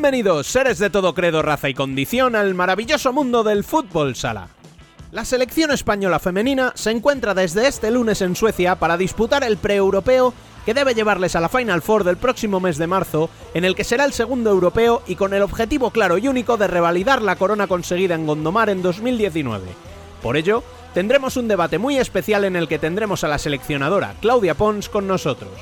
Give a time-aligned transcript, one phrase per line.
[0.00, 4.48] Bienvenidos, seres de todo credo, raza y condición, al maravilloso mundo del fútbol sala.
[5.12, 10.32] La selección española femenina se encuentra desde este lunes en Suecia para disputar el pre-europeo
[10.64, 13.84] que debe llevarles a la Final Four del próximo mes de marzo, en el que
[13.84, 17.66] será el segundo europeo y con el objetivo claro y único de revalidar la corona
[17.66, 19.66] conseguida en Gondomar en 2019.
[20.22, 24.54] Por ello, tendremos un debate muy especial en el que tendremos a la seleccionadora Claudia
[24.54, 25.52] Pons con nosotros.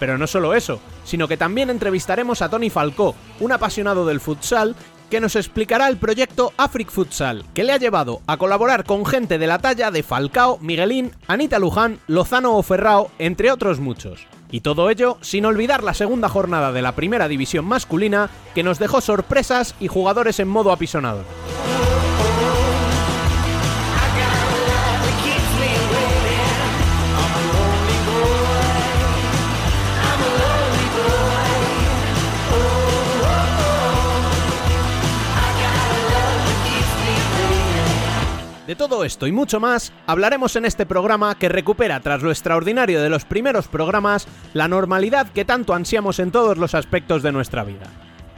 [0.00, 4.74] Pero no solo eso, sino que también entrevistaremos a Tony Falcó, un apasionado del futsal,
[5.10, 9.38] que nos explicará el proyecto Afric Futsal, que le ha llevado a colaborar con gente
[9.38, 14.26] de la talla de Falcao, Miguelín, Anita Luján, Lozano o Ferrao, entre otros muchos.
[14.52, 18.78] Y todo ello sin olvidar la segunda jornada de la primera división masculina, que nos
[18.78, 21.24] dejó sorpresas y jugadores en modo apisonador.
[38.70, 43.02] De todo esto y mucho más hablaremos en este programa que recupera tras lo extraordinario
[43.02, 47.64] de los primeros programas la normalidad que tanto ansiamos en todos los aspectos de nuestra
[47.64, 47.88] vida.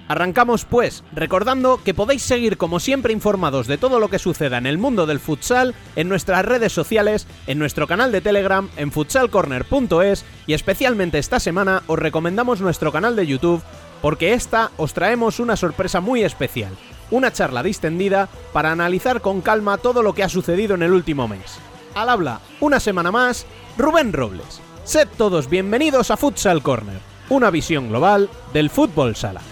[0.08, 4.64] Arrancamos pues recordando que podéis seguir como siempre informados de todo lo que suceda en
[4.64, 10.24] el mundo del futsal en nuestras redes sociales, en nuestro canal de Telegram, en futsalcorner.es
[10.46, 13.62] y especialmente esta semana os recomendamos nuestro canal de YouTube
[14.00, 16.72] porque esta os traemos una sorpresa muy especial
[17.12, 21.28] una charla distendida para analizar con calma todo lo que ha sucedido en el último
[21.28, 21.58] mes.
[21.94, 23.46] Al habla, una semana más,
[23.78, 24.60] Rubén Robles.
[24.82, 26.98] Sed todos bienvenidos a Futsal Corner,
[27.28, 29.42] una visión global del fútbol sala.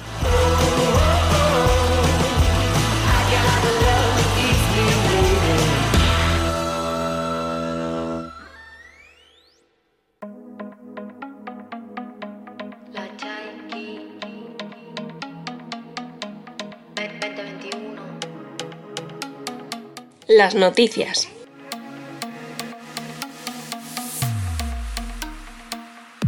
[20.31, 21.29] Las noticias.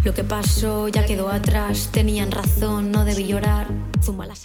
[0.05, 3.69] Lo que pasó ya quedó atrás, tenían razón, no debí llorar.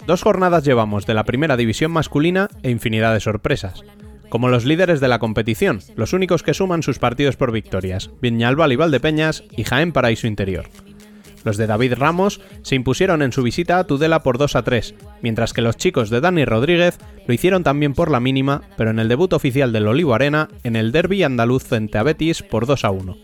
[0.06, 3.82] Dos jornadas llevamos de la primera división masculina e infinidad de sorpresas.
[4.28, 8.72] Como los líderes de la competición, los únicos que suman sus partidos por victorias, Viñalbal
[8.72, 10.68] y Valdepeñas y Jaén Paraíso Interior.
[11.44, 14.94] Los de David Ramos se impusieron en su visita a Tudela por 2 a 3,
[15.22, 18.98] mientras que los chicos de Dani Rodríguez lo hicieron también por la mínima, pero en
[18.98, 22.84] el debut oficial del Olivo Arena, en el derby andaluz frente a Betis por 2
[22.84, 23.16] a 1.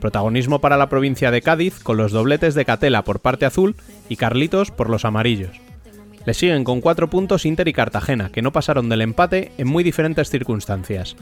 [0.00, 3.76] Protagonismo para la provincia de Cádiz con los dobletes de Catela por parte azul
[4.08, 5.56] y Carlitos por los amarillos.
[6.26, 9.84] Le siguen con 4 puntos Inter y Cartagena, que no pasaron del empate en muy
[9.84, 11.16] diferentes circunstancias.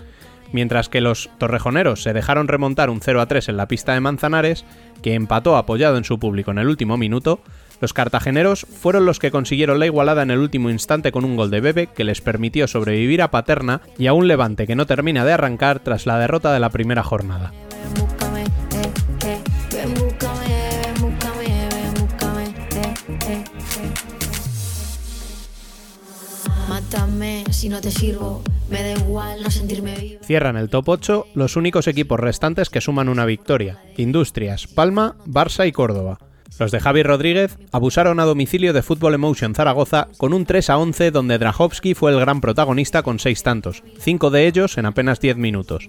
[0.54, 3.98] Mientras que los torrejoneros se dejaron remontar un 0 a 3 en la pista de
[3.98, 4.64] Manzanares,
[5.02, 7.40] que empató apoyado en su público en el último minuto,
[7.80, 11.50] los cartageneros fueron los que consiguieron la igualada en el último instante con un gol
[11.50, 15.24] de Bebe que les permitió sobrevivir a Paterna y a un levante que no termina
[15.24, 17.50] de arrancar tras la derrota de la primera jornada.
[27.54, 31.86] Si no te sirvo, me da igual no sentirme Cierran el top 8 los únicos
[31.86, 36.18] equipos restantes que suman una victoria, Industrias, Palma, Barça y Córdoba.
[36.58, 40.78] Los de Javi Rodríguez abusaron a domicilio de Fútbol Emotion Zaragoza con un 3 a
[40.78, 45.20] 11 donde Drahovski fue el gran protagonista con 6 tantos, 5 de ellos en apenas
[45.20, 45.88] 10 minutos.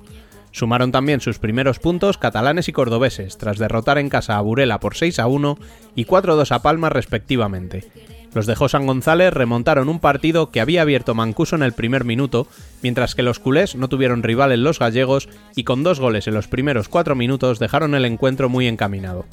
[0.52, 4.96] Sumaron también sus primeros puntos catalanes y cordobeses, tras derrotar en casa a Burela por
[4.96, 5.58] 6 a 1
[5.96, 8.15] y 4 a 2 a Palma respectivamente.
[8.36, 12.48] Los de Josan González remontaron un partido que había abierto Mancuso en el primer minuto,
[12.82, 16.34] mientras que los culés no tuvieron rival en los gallegos y con dos goles en
[16.34, 19.26] los primeros cuatro minutos dejaron el encuentro muy encaminado.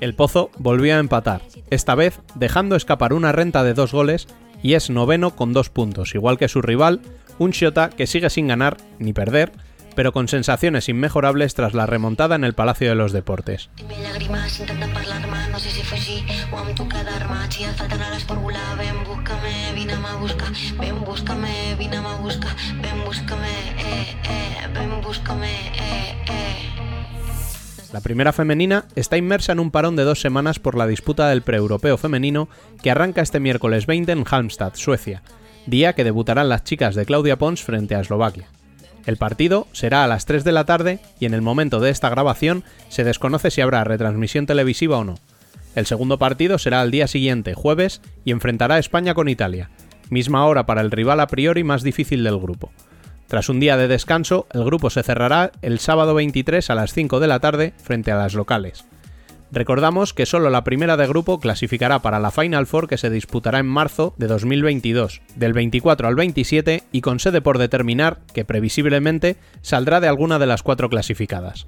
[0.00, 1.40] El Pozo volvió a empatar,
[1.70, 4.28] esta vez dejando escapar una renta de dos goles
[4.62, 7.00] y es noveno con dos puntos, igual que su rival,
[7.38, 9.52] un Shota que sigue sin ganar ni perder,
[9.94, 13.70] pero con sensaciones inmejorables tras la remontada en el Palacio de los Deportes.
[27.92, 31.42] La primera femenina está inmersa en un parón de dos semanas por la disputa del
[31.42, 32.48] pre-europeo femenino
[32.82, 35.22] que arranca este miércoles 20 en Halmstad, Suecia,
[35.66, 38.48] día que debutarán las chicas de Claudia Pons frente a Eslovaquia.
[39.04, 42.08] El partido será a las 3 de la tarde y en el momento de esta
[42.08, 45.16] grabación se desconoce si habrá retransmisión televisiva o no.
[45.74, 49.70] El segundo partido será al día siguiente, jueves, y enfrentará a España con Italia.
[50.08, 52.70] misma hora para el rival a priori más difícil del grupo.
[53.26, 57.20] Tras un día de descanso, el grupo se cerrará el sábado 23 a las 5
[57.20, 58.84] de la tarde frente a las locales.
[59.52, 63.58] Recordamos que solo la primera de grupo clasificará para la Final Four que se disputará
[63.58, 69.36] en marzo de 2022, del 24 al 27 y con sede por determinar que previsiblemente
[69.60, 71.66] saldrá de alguna de las cuatro clasificadas.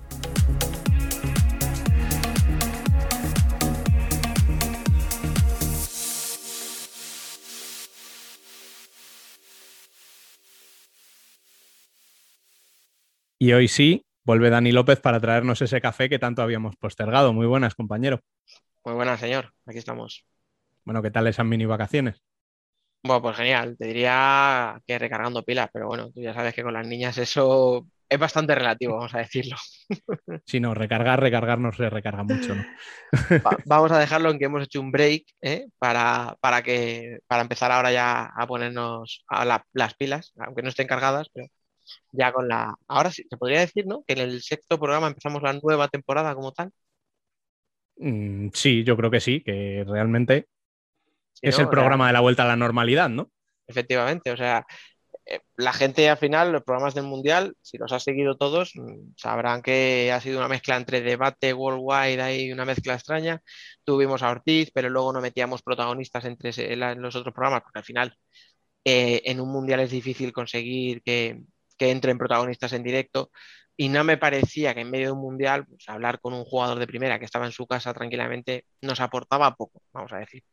[13.44, 17.34] Y hoy sí, vuelve Dani López para traernos ese café que tanto habíamos postergado.
[17.34, 18.20] Muy buenas, compañero.
[18.86, 19.52] Muy buenas, señor.
[19.66, 20.24] Aquí estamos.
[20.82, 22.22] Bueno, ¿qué tal esas mini vacaciones?
[23.02, 23.76] Bueno, pues genial.
[23.78, 27.86] Te diría que recargando pilas, pero bueno, tú ya sabes que con las niñas eso
[28.08, 29.56] es bastante relativo, vamos a decirlo.
[30.46, 32.64] Si no, recargar, recargar no se recarga mucho, ¿no?
[33.66, 35.66] vamos a dejarlo en que hemos hecho un break ¿eh?
[35.78, 39.44] para, para, que, para empezar ahora ya a ponernos a
[39.74, 41.48] las pilas, aunque no estén cargadas, pero
[42.12, 42.74] ya con la...
[42.88, 44.04] Ahora sí, se podría decir, ¿no?
[44.06, 46.70] Que en el sexto programa empezamos la nueva temporada como tal.
[47.96, 50.48] Mm, sí, yo creo que sí, que realmente
[51.40, 53.30] es el programa de la vuelta a la normalidad, ¿no?
[53.66, 54.66] Efectivamente, o sea,
[55.26, 59.14] eh, la gente al final, los programas del Mundial, si los ha seguido todos, mm,
[59.16, 63.40] sabrán que ha sido una mezcla entre debate worldwide, hay una mezcla extraña.
[63.84, 68.16] Tuvimos a Ortiz, pero luego no metíamos protagonistas entre los otros programas, porque al final
[68.84, 71.42] eh, en un Mundial es difícil conseguir que,
[71.76, 73.30] que entren protagonistas en directo.
[73.76, 76.78] Y no me parecía que en medio de un mundial, pues, hablar con un jugador
[76.78, 80.44] de primera que estaba en su casa tranquilamente nos aportaba poco, vamos a decir.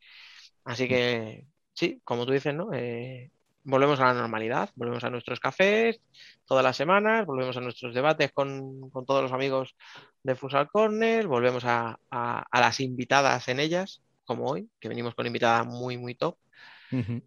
[0.63, 2.73] Así que sí, como tú dices, ¿no?
[2.73, 3.31] Eh,
[3.63, 6.01] volvemos a la normalidad, volvemos a nuestros cafés
[6.45, 9.75] todas las semanas, volvemos a nuestros debates con, todos los amigos
[10.23, 15.27] de Fusal Corner, volvemos a, a, las invitadas en ellas, como hoy, que venimos con
[15.27, 16.37] invitadas muy, muy top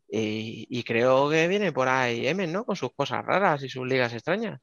[0.09, 2.65] y, creo que viene por ahí Emen, ¿no?
[2.65, 4.61] Con sus cosas raras y sus ligas extrañas.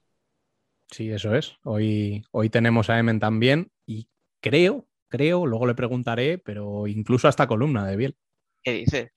[0.89, 1.57] Sí, eso es.
[1.63, 4.07] Hoy, hoy tenemos a Emen también y
[4.41, 8.17] creo, creo, luego le preguntaré, pero incluso hasta columna de Biel.
[8.61, 9.11] ¿Qué dices?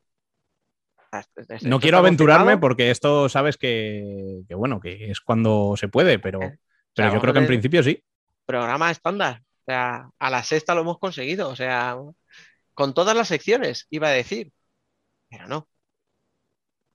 [1.63, 6.59] No quiero aventurarme porque esto sabes que, bueno, que es cuando se puede, pero, eh,
[6.95, 8.03] pero yo creo que en principio sí.
[8.47, 9.43] Programa estándar.
[9.43, 11.49] O sea, a la sexta lo hemos conseguido.
[11.49, 11.97] O sea,
[12.75, 14.53] con todas las secciones, iba a decir.
[15.31, 15.69] Pero no.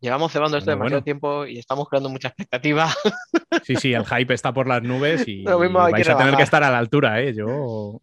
[0.01, 2.89] Llevamos cebando esto demasiado tiempo y estamos creando mucha expectativa.
[3.63, 6.69] Sí, sí, el hype está por las nubes y, vais a tener que estar a
[6.71, 7.33] la altura, ¿eh?
[7.35, 7.99] Yo...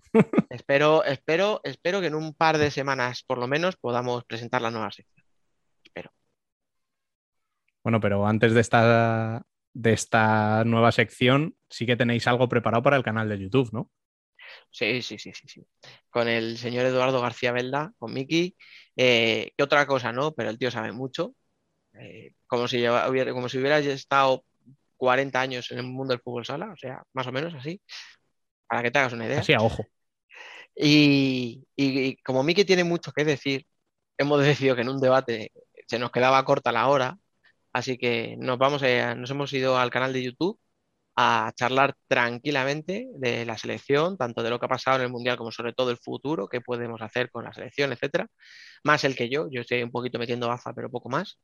[0.50, 4.70] espero, espero, espero que en un par de semanas, por lo menos, podamos presentar la
[4.70, 5.24] nueva sección.
[5.82, 6.12] Espero.
[7.82, 12.96] Bueno, pero antes de esta, de esta nueva sección, sí que tenéis algo preparado para
[12.96, 13.90] el canal de YouTube, ¿no?
[14.70, 15.66] Sí, sí, sí, sí, sí.
[16.10, 18.56] Con el señor Eduardo García Velda, con Miki.
[18.96, 20.32] Eh, ¿Qué otra cosa, no?
[20.34, 21.34] Pero el tío sabe mucho.
[22.00, 24.44] Eh, como, si hubiera, como si hubiera estado
[24.96, 27.80] 40 años en el mundo del fútbol sala, o sea, más o menos así,
[28.66, 29.40] para que te hagas una idea.
[29.40, 29.84] Así a ojo.
[30.74, 31.64] Y,
[32.24, 33.66] como Miki tiene mucho que decir,
[34.18, 35.52] hemos decidido que en un debate
[35.86, 37.18] se nos quedaba corta la hora,
[37.72, 40.58] así que nos vamos a, nos hemos ido al canal de YouTube
[41.18, 45.38] a charlar tranquilamente de la selección, tanto de lo que ha pasado en el Mundial
[45.38, 48.28] como sobre todo el futuro, qué podemos hacer con la selección, etcétera.
[48.84, 51.38] Más el que yo, yo estoy un poquito metiendo baza, pero poco más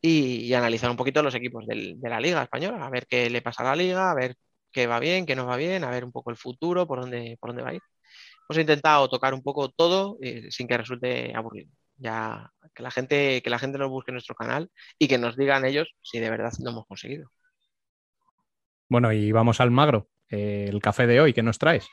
[0.00, 3.62] y, analizar un poquito los equipos de la Liga Española, a ver qué le pasa
[3.62, 4.36] a la Liga, a ver
[4.72, 7.36] qué va bien, qué no va bien, a ver un poco el futuro, por dónde,
[7.40, 7.82] por dónde va a ir.
[8.48, 11.70] Hemos intentado tocar un poco todo eh, sin que resulte aburrido.
[11.96, 15.64] Ya que la gente, que la gente nos busque nuestro canal y que nos digan
[15.64, 17.30] ellos si de verdad lo hemos conseguido.
[18.88, 20.08] Bueno, y vamos al magro.
[20.30, 21.88] Eh, el café de hoy, ¿qué nos traes?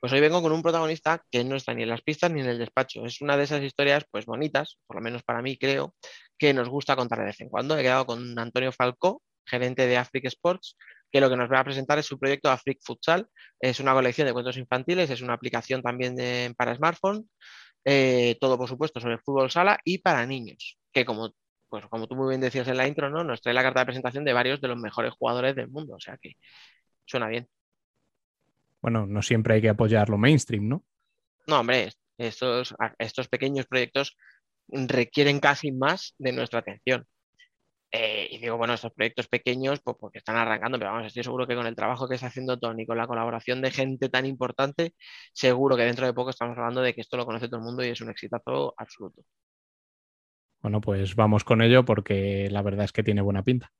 [0.00, 2.46] Pues hoy vengo con un protagonista que no está ni en las pistas ni en
[2.46, 3.04] el despacho.
[3.04, 5.94] Es una de esas historias, pues bonitas, por lo menos para mí creo,
[6.38, 7.76] que nos gusta contar de vez en cuando.
[7.76, 10.78] He quedado con Antonio Falcó, gerente de Afric Sports,
[11.12, 13.28] que lo que nos va a presentar es su proyecto Afric Futsal.
[13.60, 16.16] Es una colección de cuentos infantiles, es una aplicación también
[16.56, 17.28] para smartphone,
[17.84, 21.34] eh, todo por supuesto sobre fútbol sala y para niños, que como,
[21.68, 23.24] pues, como tú muy bien decías en la intro, ¿no?
[23.24, 26.00] nos trae la carta de presentación de varios de los mejores jugadores del mundo, o
[26.00, 26.34] sea que
[27.06, 27.48] suena bien
[28.80, 30.84] bueno, no siempre hay que apoyar lo mainstream, ¿no?
[31.46, 34.16] No, hombre, estos, estos pequeños proyectos
[34.68, 37.06] requieren casi más de nuestra atención.
[37.92, 41.46] Eh, y digo, bueno, estos proyectos pequeños, pues porque están arrancando, pero vamos, estoy seguro
[41.46, 44.94] que con el trabajo que está haciendo Tony, con la colaboración de gente tan importante,
[45.32, 47.84] seguro que dentro de poco estamos hablando de que esto lo conoce todo el mundo
[47.84, 49.22] y es un exitazo absoluto.
[50.62, 53.72] Bueno, pues vamos con ello porque la verdad es que tiene buena pinta.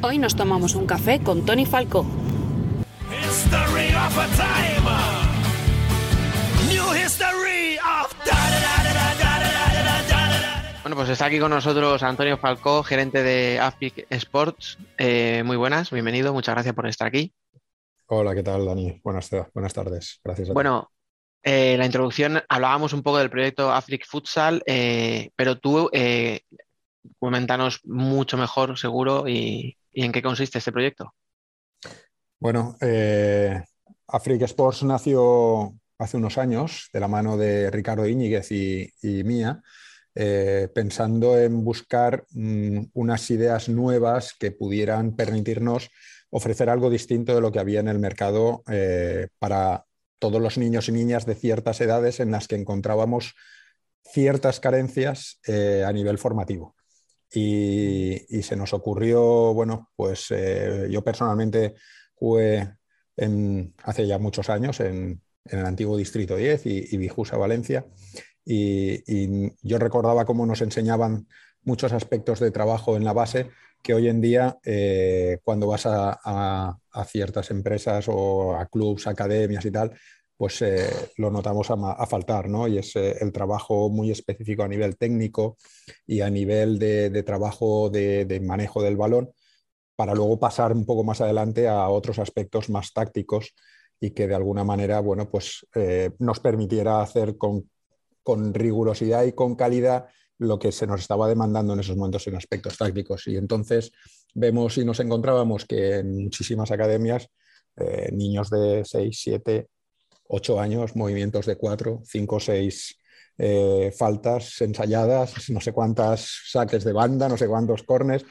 [0.00, 2.06] Hoy nos tomamos un café con Tony Falco.
[4.08, 4.57] Of a time.
[10.98, 14.78] Pues está aquí con nosotros Antonio Falcó, gerente de AFIC Sports.
[14.96, 17.32] Eh, muy buenas, bienvenido, muchas gracias por estar aquí.
[18.06, 19.00] Hola, ¿qué tal, Dani?
[19.04, 20.50] Buenas, buenas tardes, gracias.
[20.50, 20.90] A bueno,
[21.44, 26.40] eh, la introducción hablábamos un poco del proyecto Afric Futsal, eh, pero tú eh,
[27.20, 31.14] coméntanos mucho mejor, seguro, y, en qué consiste este proyecto.
[32.40, 32.76] Bueno,
[34.08, 39.62] Afric Sports nació hace unos años de la mano de Ricardo Íñiguez y, mía,
[40.74, 45.90] pensando en buscar mm, unas ideas nuevas que pudieran permitirnos
[46.30, 48.64] ofrecer algo distinto de lo que había en el mercado
[49.38, 49.84] para
[50.18, 53.34] todos los niños y niñas de ciertas edades en las que encontrábamos
[54.04, 56.74] ciertas carencias eh, a nivel formativo.
[57.32, 61.74] Y, se nos ocurrió, bueno, pues eh, yo personalmente
[62.14, 62.74] jugué
[63.82, 67.86] hace ya muchos años en, el antiguo Distrito 10 y, y Vijusa, Valencia,
[68.48, 71.26] y, yo recordaba cómo nos enseñaban
[71.62, 73.50] muchos aspectos de trabajo en la base
[73.82, 79.70] que hoy en día, eh, cuando vas a, ciertas empresas o a clubs, academias y
[79.70, 79.92] tal,
[80.36, 82.66] pues eh, lo notamos a, faltar, ¿no?
[82.66, 85.58] Y es eh, el trabajo muy específico a nivel técnico
[86.06, 89.30] y a nivel de, trabajo de, manejo del balón,
[89.94, 93.54] para luego pasar un poco más adelante a otros aspectos más tácticos
[94.00, 95.66] y que de alguna manera, bueno, pues
[96.18, 97.68] nos permitiera hacer con,
[98.28, 102.36] con rigurosidad y con calidad lo que se nos estaba demandando en esos momentos en
[102.36, 103.26] aspectos tácticos.
[103.26, 103.90] Y entonces
[104.34, 107.30] vemos y nos encontrábamos que en muchísimas academias,
[107.74, 109.68] eh, niños de 6, 7,
[110.28, 112.98] 8 años, movimientos de 4, 5, 6
[113.96, 118.26] faltas ensayadas, no sé cuántas saques de banda, no sé cuántos cornes,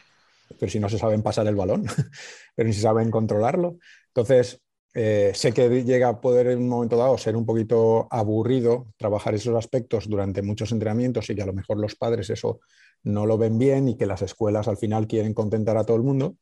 [0.60, 1.86] pero si no se saben pasar el balón,
[2.56, 3.77] pero si saben controlarlo.
[4.10, 4.62] Entonces,
[5.00, 9.36] eh, sé que llega a poder en un momento dado ser un poquito aburrido trabajar
[9.36, 12.62] esos aspectos durante muchos entrenamientos y que a lo mejor los padres eso
[13.04, 16.01] no lo ven bien y que las escuelas al final quieren contentar a todo el
[16.01, 16.36] mundo,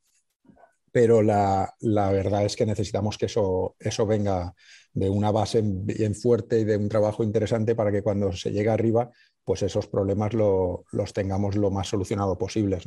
[0.89, 4.53] pero la, verdad es que necesitamos que eso, eso venga
[4.93, 8.69] de una base bien fuerte y de un trabajo interesante para que cuando se llegue
[8.69, 9.11] arriba,
[9.43, 12.85] pues esos problemas los tengamos lo más solucionado posibles.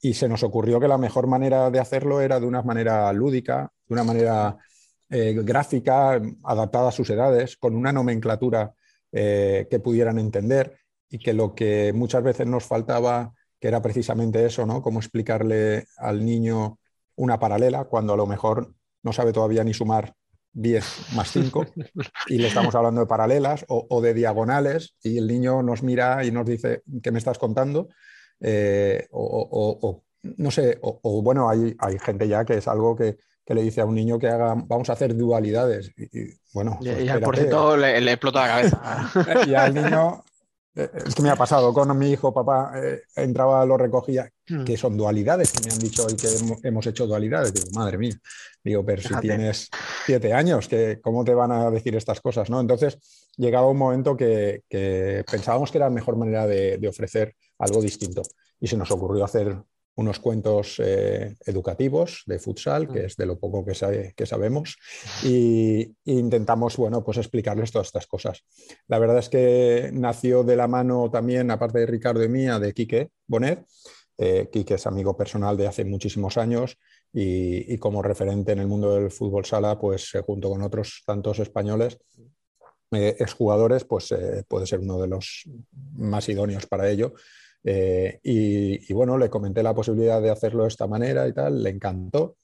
[0.00, 3.72] Y se nos ocurrió que la mejor manera de hacerlo era de una manera lúdica,
[3.88, 4.56] de una manera
[5.10, 8.74] eh, gráfica adaptada a sus edades, con una nomenclatura
[9.10, 14.46] eh, que pudieran entender y que lo que muchas veces nos faltaba, que era precisamente
[14.46, 14.82] eso, ¿no?
[14.82, 16.78] Cómo explicarle al niño
[17.16, 20.14] una paralela cuando a lo mejor no sabe todavía ni sumar
[20.52, 21.66] 10 más 5
[22.28, 26.30] y le estamos hablando de paralelas o, de diagonales y el niño nos mira y
[26.30, 27.88] nos dice, ¿qué me estás contando?
[28.38, 33.18] Eh, o, no sé, o, bueno, hay, hay, gente ya que es algo que,
[33.50, 35.90] que le dice a un niño que haga, vamos a hacer dualidades.
[35.96, 39.44] Y, bueno, y, pues al porcito le, le, explota la cabeza.
[39.48, 40.22] y al niño,
[40.76, 44.62] eh, es que me ha pasado con mi hijo, papá, eh, entraba, lo recogía, hmm.
[44.62, 46.28] que son dualidades, que me han dicho hoy que
[46.62, 47.52] hemos, hecho dualidades.
[47.52, 48.14] Digo, madre mía,
[48.62, 49.68] digo, pero si tienes
[50.06, 52.48] siete años, que, ¿cómo te van a decir estas cosas?
[52.50, 52.60] ¿no?
[52.60, 52.98] Entonces,
[53.36, 54.62] llegaba un momento que,
[55.28, 58.22] pensábamos que era la mejor manera de, de ofrecer algo distinto.
[58.60, 59.56] Y se nos ocurrió hacer
[60.00, 64.78] unos cuentos eh, educativos de futsal, que es de lo poco que, que sabemos,
[65.24, 68.42] y, intentamos bueno, pues explicarles todas estas cosas.
[68.88, 72.72] La verdad es que nació de la mano también, aparte de Ricardo y mía, de
[72.72, 73.64] Quique Bonet.
[74.16, 76.78] Eh, Quique es amigo personal de hace muchísimos años
[77.12, 81.38] y, como referente en el mundo del fútbol sala, pues eh, junto con otros tantos
[81.38, 81.98] españoles,
[82.92, 84.12] exjugadores, pues
[84.48, 85.44] puede ser uno de los
[85.92, 87.14] más idóneos para ello
[87.64, 91.70] eh, y, bueno, le comenté la posibilidad de hacerlo de esta manera y tal, le
[91.70, 92.36] encantó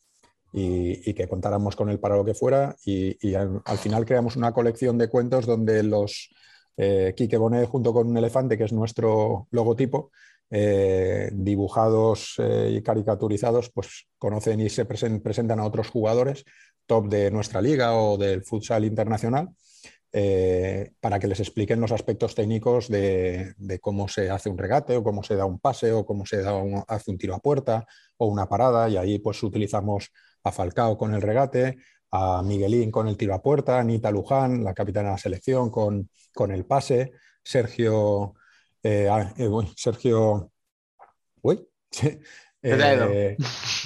[0.53, 2.77] y, que contáramos con él para lo que fuera.
[2.85, 6.31] Y, al, final creamos una colección de cuentos donde los
[6.77, 10.11] eh, Quique Bonet junto con un elefante, que es nuestro logotipo,
[10.51, 16.45] eh, dibujados eh, y caricaturizados, pues conocen y se presentan a otros jugadores
[16.87, 19.49] top de nuestra liga o del futsal internacional.
[20.19, 25.05] Eh, para que les expliquen los aspectos técnicos de, cómo se hace un regate o
[25.05, 27.87] cómo se da un pase o cómo se da un, hace un tiro a puerta
[28.17, 30.11] o una parada y ahí pues utilizamos
[30.43, 31.77] a Falcao con el regate,
[32.13, 36.09] a Miguelín con el tiro a puerta, Anita Luján, la capitana de la selección con,
[36.33, 37.13] con el pase,
[37.45, 38.37] Sergio,
[38.83, 40.51] eh, ah, eh, Sergio,
[41.43, 41.69] uy,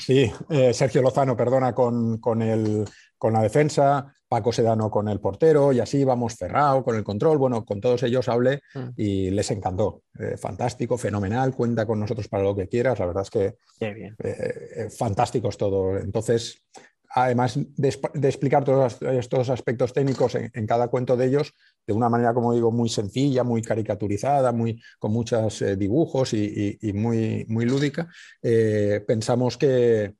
[0.06, 0.32] sí,
[0.72, 5.80] Sergio Lozano, perdona, con, con, el, con la defensa, Paco Sedano con el portero y
[5.80, 7.36] así vamos cerrado con el control.
[7.36, 8.88] Bueno, con todos ellos hablé Mm.
[8.96, 10.04] y les encantó.
[10.20, 13.00] Eh, fantástico, fenomenal, cuenta con nosotros para lo que quieras.
[13.00, 14.14] La verdad es que bien.
[14.22, 15.98] eh, eh, fantásticos todo.
[15.98, 16.64] Entonces,
[17.12, 17.88] además de,
[18.28, 21.52] explicar todos estos aspectos técnicos en, en cada cuento de ellos,
[21.84, 26.78] de una manera, como digo, muy sencilla, muy caricaturizada, muy, con muchos eh, dibujos y,
[26.80, 28.06] y- y muy, muy lúdica,
[28.42, 30.14] eh, pensamos que,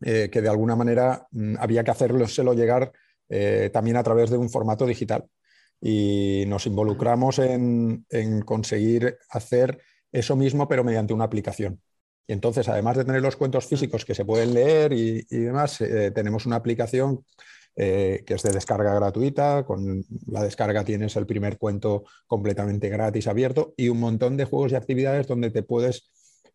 [0.00, 2.92] eh, que de alguna manera mm, había que hacérselo llegar
[3.30, 5.24] eh, también a través de un formato digital.
[5.80, 9.80] Y nos involucramos en, en conseguir hacer
[10.12, 11.80] eso mismo, pero mediante una aplicación.
[12.26, 15.80] Y entonces, además de tener los cuentos físicos que se pueden leer y, y demás,
[15.80, 17.24] eh, tenemos una aplicación
[17.76, 19.64] eh, que es de descarga gratuita.
[19.64, 24.72] Con la descarga tienes el primer cuento completamente gratis, abierto, y un montón de juegos
[24.72, 26.10] y actividades donde te puedes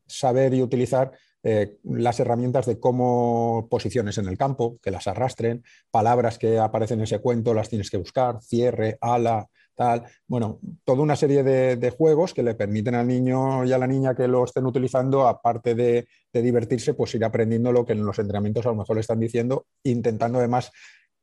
[0.06, 1.14] saber y utilizar
[1.48, 6.98] eh, las herramientas de cómo posiciones en el campo, que las arrastren, palabras que aparecen
[6.98, 10.06] en ese cuento, las tienes que buscar, cierre, ala, tal.
[10.26, 14.16] Bueno, toda una serie de, juegos que le permiten al niño y a la niña
[14.16, 18.66] que lo estén utilizando, aparte de, divertirse, pues ir aprendiendo lo que en los entrenamientos
[18.66, 20.72] a lo mejor le están diciendo, intentando además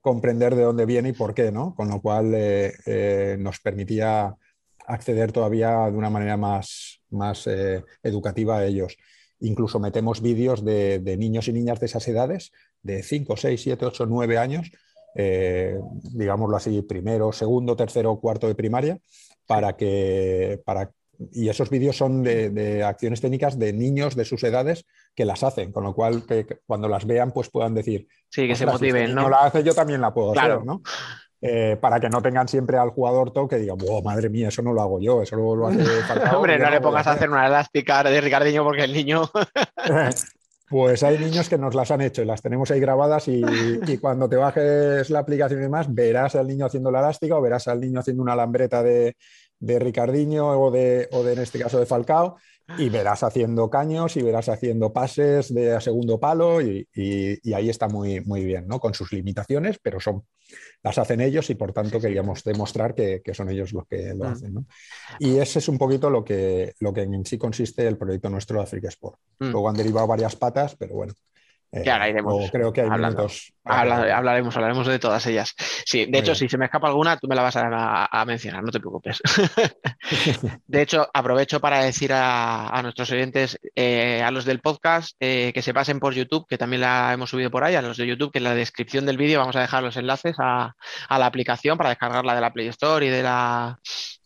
[0.01, 1.75] comprender de dónde viene y por qué, ¿no?
[1.75, 4.37] Con lo cual eh, eh, nos permitía
[4.87, 7.49] acceder todavía de una manera más, más
[8.05, 8.97] educativa a ellos.
[9.43, 13.87] Incluso metemos vídeos de, de, niños y niñas de esas edades, de 5, 6, 7,
[13.87, 14.71] 8, 9 años,
[15.15, 15.79] eh,
[16.15, 18.99] digámoslo así, primero, segundo, tercero, cuarto de primaria,
[19.47, 20.91] para que, para,
[21.33, 25.43] y esos vídeos son de, de, acciones técnicas de niños de sus edades que las
[25.43, 28.67] hacen, con lo cual que, que cuando las vean pues puedan decir, sí, que se
[28.67, 29.29] motiven, si ¿no?
[29.29, 30.55] la hace yo también la puedo claro.
[30.55, 30.83] hacer, ¿no?
[31.45, 34.63] Eh, para que no tengan siempre al jugador todo que diga, oh, madre mía, eso
[34.63, 37.29] no lo hago yo, eso lo, lo hace Falcao, Hombre, no le pongas a hacer
[37.29, 39.29] una elástica de Ricardiño porque el niño.
[40.73, 43.45] Pues hay niños que nos las han hecho y las tenemos ahí grabadas y,
[43.87, 47.43] y, cuando te bajes la aplicación y demás, verás al niño haciendo la elástica o
[47.43, 49.15] verás al niño haciendo una lambreta de,
[49.59, 52.39] de Ricardiño o de, o de, en este caso, de Falcao
[52.79, 57.53] y verás haciendo caños y verás haciendo pases de a segundo palo y, y, y,
[57.53, 58.81] ahí está muy, muy bien, ¿no?
[58.81, 60.25] Con sus limitaciones, pero son,
[60.83, 64.25] las hacen ellos y por tanto queríamos demostrar que, que son ellos los que lo
[64.25, 64.33] Mm.
[64.33, 64.67] hacen, ¿no?
[65.19, 68.59] Y ese es un poquito lo que, lo que en sí consiste el proyecto nuestro
[68.59, 69.19] de Africa Sport.
[69.41, 69.51] Mm.
[69.51, 71.15] Luego han derivado varias patas, pero bueno.
[71.73, 72.51] Eh, ya iremos.
[72.51, 73.23] Creo que hay hablando.
[73.23, 73.53] minutos.
[73.65, 75.55] Habla, hablaremos, hablaremos de todas ellas.
[75.87, 76.37] Sí, de Muy hecho, bien.
[76.37, 78.81] si se me escapa alguna, tú me la vas a, a, a mencionar, no te
[78.81, 79.21] preocupes.
[80.67, 85.53] de hecho, aprovecho para decir a, a nuestros oyentes, eh, a los del podcast, eh,
[85.55, 88.07] que se pasen por YouTube, que también la hemos subido por ahí, a los de
[88.07, 90.75] YouTube, que en la descripción del vídeo vamos a dejar los enlaces a,
[91.09, 93.79] a la aplicación para descargarla de la Play Store y de la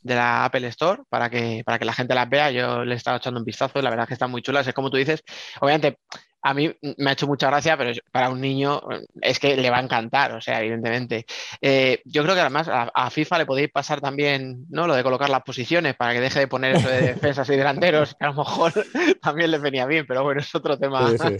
[0.02, 2.50] de la Apple Store para que, para que la gente las vea.
[2.52, 4.64] Yo le he estado echando un vistazo y la verdad es que están muy chulas.
[4.66, 5.20] Es como tú dices,
[5.61, 5.98] obviamente
[6.46, 8.80] a mí me ha hecho mucha gracia, pero para un niño
[9.20, 11.26] es que le va a encantar, o sea, evidentemente.
[11.61, 14.87] Eh, yo creo que además a, a, FIFA le podéis pasar también ¿no?
[14.87, 18.14] lo de colocar las posiciones para que deje de poner eso de defensas y delanteros,
[18.14, 18.72] que a lo mejor
[19.20, 21.11] también le venía bien, pero bueno, es otro tema.
[21.11, 21.37] Sí, sí,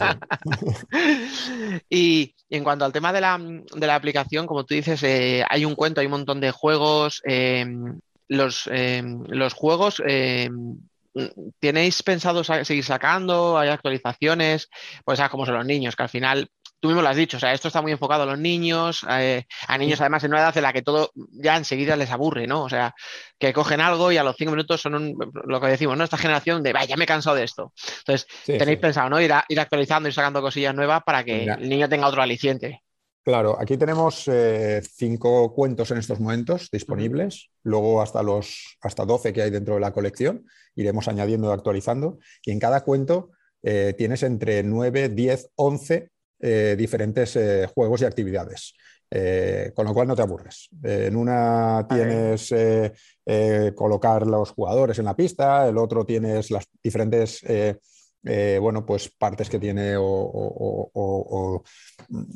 [1.31, 1.83] sí.
[1.89, 5.45] y, y, en cuanto al tema de la, de la aplicación, como tú dices, eh,
[5.49, 7.23] hay un cuento, hay un montón de juegos.
[7.25, 7.65] Eh,
[8.29, 10.51] los, eh, los juegos eh,
[11.59, 13.59] ¿Tenéis pensado seguir sacando?
[13.59, 14.69] ¿Hay actualizaciones?
[15.05, 16.51] Pues cómo son los niños, que al final,
[16.81, 19.45] tú mismo lo has dicho, o sea, esto está muy enfocado a los niños, eh,
[19.67, 22.63] a niños además en una edad en la que todo ya enseguida les aburre, ¿no?
[22.63, 22.95] O sea,
[23.39, 26.05] que cogen algo y a los cinco minutos son un, lo que decimos, ¿no?
[26.05, 27.73] Esta generación de, vaya, ya me he cansado de esto.
[27.99, 28.83] Entonces, sí, tenéis sí.
[28.83, 29.21] pensado, ¿no?
[29.21, 31.55] Ir, a, ir, actualizando, ir sacando cosillas nuevas para que Mira.
[31.55, 32.83] el niño tenga otro aliciente.
[33.27, 39.33] Claro, aquí tenemos eh, cinco cuentos en estos momentos disponibles, luego hasta los hasta 12
[39.33, 43.33] que hay dentro de la colección, iremos añadiendo y actualizando, y en cada cuento
[43.65, 47.37] eh, tienes entre 9, 10, 11 eh, diferentes
[47.75, 48.75] juegos y actividades.
[49.75, 50.69] con lo cual no te aburres.
[50.85, 52.55] en una tienes
[53.75, 57.43] colocar los jugadores en la pista, el otro tienes las diferentes
[58.27, 61.63] eh, bueno, pues partes que tiene o, o, o, o,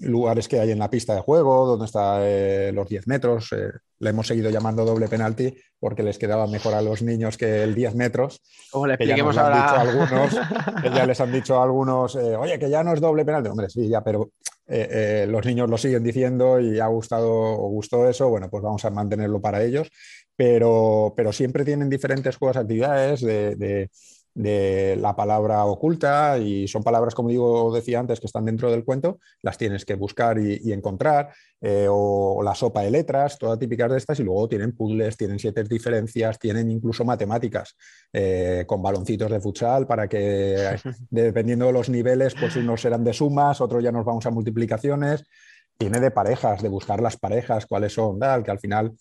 [0.02, 3.52] lugares que hay en la pista de juego, donde están eh, los 10 metros.
[3.52, 7.64] Eh, le hemos seguido llamando doble penalti porque les quedaba mejor a los niños que
[7.64, 8.40] el 10 metros.
[8.70, 9.80] Como le que ya expliquemos nos ahora.
[9.80, 13.00] Han dicho algunos, que ya les han dicho a algunos, oye, que ya no es
[13.00, 13.48] doble penalti.
[13.48, 14.30] Hombre, sí, ya, pero
[14.68, 18.28] los niños lo siguen diciendo y ha gustado o gustó eso.
[18.28, 19.90] Bueno, pues vamos a mantenerlo para ellos.
[20.36, 23.90] Pero, pero siempre tienen diferentes juegos, actividades de, de
[24.42, 28.84] de la palabra oculta y son palabras, como digo, decía antes, que están dentro del
[28.84, 33.38] cuento, las tienes que buscar y, y encontrar, eh, o, o, la sopa de letras,
[33.38, 37.76] todas típicas de estas, y luego tienen puzzles, tienen siete diferencias, tienen incluso matemáticas
[38.12, 40.76] eh, con baloncitos de futsal para que,
[41.10, 45.24] dependiendo de los niveles, pues unos serán de sumas, otros ya nos vamos a multiplicaciones.
[45.76, 48.92] tiene de parejas, de buscar las parejas, cuáles son, tal, que al final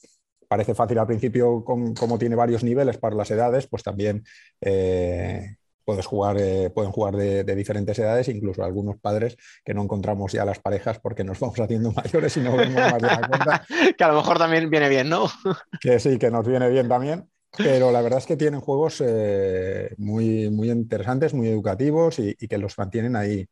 [0.49, 4.25] parece fácil al principio, como tiene varios niveles para las edades, pues también
[4.59, 10.31] eh, puedes jugar, eh, pueden jugar de, diferentes edades, incluso algunos padres que no encontramos
[10.31, 13.65] ya las parejas porque nos vamos haciendo mayores y no vemos más de la cuenta.
[13.97, 15.27] que a lo mejor también viene bien, ¿no?
[15.81, 17.29] que sí, que nos viene bien también.
[17.57, 22.57] Pero la verdad es que tienen juegos eh, muy, muy interesantes, muy educativos y, que
[22.59, 23.47] los mantienen ahí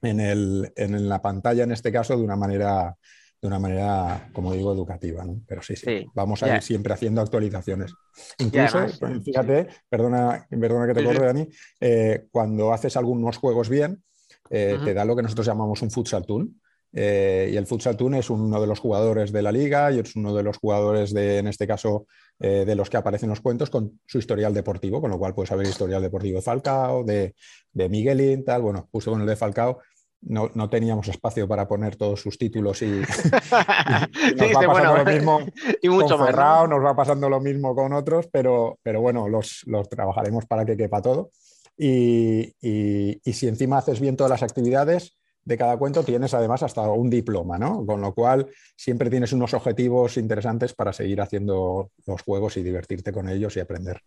[0.00, 2.96] en, el, en la pantalla, en este caso, de una manera
[3.40, 5.24] de una manera, como digo, educativa.
[5.24, 5.40] ¿no?
[5.46, 7.92] Pero sí, sí, vamos a ir siempre haciendo actualizaciones.
[8.38, 8.86] Incluso,
[9.24, 11.48] fíjate, perdona, perdona que te corte, Dani,
[11.80, 14.02] eh, cuando haces algunos juegos bien,
[14.50, 16.50] eh, te da lo que nosotros llamamos un futsal tool.
[16.92, 20.16] Eh, y el futsal tool es uno de los jugadores de la liga y es
[20.16, 22.06] uno de los jugadores de, en este caso,
[22.38, 25.66] de los que aparecen los cuentos con su historial deportivo, con lo cual puedes saber
[25.66, 27.34] historial deportivo de Falcao, de,
[27.70, 28.62] de Miguelín, tal.
[28.62, 29.78] Bueno, justo con el de Falcao
[30.22, 32.86] no, no, teníamos espacio para poner todos sus títulos y,
[34.36, 35.40] nos va pasando lo mismo
[35.82, 39.62] y mucho con Ferrao, nos va pasando lo mismo con otros, pero, pero bueno, los,
[39.66, 41.30] los trabajaremos para que quepa todo.
[41.76, 46.82] Y, y, si encima haces bien todas las actividades de cada cuento, tienes además hasta
[46.82, 47.86] un diploma, ¿no?
[47.86, 53.12] Con lo cual siempre tienes unos objetivos interesantes para seguir haciendo los juegos y divertirte
[53.12, 54.02] con ellos y aprender.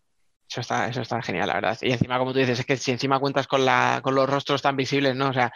[0.53, 1.77] Eso está, eso está genial, la verdad.
[1.81, 4.61] Y encima, como tú dices, es que si encima cuentas con, la, con los rostros
[4.61, 5.29] tan visibles, ¿no?
[5.29, 5.51] O sea,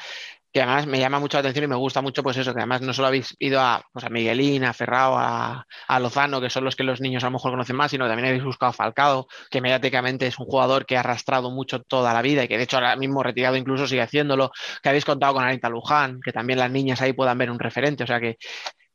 [0.51, 2.81] que además me llama mucho la atención y me gusta mucho, pues eso, que además
[2.81, 5.65] no solo habéis ido a, pues Miguelín, a Ferrao, a,
[5.99, 8.29] Lozano, que son los que los niños a lo mejor conocen más, sino que también
[8.29, 12.21] habéis buscado a Falcao, que mediáticamente es un jugador que ha arrastrado mucho toda la
[12.21, 15.43] vida y que de hecho ahora mismo retirado incluso sigue haciéndolo, que habéis contado con
[15.43, 18.38] Anita Luján, que también las niñas ahí puedan ver un referente, o sea que,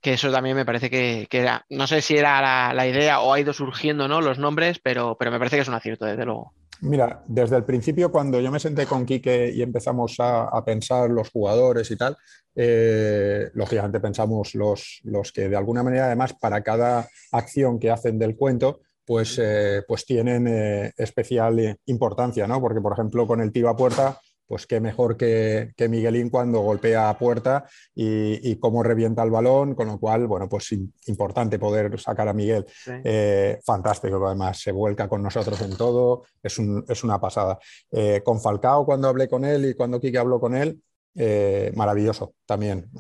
[0.01, 3.41] que eso también me parece que, era, no sé si era la, idea o ha
[3.41, 4.21] ido surgiendo ¿no?
[4.21, 6.53] los nombres, pero, pero me parece que es un acierto, desde luego.
[6.83, 11.31] Mira, desde el principio, cuando yo me senté con Quique y empezamos a, pensar los
[11.31, 12.16] jugadores y tal,
[12.57, 18.18] eh, lógicamente pensamos los, los, que de alguna manera, además, para cada acción que hacen
[18.18, 22.61] del cuento, pues, eh, pues tienen eh, especial importancia, ¿no?
[22.61, 24.18] Porque, por ejemplo, con el tiro a puerta
[24.53, 29.88] pues qué mejor que, Miguelín cuando golpea a puerta y, cómo revienta el balón, con
[29.88, 30.73] lo cual, bueno, pues
[31.07, 32.67] importante poder sacar a Miguel.
[33.03, 37.59] Eh, fantástico, además se vuelca con nosotros en todo, es, una pasada.
[37.91, 40.83] Eh, con Falcao, cuando hablé con él y cuando Quique habló con él,
[41.15, 42.91] eh, maravilloso también,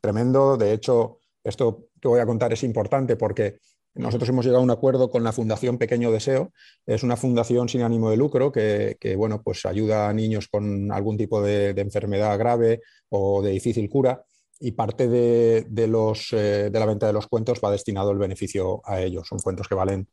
[0.00, 0.56] tremendo.
[0.56, 3.58] De hecho, esto que voy a contar es importante porque
[3.94, 6.52] nosotros hemos llegado a un acuerdo con la Fundación Pequeño Deseo.
[6.86, 11.16] Es una fundación sin ánimo de lucro que, bueno, pues ayuda a niños con algún
[11.16, 14.24] tipo de, enfermedad grave o de difícil cura
[14.60, 18.80] y parte de, los, eh, de la venta de los cuentos va destinado el beneficio
[18.84, 19.26] a ellos.
[19.26, 20.06] Son cuentos que valen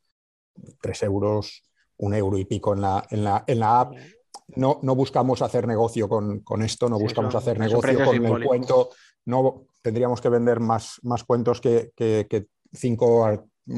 [0.81, 1.63] tres euros,
[1.97, 3.93] un euro y pico en la, en la, en la app.
[4.55, 8.89] No, no, buscamos hacer negocio con, esto, no buscamos hacer negocio con el cuento.
[9.25, 13.27] No tendríamos que vender más, más cuentos que, que, que cinco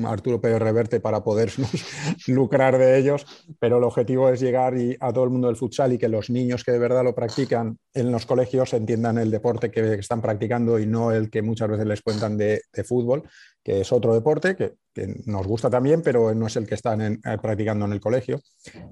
[0.05, 1.51] Arturo Pérez Reverte para poder
[2.27, 3.25] lucrar de ellos,
[3.59, 6.63] pero el objetivo es llegar a todo el mundo del futsal y que los niños
[6.63, 10.85] que de verdad lo practican en los colegios entiendan el deporte que están practicando y
[10.85, 13.23] no el que muchas veces les cuentan de, fútbol,
[13.63, 14.75] que es otro deporte que,
[15.25, 18.41] nos gusta también, pero no es el que están eh, practicando en el colegio.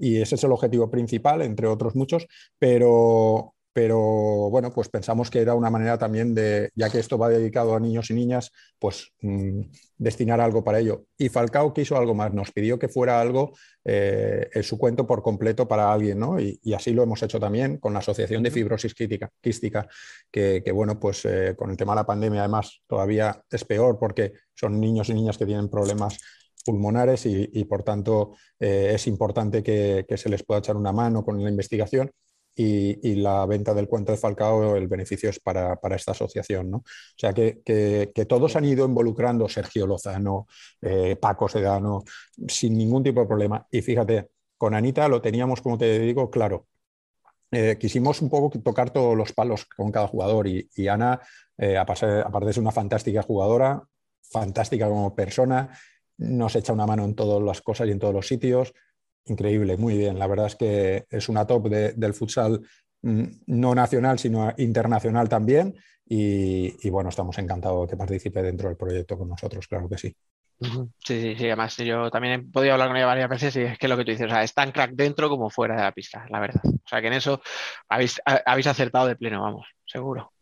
[0.00, 2.26] Y ese es el objetivo principal, entre otros muchos,
[2.58, 7.28] pero, pero bueno, pues pensamos que era una manera también de, ya que esto va
[7.28, 9.60] dedicado a niños y niñas, pues mm,
[9.96, 11.04] destinar algo para ello.
[11.16, 13.52] Y Falcao quiso algo más, nos pidió que fuera algo,
[13.84, 16.40] eh, en su cuento por completo para alguien, ¿no?
[16.40, 19.88] Y, así lo hemos hecho también con la Asociación de Fibrosis Quística,
[20.28, 24.32] que, bueno, pues eh, con el tema de la pandemia además todavía es peor porque
[24.56, 26.18] son niños y niñas que tienen problemas
[26.64, 31.24] pulmonares y, por tanto eh, es importante que, que se les pueda echar una mano
[31.24, 32.10] con la investigación
[32.60, 36.70] y, la venta del cuento de Falcao, el beneficio es para, esta asociación.
[36.70, 36.78] ¿no?
[36.78, 36.84] O
[37.16, 40.48] sea que, todos han ido involucrando, Sergio Lozano,
[40.82, 42.02] eh, Paco Sedano,
[42.48, 43.66] sin ningún tipo de problema.
[43.70, 46.66] Y fíjate, con Anita lo teníamos, como te digo, claro.
[47.50, 51.20] Eh, quisimos un poco tocar todos los palos con cada jugador y, Ana,
[51.56, 53.82] eh, aparte de ser una fantástica jugadora,
[54.20, 55.70] fantástica como persona,
[56.18, 58.74] nos echa una mano en todas las cosas y en todos los sitios,
[59.30, 60.18] increíble, muy bien.
[60.18, 62.60] La verdad es que es una top del futsal
[63.02, 65.74] mm, no nacional, sino internacional también.
[66.10, 70.16] Y, bueno, estamos encantados de que participe dentro del proyecto con nosotros, claro que sí.
[70.60, 73.78] Sí, sí, sí, además yo también he podido hablar con ella varias veces y es
[73.78, 75.92] que lo que tú dices, o sea, es tan crack dentro como fuera de la
[75.92, 76.62] pista, la verdad.
[76.64, 77.42] O sea, que en eso
[77.88, 80.32] habéis, habéis acertado de pleno, vamos, seguro.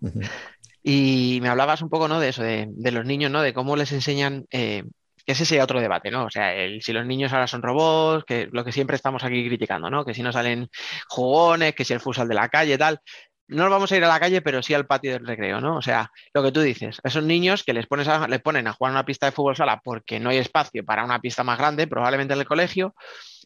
[0.83, 2.21] Y me hablabas un poco, ¿no?
[2.21, 3.43] De eso, de, los niños, ¿no?
[3.43, 4.85] De cómo les enseñan eh,
[5.27, 6.27] que ese sería otro debate, ¿no?
[6.27, 9.47] O sea, el, si los niños ahora son robots, que lo que siempre estamos aquí
[9.47, 10.05] criticando, ¿no?
[10.05, 10.71] Que si no salen
[11.09, 13.01] jugones, que si el futsal de la calle, tal.
[13.49, 15.77] no vamos a ir a la calle, pero sí al patio del recreo, ¿no?
[15.79, 18.93] O sea, lo que tú dices, esos niños que les, pones les ponen a jugar
[18.93, 22.35] una pista de fútbol sala porque no hay espacio para una pista más grande, probablemente
[22.35, 22.95] en el colegio,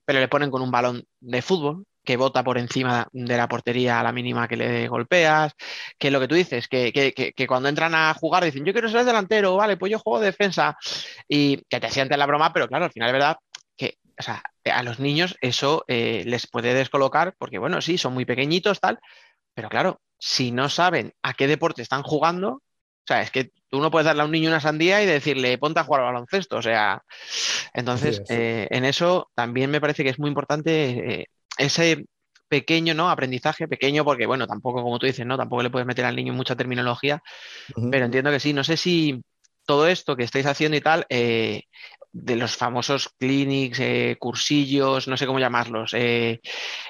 [0.05, 4.00] pero le ponen con un balón de fútbol que bota por encima de la portería
[4.00, 5.52] a la mínima que le golpeas,
[5.98, 9.04] que lo que tú dices, que, que, cuando entran a jugar dicen, yo quiero ser
[9.04, 10.76] delantero, vale, pues yo juego defensa,
[11.28, 13.36] y que te sientes la broma, pero claro, al final es verdad
[13.76, 18.14] que o sea, a los niños eso eh, les puede descolocar, porque bueno, sí, son
[18.14, 18.98] muy pequeñitos, tal,
[19.54, 22.62] pero claro, si no saben a qué deporte están jugando,
[23.02, 25.58] o sea, es que tú no puedes darle a un niño una sandía y decirle,
[25.58, 26.58] ponte a jugar al baloncesto.
[26.58, 27.02] O sea,
[27.72, 31.26] entonces, eh, en eso también me parece que es muy importante eh,
[31.61, 32.05] ese
[32.49, 33.11] pequeño ¿no?
[33.11, 35.37] aprendizaje, pequeño, porque bueno, tampoco, como tú dices, ¿no?
[35.37, 37.23] Tampoco le puedes meter al niño mucha terminología,
[37.90, 38.53] pero entiendo que sí.
[38.53, 39.23] No sé si
[39.64, 41.62] todo esto que estáis haciendo y tal, eh,
[42.12, 46.40] de los famosos clinics, eh, cursillos, no sé cómo llamarlos, eh,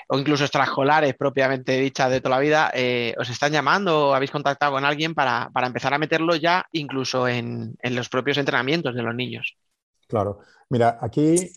[0.09, 4.31] o incluso extraescolares propiamente dichas de toda la vida, eh, ¿os están llamando o habéis
[4.31, 9.15] contactado con alguien para, empezar a meterlo ya incluso en, los propios entrenamientos de los
[9.15, 9.57] niños?
[10.09, 11.51] Claro, mira, aquí,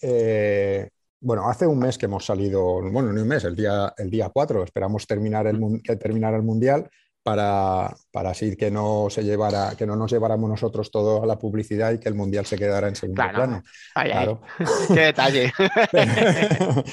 [1.24, 4.30] bueno, hace un mes que hemos salido, bueno, ni un mes, el día, el día
[4.30, 6.90] 4, esperamos terminar el, que terminar el Mundial
[7.24, 11.40] para, para, así que no se llevara, que no nos lleváramos nosotros todo a la
[11.40, 13.64] publicidad y que el mundial se quedara en segundo plano.
[13.94, 14.42] claro.
[14.94, 15.54] Qué detalle.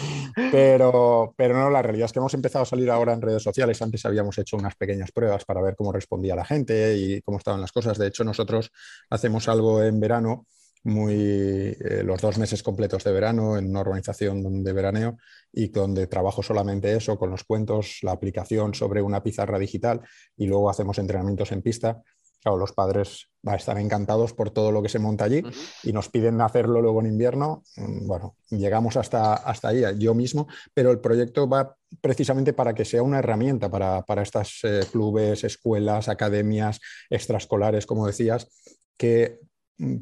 [0.52, 3.82] Pero, pero, no, la realidad es que hemos empezado a salir ahora en redes sociales.
[3.82, 7.60] Antes habíamos hecho unas pequeñas pruebas para ver cómo respondía la gente y cómo estaban
[7.60, 7.98] las cosas.
[7.98, 8.70] De hecho, nosotros
[9.10, 10.46] hacemos algo en verano
[10.82, 15.18] muy eh, los dos meses completos de verano en una organización de veraneo
[15.52, 20.00] y donde trabajo solamente eso, con los cuentos, la aplicación sobre una pizarra digital
[20.36, 22.02] y luego hacemos entrenamientos en pista.
[22.42, 25.42] Claro, los padres van a estar encantados por todo lo que se monta allí
[25.82, 27.62] y nos piden hacerlo luego en invierno.
[27.76, 32.86] Mm, bueno, llegamos hasta, hasta ahí, yo mismo, pero el proyecto va precisamente para que
[32.86, 38.48] sea una herramienta para, para estas eh, clubes, escuelas, academias, extraescolares, como decías,
[38.96, 39.40] que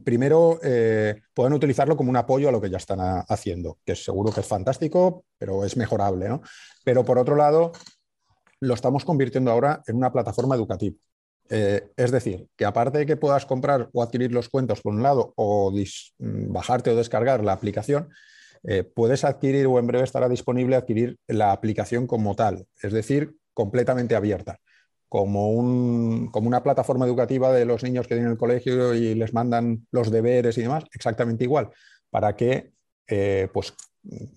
[0.05, 4.33] primero eh, pueden utilizarlo como un apoyo a lo que ya están haciendo, que seguro
[4.33, 6.29] que es fantástico, pero es mejorable.
[6.29, 6.43] ¿no?
[6.85, 7.73] Pero por otro lado,
[8.61, 10.97] lo estamos convirtiendo ahora en una plataforma educativa.
[11.51, 15.03] Eh, es decir, que aparte de que puedas comprar o adquirir los cuentos por un
[15.03, 18.09] lado o mm, bajarte o descargar la aplicación,
[18.65, 23.37] eh, puedes adquirir o en breve estará disponible adquirir la aplicación como tal, es decir,
[23.55, 24.59] completamente abierta
[25.09, 29.33] como, un, como, una plataforma educativa de los niños que tienen el colegio y les
[29.33, 31.71] mandan los deberes y demás, exactamente igual,
[32.11, 32.73] para que
[33.07, 33.75] eh, pues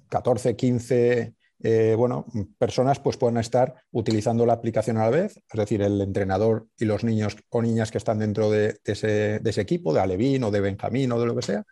[0.10, 2.26] 14, 15 eh, bueno,
[2.58, 6.86] personas pues puedan estar utilizando la aplicación a la vez, es decir, el entrenador y
[6.86, 10.50] los niños o niñas que están dentro de, ese, de ese, equipo, de Alevín o
[10.50, 11.64] de Benjamín o de lo que sea,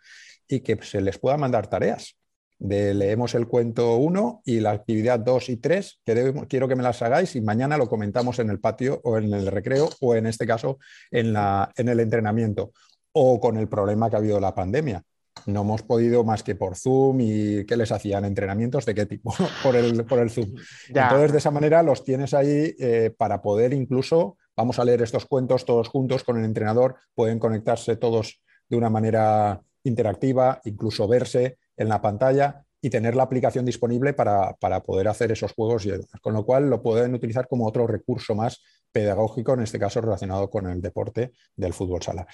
[0.46, 2.19] y que se les pueda mandar tareas
[2.60, 6.02] de leemos el cuento 1 y la actividad 2 y 3,
[6.46, 9.46] quiero que me las hagáis y mañana lo comentamos en el patio o en el
[9.46, 10.78] recreo o en este caso
[11.10, 12.72] en, la, en el entrenamiento
[13.12, 15.02] o con el problema que ha habido la pandemia.
[15.46, 19.32] No hemos podido más que por Zoom y qué les hacían entrenamientos de qué tipo
[19.62, 20.54] por el, por el Zoom.
[20.88, 25.24] Entonces, de esa manera los tienes ahí eh, para poder incluso, vamos a leer estos
[25.24, 31.56] cuentos todos juntos con el entrenador, pueden conectarse todos de una manera interactiva, incluso verse
[31.80, 36.34] en la pantalla y tener la aplicación disponible para, poder hacer esos juegos y Con
[36.34, 38.62] lo cual lo pueden utilizar como otro recurso más
[38.92, 42.26] pedagógico, en este caso relacionado con el deporte del fútbol sala.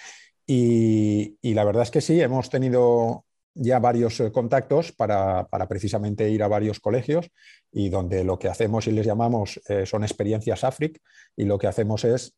[0.46, 6.42] Y, la verdad es que sí, hemos tenido ya varios eh, contactos para, precisamente ir
[6.42, 7.30] a varios colegios
[7.72, 11.00] y donde lo que hacemos y les llamamos eh, son experiencias AFRIC
[11.36, 12.36] y lo que hacemos es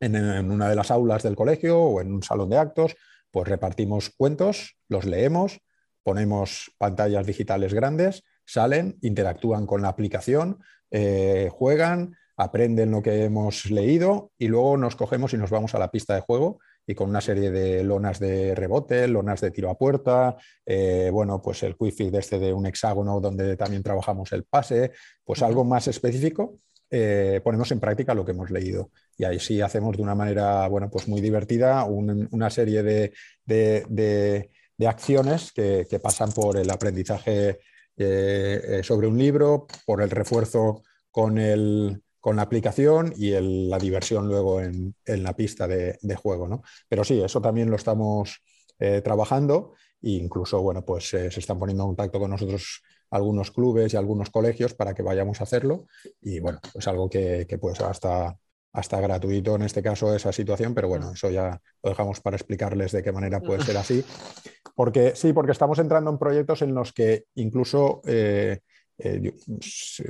[0.00, 2.96] en, en, una de las aulas del colegio o en un salón de actos,
[3.30, 5.60] pues repartimos cuentos, los leemos,
[6.02, 10.58] ponemos pantallas digitales grandes, salen, interactúan con la aplicación,
[10.90, 15.78] eh, juegan, aprenden lo que hemos leído y luego nos cogemos y nos vamos a
[15.78, 19.70] la pista de juego y con una serie de lonas de rebote, lonas de tiro
[19.70, 24.32] a puerta, eh, bueno, pues el quick de este de un hexágono donde también trabajamos
[24.32, 26.58] el pase, pues algo más específico,
[26.90, 28.90] eh, ponemos en práctica lo que hemos leído.
[29.16, 33.12] Y ahí sí hacemos de una manera, bueno, pues muy divertida una serie de
[33.44, 34.50] de
[34.86, 37.60] acciones que, pasan por el aprendizaje
[37.96, 43.30] eh, eh, sobre un libro, por el refuerzo con, el, con la aplicación y
[43.68, 46.48] la diversión luego en, la pista de, juego.
[46.48, 46.62] ¿no?
[46.88, 48.40] Pero sí, eso también lo estamos
[48.78, 53.92] eh, trabajando e incluso bueno, pues, se están poniendo en contacto con nosotros algunos clubes
[53.92, 55.86] y algunos colegios para que vayamos a hacerlo
[56.22, 58.38] y bueno, es pues algo que, que puede ser hasta
[58.72, 62.92] hasta gratuito en este caso esa situación, pero bueno, eso ya lo dejamos para explicarles
[62.92, 64.04] de qué manera puede ser así.
[64.74, 68.60] Porque sí, porque estamos entrando en proyectos en los que incluso eh,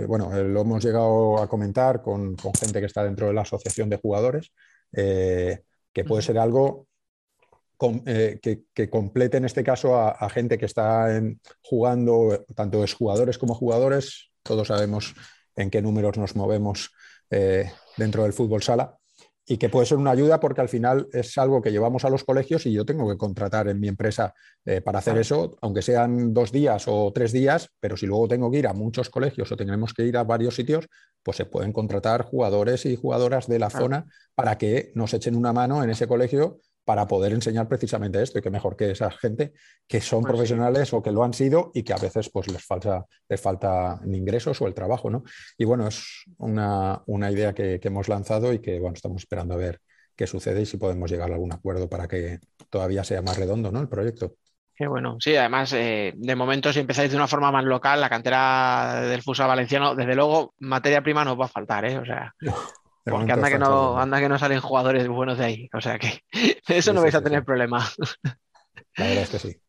[0.06, 3.96] bueno, lo hemos llegado a comentar con, gente que está dentro de la asociación de
[3.96, 4.52] jugadores,
[4.92, 6.86] que puede ser algo
[7.78, 11.08] que, complete en este caso a, gente que está
[11.62, 15.14] jugando, tanto es jugadores como jugadores, todos sabemos
[15.56, 16.92] en qué números nos movemos
[18.00, 18.96] dentro del fútbol sala
[19.46, 22.24] y que puede ser una ayuda porque al final es algo que llevamos a los
[22.24, 24.32] colegios y yo tengo que contratar en mi empresa
[24.64, 28.50] eh, para hacer eso, aunque sean dos días o tres días, pero si luego tengo
[28.50, 30.86] que ir a muchos colegios o tenemos que ir a varios sitios,
[31.22, 35.52] pues se pueden contratar jugadores y jugadoras de la zona para que nos echen una
[35.52, 39.52] mano en ese colegio para poder enseñar precisamente esto y que mejor que esa gente
[39.86, 42.64] que son pues profesionales o que lo han sido y que a veces pues les
[42.64, 45.22] falta, les falta ingresos o el trabajo, ¿no?
[45.58, 49.80] Y bueno, es una, idea que, hemos lanzado y que bueno, estamos esperando a ver
[50.16, 52.38] qué sucede y si podemos llegar a algún acuerdo para que
[52.68, 53.80] todavía sea más redondo, ¿no?
[53.80, 54.36] El proyecto.
[54.74, 55.16] Qué bueno.
[55.20, 59.22] Sí, además, eh, de momento, si empezáis de una forma más local, la cantera del
[59.22, 61.98] Fusa Valenciano, desde luego, materia prima nos va a faltar, ¿eh?
[61.98, 62.34] O sea,
[63.04, 65.68] porque anda que, no, anda que no salen jugadores buenos de ahí.
[65.72, 66.22] O sea que
[66.68, 67.88] eso no vais a tener problema.
[68.96, 69.60] La verdad es que sí.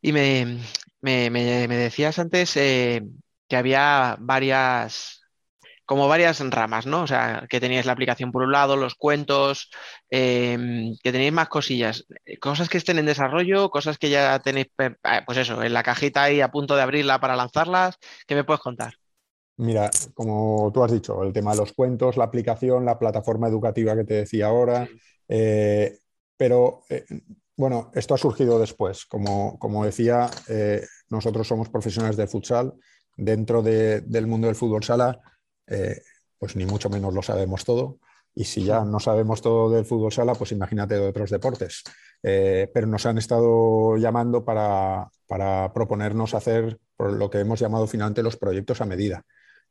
[0.00, 0.60] Y me,
[1.00, 3.02] decías antes eh,
[3.48, 5.22] que había varias,
[5.86, 7.02] como varias ramas, ¿no?
[7.02, 9.70] O sea, que teníais la aplicación por un lado, los cuentos,
[10.10, 12.06] em, que tenéis más cosillas,
[12.40, 16.24] cosas que estén en desarrollo, cosas que ya tenéis, eh, pues eso, en la cajita
[16.24, 17.98] ahí a punto de abrirla para lanzarlas.
[18.26, 18.94] ¿Qué me puedes contar?
[19.56, 23.94] Mira, como tú has dicho, el tema de los cuentos, la aplicación, la plataforma educativa
[23.94, 24.88] que te decía ahora,
[25.28, 25.98] eh,
[26.36, 27.04] pero eh,
[27.56, 29.06] bueno, esto ha surgido después.
[29.06, 32.74] Como, decía, eh, nosotros somos profesionales de futsal.
[33.16, 35.20] Dentro del mundo del fútbol sala,
[36.36, 37.98] pues ni mucho menos lo sabemos todo.
[38.34, 41.84] Y si ya no sabemos todo del fútbol sala, pues imagínate de otros deportes.
[42.20, 48.36] pero nos han estado llamando para, para proponernos hacer lo que hemos llamado finalmente los
[48.36, 49.24] proyectos a medida.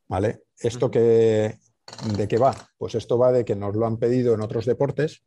[0.08, 0.42] ¿Vale?
[0.58, 1.58] ¿Esto que,
[2.16, 2.54] de qué va?
[2.78, 5.22] Pues esto va de que nos lo han pedido en otros deportes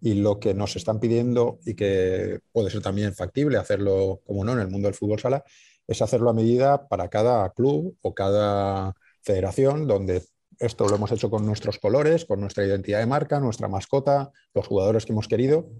[0.00, 4.52] y lo que nos están pidiendo y que puede ser también factible hacerlo, como no,
[4.52, 5.44] en el mundo del fútbol sala,
[5.86, 10.22] es hacerlo a medida para cada club o cada federación, donde
[10.58, 14.66] esto lo hemos hecho con nuestros colores, con nuestra identidad de marca, nuestra mascota, los
[14.66, 15.70] jugadores que hemos querido,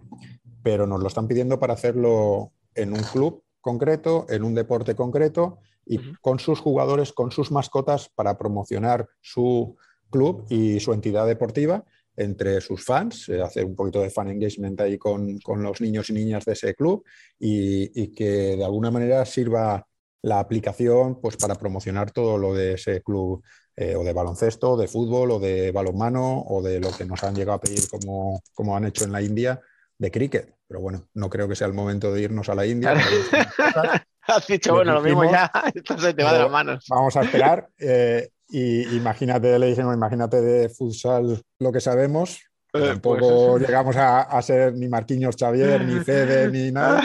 [0.62, 5.58] pero nos lo están pidiendo para hacerlo en un club concreto, en un deporte concreto
[5.88, 9.76] y con sus jugadores, con sus mascotas para promocionar su
[10.10, 11.84] club y su entidad deportiva
[12.16, 16.12] entre sus fans, eh, hacer un poquito de fan engagement ahí con, los niños y
[16.12, 17.04] niñas de ese club
[17.38, 19.86] y, que de alguna manera sirva
[20.22, 23.42] la aplicación pues, para promocionar todo lo de ese club
[23.76, 27.36] eh, o de baloncesto, de fútbol o de balonmano o de lo que nos han
[27.36, 29.60] llegado a pedir como, como han hecho en la India
[29.98, 30.54] de cricket.
[30.66, 32.94] Pero bueno, no creo que sea el momento de irnos a la India.
[34.28, 36.84] Has dicho, bueno, lo mismo ya, esto se te va de las manos.
[36.88, 37.68] Vamos a esperar.
[37.80, 42.40] Eh, y imagínate, le dijimos, imagínate de futsal lo que sabemos.
[42.72, 47.02] Eh, tampoco pues llegamos a, ser ni Marquinhos Xavier, ni Fede, ni nada.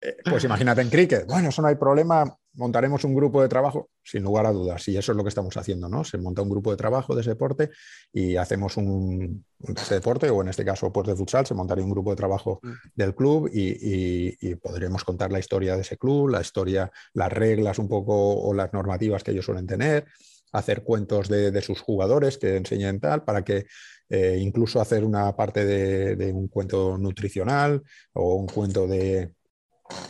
[0.00, 1.26] Eh, pues imagínate en cricket.
[1.26, 2.24] Bueno, eso no hay problema
[2.58, 5.56] montaremos un grupo de trabajo, sin lugar a dudas, y eso es lo que estamos
[5.56, 6.02] haciendo, ¿no?
[6.02, 7.70] Se monta un grupo de trabajo de ese deporte
[8.12, 11.90] y hacemos un, ese deporte, o en este caso, pues de futsal, se montaría un
[11.92, 12.72] grupo de trabajo mm.
[12.96, 17.88] del club y, podremos contar la historia de ese club, la historia, las reglas un
[17.88, 20.06] poco o las normativas que ellos suelen tener,
[20.52, 23.66] hacer cuentos de, sus jugadores que enseñen tal, para que
[24.08, 27.82] eh, incluso hacer una parte de un cuento nutricional
[28.14, 29.37] o un cuento de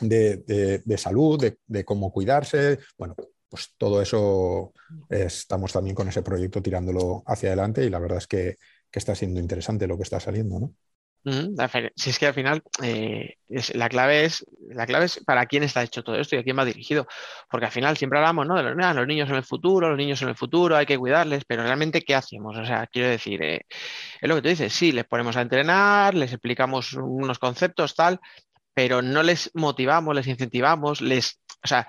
[0.01, 2.79] de, salud, de, cómo cuidarse.
[2.97, 3.15] Bueno,
[3.49, 4.73] pues todo eso
[5.09, 8.57] estamos también con ese proyecto tirándolo hacia adelante y la verdad es que,
[8.93, 10.75] está siendo interesante lo que está saliendo, ¿no?
[11.97, 13.37] Si es que al final eh,
[13.75, 16.59] la, clave es, la clave es para quién está hecho todo esto y a quién
[16.59, 17.07] va dirigido.
[17.51, 18.57] Porque al final siempre hablamos ¿no?
[18.57, 21.45] de los, ah, niños en el futuro, los niños en el futuro, hay que cuidarles,
[21.47, 22.57] pero realmente ¿qué hacemos?
[22.57, 23.67] O sea, quiero decir, eh,
[24.21, 28.21] es lo que tú dices, sí, les ponemos a entrenar, les explicamos unos conceptos, tal,
[28.79, 31.89] pero no les motivamos, les incentivamos, les, o sea,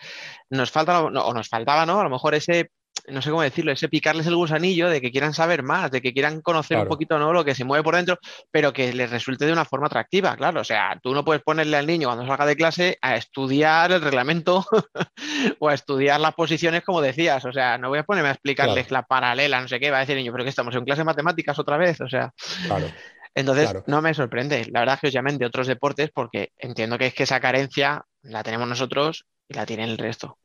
[0.49, 1.99] nos falta, o nos faltaba, ¿no?
[1.99, 2.71] A lo mejor ese,
[3.09, 6.13] no sé cómo decirlo, ese picarles el gusanillo de que quieran saber más, de que
[6.13, 7.31] quieran conocer un poquito, ¿no?
[7.31, 8.17] Lo que se mueve por dentro,
[8.49, 10.61] pero que les resulte de una forma atractiva, claro.
[10.61, 14.01] O sea, tú no puedes ponerle al niño cuando salga de clase a estudiar el
[14.01, 14.65] reglamento
[15.59, 17.45] o a estudiar las posiciones como decías.
[17.45, 19.99] O sea, no voy a ponerme a explicarles la paralela, no sé qué, va a
[19.99, 22.33] decir el niño, pero que estamos en clase de matemáticas otra vez, o sea.
[22.65, 22.87] Claro.
[23.35, 24.65] Entonces, no me sorprende.
[24.71, 27.39] La verdad es que os llamen de otros deportes porque entiendo que es que esa
[27.39, 30.37] carencia la tenemos nosotros y la tiene el resto.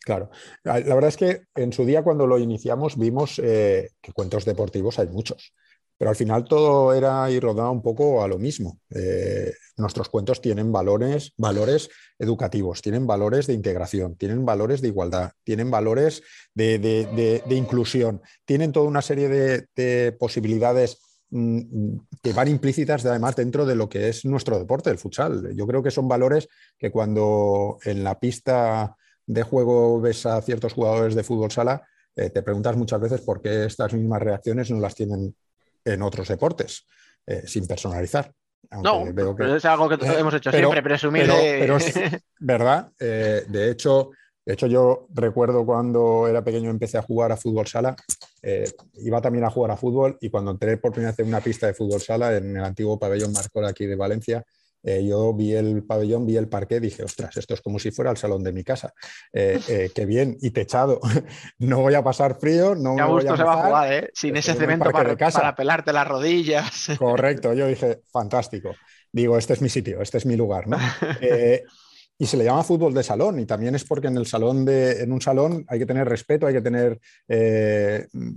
[0.00, 0.30] Claro.
[0.64, 4.98] La verdad es que en su día cuando lo iniciamos vimos eh, que cuentos deportivos
[4.98, 5.52] hay muchos,
[5.96, 8.80] pero al final todo era y rodaba un poco a lo mismo.
[8.90, 11.88] Eh, nuestros cuentos tienen valores, valores
[12.18, 16.24] educativos, tienen valores de integración, tienen valores de igualdad, tienen valores
[16.54, 20.98] de, inclusión, tienen toda una serie de, posibilidades
[21.32, 25.54] que van implícitas además dentro de lo que es nuestro deporte, el futsal.
[25.54, 30.74] Yo creo que son valores que cuando en la pista de juego ves a ciertos
[30.74, 34.78] jugadores de fútbol sala, eh, te preguntas muchas veces por qué estas mismas reacciones no
[34.80, 35.34] las tienen
[35.84, 36.86] en otros deportes,
[37.26, 38.30] eh, sin personalizar.
[38.82, 41.26] no, pero es algo que eh, hemos hecho siempre, presumir.
[41.26, 41.94] Pero, es
[42.40, 42.92] verdad.
[42.98, 44.10] De, hecho,
[44.44, 47.96] de hecho, yo recuerdo cuando era pequeño empecé a jugar a fútbol sala.
[48.94, 51.66] iba también a jugar a fútbol y cuando entré por primera vez en una pista
[51.66, 54.44] de fútbol sala en el antiguo pabellón Marcor aquí de Valencia,
[54.84, 58.10] eh, yo vi el pabellón, vi el parque, dije, ostras, esto es como si fuera
[58.10, 58.92] el salón de mi casa.
[59.32, 61.00] Eh, eh, qué bien, y techado.
[61.58, 64.10] no voy a pasar frío, no me voy a se va a jugar, ¿eh?
[64.12, 66.88] Sin ese cemento para, para, pelarte las rodillas.
[66.98, 68.74] Correcto, yo dije, fantástico.
[69.12, 70.78] Digo, este es mi sitio, este es mi lugar, ¿no?
[72.22, 75.02] y se le llama fútbol de salón y también es porque en el salón de
[75.02, 77.00] en un salón hay que tener respeto hay que tener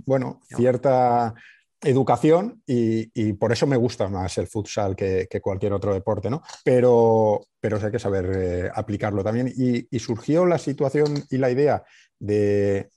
[0.04, 1.34] bueno cierta
[1.82, 6.42] educación y, por eso me gusta más el futsal que, cualquier otro deporte, ¿no?
[6.64, 9.52] Pero, pero hay que saber eh, aplicarlo también.
[9.56, 11.84] Y, surgió la situación y la idea
[12.18, 12.88] de,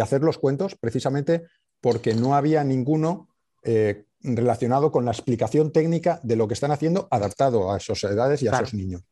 [0.00, 1.44] hacer los cuentos precisamente
[1.80, 3.28] porque no había ninguno
[3.62, 8.42] eh, relacionado con la explicación técnica de lo que están haciendo adaptado a esas edades
[8.42, 9.02] y a esos niños.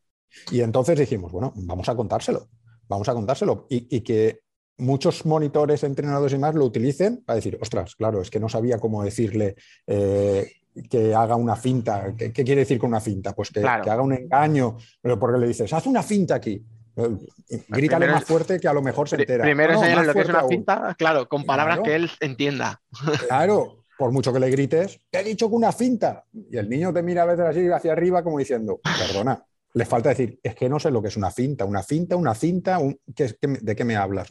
[0.51, 2.47] Y entonces dijimos, bueno, vamos a contárselo,
[2.87, 4.41] vamos a contárselo y que
[4.77, 8.79] muchos monitores, entrenadores y más lo utilicen para decir, ostras, claro, es que no sabía
[8.79, 9.55] cómo decirle
[9.87, 10.51] eh,
[10.89, 12.13] que haga una finta.
[12.15, 13.33] ¿Qué, quiere decir con una finta?
[13.33, 16.63] Pues que, haga un engaño, pero porque le dices, haz una finta aquí.
[16.95, 17.17] Eh,
[17.47, 19.43] pues grítale más fuerte que a lo mejor se entera.
[19.43, 22.81] Primero no, lo que es una finta, claro, con palabras que él entienda.
[23.27, 26.23] Claro, por mucho que le grites, te he dicho que una finta.
[26.33, 29.43] Y el niño te mira a veces así hacia arriba como diciendo, perdona,
[29.77, 32.33] le falta decir, es que no sé lo que es una cinta, una cinta, una
[32.33, 34.27] cinta, ¿de qué me hablas?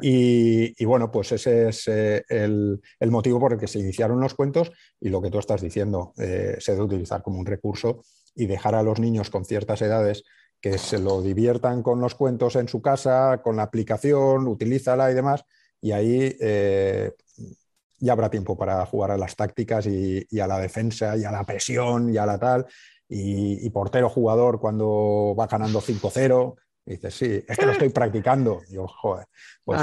[0.00, 4.72] Y, bueno, pues ese es eh, el, motivo por el que se iniciaron los cuentos
[5.00, 8.02] y lo que tú estás diciendo, eh, se debe utilizar como un recurso
[8.34, 10.24] y dejar a los niños con ciertas edades
[10.60, 15.14] que se lo diviertan con los cuentos en su casa, con la aplicación, utilízala y
[15.14, 15.44] demás,
[15.80, 17.12] y ahí eh,
[18.00, 21.30] ya habrá tiempo para jugar a las tácticas y, y, a la defensa y a
[21.30, 22.66] la presión y a la tal,
[23.14, 26.56] y, portero jugador cuando va ganando 5-0.
[26.84, 28.62] Dices, sí, es que lo estoy practicando.
[28.68, 29.26] Y yo, joder,
[29.64, 29.80] pues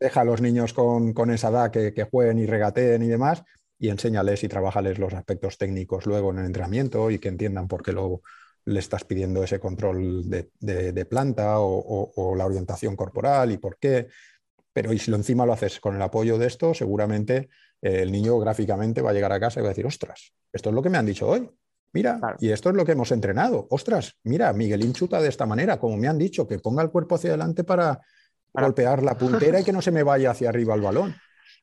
[0.00, 3.42] deja a los niños con, esa edad que, jueguen y regateen y demás
[3.78, 7.82] y enséñales y trabajales los aspectos técnicos luego en el entrenamiento y que entiendan por
[7.82, 8.22] qué luego
[8.64, 14.08] le estás pidiendo ese control de, planta o, la orientación corporal y por qué.
[14.72, 17.48] Pero y si lo encima lo haces con el apoyo de esto, seguramente
[17.80, 20.74] el niño gráficamente va a llegar a casa y va a decir, ostras, esto es
[20.74, 21.48] lo que me han dicho hoy.
[21.92, 23.66] Mira, y esto es lo que hemos entrenado.
[23.70, 27.14] Ostras, mira, Miguelín chuta de esta manera, como me han dicho, que ponga el cuerpo
[27.14, 28.00] hacia adelante para,
[28.52, 31.14] golpear la puntera y que no se me vaya hacia arriba el balón.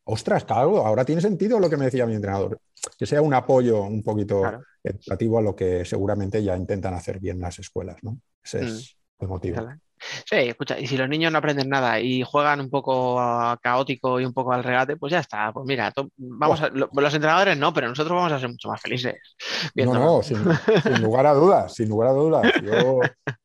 [0.05, 2.59] Ostras, claro, ahora tiene sentido lo que me decía mi entrenador.
[2.97, 4.43] Que sea un apoyo un poquito
[4.83, 8.19] educativo a lo que seguramente ya intentan hacer bien las escuelas, ¿no?
[8.43, 9.23] Ese es mm.
[9.23, 9.67] el motivo.
[10.25, 13.15] Sí, escucha, y si los niños no aprenden nada y juegan un poco
[13.61, 15.51] caótico y un poco al regate, pues ya está.
[15.51, 19.15] Pues mira, vamos los entrenadores no, pero nosotros vamos a ser mucho más felices.
[19.75, 20.43] No, no, sin,
[21.01, 22.51] lugar a dudas, sin lugar a dudas.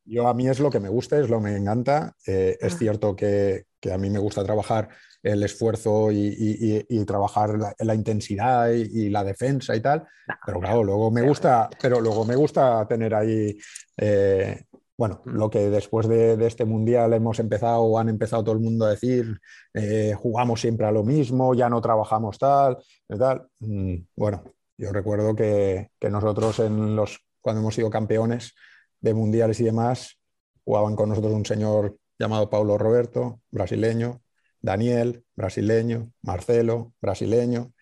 [0.05, 2.13] Yo, a mí es lo que me gusta, es lo que me encanta.
[2.25, 4.89] Eh, es cierto que, a mí me gusta trabajar
[5.23, 10.03] el esfuerzo y, trabajar la, intensidad y, la defensa y tal,
[10.45, 13.55] pero claro, luego me gusta, pero luego me gusta tener ahí
[13.97, 14.63] eh,
[15.01, 18.85] bueno, lo que después de, este mundial hemos empezado o han empezado todo el mundo
[18.85, 19.39] a decir,
[19.73, 22.77] eh, jugamos siempre a lo mismo, ya no trabajamos tal,
[23.17, 23.47] tal.
[23.61, 24.43] Mm, bueno,
[24.77, 28.53] yo recuerdo que, nosotros en los, cuando hemos sido campeones
[28.99, 30.19] de mundiales y demás,
[30.63, 34.21] jugaban con nosotros un señor llamado Paulo Roberto, brasileño,
[34.61, 37.73] Daniel, brasileño, Marcelo, brasileño,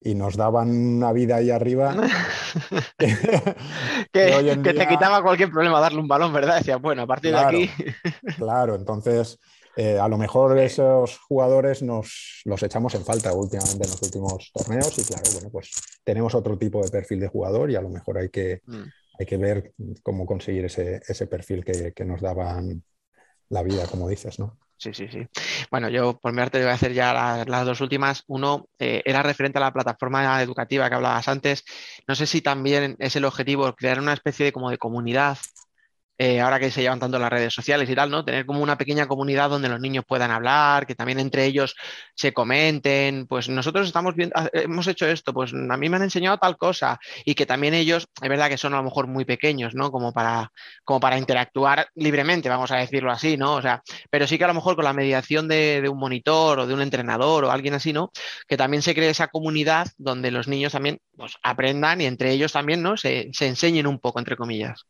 [0.00, 1.94] y nos daban una vida ahí arriba.
[2.98, 6.58] que, te quitaba cualquier problema darle un balón, ¿verdad?
[6.58, 7.70] Decía, bueno, a partir de aquí.
[8.36, 9.38] claro, entonces
[9.76, 14.50] eh, a lo mejor esos jugadores nos los echamos en falta últimamente en los últimos
[14.52, 15.70] torneos y claro, bueno, pues
[16.04, 18.82] tenemos otro tipo de perfil de jugador y a lo mejor hay que, mm.
[19.18, 19.72] hay que ver
[20.02, 22.82] cómo conseguir ese, ese perfil que, que nos daban
[23.50, 24.58] la vida, como dices, ¿no?
[24.78, 25.26] Sí, sí, sí.
[25.72, 28.22] Bueno, yo por mi arte voy a hacer ya las, dos últimas.
[28.28, 31.64] Uno eh, era referente a la plataforma educativa que hablabas antes.
[32.06, 35.36] No sé si también es el objetivo crear una especie de como de comunidad
[36.18, 38.24] eh, ahora que se llevan tanto las redes sociales y tal, ¿no?
[38.24, 41.76] Tener como una pequeña comunidad donde los niños puedan hablar, que también entre ellos
[42.16, 46.36] se comenten, pues nosotros estamos viendo, hemos hecho esto, pues a mí me han enseñado
[46.38, 49.74] tal cosa y que también ellos, es verdad que son a lo mejor muy pequeños,
[49.76, 49.92] ¿no?
[49.92, 50.50] Como para,
[50.84, 53.54] como para interactuar libremente, vamos a decirlo así, ¿no?
[53.54, 56.66] O sea, pero sí que a lo mejor con la mediación de, un monitor o
[56.66, 58.10] de un entrenador o alguien así, ¿no?
[58.48, 62.52] Que también se cree esa comunidad donde los niños también pues, aprendan y entre ellos
[62.52, 62.96] también, ¿no?
[62.96, 64.84] Se enseñen un poco, entre comillas.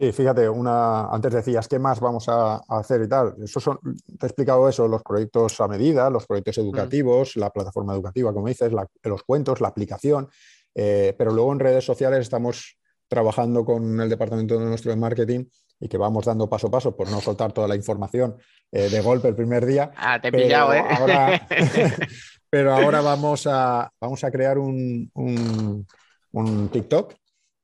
[0.00, 3.34] Sí, fíjate, una, antes decías, ¿qué más vamos a, hacer y tal?
[3.44, 3.78] Eso son,
[4.18, 6.60] te he explicado eso, los proyectos a medida, los proyectos mm.
[6.62, 10.30] educativos, la plataforma educativa, como dices, los cuentos, la aplicación,
[10.74, 12.78] eh, pero luego en redes sociales estamos
[13.08, 15.44] trabajando con el departamento de nuestro de marketing
[15.78, 18.36] y que vamos dando paso a paso por no soltar toda la información
[18.72, 19.90] eh, de golpe el primer día.
[19.96, 20.82] Ah, te he pillado, ¿eh?
[22.48, 27.12] pero ahora vamos a, vamos a crear un, un TikTok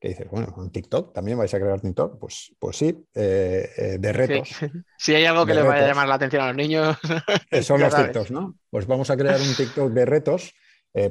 [0.01, 3.97] que dices, bueno, un TikTok también vais a crear TikTok, pues, pues sí, eh, eh,
[3.99, 4.51] de retos.
[4.99, 6.97] Si hay algo que les vaya a llamar la atención a los niños,
[7.51, 8.57] eh, son los TikToks, ¿no?
[8.70, 10.55] Pues vamos a crear un TikTok de retos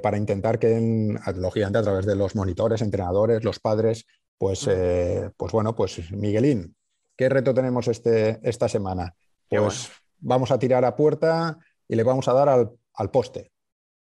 [0.01, 0.79] para intentar que,
[1.35, 4.67] lógicamente, a través de los monitores, entrenadores, los padres, pues,
[5.37, 6.75] pues bueno, pues Miguelín,
[7.15, 9.13] ¿qué reto tenemos este, esta semana?
[9.47, 13.51] Pues vamos a tirar a puerta y le vamos a dar al, al poste.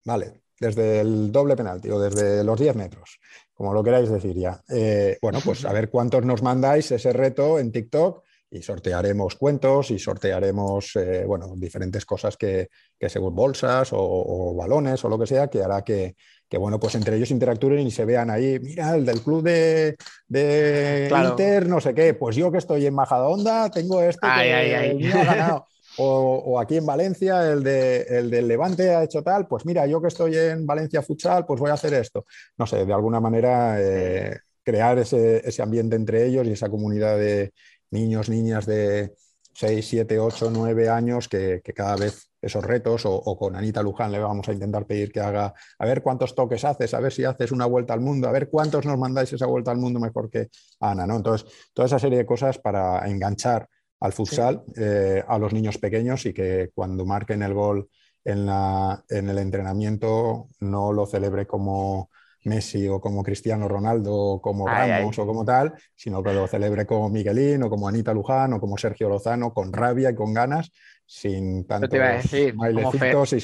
[0.07, 3.19] Vale, desde el doble penalti o desde los 10 metros
[3.55, 4.61] como lo queráis decir ya.
[4.69, 9.91] Eh, bueno, pues a ver cuántos nos mandáis ese reto en TikTok y sortearemos cuentos
[9.91, 12.69] y sortearemos, eh, bueno, diferentes cosas que,
[13.01, 16.15] según bolsas o, balones o lo que sea, que hará que,
[16.57, 19.97] bueno, pues entre ellos interactúen y se vean ahí, mira, el del club de,
[20.29, 25.25] de Inter, no sé qué, pues yo que estoy en Majadahonda tengo este que ha
[25.25, 25.67] ganado.
[25.97, 30.01] O, aquí en Valencia, el, de, el del Levante ha hecho tal, pues mira, yo
[30.01, 32.27] que estoy en Valencia Futsal, pues voy a hacer esto.
[32.57, 37.53] No sé, de alguna manera eh, crear ese, ambiente entre ellos y esa comunidad de
[37.91, 39.15] niños, niñas de
[39.55, 44.19] 6, 7, 8, 9 años que, cada vez esos retos, o, con Anita Luján le
[44.19, 47.53] vamos a intentar pedir que haga, a ver cuántos toques haces, a ver si haces
[47.53, 50.49] una vuelta al mundo, a ver cuántos nos mandáis esa vuelta al mundo mejor que
[50.81, 51.17] Ana, ¿no?
[51.17, 53.69] Entonces, toda esa serie de cosas para enganchar
[54.05, 57.89] al futsal eh, a los niños pequeños y que cuando marquen el gol
[58.23, 62.11] en, la, en, el entrenamiento no lo celebre como
[62.43, 66.85] Messi o como Cristiano Ronaldo o como Ramos o como tal, sino que lo celebre
[66.85, 70.71] como Miguelín o como Anita Luján o como Sergio Lozano con rabia y con ganas
[71.07, 72.93] sin tanto te decir, como,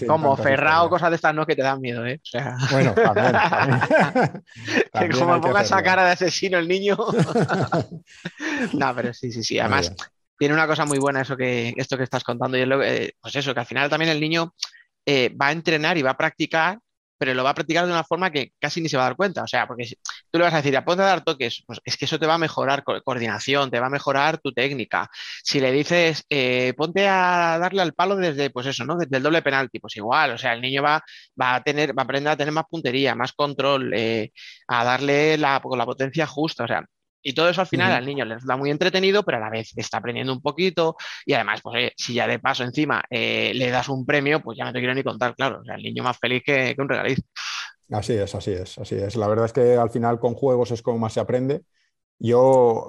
[0.07, 2.21] como Ferrao, cosas de estas no que te dan miedo, ¿eh?
[2.71, 3.33] Bueno, también.
[4.99, 6.97] que como ponga esa cara de asesino el niño.
[8.73, 9.59] no, pero sí, sí, sí.
[9.59, 9.95] Además,
[10.41, 13.13] tiene una cosa muy buena eso que, esto que estás contando, y es lo que,
[13.21, 14.55] pues eso, que al final también el niño
[15.05, 16.79] eh, va a entrenar y va a practicar,
[17.19, 19.17] pero lo va a practicar de una forma que casi ni se va a dar
[19.17, 19.43] cuenta.
[19.43, 19.97] O sea, porque si,
[20.31, 22.35] tú le vas a decir, ponte a dar toques, pues es que eso te va
[22.37, 25.11] a mejorar coordinación, te va a mejorar tu técnica.
[25.45, 28.97] Si le dices, eh, ponte a darle al palo desde, pues eso, ¿no?
[28.97, 31.03] Desde el doble penalti, pues igual, o sea, el niño va,
[31.39, 34.31] va a tener, va a aprender a tener más puntería, más control, eh,
[34.69, 36.65] a darle la, la potencia justa.
[36.65, 36.83] O sea,
[37.23, 39.73] y todo eso al final al niño le da muy entretenido, pero a la vez
[39.77, 40.97] está aprendiendo un poquito
[41.27, 44.65] y además, pues si ya de paso encima eh, le das un premio, pues ya
[44.65, 47.21] no te quiero ni contar, claro, o sea, el niño más feliz que, un regaliz.
[47.91, 49.17] Así es, así es, así es.
[49.17, 51.63] La verdad es que al final con juegos es como más se aprende.
[52.19, 52.89] Yo,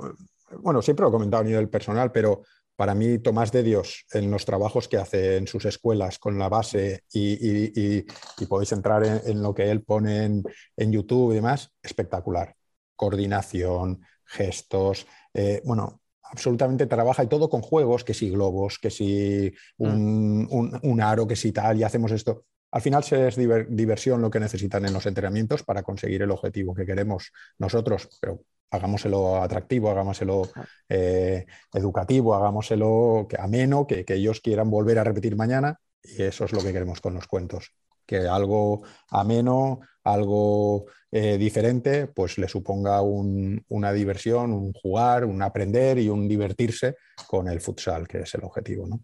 [0.59, 2.43] bueno, siempre lo he comentado a nivel personal, pero
[2.75, 6.49] para mí Tomás de Dios en los trabajos que hace en sus escuelas con la
[6.49, 8.01] base y,
[8.47, 10.43] podéis entrar en, lo que él pone en,
[10.77, 12.55] en YouTube y demás, espectacular.
[12.95, 14.01] Coordinación,
[14.31, 20.47] gestos, eh, bueno, absolutamente trabaja y todo con juegos, que si globos, que si mm.
[20.81, 22.45] un, aro, que si tal, y hacemos esto.
[22.71, 26.85] Al final es diversión lo que necesitan en los entrenamientos para conseguir el objetivo que
[26.85, 30.49] queremos nosotros, pero hagámoselo atractivo, hagámoselo
[30.87, 36.53] eh, educativo, hagámoselo ameno, que, que ellos quieran volver a repetir mañana, y eso es
[36.53, 37.73] lo que queremos con los cuentos
[38.11, 45.99] que algo ameno, algo eh, diferente, pues le suponga una diversión, un jugar, un aprender
[45.99, 46.95] y un divertirse
[47.27, 48.99] con el futsal, que es el objetivo, ¿no?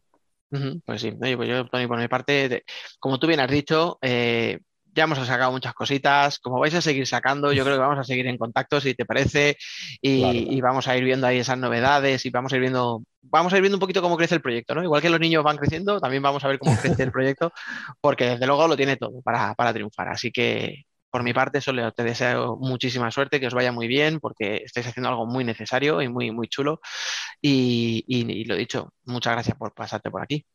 [0.85, 2.63] Pues sí, pues yo, Tony, por mi parte,
[2.99, 4.59] como tú bien has dicho, eh,
[4.97, 8.03] ya hemos sacado muchas cositas, como vais a seguir sacando, yo creo que vamos a
[8.03, 9.55] seguir en contacto, si te parece,
[10.01, 13.57] y, vamos a ir viendo ahí esas novedades y vamos a ir viendo, vamos a
[13.57, 14.83] ir viendo un poquito cómo crece el proyecto, ¿no?
[14.83, 17.53] Igual que los niños van creciendo, también vamos a ver cómo crece el proyecto,
[18.01, 20.09] porque desde luego lo tiene todo para, triunfar.
[20.09, 24.19] Así que por mi parte, solo te deseo muchísima suerte, que os vaya muy bien,
[24.19, 26.79] porque estáis haciendo algo muy necesario y muy, muy chulo.
[27.41, 30.45] Y, lo dicho, muchas gracias por pasarte por aquí.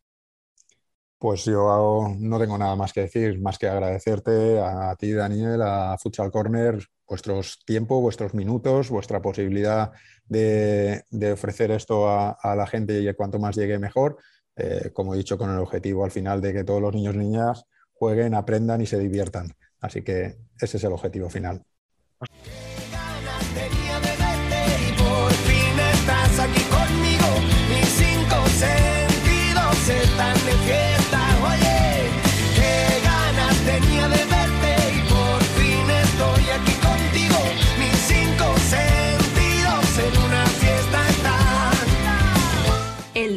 [1.18, 5.96] Pues yo no tengo nada más que decir, más que agradecerte a ti, Daniel, a
[5.96, 9.92] Futsal Corner, vuestros tiempos, vuestros minutos, vuestra posibilidad
[10.24, 14.18] de, ofrecer esto a, la gente y cuanto más llegue mejor.
[14.57, 17.18] Eh, como he dicho, con el objetivo al final de que todos los niños y
[17.18, 19.55] niñas jueguen, aprendan y se diviertan.
[19.83, 21.62] Así que ese es el objetivo final.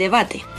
[0.06, 0.55] debate.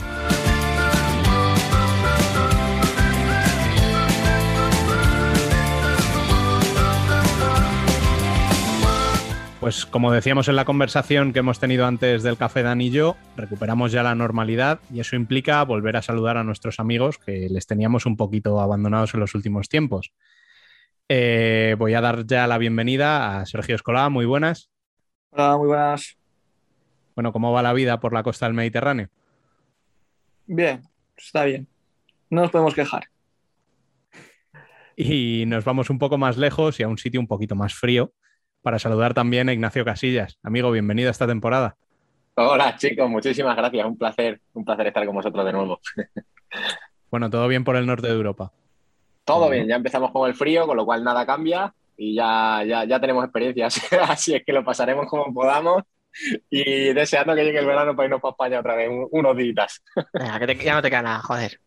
[9.67, 13.17] Pues como decíamos en la conversación que hemos tenido antes del café Dan y yo,
[13.35, 17.67] recuperamos ya la normalidad y eso implica volver a saludar a nuestros amigos que les
[17.67, 20.13] teníamos un poquito abandonados en los últimos tiempos.
[21.09, 24.69] Eh, voy a dar ya la bienvenida a Sergio Escolá, muy buenas.
[25.31, 26.17] Hola, muy buenas.
[27.13, 29.09] Bueno, ¿cómo va la vida por la costa del Mediterráneo?
[30.45, 30.81] Bien,
[31.17, 31.67] está bien.
[32.29, 33.09] No nos podemos quejar.
[34.95, 38.13] Y nos vamos un poco más lejos y a un sitio un poquito más frío
[38.61, 40.37] para saludar también a Ignacio Casillas.
[40.43, 41.75] Amigo, bienvenido a esta temporada.
[42.35, 43.85] Hola chicos, muchísimas gracias.
[43.85, 45.79] Un placer, un placer estar con vosotros de nuevo.
[47.09, 48.51] Bueno, todo bien por el norte de Europa.
[49.23, 52.83] Todo bien, ya empezamos con el frío, con lo cual nada cambia y ya, ya,
[52.83, 53.81] ya tenemos experiencias.
[54.09, 55.83] Así es que lo pasaremos como podamos
[56.49, 59.83] y deseando que llegue el verano para irnos para España otra vez, unos días.
[60.13, 60.39] ya
[60.73, 61.59] no te queda nada, joder.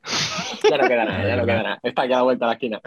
[0.69, 1.81] Ya no queda nada, ya no queda nada.
[1.83, 2.81] Está aquí a la vuelta a la esquina.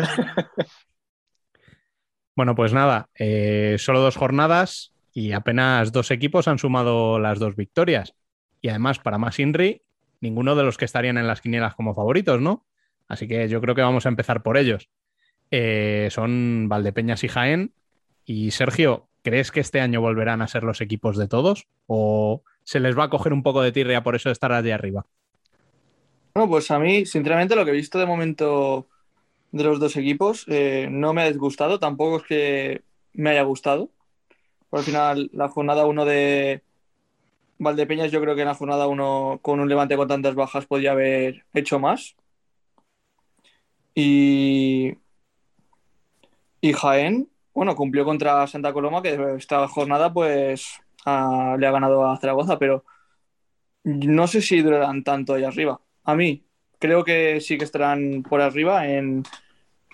[2.36, 7.56] Bueno, pues nada, eh, solo dos jornadas y apenas dos equipos han sumado las dos
[7.56, 8.16] victorias.
[8.62, 9.84] Y además, para más Inri,
[10.20, 12.66] ninguno de los que estarían en las quinielas como favoritos, ¿no?
[13.08, 14.90] Así que yo creo que vamos a empezar por ellos.
[15.52, 17.74] Eh, son Valdepeñas y Jaén.
[18.26, 21.68] Y Sergio, ¿crees que este año volverán a ser los equipos de todos?
[21.86, 24.72] ¿O se les va a coger un poco de tirria por eso de estar allí
[24.72, 25.06] arriba?
[26.34, 28.88] Bueno, pues a mí, sinceramente, lo que he visto de momento
[29.54, 32.84] de los dos equipos eh, no me ha disgustado, tampoco es que
[33.14, 33.92] me haya gustado.
[34.70, 36.64] Por al final, la jornada 1 de
[37.60, 40.92] Valdepeñas, yo creo que en la jornada 1, con un levante con tantas bajas, podía
[40.94, 42.16] haber hecho más.
[43.96, 44.98] Y,
[46.62, 52.18] y Jaén, bueno, cumplió contra Santa Coloma, que esta jornada pues le ha ganado a
[52.18, 52.86] Zaragoza, pero
[53.84, 55.80] no sé si durarán tanto ahí arriba.
[56.04, 56.44] A mí,
[56.84, 59.24] creo que sí que estarán por arriba en,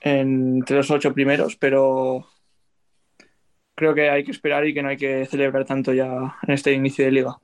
[0.02, 2.28] entre los ocho primeros, pero
[3.76, 6.72] creo que hay que esperar y que no hay que celebrar tanto ya en este
[6.74, 7.38] inicio de liga.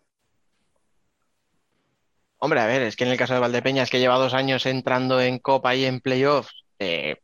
[2.40, 5.22] Hombre, a ver, es que en el caso de Valdepeñas, que lleva dos años entrando
[5.22, 7.18] en Copa y en playoffs, eh,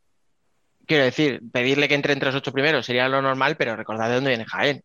[0.86, 4.14] quiero decir, pedirle que entre entre los ocho primeros sería lo normal, pero recordad de
[4.14, 4.84] dónde viene Jaén.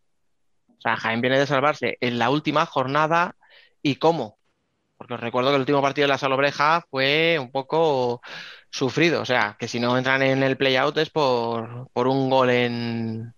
[0.76, 3.36] O sea, Jaén viene de salvarse en la última jornada
[3.80, 4.37] y cómo.
[4.98, 8.20] Porque os recuerdo que el último partido de la Salobreja fue un poco
[8.68, 9.22] sufrido.
[9.22, 13.32] O sea, que si no entran en el playout es por, por un gol en.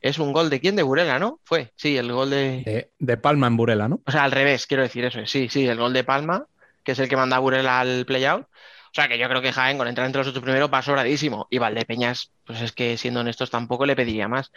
[0.00, 0.76] ¿Es un gol de quién?
[0.76, 1.40] De Burela, ¿no?
[1.44, 2.90] Fue, sí, el gol de...
[2.98, 3.16] de.
[3.16, 4.00] Palma en Burela, ¿no?
[4.06, 5.18] O sea, al revés, quiero decir eso.
[5.26, 6.46] Sí, sí, el gol de Palma,
[6.84, 8.42] que es el que manda a Burela al playout.
[8.44, 11.46] O sea que yo creo que Jaén con entrar entre los ocho primeros va sobradísimo.
[11.50, 14.52] Y Valdepeñas, pues es que siendo honestos tampoco le pediría más.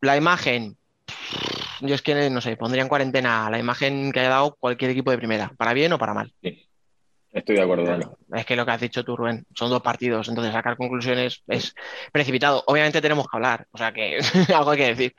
[0.00, 0.76] La imagen,
[1.80, 5.10] yo es que no sé, pondría en cuarentena la imagen que haya dado cualquier equipo
[5.10, 6.32] de primera, para bien o para mal.
[7.30, 10.52] Estoy de acuerdo, Es que lo que has dicho tú, Rubén, son dos partidos, entonces
[10.52, 11.74] sacar conclusiones es
[12.10, 12.64] precipitado.
[12.66, 14.18] Obviamente tenemos que hablar, o sea que
[14.54, 15.14] algo hay que decir.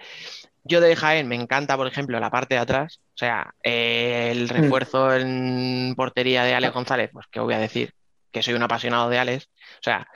[0.64, 4.50] Yo de Jaén me encanta, por ejemplo, la parte de atrás, o sea, el mm.
[4.50, 7.94] refuerzo en portería de Ale González, pues que voy a decir,
[8.32, 9.50] que soy un apasionado de Alex,
[9.80, 10.08] o sea,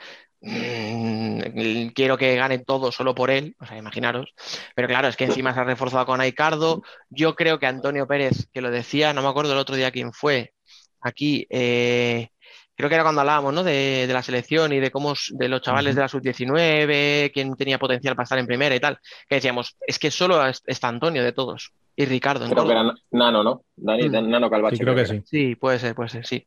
[0.44, 4.34] mm, quiero que gane todo solo por él, o sea, imaginaros.
[4.74, 6.82] Pero claro, es que encima se ha reforzado con Aicardo.
[7.10, 10.12] Yo creo que Antonio Pérez, que lo decía, no me acuerdo el otro día quién
[10.12, 10.52] fue,
[11.00, 12.28] aquí, eh,
[12.76, 13.62] creo que era cuando hablábamos ¿no?
[13.62, 18.16] de, la selección y de cómo de los chavales de la sub-19, quién tenía potencial
[18.16, 21.72] para estar en primera y tal, que decíamos, es que solo está Antonio de todos.
[21.96, 22.48] Y Ricardo.
[22.48, 23.62] Creo que era Nano, ¿no?
[23.76, 24.28] Dani, mm.
[24.28, 24.76] Nano Calvache.
[24.76, 25.22] Sí, creo que sí.
[25.26, 26.44] Sí, puede ser, puede ser, sí.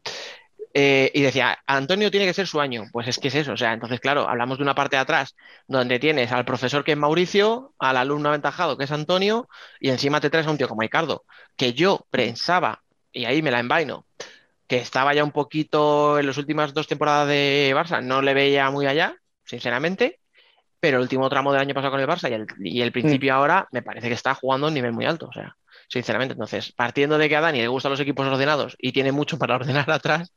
[0.74, 2.86] Eh, y decía, Antonio tiene que ser su año.
[2.92, 3.54] Pues es que es eso.
[3.54, 5.36] O sea, entonces, claro, hablamos de una parte de atrás
[5.68, 9.48] donde tienes al profesor que es Mauricio, al alumno aventajado que es Antonio,
[9.80, 13.52] y encima te traes a un tío como Ricardo, que yo pensaba, y ahí me
[13.52, 14.06] la envaino,
[14.68, 18.70] que estaba ya un poquito en las últimas dos temporadas de Barça, no le veía
[18.70, 19.16] muy allá,
[19.46, 20.20] sinceramente,
[20.80, 23.34] pero el último tramo del año pasado con el Barça y el, y el principio
[23.34, 23.36] mm.
[23.36, 25.28] ahora me parece que está jugando a un nivel muy alto.
[25.28, 25.56] O sea,
[25.88, 26.34] sinceramente.
[26.34, 29.56] Entonces, partiendo de que a Dani le gustan los equipos ordenados y tiene mucho para
[29.56, 30.34] ordenar atrás,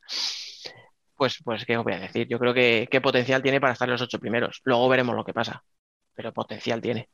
[1.15, 2.27] pues, pues, ¿qué os voy a decir?
[2.27, 4.61] Yo creo que qué potencial tiene para estar en los ocho primeros.
[4.63, 5.63] Luego veremos lo que pasa,
[6.15, 7.09] pero potencial tiene.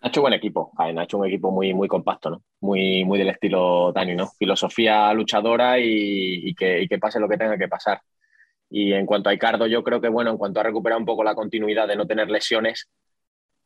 [0.00, 2.42] Ha hecho buen equipo, ha hecho un equipo muy, muy compacto, ¿no?
[2.60, 4.28] Muy, muy del estilo Dani, ¿no?
[4.38, 8.02] Filosofía luchadora y, que, y, que, pase lo que tenga que pasar.
[8.68, 11.24] Y en cuanto a Icardo, yo creo que, bueno, en cuanto a recuperar un poco
[11.24, 12.90] la continuidad de no tener lesiones,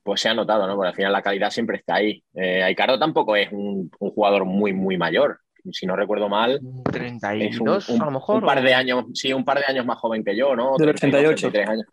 [0.08, 0.74] pues se ha notado, ¿no?
[0.74, 2.22] Porque al final la calidad siempre está ahí.
[2.34, 5.38] Eh, Icardo tampoco es un, un, jugador muy, muy mayor.
[5.70, 6.58] Si no recuerdo mal,
[6.90, 8.36] 32 un, a lo mejor.
[8.36, 10.78] Un par de años, sí, un par de años más joven que yo, ¿no?
[10.78, 11.50] Del 88.
[11.50, 11.86] 33 años.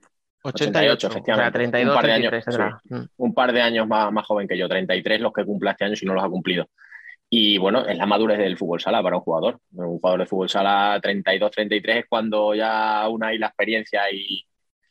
[0.43, 1.49] 88, 88 efectivamente.
[1.49, 4.25] O sea, 32, un par de 33, años, sí, un par de años más, más,
[4.25, 6.69] joven que yo, 33 los que cumple este año si no los ha cumplido.
[7.29, 9.59] Y bueno, es la madurez del fútbol sala para un jugador.
[9.73, 14.45] Un jugador de fútbol sala 32, 33 es cuando ya una y la experiencia y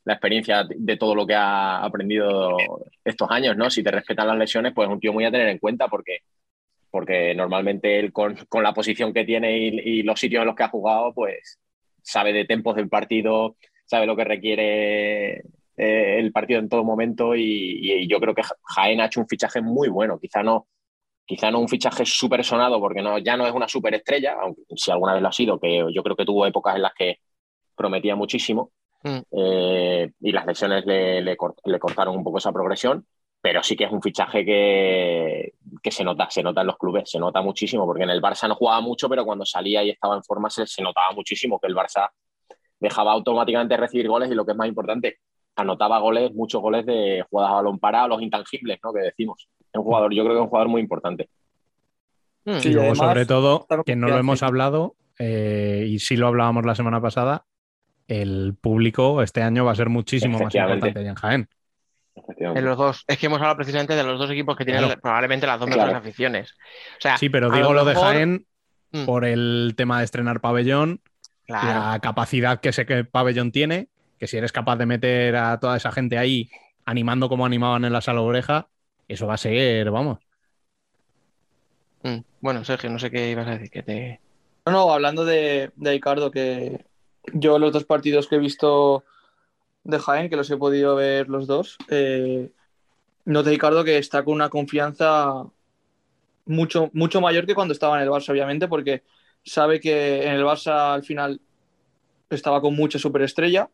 [0.05, 2.57] la experiencia de todo lo que ha aprendido
[3.05, 3.71] estos años, ¿no?
[3.71, 6.19] Si te respetan las lesiones, pues es un tío muy a tener en cuenta porque,
[6.91, 10.69] porque normalmente con, con la posición que tiene y, los sitios en los que ha
[10.69, 11.59] jugado, pues
[12.03, 15.39] sabe de tempos del partido, sabe lo que requiere
[15.77, 18.43] eh, el partido en todo momento y, yo creo que
[18.75, 20.69] Jaén ha hecho un fichaje muy bueno, quizá no,
[21.25, 24.63] quizá no un fichaje súper sonado porque no, ya no es una súper estrella, aunque
[24.77, 27.21] si alguna vez lo ha sido, que yo creo que tuvo épocas en las que
[27.75, 28.71] prometía muchísimo
[29.05, 29.19] mm.
[29.31, 33.07] eh, y las lesiones le, le, le, cortaron un poco esa progresión,
[33.41, 35.53] pero sí que es un fichaje que,
[35.83, 38.49] que, se nota, se nota en los clubes, se nota muchísimo, porque en el Barça
[38.49, 41.69] no jugaba mucho, pero cuando salía y estaba en forma se, se notaba muchísimo que
[41.69, 42.09] el Barça
[42.81, 45.19] dejaba automáticamente recibir goles y lo que es más importante,
[45.57, 48.93] anotaba goles, muchos goles de jugadas a balón parado, los intangibles, ¿no?
[48.93, 49.49] Que decimos.
[49.61, 51.29] Es un jugador, yo creo que es un jugador muy importante.
[52.59, 56.27] Sí, y luego, además, sobre todo, que no lo hemos hablado, eh, y sí lo
[56.27, 57.47] hablábamos la semana pasada,
[58.09, 61.49] el público este año va a ser muchísimo más importante en Jaén.
[62.39, 65.01] En los dos, es que hemos hablado precisamente de los dos equipos que tienen claro.
[65.01, 65.99] probablemente las dos mejores claro.
[65.99, 66.53] aficiones.
[66.99, 68.47] O sea, sí, pero digo lo, lo, de Jaén
[68.93, 69.05] mm.
[69.05, 71.01] por el tema de estrenar pabellón,
[71.47, 71.93] claro.
[71.93, 73.89] la capacidad que ese pabellón tiene,
[74.19, 76.51] que si eres capaz de meter a toda esa gente ahí
[76.85, 78.69] animando como animaban en la sala oreja,
[79.09, 80.19] eso va a ser, vamos.
[82.05, 82.19] Mm.
[82.41, 84.21] Bueno, Sergio, no sé qué ibas a decir, que te...
[84.67, 86.85] No, no, hablando de, de Ricardo, que
[87.33, 89.05] yo los dos partidos que he visto
[89.85, 92.51] de Jaén, que los he podido ver los dos, eh,
[93.25, 95.45] noté Ricardo que está con una confianza
[96.47, 99.03] mucho, mucho mayor que cuando estaba en el Barça, obviamente, porque
[99.45, 101.41] sabe que en el Barça al final
[102.31, 103.71] estaba con mucha superestrella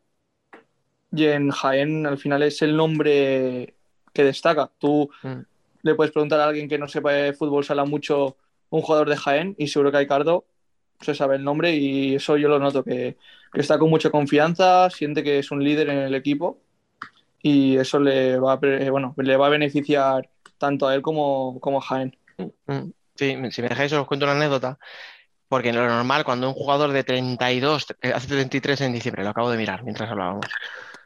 [1.13, 3.75] y en Jaén al final es el nombre
[4.13, 4.71] que destaca.
[4.79, 5.41] Tú mm.
[5.83, 8.37] le puedes preguntar a alguien que no sepa de fútbol sala mucho
[8.71, 10.45] un jugador de Jaén y seguro que Ricardo
[11.01, 13.17] se sabe el nombre y eso yo lo noto, que,
[13.53, 16.61] que, está con mucha confianza, siente que es un líder en el equipo
[17.43, 20.29] y eso le va a, bueno, le va a beneficiar
[20.59, 22.17] tanto a él como, como a Jaén.
[22.67, 22.91] Mm.
[23.17, 24.79] Sí, si me dejáis os cuento una anécdota,
[25.49, 29.59] porque lo normal cuando un jugador de 32, hace 33 en diciembre, lo acabo de
[29.59, 30.47] mirar mientras hablábamos,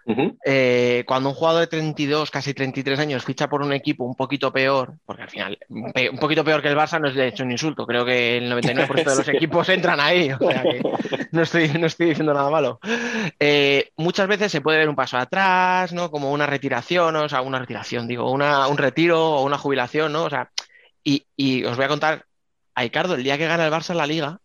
[0.06, 0.36] Uh -huh.
[0.44, 4.52] eh, cuando un jugador de 32, casi 33 años ficha por un equipo un poquito
[4.52, 7.52] peor, porque al final un poquito peor que el Barça no es de hecho un
[7.52, 10.82] insulto, creo que el 99% de los equipos entran ahí, o sea que
[11.32, 12.80] no estoy, no estoy diciendo nada malo.
[13.40, 16.10] Eh, muchas veces se puede ver un paso atrás, ¿no?
[16.10, 20.24] Como una retiración, o sea, una retiración, digo, una, un retiro o una jubilación, ¿no?
[20.24, 20.50] O sea,
[21.02, 22.26] y, y os voy a contar
[22.74, 24.38] a Ricardo, el día que gana el Barça en la Liga,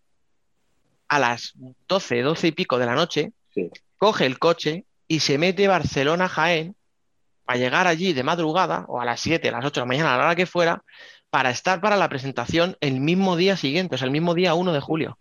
[1.09, 1.53] a las
[1.87, 3.69] 12, 12 y pico de la noche, sí.
[3.97, 6.75] coge el coche y se mete Barcelona-Jaén
[7.43, 10.13] para llegar allí de madrugada o a las 7, a las 8 de la mañana,
[10.13, 10.83] a la hora que fuera,
[11.31, 14.71] para estar para la presentación el mismo día siguiente, o sea, el mismo día 1
[14.71, 15.19] de julio.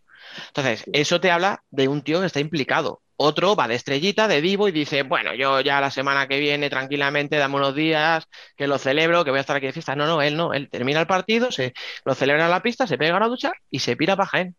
[0.49, 3.01] Entonces, eso te habla de un tío que está implicado.
[3.17, 6.69] Otro va de estrellita, de vivo y dice, bueno, yo ya la semana que viene
[6.69, 9.97] tranquilamente, dame unos días, que lo celebro, que voy a estar aquí de fiesta.
[9.97, 11.73] No, no, él no, él termina el partido, se
[12.05, 14.55] lo celebra en la pista, se pega a la ducha y se pira para Jaén.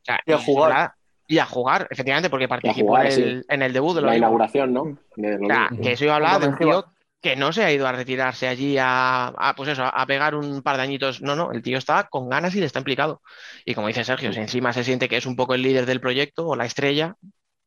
[0.00, 0.95] O sea, y a jugar.
[1.26, 3.46] Y a jugar, efectivamente, porque participó jugar, en, el, sí.
[3.48, 4.98] en, el, debut de la inauguración, ¿no?
[5.16, 6.84] De o sea, que eso iba a hablar de un tío
[7.20, 10.62] que no se ha ido a retirarse allí a, a, pues eso, a pegar un
[10.62, 11.22] par de añitos.
[11.22, 13.22] No, no, el tío está con ganas y le está implicado.
[13.64, 16.00] Y como dice Sergio, si encima se siente que es un poco el líder del
[16.00, 17.16] proyecto o la estrella,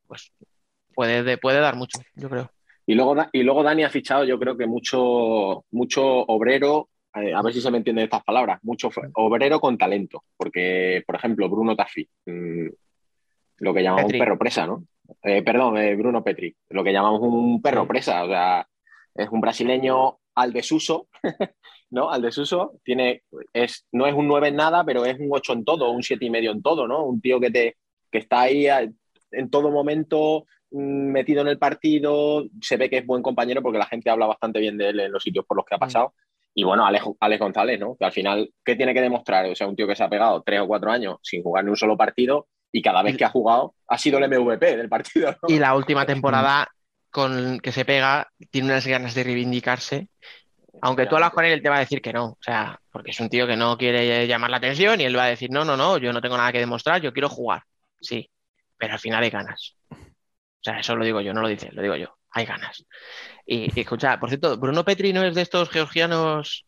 [0.08, 0.32] pues
[0.94, 2.52] puede, puede dar mucho, yo creo.
[2.86, 7.42] Y luego, y luego Dani ha fichado, yo creo que mucho, mucho obrero eh, a
[7.42, 11.76] ver si se me entienden estas palabras, mucho obrero con talento, porque, por ejemplo, Bruno
[11.76, 12.68] Taffi, mmm,
[13.60, 14.20] lo que llamamos Petri.
[14.20, 14.84] un perro presa, ¿no?
[15.24, 18.68] Eh, perdón, eh, Bruno Petri, lo que llamamos un perro presa, o sea,
[19.16, 21.08] es un brasileño al desuso,
[21.90, 22.10] ¿no?
[22.10, 25.66] Al desuso, tiene, es, no es un 9 en nada, pero es un 8 en
[25.66, 27.06] todo, un 7 y medio en todo, ¿no?
[27.06, 27.78] Un tío que, te,
[28.12, 28.68] que está ahí
[29.32, 33.80] en todo momento mm, metido en el partido, se ve que es buen compañero porque
[33.80, 36.14] la gente habla bastante bien de él en los sitios por los que ha pasado.
[36.54, 37.96] Y bueno, Alex, Alex González, ¿no?
[37.96, 39.46] Que al final, ¿qué tiene que demostrar?
[39.46, 41.70] O sea, un tío que se ha pegado tres o cuatro años sin jugar ni
[41.70, 45.32] un solo partido, Y cada vez que ha jugado ha sido el MVP del partido.
[45.42, 45.50] ¿no?
[45.54, 46.68] Y la última temporada
[47.10, 50.08] con que se pega tiene unas ganas de reivindicarse.
[50.82, 52.26] Aunque tú hablas con él, él te va a decir que no.
[52.26, 55.26] O sea, porque es un tío que no quiere llamar la atención y él va
[55.26, 57.64] a decir, no, no, no, yo no tengo nada que demostrar, yo quiero jugar.
[58.00, 58.30] Sí,
[58.78, 59.76] pero al final hay ganas.
[59.90, 62.16] O sea, eso lo digo yo, no lo dice, lo digo yo.
[62.32, 62.86] Hay ganas.
[63.46, 66.66] Y, y escucha, por cierto, Bruno Petri no es de estos georgianos.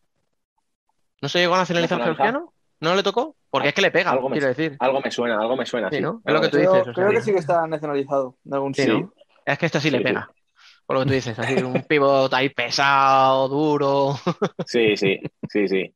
[1.22, 2.26] ¿No se llegó a nacionalizar ¿Nacionalizar?
[2.34, 2.54] georgiano?
[2.82, 3.36] ¿No le tocó?
[3.50, 4.76] Porque es que le pega, Algo me, quiero decir.
[4.80, 5.90] algo me suena, algo me suena.
[5.90, 6.02] Sí, sí.
[6.02, 6.22] ¿no?
[6.26, 6.72] Es Algo lo que me tú suena.
[6.80, 6.94] dices.
[6.94, 7.32] Creo, o sea, creo que sí.
[7.34, 9.00] que está nacionalizado de algún Sí, sitio.
[9.00, 9.14] ¿no?
[9.46, 10.30] Es que este sí le Sí, pega.
[10.86, 14.16] Por lo que tú dices, así un pivot ahí pesado, duro.
[14.66, 15.20] Sí, sí,
[15.50, 15.96] sí, sí.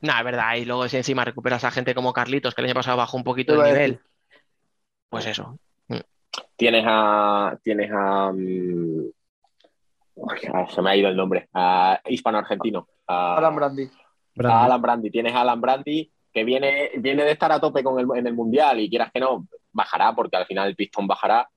[0.00, 0.54] No, es verdad.
[0.56, 3.24] Y luego si encima recuperas a gente como Carlitos, que el año pasado bajó un
[3.24, 4.00] poquito a nivel,
[5.08, 5.58] pues eso.
[6.56, 7.58] Tienes a.
[7.62, 8.32] Tienes a.
[8.32, 9.10] mm,
[10.14, 11.48] uy, ah, se me ha ido el nombre.
[11.52, 12.88] A hispano-argentino.
[13.06, 13.54] A, Alan
[14.34, 14.54] Brandy.
[14.56, 15.10] A Alan Brandy.
[15.10, 18.34] Tienes a Alan Brandy que viene, viene de estar a tope con el, en el
[18.34, 21.48] mundial y quieras que no, bajará porque al final el pistón bajará.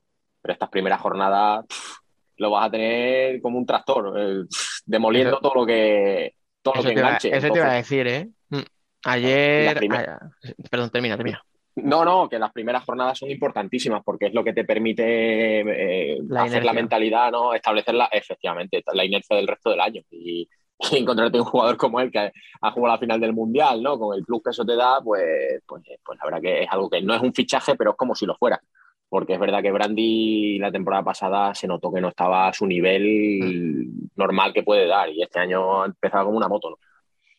[0.42, 1.96] Pero estas primeras jornadas pff,
[2.36, 6.34] lo vas a tener como un tractor, eh, pff, demoliendo Eso- todo lo que.
[6.62, 7.28] Todo lo que te, iba, enganche.
[7.36, 8.28] eso te iba a Entonces, decir, ¿eh?
[8.50, 8.66] Mm.
[9.04, 9.64] Ayer.
[9.66, 10.30] La primera- ah,
[10.70, 11.42] perdón, termina, termina.
[11.76, 16.18] No, no, que las primeras jornadas son importantísimas porque es lo que te permite eh,
[16.28, 17.54] La hacer la mentalidad, ¿no?
[17.54, 20.02] Establecerla, efectivamente, la inercia del resto del año.
[20.10, 20.48] Y,
[20.78, 23.98] y encontrarte un jugador como él que ha jugado la final del Mundial, ¿no?
[23.98, 25.24] Con el plus que eso te da, pues,
[25.66, 28.14] pues, pues la verdad que es algo que no es un fichaje, pero es como
[28.14, 28.60] si lo fuera.
[29.08, 32.66] Porque es verdad que Brandy la temporada pasada se notó que no estaba a su
[32.66, 35.08] nivel normal que puede dar.
[35.10, 36.76] Y este año ha empezado como una moto, ¿no?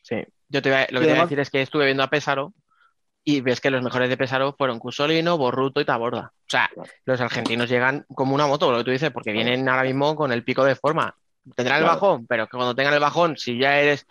[0.01, 0.15] Sí.
[0.49, 2.53] Yo te iba- lo que te iba a decir es que estuve viendo a Pesaro
[3.25, 6.31] y ves que los mejores de Pesaro fueron Cusolino, Borruto y Taborda.
[6.33, 6.89] O sea, Claro.
[7.03, 10.31] los argentinos llegan como una moto, lo que tú dices, porque vienen ahora mismo con
[10.31, 11.13] el pico de forma.
[11.55, 14.05] Tendrán el bajón, pero que cuando tengan el bajón, si ya eres.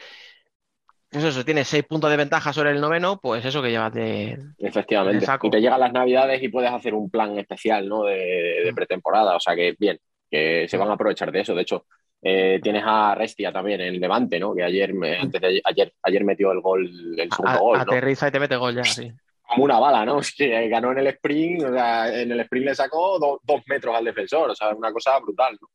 [1.11, 3.93] pues Eso, eso, tienes seis puntos de ventaja sobre el noveno, pues eso que llevas
[3.93, 4.39] de.
[4.59, 5.24] Efectivamente.
[5.26, 5.47] Saco.
[5.47, 8.05] Y te llegan las navidades y puedes hacer un plan especial, ¿no?
[8.05, 9.37] De, de pretemporada.
[9.37, 9.99] O sea que bien,
[10.30, 11.55] que se van a aprovechar de eso.
[11.55, 11.87] De hecho,
[12.22, 14.55] eh, tienes a Restia también en Levante, ¿no?
[14.55, 16.87] Que ayer, me- antes de ayer, ayer metió el gol,
[17.18, 17.82] el segundo gol, ¿no?
[17.82, 19.12] aterriza y te mete gol ya, sí.
[19.49, 20.18] Como una bala, ¿no?
[20.20, 23.61] Es que ganó en el sprint, o sea, en el sprint le sacó do- dos
[23.68, 24.51] metros al defensor.
[24.51, 25.68] O sea, una cosa brutal, ¿no?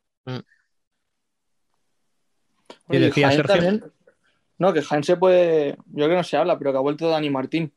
[2.92, 3.56] ¿Qué decía Jaén Sergio?
[3.56, 3.92] también-
[4.58, 5.72] no, que Jaén se puede.
[5.88, 7.74] Yo creo que no se habla, pero que ha vuelto Dani Martín.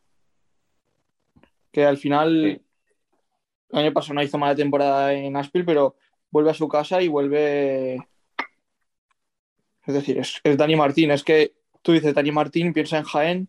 [1.73, 2.61] Que al final.
[3.71, 5.97] El año pasado no hizo mala temporada en Aspil, pero
[6.31, 8.07] vuelve a su casa y vuelve.
[9.87, 11.11] Es decir, es, es Dani Martín.
[11.11, 13.49] Es que tú dices Dani Martín, piensa en Jaén.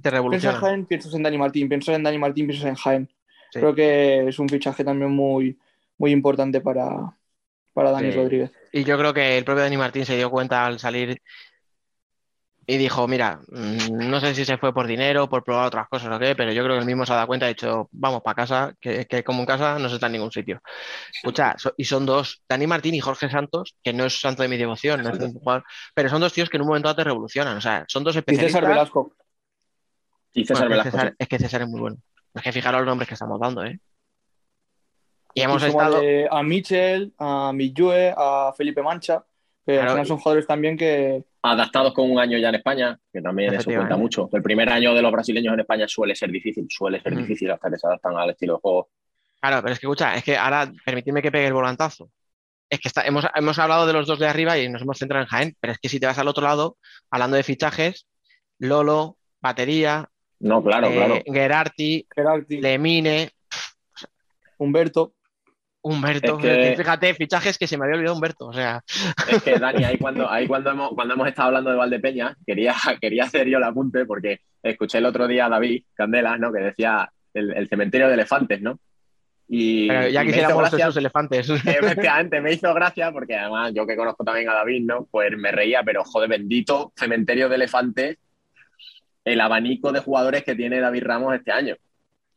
[0.00, 0.60] Te Piensas en.
[0.60, 1.68] Jaén, piensas en Dani Martín.
[1.68, 3.08] Piensas en Dani Martín, piensas en Jaén.
[3.50, 3.60] Sí.
[3.60, 5.58] Creo que es un fichaje también muy,
[5.96, 7.16] muy importante para,
[7.78, 8.16] para Dani Sí.
[8.16, 8.50] Rodríguez.
[8.72, 11.22] Y yo creo que el propio Dani Martín se dio cuenta al salir
[12.66, 16.14] y dijo, mira, mm, no sé si se fue por dinero, por probar otras cosas
[16.14, 17.88] o qué, pero yo creo que él mismo se ha dado cuenta y ha dicho,
[17.92, 20.60] vamos para casa, que, que como en casa no se está en ningún sitio.
[21.14, 24.48] Escucha, so- y son dos, Dani Martín y Jorge Santos, que no es santo de
[24.48, 25.64] mi devoción, no es un jugador,
[25.94, 28.16] pero son dos tíos que en un momento dado te revolucionan, o sea, son dos
[28.16, 28.60] Y especialistas.
[28.60, 29.12] César Velasco.
[30.34, 31.96] Y César Bueno, es, Velasco, César, es que César es muy bueno.
[32.34, 33.80] Es que fijaros los nombres que estamos dando, ¿eh?
[35.34, 36.00] Y hemos estado...
[36.30, 39.24] a Michel, a Millue, a Felipe Mancha,
[39.66, 42.98] que Claro, al final son jugadores también que Adaptados con un año ya en España,
[43.12, 44.28] que también eso cuenta mucho.
[44.32, 47.18] El primer año de los brasileños en España suele ser difícil, suele ser Mm.
[47.18, 48.88] difícil hasta que se adaptan al estilo de juego.
[49.40, 52.10] Claro, pero es que escucha, es que ahora permitidme que pegue el volantazo.
[52.68, 55.22] Es que está- hemos, hemos hablado de los dos de arriba y nos hemos centrado
[55.22, 56.76] en Jaén, pero es que si te vas al otro lado,
[57.10, 58.06] hablando de fichajes,
[58.58, 60.10] Lolo, batería,
[60.40, 61.14] No, claro, eh, claro.
[61.26, 63.30] Gerardi, Gerardi, Lemine,
[64.58, 65.14] Humberto.
[65.82, 66.38] Humberto.
[66.38, 68.46] Es que- Fíjate, fichajes que se me había olvidado Humberto.
[68.46, 68.82] O sea,
[69.30, 72.74] Es que, Dani, ahí cuando, ahí cuando, hemos, cuando hemos estado hablando de Valdepeña, quería,
[73.00, 76.52] quería hacer yo el apunte porque escuché el otro día a David Candelas, ¿no?
[76.52, 78.78] Que decía el, el cementerio de elefantes, ¿no?
[79.50, 81.48] Y, pero ya quisiéramos esos elefantes.
[81.64, 85.06] Efectivamente, me hizo gracia porque además yo que conozco también a David, ¿no?
[85.10, 88.18] Pues me reía, pero joder, bendito cementerio de elefantes,
[89.24, 91.76] el abanico de jugadores que tiene David Ramos este año.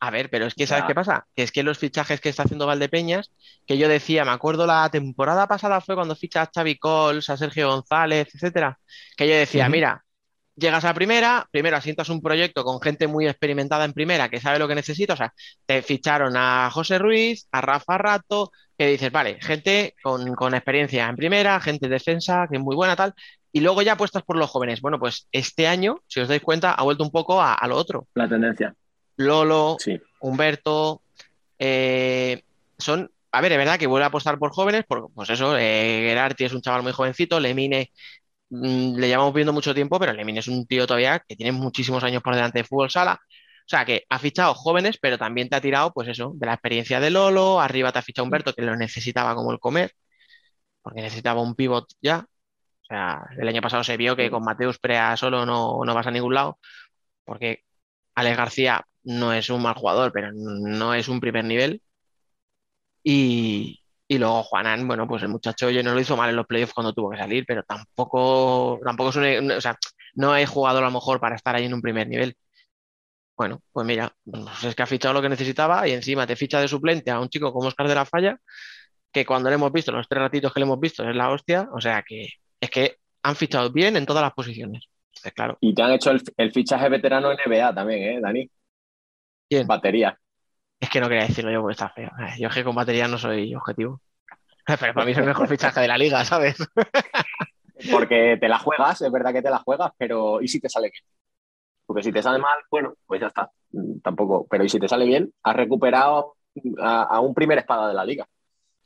[0.04, 0.88] A ver, pero es que ¿sabes Ya.
[0.88, 1.26] qué pasa?
[1.36, 3.30] Que es que los fichajes que está haciendo Valdepeñas,
[3.66, 7.36] que yo decía, me acuerdo la temporada pasada fue cuando ficha a Xavi Cols, a
[7.36, 8.80] Sergio González, etcétera,
[9.16, 10.04] que yo decía, mira,
[10.56, 14.58] llegas a primera, primero asientas un proyecto con gente muy experimentada en primera que sabe
[14.58, 15.32] lo que necesita, o sea,
[15.66, 21.06] te ficharon a José Ruiz, a Rafa Rato, que dices, vale, gente con, con experiencia
[21.08, 23.14] en primera, gente de defensa, que es muy buena, tal,
[23.52, 24.80] y luego ya apuestas por los jóvenes.
[24.80, 27.76] Bueno, pues este año, si os dais cuenta, ha vuelto un poco a, a lo
[27.76, 28.08] otro.
[28.14, 28.74] La tendencia.
[29.26, 30.00] Lolo, Sí.
[30.20, 31.02] Humberto,
[31.58, 32.42] eh,
[32.78, 36.04] son, a ver, es verdad que vuelve a apostar por jóvenes, por, pues eso, eh,
[36.08, 37.90] Gerardi es un chaval muy jovencito, Lemine
[38.50, 42.04] mm, le llevamos viendo mucho tiempo, pero Lemine es un tío todavía que tiene muchísimos
[42.04, 43.20] años por delante de fútbol sala.
[43.64, 46.54] O sea, que ha fichado jóvenes, pero también te ha tirado, pues eso, de la
[46.54, 49.92] experiencia de Lolo, arriba te ha fichado Humberto, que lo necesitaba como el comer,
[50.82, 52.26] porque necesitaba un pivot ya.
[52.82, 56.06] O sea, el año pasado se vio que con Mateus Prea solo no, no vas
[56.06, 56.58] a ningún lado,
[57.24, 57.64] porque
[58.14, 61.82] Alex García no es un mal jugador, pero no es un primer nivel.
[63.02, 66.46] Y, y luego Juanan, bueno, pues el muchacho yo no lo hizo mal en los
[66.46, 69.76] playoffs cuando tuvo que salir, pero tampoco, tampoco es un, o sea,
[70.14, 72.36] no hay jugador a lo mejor para estar ahí en un primer nivel.
[73.36, 76.60] Bueno, pues mira, pues es que ha fichado lo que necesitaba y encima te ficha
[76.60, 78.38] de suplente a un chico como Oscar de la Falla,
[79.12, 81.68] que cuando le hemos visto, los tres ratitos que le hemos visto, es la hostia.
[81.74, 82.28] O sea que
[82.60, 84.88] es que han fichado bien en todas las posiciones.
[85.34, 85.58] Claro.
[85.60, 88.50] Y te han hecho el, el fichaje veterano NBA también, ¿eh, Dani?
[89.48, 89.66] ¿Quién?
[89.66, 90.18] Batería.
[90.80, 92.10] Es que no quería decirlo yo porque está feo.
[92.38, 94.00] Yo es que con batería no soy objetivo.
[94.66, 96.56] Pero para mí es el mejor fichaje de la liga, ¿sabes?
[97.90, 100.90] Porque te la juegas, es verdad que te la juegas, pero ¿y si te sale
[100.90, 101.04] bien?
[101.86, 103.50] Porque si te sale mal, bueno, pues ya está.
[104.02, 104.46] Tampoco.
[104.50, 105.32] Pero ¿y si te sale bien?
[105.42, 106.36] Has recuperado
[106.80, 108.26] a, a un primer espada de la liga.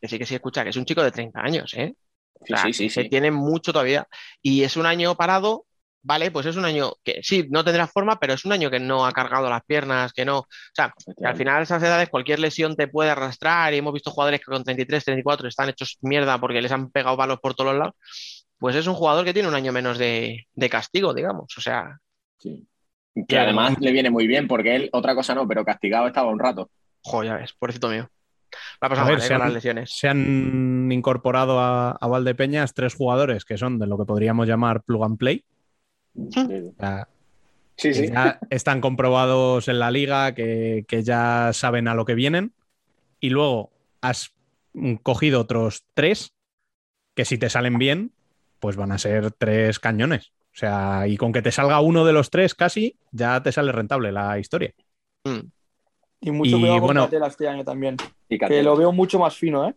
[0.01, 1.95] Que sí, que sí, escucha, que es un chico de 30 años, ¿eh?
[2.35, 3.09] O Sí, sea, sí, sí, sí.
[3.09, 4.07] tiene mucho todavía.
[4.43, 5.67] Y es un año parado,
[6.07, 8.79] vale, pues es un año que sí, no tendrá forma, pero es un año que
[8.79, 10.39] no ha cargado las piernas, que no.
[10.39, 13.93] O sea, que al final a esas edades cualquier lesión te puede arrastrar y hemos
[13.93, 17.55] visto jugadores que con 33, 34 están hechos mierda porque les han pegado palos por
[17.55, 17.95] todos los lados.
[18.59, 21.47] Pues es un jugador que tiene un año menos de, de castigo, digamos.
[21.57, 21.99] O sea,
[22.39, 22.67] Sí.
[23.27, 26.39] Que además le viene muy bien porque él, otra cosa no, pero castigado estaba un
[26.39, 26.71] rato.
[27.03, 28.09] joder, ya ves, pobrecito mío.
[28.81, 29.27] La ha A pasado ver, mal, ¿eh?
[29.27, 29.91] se con han- las lesiones.
[29.91, 34.83] Se han incorporado a, a Valdepeñas tres jugadores que son de lo que podríamos llamar
[34.83, 35.45] plug and play.
[36.33, 36.41] Sí,
[37.77, 37.89] sí.
[37.89, 38.09] que sí.
[38.13, 42.53] ya están comprobados en la liga, que, que ya saben a lo que vienen.
[43.21, 44.33] Y luego has
[45.03, 46.33] cogido otros tres
[47.15, 48.13] que si te salen bien,
[48.61, 50.33] pues van a ser tres cañones.
[50.55, 53.73] O sea, y con que te salga uno de los tres casi, ya te sale
[53.73, 54.73] rentable la historia.
[55.25, 55.41] Mm.
[56.23, 57.97] Y mucho Y cuidado con bueno- Catela este año también.
[58.29, 59.75] Y Que lo veo mucho más fino, ¿eh?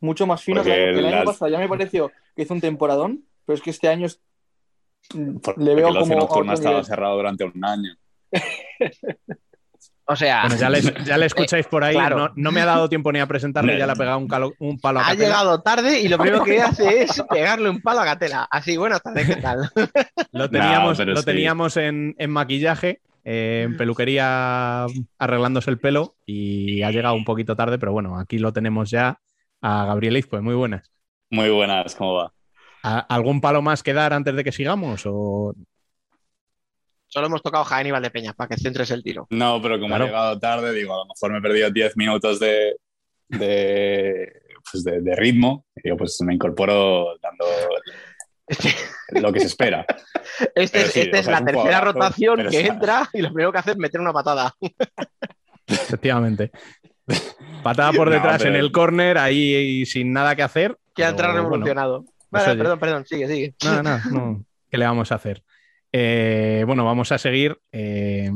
[0.00, 1.50] Mucho más fino Porque que el, año las- pasado.
[1.50, 4.20] Ya me pareció que hizo un temporadón, pero es que este año es-
[5.42, 6.14] Porque le veo como.
[6.14, 6.84] a nocturno ha otro estado nivel.
[6.86, 7.94] cerrado durante un año.
[10.12, 11.94] O sea, Bueno, ya, les- ya le escucháis por ahí.
[11.94, 12.18] Claro.
[12.18, 14.54] No, no me ha dado tiempo ni a presentarle, ya le ha pegado un, calo-
[14.58, 18.00] un palo a ha llegado tarde y lo primero que hace es pegarle un palo
[18.00, 18.48] a Gatela.
[18.50, 19.70] Así, buenas tardes, ¿qué tal?
[20.32, 21.24] Lo teníamos, lo sí.
[21.24, 24.86] teníamos en, en maquillaje, eh, en peluquería
[25.18, 29.20] arreglándose el pelo y ha llegado un poquito tarde, pero bueno, aquí lo tenemos ya
[29.60, 30.90] a Gabriel Izpo, muy buenas.
[31.30, 32.32] Muy buenas, ¿cómo va?
[32.82, 35.02] ¿A- ¿Algún palo más que dar antes de que sigamos?
[35.06, 35.54] O...
[37.06, 39.26] Solo hemos tocado Jaén y Valdepeñas para que centres el tiro.
[39.30, 40.04] No, pero como Claro.
[40.04, 42.76] he llegado tarde, digo, a lo mejor me he perdido 10 minutos de,
[43.28, 44.32] de,
[44.70, 45.66] pues de, de ritmo.
[45.82, 47.44] Y yo pues me incorporo dando
[48.46, 48.70] Este,
[49.20, 49.84] lo que se espera.
[50.54, 53.10] este Pero es, sí, este o es sea, la es tercera rotación que está- entra
[53.12, 54.54] y lo primero que hace es meter una patada.
[55.66, 56.50] Efectivamente.
[57.62, 60.78] Patada por No, detrás pero- en el córner, ahí y sin nada que hacer.
[60.94, 62.04] Que ha entrado revolucionado.
[62.30, 63.54] Vale, perdón, perdón, sigue, sigue.
[63.64, 64.44] Nada, nada, no.
[64.70, 65.42] ¿Qué le vamos a hacer?
[65.92, 67.60] Eh, bueno, vamos a seguir.
[67.72, 68.30] Eh,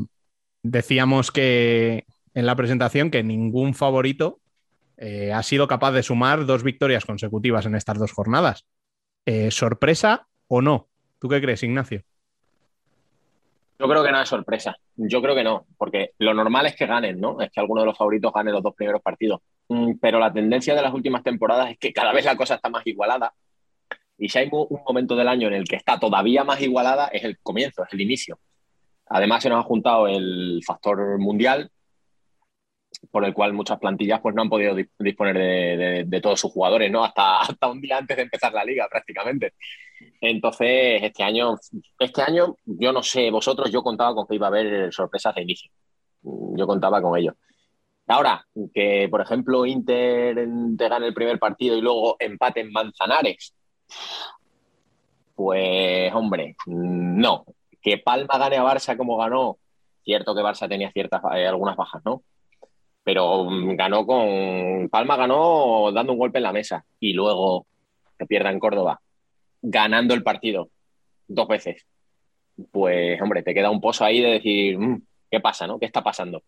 [0.62, 4.40] decíamos que en la presentación que ningún favorito
[4.96, 8.66] eh, ha sido capaz de sumar dos victorias consecutivas en estas dos jornadas.
[9.26, 10.88] Eh, ¿Sorpresa o no?
[11.18, 12.02] ¿Tú qué crees, Ignacio?
[13.78, 14.76] Yo creo que no es sorpresa.
[14.96, 17.40] Yo creo que no, porque lo normal es que ganen, ¿no?
[17.40, 19.40] Es que alguno de los favoritos gane los dos primeros partidos.
[19.68, 22.68] Mm, Pero la tendencia de las últimas temporadas es que cada vez la cosa está
[22.68, 23.34] más igualada.
[24.18, 27.24] Y si hay un momento del año en el que está todavía más igualada, es
[27.24, 28.38] el comienzo, es el inicio.
[29.06, 31.70] Además, se nos ha juntado el factor mundial,
[33.10, 36.40] por el cual muchas plantillas pues, no han podido dis- disponer de, de- de todos
[36.40, 37.04] sus jugadores, ¿no?
[37.04, 39.54] Hasta, hasta un día antes de empezar la liga, prácticamente.
[40.20, 41.56] Entonces, este año,
[41.98, 45.42] este año, yo no sé, vosotros, yo contaba con que iba a haber sorpresas de
[45.42, 45.70] inicio.
[46.22, 47.34] Yo contaba con ello.
[48.06, 50.46] Ahora, que por ejemplo Inter
[50.76, 53.54] te gane el primer partido y luego empate en Manzanares,
[55.34, 57.44] pues hombre, no.
[57.82, 59.58] Que Palma gane a Barça como ganó,
[60.04, 62.22] cierto que Barça tenía ciertas, eh, algunas bajas, ¿no?
[63.02, 64.88] Pero mm, ganó con.
[64.90, 67.66] Palma ganó dando un golpe en la mesa y luego
[68.18, 69.00] que pierda en Córdoba,
[69.60, 70.70] ganando el partido
[71.28, 71.86] dos veces.
[72.70, 75.78] Pues, hombre, te queda un pozo ahí de decir, "Mm, ¿qué pasa, no?
[75.78, 76.42] ¿Qué está pasando?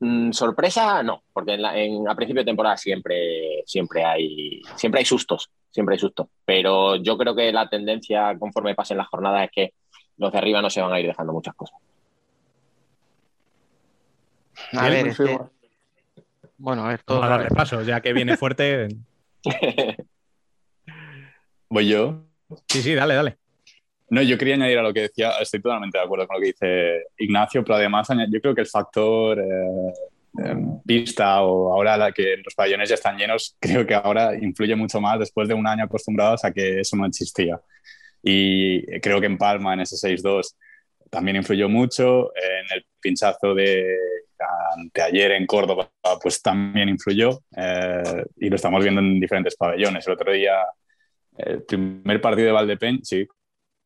[0.00, 4.98] Mm, sorpresa, no, porque en la- en- a principio de temporada siempre, siempre, hay, siempre
[5.00, 6.26] hay sustos, siempre hay sustos.
[6.44, 9.74] Pero yo creo que la tendencia conforme pasen las jornadas es que
[10.18, 11.78] los de arriba no se van a ir dejando muchas cosas.
[14.72, 15.50] A ver, es que- Confirmo.
[16.58, 17.20] bueno, a ver, todo.
[17.20, 18.88] Vamos a darle paso, ya que viene fuerte.
[21.68, 22.24] Voy yo.
[22.68, 23.38] Sí, sí, dale, dale.
[24.10, 26.48] No, yo quería añadir a lo que decía, estoy totalmente de acuerdo con lo que
[26.48, 29.92] dice Ignacio, pero además yo creo que el factor eh,
[30.44, 34.76] em, pista o ahora la que los pabellones ya están llenos, creo que ahora influye
[34.76, 37.60] mucho más después de un año acostumbrados a que eso no existía.
[38.22, 40.54] Y creo que en Palma, en ese 6-2,
[41.10, 42.32] también influyó mucho.
[42.34, 43.96] En el pinchazo de
[45.02, 45.90] ayer en Córdoba,
[46.22, 47.40] pues también influyó.
[47.56, 50.06] Eh, y lo estamos viendo en diferentes pabellones.
[50.06, 50.54] El otro día,
[51.36, 53.26] el primer partido de Valdepeñ, sí,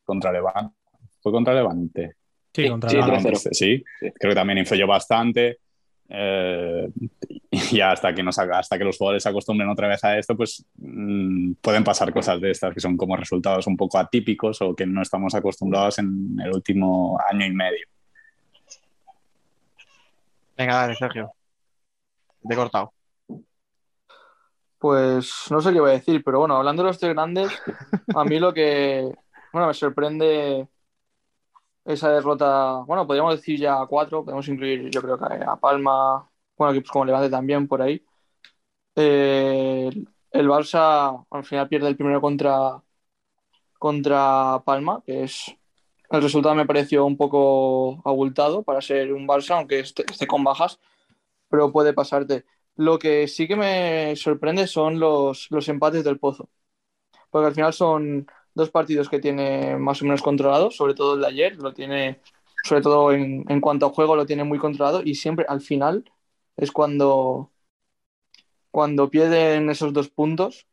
[0.09, 0.75] contra Levante.
[1.21, 2.17] ¿Fue contra Levante?
[2.55, 3.35] Sí, contra Levante.
[3.53, 5.59] Sí, creo que también influyó bastante.
[6.09, 6.91] Eh,
[7.51, 10.65] y hasta que, nos, hasta que los jugadores se acostumbren otra vez a esto, pues
[10.77, 14.87] mm, pueden pasar cosas de estas que son como resultados un poco atípicos o que
[14.87, 17.87] no estamos acostumbrados en el último año y medio.
[20.57, 21.31] Venga, dale, Sergio.
[22.41, 22.95] De cortado.
[24.79, 27.51] Pues no sé qué voy a decir, pero bueno, hablando de los tres grandes,
[28.15, 29.13] a mí lo que
[29.53, 30.69] bueno, me sorprende
[31.85, 36.73] esa derrota, bueno, podríamos decir ya cuatro, podemos incluir yo creo que a Palma, bueno,
[36.73, 38.05] equipos como Levante también por ahí.
[38.97, 39.91] Eh,
[40.33, 42.83] el Barça al final pierde el primero contra,
[43.79, 45.57] contra Palma, que es
[46.11, 50.81] el resultado me pareció un poco abultado para ser un Barça, aunque esté, con bajas,
[51.49, 52.45] pero puede pasarte.
[52.77, 56.49] Lo que sí que me sorprende son los, los empates del Pozo,
[57.31, 58.27] porque al final son
[58.59, 62.21] dos partidos que tiene más o menos controlados, sobre todo el de ayer, lo tiene,
[62.65, 66.05] sobre todo en, en cuanto a juego, lo tiene muy controlado y siempre al final
[66.57, 67.51] es cuando,
[68.71, 70.67] cuando pierden esos dos puntos,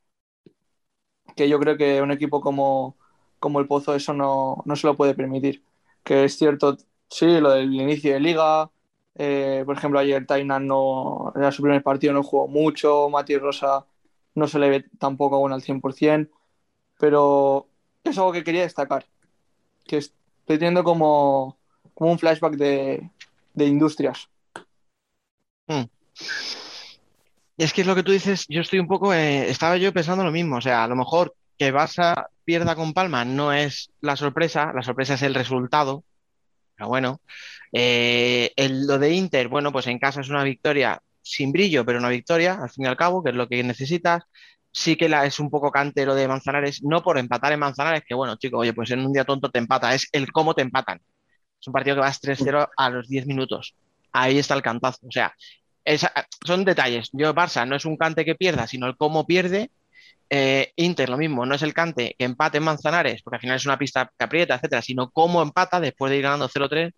[1.35, 2.97] que yo creo que un equipo como,
[3.39, 5.63] como el Pozo eso no, no se lo puede permitir.
[6.03, 6.77] Que es cierto,
[7.09, 8.71] sí, lo del inicio de liga,
[9.15, 13.85] eh, por ejemplo, ayer Tainan no, era su primer partido, no jugó mucho, Mati Rosa
[14.35, 16.29] no se le ve tampoco aún al 100%,
[16.99, 17.67] pero
[18.09, 19.05] es algo que quería destacar,
[19.85, 21.57] que estoy teniendo como,
[21.93, 23.09] como un flashback de,
[23.53, 24.29] de industrias.
[25.67, 25.83] Hmm.
[27.57, 30.23] Es que es lo que tú dices, yo estoy un poco, eh, estaba yo pensando
[30.23, 34.15] lo mismo, o sea, a lo mejor que Barça pierda con Palma no es la
[34.15, 36.03] sorpresa, la sorpresa es el resultado,
[36.75, 37.21] pero bueno,
[37.71, 41.99] eh, el, lo de Inter, bueno, pues en casa es una victoria sin brillo, pero
[41.99, 44.23] una victoria, al fin y al cabo, que es lo que necesitas
[44.75, 48.13] sí que la, es un poco cantero de Manzanares, no por empatar en Manzanares, que
[48.13, 50.99] bueno, chico, oye, pues en un día tonto te empata, es el cómo te empatan.
[51.61, 53.73] Es un partido que vas 3-0 a los 10 minutos.
[54.11, 54.99] Ahí está el cantazo.
[55.07, 55.33] O sea,
[56.45, 57.09] son detalles.
[57.13, 59.71] Yo, Barça, no es un cante que pierda, sino el cómo pierde.
[60.29, 63.55] Eh, Inter, lo mismo, no es el cante que empate en Manzanares, porque al final
[63.55, 66.91] es una pista que aprieta, etcétera, sino cómo empata después de ir ganando 0-3.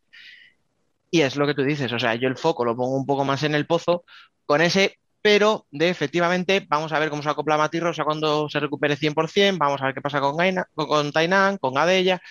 [1.12, 3.24] Y es lo que tú dices, o sea, yo el foco lo pongo un poco
[3.24, 4.04] más en el pozo,
[4.48, 8.60] con ese pero de efectivamente vamos a ver cómo se acopla Mati Rosa cuando se
[8.60, 12.22] recupere 100%, vamos a ver qué pasa con, Gaina, con Tainan, con Adella.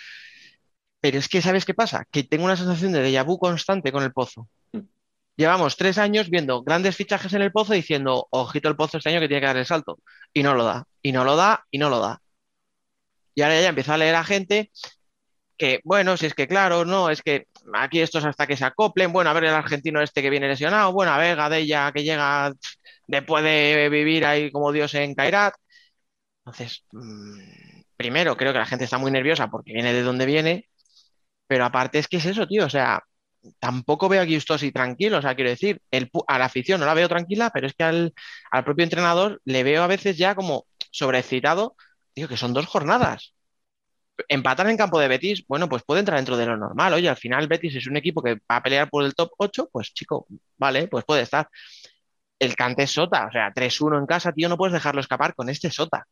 [1.01, 2.05] Pero es que, ¿sabes qué pasa?
[2.11, 4.49] Que tengo una sensación de déjà vu constante con el Pozo.
[5.37, 9.20] Llevamos tres años viendo grandes fichajes en el Pozo diciendo, ojito el Pozo este año
[9.20, 9.99] que tiene que dar el salto.
[10.32, 12.20] Y no lo da, y no lo da, y no lo da.
[13.34, 14.70] Y ahora ya empieza a leer a gente
[15.59, 19.12] que, bueno, si es que claro, no, es que aquí estos hasta que se acoplen,
[19.12, 22.53] bueno, a ver el argentino este que viene lesionado, bueno, a ver Gadella que llega
[23.07, 25.55] después de vivir ahí como Dios en Kairat.
[26.45, 27.41] Entonces, mm,
[27.97, 30.67] primero, creo que la gente está muy nerviosa porque viene de donde viene,
[31.49, 33.03] pero aparte es que es eso, tío, o sea,
[33.61, 36.95] tampoco veo a Gustosi tranquilo, o sea, quiero decir, el, a la afición no la
[36.95, 38.14] veo tranquila, pero es que al,
[38.53, 41.76] al propio entrenador le veo a veces ya como sobrecitado,
[42.17, 43.34] digo que son dos jornadas
[44.29, 46.95] empatar en campo de Betis, bueno, pues puede entrar dentro de lo normal.
[46.95, 49.68] Oye, al final Betis es un equipo que va a pelear por el top 8,
[49.71, 50.26] pues chico,
[50.57, 51.49] vale, pues puede estar.
[52.38, 55.49] El Cante es Sota, o sea, 3-1 en casa, tío, no puedes dejarlo escapar con
[55.49, 56.07] este Sota.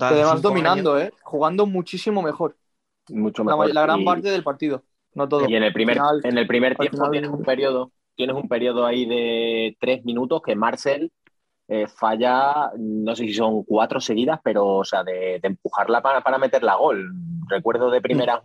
[0.00, 1.12] Además dominando, ¿eh?
[1.22, 2.56] Jugando muchísimo mejor.
[3.08, 3.72] Mucho mejor.
[3.72, 5.48] La, gran parte del partido, no todo.
[5.48, 9.06] Y en el primer, en el primer tiempo tienes un periodo, tienes un periodo ahí
[9.06, 11.12] de tres minutos que Marcel
[11.72, 16.36] eh, falla, no sé si son cuatro seguidas, pero o sea, de, empujarla para, para
[16.36, 17.12] meterla a gol.
[17.48, 18.40] Recuerdo de primera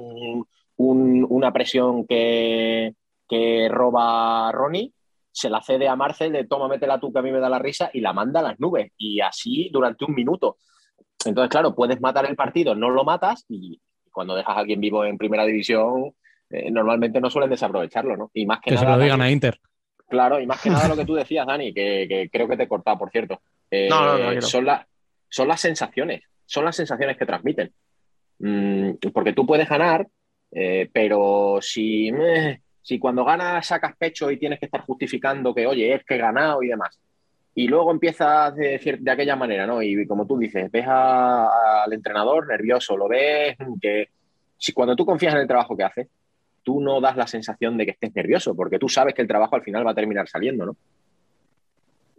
[0.78, 2.94] una presión que,
[3.28, 4.94] que roba Ronnie,
[5.32, 7.58] se la cede a Marcel de toma, métela tú que a mí me da la
[7.58, 8.92] risa y la manda a las nubes.
[8.96, 10.58] Y así durante un minuto.
[11.26, 13.82] Entonces, claro, puedes matar el partido, no lo matas y
[14.12, 16.14] cuando dejas a alguien vivo en primera división,
[16.52, 18.30] eh, normalmente no suelen desaprovecharlo, ¿no?
[18.36, 19.60] Y más que, que se lo digan a Inter.
[20.08, 22.68] Claro, y más que nada lo que tú decías, Dani, que, creo que te he
[22.68, 23.42] cortado, por cierto.
[23.70, 23.90] Eh,
[24.42, 24.68] son,
[25.30, 27.72] son las sensaciones, son las sensaciones que transmiten.
[28.40, 30.08] Mm, porque tú puedes ganar,
[30.52, 32.12] eh, pero si,
[32.82, 36.20] si cuando ganas sacas pecho y tienes que estar justificando que, oye, es que he
[36.20, 37.00] ganado y demás,
[37.58, 39.82] y luego empiezas de, decir, de aquella manera, ¿no?
[39.82, 44.10] Y como tú dices, ves al entrenador nervioso, lo ves que
[44.58, 46.08] si cuando tú confías en el trabajo que haces,
[46.66, 49.56] tú no das la sensación de que estés nervioso, porque tú sabes que el trabajo
[49.56, 50.76] al final va a terminar saliendo, ¿no?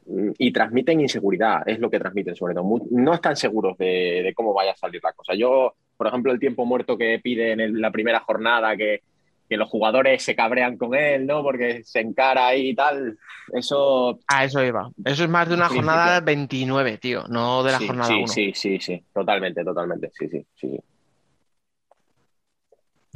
[0.06, 2.80] Mm, y transmiten inseguridad, es lo que transmiten sobre todo.
[2.90, 5.34] No están seguros de, cómo vaya a salir la cosa.
[5.34, 9.02] Yo, por ejemplo, el tiempo muerto que pide en la primera jornada, que,
[9.48, 11.40] los jugadores se cabrean con él, ¿no?
[11.40, 13.16] Porque se encara ahí y tal.
[13.52, 14.18] Eso.
[14.26, 14.90] Ah, eso iba.
[15.04, 18.26] Eso es más de una jornada 29, tío, no de la jornada sí, 1.
[18.26, 20.10] Sí, sí, sí, totalmente, totalmente.
[20.18, 20.80] Sí, sí, sí.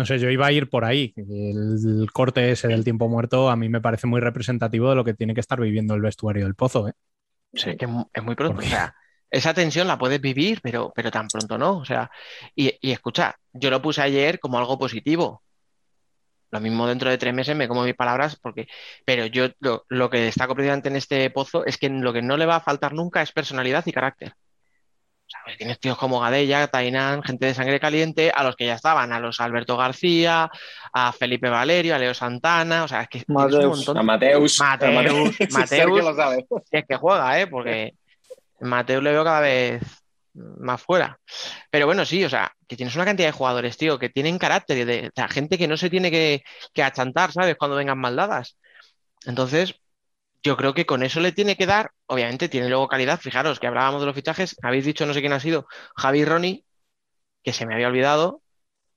[0.01, 1.13] No sé, yo iba a ir por ahí.
[1.15, 5.13] El, corte ese del tiempo muerto a mí me parece muy representativo de lo que
[5.13, 6.89] tiene que estar viviendo el vestuario del pozo.
[6.89, 6.95] ¿eh?
[7.53, 8.61] Sí, que es muy pronto.
[8.61, 8.95] O sea,
[9.31, 11.77] esa tensión la puedes vivir, pero, pero tan pronto no.
[11.77, 12.11] O sea,
[12.57, 15.43] y, escucha, yo lo puse ayer como algo positivo.
[16.51, 18.69] Lo mismo dentro de tres meses me como mis palabras, porque,
[19.05, 22.39] pero yo lo, lo que destaco precisamente en este pozo es que lo que no
[22.39, 24.33] le va a faltar nunca es personalidad y carácter.
[25.57, 29.21] Tienes tíos como Gadella, Tainán, gente de sangre caliente, a los que ya estaban, a
[29.21, 30.51] los Alberto García,
[30.93, 33.99] a Felipe Valerio, a Leo Santana, o sea, es que Mateus, un montón.
[33.99, 34.59] A Mateus.
[34.61, 36.47] Mateus, Mateus lo sabe.
[36.71, 37.47] es que juega, ¿eh?
[37.47, 37.95] Porque
[38.61, 39.83] Mateus le veo cada vez
[40.35, 41.19] más fuera.
[41.71, 44.87] Pero bueno, sí, o sea, que tienes una cantidad de jugadores, tío, que tienen carácter,
[44.87, 46.43] de, o sea, gente que no se tiene que,
[46.73, 47.57] que achantar, ¿sabes?
[47.57, 48.57] Cuando vengan maldadas.
[49.27, 49.80] Entonces,
[50.43, 53.67] yo creo que con eso le tiene que dar, obviamente tiene luego calidad, fijaros que
[53.67, 56.65] hablábamos de los fichajes, habéis dicho no sé quién ha sido, Javi Roni,
[57.43, 58.43] que se me había olvidado,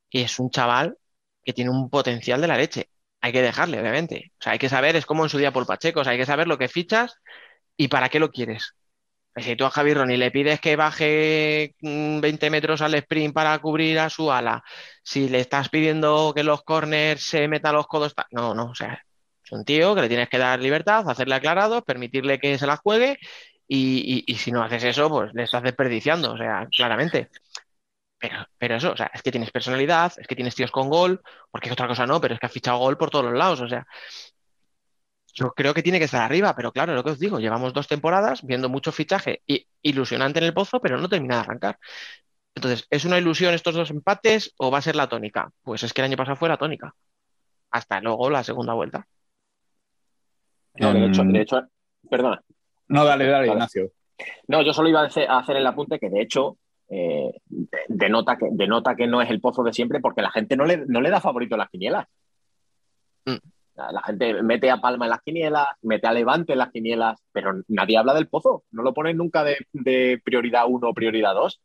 [0.10, 0.98] que es un chaval
[1.44, 2.90] que tiene un potencial de la leche.
[3.22, 4.34] Hay que dejarle, obviamente.
[4.40, 6.20] O sea, hay que saber, es como en su día por Pacheco, o sea, hay
[6.20, 7.16] que saber lo que fichas
[7.78, 8.76] y para qué lo quieres.
[9.34, 13.34] Pues si tú a Javi Roni le pides que baje 20 mm, metros al sprint
[13.34, 14.64] para cubrir a su ala,
[15.04, 19.04] si le estás pidiendo que los corners se metan los codos, no, no, o sea,
[19.54, 23.18] un tío que le tienes que dar libertad, hacerle aclarados, permitirle que se la juegue
[23.68, 27.30] y, si no haces eso, pues le estás desperdiciando, o sea, claramente.
[28.18, 31.22] Pero, pero eso, o sea, es que tienes personalidad, es que tienes tíos con gol,
[31.52, 33.68] porque otra cosa no, pero es que has fichado gol por todos los lados, o
[33.70, 33.86] sea.
[35.36, 37.88] Yo creo que tiene que estar arriba, pero claro, lo que os digo, llevamos dos
[37.88, 41.80] temporadas viendo mucho fichaje y, ilusionante en el pozo, pero no termina de arrancar.
[42.56, 45.52] Entonces, ¿es una ilusión estos dos empates o va a ser la tónica?
[45.64, 46.96] Pues es que el año pasado fue la tónica.
[47.72, 49.08] Hasta luego la segunda vuelta.
[50.76, 51.62] No, de hecho, em, de hecho,
[52.10, 52.42] perdona.
[52.88, 53.92] No, dale, dale, Ignacio.
[54.48, 56.58] No, yo solo iba a hacer el apunte que de hecho
[56.90, 57.32] eh,
[57.88, 60.86] denota, que, denota que no es el pozo de siempre porque la gente no le,
[60.86, 62.08] no le da favorito a las quinielas.
[63.26, 63.38] Mm.
[63.76, 67.64] La gente mete a Palma en las quinielas, mete a Levante en las quinielas, pero
[67.68, 68.64] nadie habla del pozo.
[68.70, 71.62] No lo ponen nunca de, prioridad 1 o prioridad 2.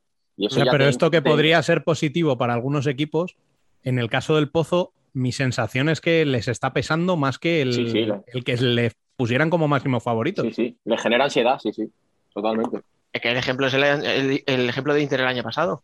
[0.71, 3.37] pero esto que podría ser positivo para algunos equipos,
[3.83, 8.23] en el caso del pozo, mi sensación es que les está pesando más que el,
[8.27, 10.43] el que le pusieran como máximo favorito.
[10.43, 11.91] Sí, sí, le genera ansiedad, sí, sí,
[12.33, 12.81] totalmente.
[13.13, 15.83] Es que el ejemplo es el, ejemplo de Inter el año pasado.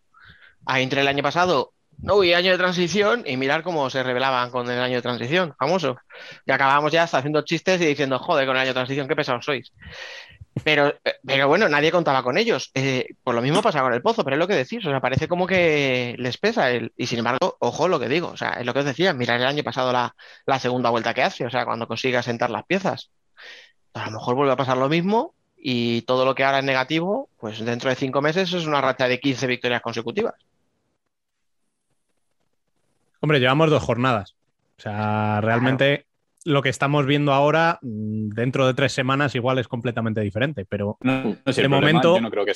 [0.67, 4.51] A Inter el año pasado no hubo año de transición y mirar cómo se revelaban
[4.51, 5.97] con el año de transición, famoso.
[6.47, 9.17] Y acabábamos ya hasta haciendo chistes y diciendo, joder, con el año de transición, qué
[9.17, 9.73] pesados sois.
[10.63, 10.95] Pero,
[11.27, 12.71] pero bueno, nadie contaba con ellos.
[12.75, 14.87] Eh, por lo mismo pasa con el pozo, pero es lo que decís.
[14.87, 16.69] O sea, parece como que les pesa.
[16.73, 18.29] Y sin embargo, ojo lo que digo.
[18.29, 19.13] O sea, es lo que os decía.
[19.15, 21.45] Mirar el año pasado la, segunda vuelta que hace.
[21.45, 23.11] O sea, cuando consiga sentar las piezas.
[23.95, 27.31] A lo mejor vuelve a pasar lo mismo y todo lo que ahora es negativo,
[27.39, 30.35] pues dentro de cinco meses es una racha de 15 victorias consecutivas.
[33.21, 34.35] Hombre, llevamos dos jornadas.
[34.79, 36.07] O sea, realmente
[36.45, 40.65] lo que estamos viendo ahora, mm, dentro de tres semanas, igual es completamente diferente.
[40.65, 42.21] Pero no, de momento.
[42.21, 42.53] no creo, que,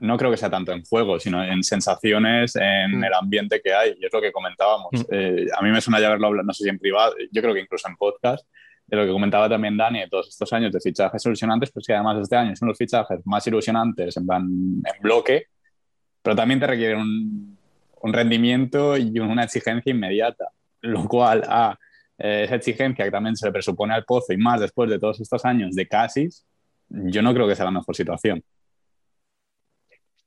[0.00, 3.04] no creo que sea tanto en juego, sino en sensaciones, en mm.
[3.04, 3.96] el ambiente que hay.
[4.00, 4.90] Y es lo que comentábamos.
[4.92, 5.02] Mm.
[5.10, 7.54] Eh, a mí me suena ya haberlo hablado, no sé si en privado, yo creo
[7.54, 8.46] que incluso en podcast,
[8.86, 11.94] de lo que comentaba también Dani de todos estos años de fichajes ilusionantes, pues que
[11.94, 15.46] además este año son los fichajes más ilusionantes en, en bloque,
[16.22, 17.58] pero también te requieren un,
[18.02, 20.50] un rendimiento y una exigencia inmediata,
[20.82, 21.78] lo cual a
[22.18, 25.20] eh, esa exigencia que también se le presupone al Pozo y más después de todos
[25.20, 26.46] estos años de Casis,
[26.88, 28.42] yo no creo que sea la mejor situación.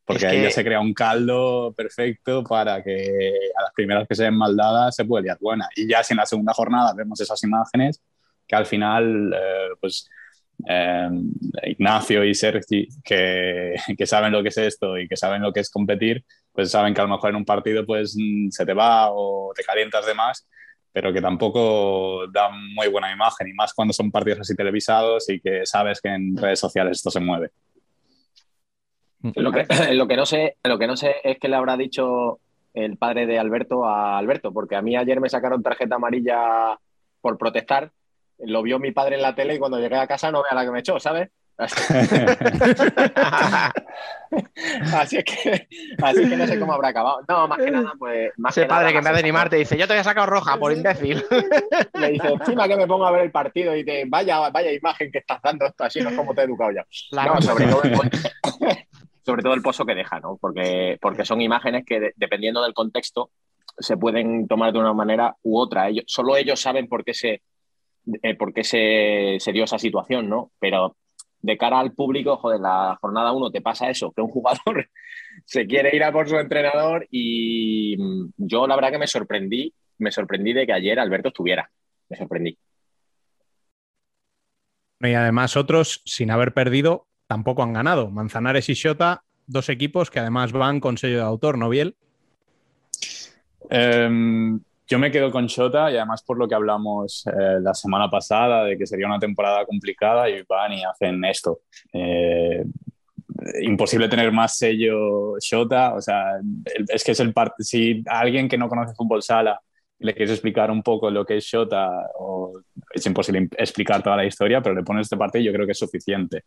[0.05, 4.23] Porque ahí ya se crea un caldo perfecto para que a las primeras que se
[4.23, 5.68] den maldadas se puede liar buena.
[5.76, 8.01] Y ya si en la segunda jornada vemos esas imágenes,
[8.47, 10.09] que al final, eh, pues
[10.65, 11.09] eh,
[11.64, 15.59] Ignacio y Sergi, que, que, saben lo que es esto y que saben lo que
[15.59, 16.23] es competir,
[16.53, 18.15] pues saben que a lo mejor en un partido pues
[18.49, 20.47] se te va o te calientas de más
[20.98, 25.40] pero que tampoco da muy buena imagen, y más cuando son partidos así televisados y
[25.40, 27.52] que sabes que en redes sociales esto se mueve.
[29.36, 32.40] Lo que, lo que, no, sé, lo que no sé es que le habrá dicho
[32.74, 36.80] el padre de Alberto a Alberto, porque a mí ayer me sacaron tarjeta amarilla
[37.22, 37.91] por protestar,
[38.40, 40.65] lo vio mi padre en la tele y cuando llegué a casa no vea la
[40.65, 41.30] que me echó, ¿sabes?
[44.93, 45.67] así, es que,
[46.01, 47.21] así que no sé cómo habrá acabado.
[47.27, 48.31] No, más que nada, pues.
[48.38, 50.03] Más Ese que padre nada, que en vez de más animarte dice, yo te había
[50.03, 51.23] sacado roja por imbécil.
[51.99, 55.11] Le dice, encima que me pongo a ver el partido y te vaya, vaya imagen
[55.11, 56.85] que estás dando, esto así no es como te he educado ya.
[57.09, 57.35] Claro.
[57.35, 57.93] No, sobre todo, el,
[59.25, 60.38] sobre todo el pozo que deja, ¿no?
[60.39, 63.31] Porque, porque son imágenes que, de- dependiendo del contexto,
[63.79, 65.89] se pueden tomar de una manera u otra.
[65.89, 67.41] Ellos, solo ellos saben por qué se,
[68.23, 70.51] eh, por qué se, se dio esa situación, ¿no?
[70.59, 70.95] Pero
[71.48, 74.90] de cara al público, joder, la jornada 1 te pasa eso, que un jugador
[75.45, 79.74] se quiere ir a por su entrenador y mm, yo la verdad que me sorprendí,
[79.98, 81.72] me sorprendí de que ayer Alberto estuviera,
[82.10, 82.57] me sorprendí.
[84.99, 88.10] Y además otros, sin haber perdido, tampoco han ganado.
[88.11, 91.95] Manzanares y Xota, dos equipos que además van con sello de autor, ¿no, Biel?
[93.69, 98.09] Em, yo me quedo con Shota y además por lo que hablamos eh, la semana
[98.09, 101.59] pasada de que sería una temporada complicada y van y hacen esto.
[101.93, 102.64] Eh,
[103.61, 106.39] imposible tener más sello Shota, o sea,
[106.88, 109.59] es que es el part si a alguien que no conoce fútbol sala
[109.99, 111.89] le quieres explicar un poco lo que es Shota,
[112.19, 112.59] o
[112.93, 115.65] es imposible im- explicar toda la historia, pero le pones este partido y yo creo
[115.65, 116.43] que es suficiente.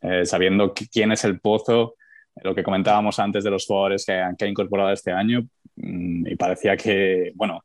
[0.00, 1.94] Eh, sabiendo qui- quién es el pozo,
[2.42, 5.42] lo que comentábamos antes de los jugadores que, que ha incorporado este año,
[5.76, 7.62] mm, y parecía que, bueno,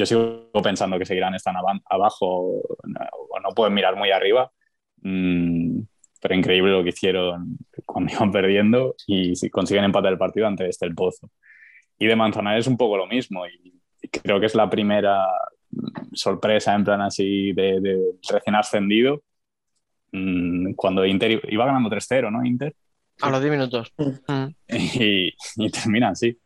[0.00, 2.26] yo sigo pensando que seguirán estando aba- abajo
[2.60, 3.00] o no,
[3.30, 4.50] o no pueden mirar muy arriba,
[5.02, 5.80] Mm,
[6.20, 7.56] pero increíble lo que hicieron
[7.86, 11.30] cuando iban perdiendo y si consiguen empatar el partido ante este el Pozo.
[11.98, 15.26] Y de Manzanares un poco lo mismo y, y creo que es la primera
[16.12, 17.98] sorpresa en plan así de, de
[18.30, 19.22] recién ascendido
[20.12, 22.44] mm, cuando Inter iba ganando 3-0, ¿no?
[22.44, 22.74] Inter.
[23.22, 23.92] A los 10 minutos.
[24.68, 26.38] Y, y terminan así.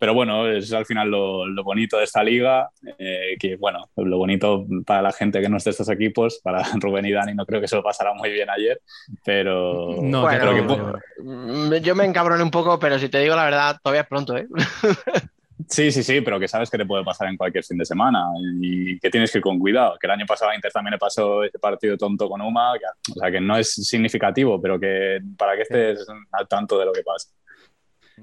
[0.00, 4.16] Pero bueno, es al final lo, lo bonito de esta liga, eh, que bueno, lo
[4.16, 7.44] bonito para la gente que no es de estos equipos, para Rubén y Dani no
[7.44, 8.80] creo que se lo pasará muy bien ayer,
[9.24, 13.10] pero No, Bueno, creo que pero- pu- Mm, Yo me encabroné un poco, pero si
[13.10, 14.48] te digo la verdad, todavía es pronto, ¿eh?
[15.68, 18.24] sí, sí, sí, pero que sabes que te puede pasar en cualquier fin de semana
[18.60, 19.96] y que tienes que ir con cuidado.
[20.00, 23.12] Que el año pasado a Inter también le pasó ese partido tonto con Uma, que-
[23.12, 26.92] o sea que no es significativo, pero que para que estés al tanto de lo
[26.92, 27.28] que pasa.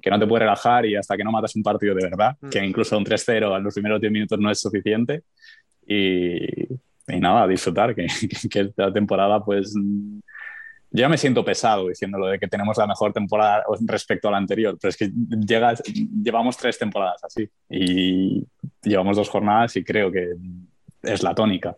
[0.01, 2.49] Que no te puedes relajar y hasta que no matas un partido de verdad, Mm.
[2.49, 5.23] que incluso un 3-0 a los primeros 10 minutos no es suficiente.
[5.85, 6.37] Y,
[7.07, 8.05] y nada, disfrutar, que,
[8.41, 9.73] que, que esta temporada pues
[10.89, 14.37] yo ya me siento pesado diciéndolo de que tenemos la mejor temporada respecto a la
[14.37, 15.11] anterior, pero es que
[15.45, 18.45] llegas, llevamos tres temporadas así y
[18.83, 20.33] llevamos dos jornadas y creo que
[21.03, 21.75] es la tónica.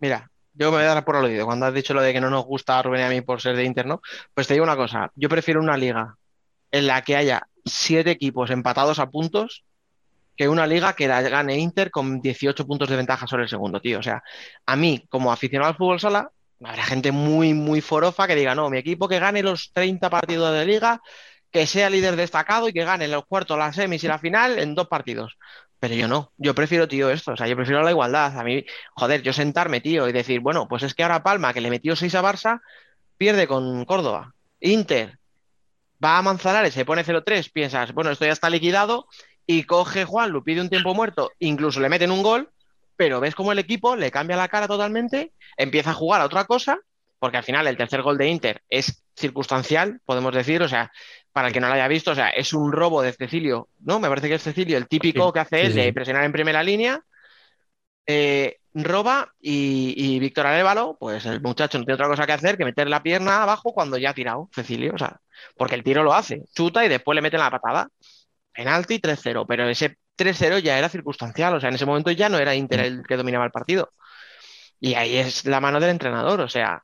[0.00, 1.46] Mira, yo me voy a dar por aludido.
[1.46, 3.40] Cuando has dicho lo de que no nos gusta a Rubén y a mí por
[3.40, 4.00] ser de Inter, ¿no?
[4.34, 6.16] Pues te digo una cosa, yo prefiero una liga
[6.76, 9.64] en la que haya siete equipos empatados a puntos
[10.36, 13.80] que una liga que la gane Inter con 18 puntos de ventaja sobre el segundo,
[13.80, 13.98] tío.
[13.98, 14.22] O sea,
[14.66, 16.30] a mí, como aficionado al fútbol sala,
[16.62, 20.52] habrá gente muy, muy forofa que diga, no, mi equipo que gane los 30 partidos
[20.52, 21.00] de liga,
[21.50, 24.74] que sea líder destacado y que gane los cuartos, las semis y la final en
[24.74, 25.38] dos partidos.
[25.78, 28.38] Pero yo no, yo prefiero, tío, esto, o sea, yo prefiero la igualdad.
[28.38, 31.60] A mí, joder, yo sentarme, tío, y decir, bueno, pues es que ahora Palma, que
[31.60, 32.60] le metió 6 a Barça,
[33.16, 34.34] pierde con Córdoba.
[34.60, 35.18] Inter
[36.04, 39.06] va a Manzanares, se pone 0-3, piensas, bueno, esto ya está liquidado,
[39.46, 42.50] y coge Juan, lo pide un tiempo muerto, incluso le meten un gol,
[42.96, 46.44] pero ves como el equipo le cambia la cara totalmente, empieza a jugar a otra
[46.44, 46.78] cosa,
[47.18, 50.90] porque al final el tercer gol de Inter es circunstancial, podemos decir, o sea,
[51.32, 53.98] para el que no lo haya visto, o sea, es un robo de Cecilio, ¿no?
[54.00, 55.92] Me parece que es Cecilio el típico Sí, que hace sí, él de sí.
[55.92, 57.02] presionar en primera línea,
[58.06, 62.64] eh, roba y, Víctor Arévalo, pues el muchacho no tiene otra cosa que hacer que
[62.64, 65.20] meter la pierna abajo cuando ya ha tirado Cecilio, o sea,
[65.56, 67.88] porque el tiro lo hace, chuta y después le meten la patada.
[68.52, 72.38] Penalti 3-0, pero ese 3-0 ya era circunstancial, o sea, en ese momento ya no
[72.38, 73.92] era Inter el que dominaba el partido.
[74.80, 76.82] Y ahí es la mano del entrenador, o sea,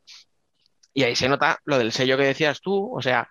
[0.94, 3.28] y ahí se nota lo del sello que decías tú, o sea,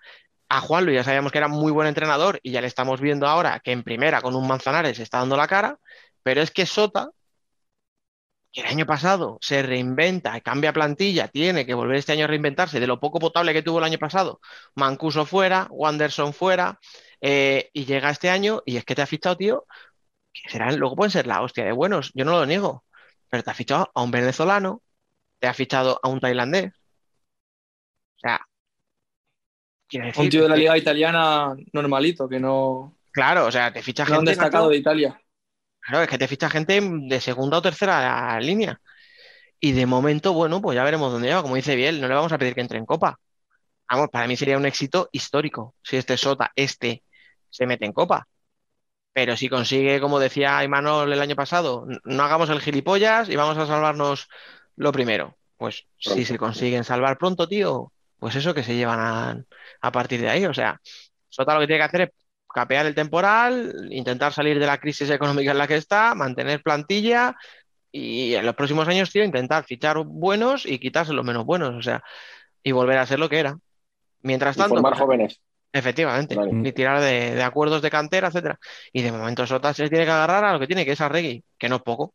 [0.50, 3.28] a Juan Luis ya sabíamos que era muy buen entrenador y ya le estamos viendo
[3.28, 5.78] ahora que en primera con un Manzanares está dando la cara,
[6.24, 7.10] pero es que Sota,
[8.52, 12.80] que el año pasado se reinventa, cambia plantilla, tiene que volver este año a reinventarse
[12.80, 14.42] de lo poco potable que tuvo el año pasado.
[14.76, 16.80] Mancuso fuera, Wanderson fuera,
[17.22, 19.66] eh, y llega este año y es que te ha fichado, tío,
[20.34, 22.84] que serán, luego pueden ser la hostia de buenos, yo no lo niego,
[23.30, 24.82] pero te ha fichado a un venezolano,
[25.40, 26.74] te ha fichado a un tailandés.
[28.18, 28.46] O sea,
[29.90, 34.04] decir, Un tío de la liga italiana normalito, que no, claro, o sea, te ficha
[34.04, 35.22] no han gente, destacado de Italia.
[35.82, 38.80] Claro, es que te ficha gente de segunda o tercera línea.
[39.60, 41.44] Y de momento, bueno, pues ya veremos dónde lleva.
[41.44, 43.20] Como dice Biel, no le vamos a pedir que entre en Copa.
[43.90, 47.04] Vamos, para mí sería un éxito histórico si este Sota, este,
[47.50, 48.28] se mete en Copa.
[49.14, 53.58] Pero si consigue, como decía Imanol el año pasado, no hagamos el gilipollas y vamos
[53.58, 54.28] a salvarnos
[54.78, 55.38] lo primero.
[55.58, 59.44] Pues si se consiguen salvar pronto, tío, pues eso que se llevan a,
[59.82, 60.46] a partir de ahí.
[60.46, 60.80] O sea,
[61.30, 62.10] Sota lo que tiene que hacer es
[62.54, 67.36] capear el temporal, intentar salir de la crisis económica en la que está, mantener plantilla
[67.92, 71.82] y en los próximos años, tío, intentar fichar buenos y quitarse los menos buenos, o
[71.82, 72.04] sea,
[72.64, 73.58] y volver a ser lo que era.
[74.22, 75.42] Mientras Y tanto, formar pues, jóvenes.
[75.74, 76.54] efectivamente, Vale.
[76.54, 78.60] ni tirar de, de acuerdos de cantera, etcétera.
[78.94, 81.10] Y de momento Sota se tiene que agarrar a lo que tiene, que es a
[81.10, 82.14] Regui, que no es poco.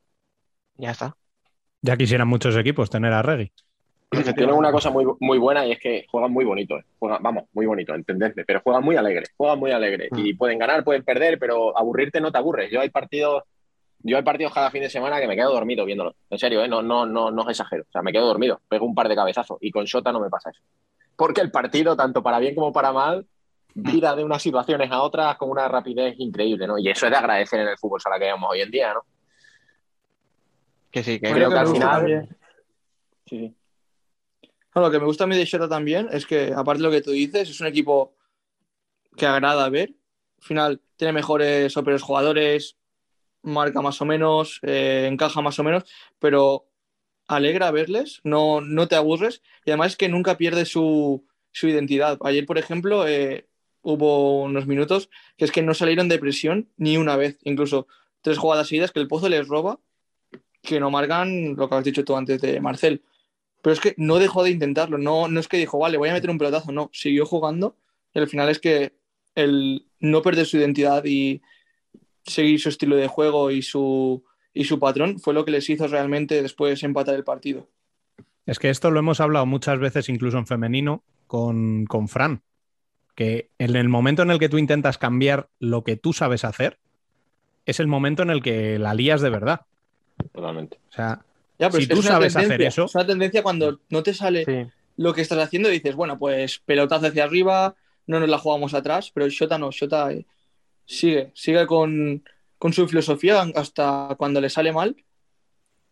[0.76, 1.16] Ya está.
[1.82, 3.52] Ya quisieran muchos equipos tener a Reggie.
[4.10, 6.76] Tienen una cosa muy, muy buena y es que juegan muy bonito.
[6.78, 6.84] eh.
[6.98, 9.26] Juegan, vamos, muy bonito, entendedme, pero juegan muy alegre.
[9.36, 10.08] Juegan muy alegre.
[10.10, 10.18] Mm.
[10.18, 12.70] Y pueden ganar, pueden perder, pero aburrirte no te aburres.
[12.70, 13.42] Yo hay partidos,
[13.98, 16.14] yo hay partidos cada fin de semana que me quedo dormido viéndolos.
[16.30, 16.68] En serio, ¿eh?
[16.68, 17.82] no, no, no, no os exagero.
[17.88, 19.58] O sea, me quedo dormido, pego un par de cabezazos.
[19.60, 20.60] Y con Shota no me pasa eso.
[21.16, 23.26] Porque el partido, tanto para bien como para mal,
[23.74, 26.78] vira de unas situaciones a otras con una rapidez increíble, ¿no?
[26.78, 29.00] Y eso es de agradecer en el fútbol sala que vemos hoy en día, ¿no?
[30.90, 32.28] Que sí, que Creo que me al final-
[33.26, 33.54] Sí, sí.
[34.80, 37.00] Lo que me gusta a mí de Shota también es que, aparte de lo que
[37.00, 38.14] tú dices, es un equipo
[39.16, 39.94] que agrada ver.
[40.38, 42.76] Al final tiene mejores o peores jugadores,
[43.42, 45.84] marca más o menos, eh, encaja más o menos,
[46.18, 46.66] pero
[47.26, 52.18] alegra verles, no, no te aburres y además es que nunca pierde su, su identidad.
[52.22, 53.48] Ayer, por ejemplo, eh,
[53.80, 55.08] hubo unos minutos
[55.38, 57.86] que es que no salieron de presión ni una vez, incluso
[58.20, 59.80] tres jugadas seguidas que el Pozo les roba,
[60.62, 63.02] que no marcan lo que has dicho tú antes de Marcel.
[63.66, 66.12] Pero es que no dejó de intentarlo, no, no es que dijo, vale, voy a
[66.12, 67.74] meter un pelotazo, no, siguió jugando
[68.14, 68.92] y al final es que
[69.34, 71.42] el no perder su identidad y
[72.24, 74.22] seguir su estilo de juego y su,
[74.54, 77.66] y su patrón fue lo que les hizo realmente después empatar el partido.
[78.46, 82.42] Es que esto lo hemos hablado muchas veces, incluso en femenino, con, con Fran.
[83.16, 86.78] Que en el momento en el que tú intentas cambiar lo que tú sabes hacer,
[87.64, 89.62] es el momento en el que la lías de verdad.
[90.32, 90.78] Totalmente.
[90.88, 91.24] O sea,
[91.58, 93.42] Ya, pero Si es que tú es una sabes hacer tendencia, eso- Es una tendencia
[93.42, 94.70] cuando no te sale Sí.
[94.96, 97.74] lo que estás haciendo y dices, bueno, pues pelotazo hacia arriba,
[98.06, 100.26] no nos la jugamos atrás, pero Shota no, Shota eh,
[100.84, 102.22] sigue, sigue con,
[102.58, 104.96] con su filosofía hasta cuando le sale mal,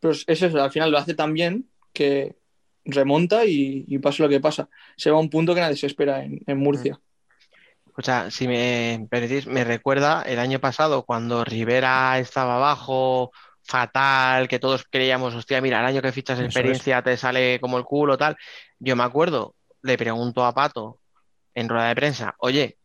[0.00, 2.36] pero es es eso, al final lo hace tan bien que
[2.84, 4.68] remonta y, y pasa lo que pasa.
[4.96, 7.00] Se va a un punto que nadie se espera en, en Murcia.
[7.96, 13.30] O sea, si me permitís, me recuerda el año pasado cuando Rivera estaba abajo,
[13.64, 17.84] fatal, que todos creíamos, hostia, mira, el año que fichas experiencia te sale como el
[17.84, 18.36] culo, tal.
[18.78, 20.98] Yo me acuerdo, le pregunto a Pato
[21.54, 22.76] en rueda de prensa, oye,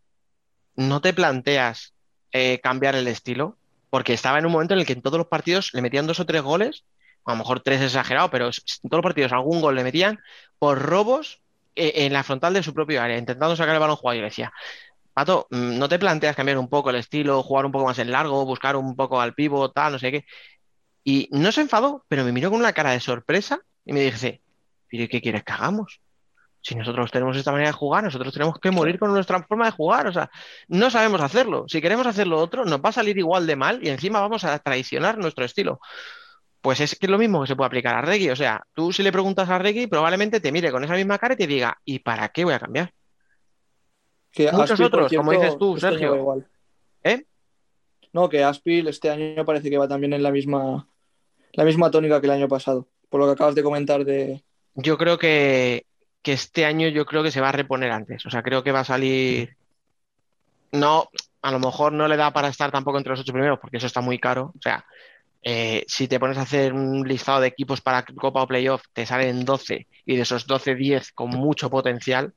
[0.75, 1.93] ¿no te planteas
[2.31, 3.57] eh, cambiar el estilo?
[3.89, 6.19] Porque estaba en un momento en el que en todos los partidos le metían dos
[6.19, 6.85] o tres goles,
[7.25, 10.19] a lo mejor tres exagerado, pero en todos los partidos algún gol le metían
[10.57, 11.41] por robos
[11.75, 14.17] eh, en la frontal de su propio área, intentando sacar el balón jugado.
[14.17, 14.53] Y le decía,
[15.13, 18.11] Pato, mm, ¿no te planteas cambiar un poco el estilo, jugar un poco más en
[18.11, 20.25] largo, buscar un poco al pivo, tal, no sé qué?
[21.03, 24.41] Y no se enfadó, pero me miró con una cara de sorpresa y me dice,
[24.89, 26.01] ¿pero ¿y qué quieres que hagamos?
[26.61, 29.71] Si nosotros tenemos esta manera de jugar, nosotros tenemos que morir con nuestra forma de
[29.71, 30.07] jugar.
[30.07, 30.29] O sea,
[30.67, 31.65] no sabemos hacerlo.
[31.67, 34.43] Si queremos hacer lo otro, nos va a salir igual de mal y encima vamos
[34.43, 35.79] a traicionar nuestro estilo.
[36.61, 38.31] Pues es que es lo mismo que se puede aplicar a Reggie.
[38.31, 41.35] O sea, tú si le preguntas a Reggie, probablemente te mire con esa misma cara
[41.35, 42.91] y te diga, ¿y para qué voy a cambiar?
[44.31, 46.15] Que Muchos otros, como dices tú, Sergio.
[46.15, 46.47] igual.
[47.03, 47.25] ¿Eh?
[48.13, 50.87] No, que Aspil este año parece que va también en la misma,
[51.53, 54.43] la misma tónica que el año pasado, por lo que acabas de comentar de...
[54.75, 55.85] Yo creo que,
[56.21, 58.25] que este año yo creo que se va a reponer antes.
[58.25, 59.55] O sea, creo que va a salir.
[60.71, 61.09] No,
[61.41, 63.87] a lo mejor no le da para estar tampoco entre los ocho primeros, porque eso
[63.87, 64.53] está muy caro.
[64.57, 64.85] O sea,
[65.41, 69.05] eh, si te pones a hacer un listado de equipos para Copa o Playoff, te
[69.05, 72.33] salen 12 y de esos 12, 10 con mucho potencial.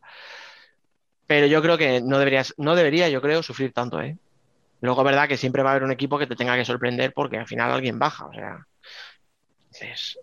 [1.26, 4.18] Pero yo creo que no deberías, no debería, yo creo, sufrir tanto, ¿eh?
[4.82, 7.12] Luego, es verdad que siempre va a haber un equipo que te tenga que sorprender
[7.14, 8.26] porque al final alguien baja.
[8.26, 8.66] O sea,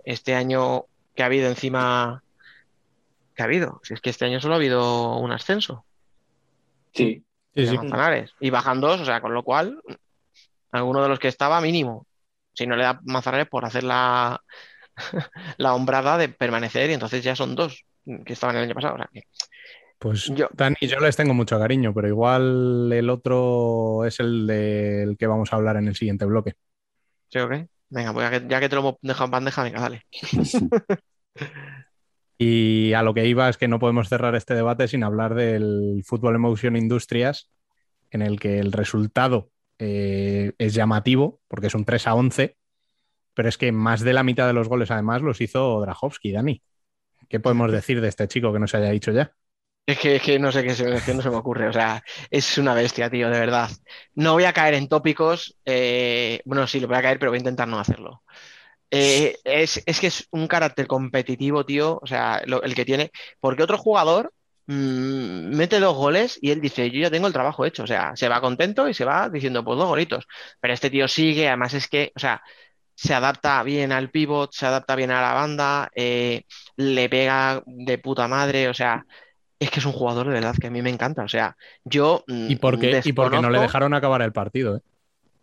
[0.06, 2.22] este año que ha habido encima
[3.34, 3.80] que ha habido.
[3.84, 5.86] Si es que este año solo ha habido un ascenso
[6.94, 7.24] Sí,
[7.56, 7.78] Sí, de sí.
[7.78, 9.82] Manzanares y bajan dos, o sea, con lo cual
[10.72, 12.06] alguno de los que estaba mínimo.
[12.54, 14.42] Si no le da Manzanares por hacer la,
[15.58, 17.86] la hombrada de permanecer y entonces ya son dos
[18.26, 18.96] que estaban el año pasado.
[18.96, 19.24] O sea, que
[20.00, 25.18] Pues Yo- Dani, yo les tengo mucho cariño, pero igual el otro es el del
[25.18, 26.54] que vamos a hablar en el siguiente bloque.
[27.28, 27.68] ¿sí o qué?
[27.90, 30.04] Venga, pues ya que, ya que te lo hemos dejado en bandeja, venga, dale.
[32.42, 36.04] Y a lo que iba es que no podemos cerrar este debate sin hablar del
[36.06, 37.52] Fútbol Emotion Industrias,
[38.12, 42.56] en el que el resultado eh, es llamativo, porque es un 3 a 11,
[43.34, 46.62] pero es que más de la mitad de los goles además los hizo Drahovski, Dani.
[47.28, 49.34] ¿Qué podemos decir de este chico que no se haya dicho ya?
[49.90, 52.76] Es que, es que no sé qué no se me ocurre, o sea, es una
[52.76, 53.72] bestia, tío, de verdad.
[54.14, 57.38] No voy a caer en tópicos, eh, bueno, sí, lo voy a caer, pero voy
[57.38, 58.22] a intentar no hacerlo.
[58.92, 63.64] Eh, es, es que es un carácter competitivo, tío, o sea, el que tiene, porque
[63.64, 64.34] otro jugador
[64.68, 67.84] mm, mete dos goles y él dice, yo ya tengo el trabajo hecho.
[67.84, 70.28] O sea, se va contento y se va diciendo, pues dos golitos.
[70.60, 72.42] Pero este tío sigue, además es que, o sea,
[72.96, 76.44] se adapta bien al pivot, se adapta bien a la banda, eh,
[76.76, 79.06] le pega de puta madre, o sea,
[79.60, 81.24] es que es un jugador de verdad que a mí me encanta.
[81.24, 82.24] O sea, yo.
[82.28, 84.82] mm, Y porque, y porque no le dejaron acabar el partido, ¿eh?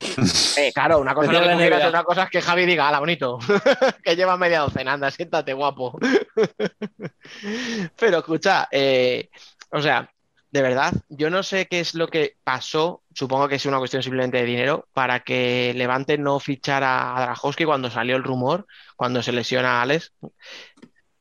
[0.58, 1.88] Eh, claro, una cosa, es quieras, NBA.
[1.88, 3.38] otra cosa es que Javi diga, ala, bonito,
[4.02, 5.98] que lleva media docena, anda, siéntate, guapo.
[7.98, 9.28] Pero escucha, eh,
[9.70, 10.10] o sea,
[10.50, 14.02] de verdad, yo no sé qué es lo que pasó, supongo que es una cuestión
[14.02, 18.66] simplemente de dinero, para que Levante no fichara a Drajowski cuando salió el rumor,
[18.96, 20.12] cuando se lesiona a Alex.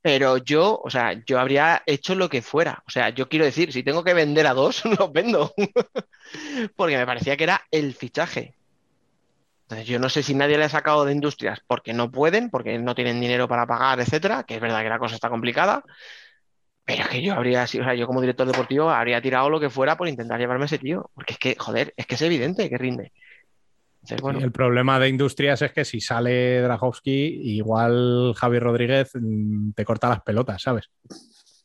[0.05, 2.83] Pero yo, o sea, yo habría hecho lo que fuera.
[2.87, 5.51] O sea, yo quiero decir, si tengo que vender a dos, los vendo.
[6.75, 8.55] Porque me parecía que era el fichaje.
[9.63, 12.77] Entonces, yo no sé si nadie le ha sacado de industrias porque no pueden, porque
[12.77, 15.83] no tienen dinero para pagar, etcétera, que es verdad que la cosa está complicada.
[16.85, 19.59] Pero es que yo habría sido, o sea, yo como director deportivo habría tirado lo
[19.59, 21.09] que fuera por intentar llevarme a ese tío.
[21.15, 23.11] Porque es que, joder, es que es evidente que rinde.
[24.05, 27.11] Entonces, bueno, Y el problema de Industrias es que si sale Drajowski,
[27.57, 30.89] igual Javi Rodríguez mm, te corta las pelotas, ¿sabes?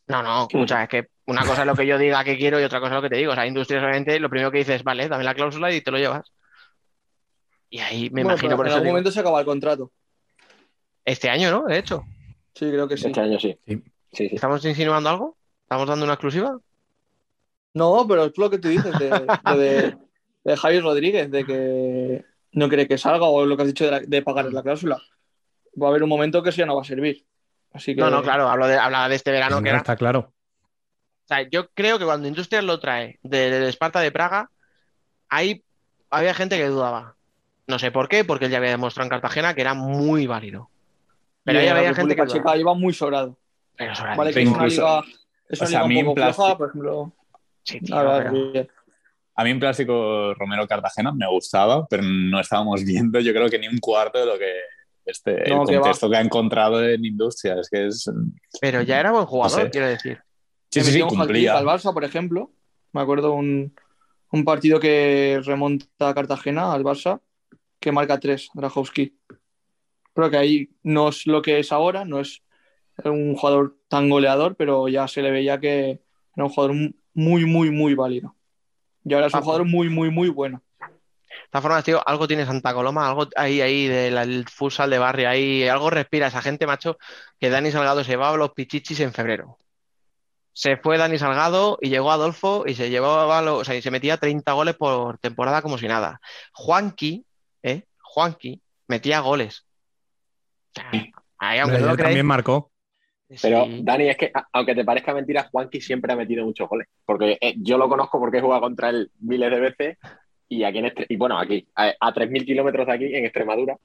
[0.09, 2.65] no, no, escucha, es que una cosa es lo que yo diga que quiero y
[2.65, 3.31] otra cosa es lo que te digo.
[3.33, 5.99] O sea, industrias, obviamente, lo primero que dices, vale, dame la cláusula y te lo
[5.99, 6.33] llevas.
[7.69, 9.93] Y ahí me Bueno, imagino por en eso algún digo, momento se acaba el contrato.
[11.05, 11.65] este año, ¿no?
[11.67, 12.03] De hecho,
[12.55, 13.07] Sí, creo que sí.
[13.07, 13.57] Este año sí.
[13.67, 13.77] Sí.
[14.13, 14.35] Sí, sí.
[14.35, 15.37] ¿estamos insinuando algo?
[15.63, 16.59] ¿Estamos dando una exclusiva?
[17.75, 19.11] No, pero es lo que tú dices de,
[19.45, 19.97] lo de,
[20.43, 23.91] de Javi Rodríguez, de que no quiere que salga, o lo que has dicho de,
[23.91, 25.01] la- de pagar la cláusula.
[25.81, 27.25] Va a haber un momento que eso ya no va a servir.
[27.73, 29.79] Así que No, no, claro, hablo de, hablaba de este verano No que era.
[29.79, 30.33] está claro.
[31.25, 34.51] O sea, yo creo que cuando Industrias lo trae del Esparta de Praga,
[35.29, 35.63] ahí
[36.11, 37.15] había gente que dudaba.
[37.69, 40.71] No sé por qué, porque él ya había demostrado en Cartagena que era muy válido.
[41.45, 42.27] Pero y ahí había gente que.
[42.27, 43.39] Checa iba muy sobrado.
[43.77, 43.93] Pero.
[44.17, 45.03] Vale, que Sí, es una incluso- liga,
[45.49, 47.13] es o una sea, a liga mí un poco floja, por ejemplo.
[47.63, 48.71] Sí, tío, A ver, pero- bien.
[49.37, 53.59] A mí en Plástico Romero Cartagena me gustaba, pero no estábamos viendo, yo creo que
[53.59, 54.53] ni un cuarto de lo que
[55.07, 55.83] este, No, el que va.
[55.83, 57.57] contexto que ha encontrado en Industria.
[57.61, 58.11] Es que es.
[58.61, 59.71] pero ya era buen jugador, No sé.
[59.71, 60.19] quiero decir.
[60.71, 61.57] Sí, sí, cumplía.
[61.57, 62.53] al Barça, por ejemplo.
[62.93, 63.75] Me acuerdo un,
[64.33, 67.21] un partido que remonta a Cartagena, al Barça,
[67.81, 69.17] que marca tres, Drajowski.
[70.13, 72.43] Creo que ahí no es lo que es ahora, no es
[73.05, 76.03] un jugador tan goleador, pero ya se le veía que
[76.37, 76.77] era un jugador
[77.15, 78.37] muy, muy, muy válido.
[79.05, 80.63] Y ahora es un jugador muy, muy, muy bueno.
[81.31, 85.29] De todas formas, tío, algo tiene Santa Coloma, algo ahí, ahí del futsal de barrio,
[85.29, 86.99] ahí, algo respira esa gente, macho,
[87.39, 89.57] que Dani Salgado se llevaba los pichichis en febrero.
[90.53, 93.91] Se fue Dani Salgado y llegó Adolfo y se llevaba, lo- o sea, y se
[93.91, 96.21] metía 30 goles por temporada como si nada.
[96.53, 97.25] Juanqui,
[97.63, 97.85] ¿eh?
[98.03, 99.65] Juanqui metía goles.
[101.39, 102.71] Ahí, aunque no lo también marcó.
[103.43, 103.81] Pero, sí.
[103.83, 106.89] Dani, es que a- aunque te parezca mentira, Juanqui siempre ha metido muchos goles.
[107.05, 109.99] Porque eh, yo lo conozco porque he jugado contra él miles de veces.
[110.49, 113.77] Y aquí en y bueno, aquí, a, a 3.000 kilómetros de aquí, en Extremadura,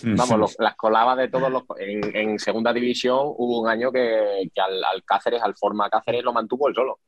[0.00, 1.62] vamos, los- las colaba de todos los.
[1.78, 6.24] En, en segunda división hubo un año que, que al, al Cáceres, al Forma Cáceres,
[6.24, 6.98] lo mantuvo él solo.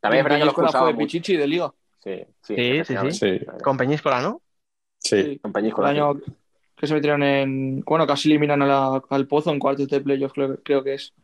[0.00, 1.06] También es verdad que lo Peñíscola expulsaba fue mucho.
[1.06, 1.72] Pichichi de Liga.
[1.98, 3.46] Sí, sí, Sí, sí, sí.
[3.62, 4.40] Con Peñíscola, ¿no?
[4.98, 5.22] Sí.
[5.22, 5.38] Sí.
[5.38, 5.88] Con El Peñíscola,
[6.24, 6.32] sí.
[6.82, 7.80] Que se metieron en.
[7.82, 11.14] Bueno, casi eliminan a la- al Pozo en cuartos de playoff, creo, creo que es.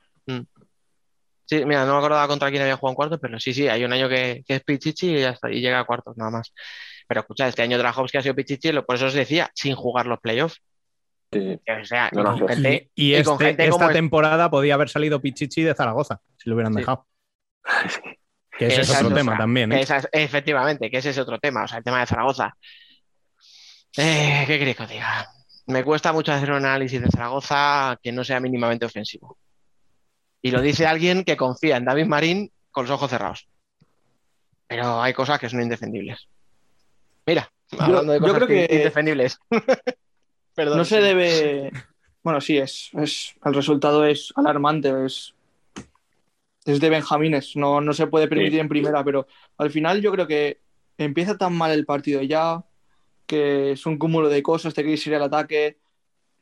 [1.47, 3.83] Sí, mira, no me acordaba contra quién había jugado en cuartos, pero sí, sí, hay
[3.85, 6.53] un año que, que es Pichichi y ya está, y llega a cuartos nada más.
[7.09, 10.07] Pero escucha, este año Drajowski ha sido Pichichi, lo- por eso os decía, sin jugar
[10.07, 10.63] los playoffs.
[11.33, 11.61] Sí, sí.
[11.73, 13.93] O sea, No, no, y con gente, Y, y y con este- gente esta es-
[13.95, 16.79] temporada podía haber salido Pichichi de Zaragoza, si lo hubieran Sí.
[16.81, 17.07] dejado.
[18.59, 19.73] Que ese es otro es tema también.
[19.73, 19.81] ¿eh?
[19.81, 22.55] Esa es- efectivamente, que ese es otro tema, o sea, el tema de Zaragoza.
[23.97, 25.27] Eh, ¿qué queréis que os diga?
[25.69, 29.39] Me cuesta mucho hacer un análisis de Zaragoza que no sea mínimamente ofensivo.
[30.43, 33.49] Y lo dice alguien que confía en David Marín con los ojos cerrados.
[34.66, 36.27] Pero hay cosas que son indefendibles.
[37.27, 39.39] Mira, hablando de yo cosas que- indefendibles.
[40.55, 40.78] Perdón.
[40.78, 41.70] No se debe.
[42.23, 45.35] Bueno, sí, es, es el resultado es alarmante, es,
[46.65, 48.59] es de Benjamines, no, no se puede permitir Sí.
[48.61, 49.27] en primera, pero
[49.57, 50.61] al final yo creo que
[50.99, 52.62] empieza tan mal el partido ya,
[53.29, 55.79] que es un cúmulo de cosas, te quieres ir al ataque,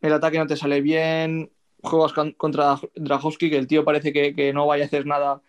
[0.01, 1.51] el ataque no te sale bien,
[1.83, 5.43] juegas con- contra Drajowski, que el tío parece que, que no vaya a hacer nada.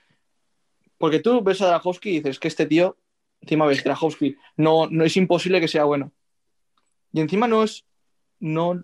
[0.97, 2.97] Porque tú ves a Drajowski y dices que este tío,
[3.41, 6.11] encima ves Drajowski, no, no es imposible que sea bueno.
[7.13, 7.85] Y encima no es,
[8.39, 8.83] no,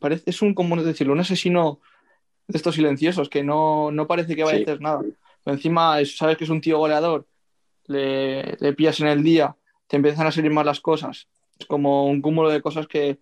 [0.00, 1.12] parece, es un, ¿cómo decirlo?
[1.12, 1.80] Un asesino
[2.48, 4.62] de estos silenciosos, que no, no parece que vaya Sí.
[4.64, 5.00] a hacer nada.
[5.44, 7.26] Pero encima es- sabes que es un tío goleador,
[7.86, 9.54] le, le pillas en el día,
[9.86, 11.28] te empiezan a salir mal las cosas.
[11.58, 13.18] Es como un cúmulo de cosas que,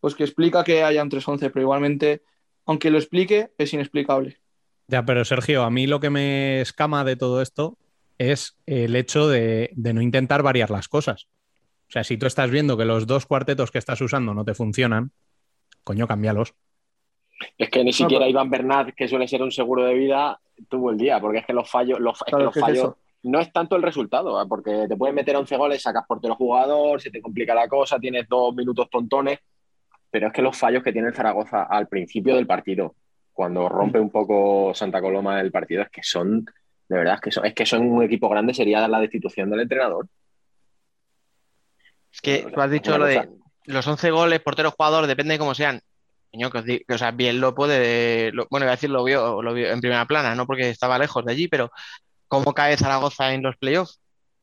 [0.00, 2.22] pues que explica que haya un 3-11, pero igualmente,
[2.66, 4.38] aunque lo explique, es inexplicable.
[4.88, 7.78] Ya, pero Sergio, a mí lo que me escama de todo esto
[8.18, 11.26] es el hecho de, de no intentar variar las cosas.
[11.88, 14.54] O sea, si tú estás viendo que los dos cuartetos que estás usando no te
[14.54, 15.12] funcionan,
[15.84, 16.54] coño, cámbialos.
[17.58, 20.40] Es que ni No, siquiera pero- Iván Bernat, que suele ser un seguro de vida,
[20.68, 22.64] tuvo el día, porque es que los fallos, los, es que Claro, los ¿qué es
[22.64, 22.94] fallos?
[23.24, 24.46] No es tanto el resultado, ¿eh?
[24.48, 28.28] porque te pueden meter 11 goles, sacas portero jugador, se te complica la cosa, tienes
[28.28, 29.38] dos minutos tontones,
[30.10, 32.94] pero es que los fallos que tiene el Zaragoza al principio del partido,
[33.32, 36.44] cuando rompe un poco Santa Coloma el partido, es que son,
[36.88, 39.60] de verdad, es que son, es que son un equipo grande, sería la destitución del
[39.60, 40.06] entrenador.
[42.12, 43.28] Es que O sea, tú has dicho lo de
[43.64, 45.80] los 11 goles, portero jugador, depende de cómo sean.
[46.30, 49.04] Coño, que os que, o sea, bien lo puede, lo- bueno, iba a decir lo
[49.04, 51.70] vio, lo vio en primera plana, no porque estaba lejos de allí, pero
[52.28, 54.00] ¿cómo cae Zaragoza en los playoffs?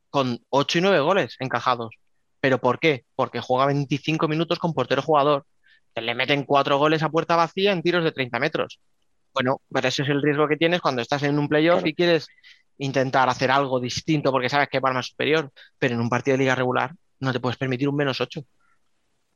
[0.09, 1.95] Con 8 y 9 goles encajados.
[2.39, 3.05] ¿Pero por qué?
[3.15, 5.45] Porque juega 25 minutos con portero jugador.
[5.93, 8.79] Te le meten 4 goles a puerta vacía en tiros de 30 metros.
[9.33, 11.87] Bueno, pero ese es el riesgo que tienes cuando estás en un playoff Claro.
[11.89, 12.27] y quieres
[12.77, 16.39] intentar hacer algo distinto porque sabes que es más superior, pero en un partido de
[16.43, 18.43] liga regular no te puedes permitir un menos 8.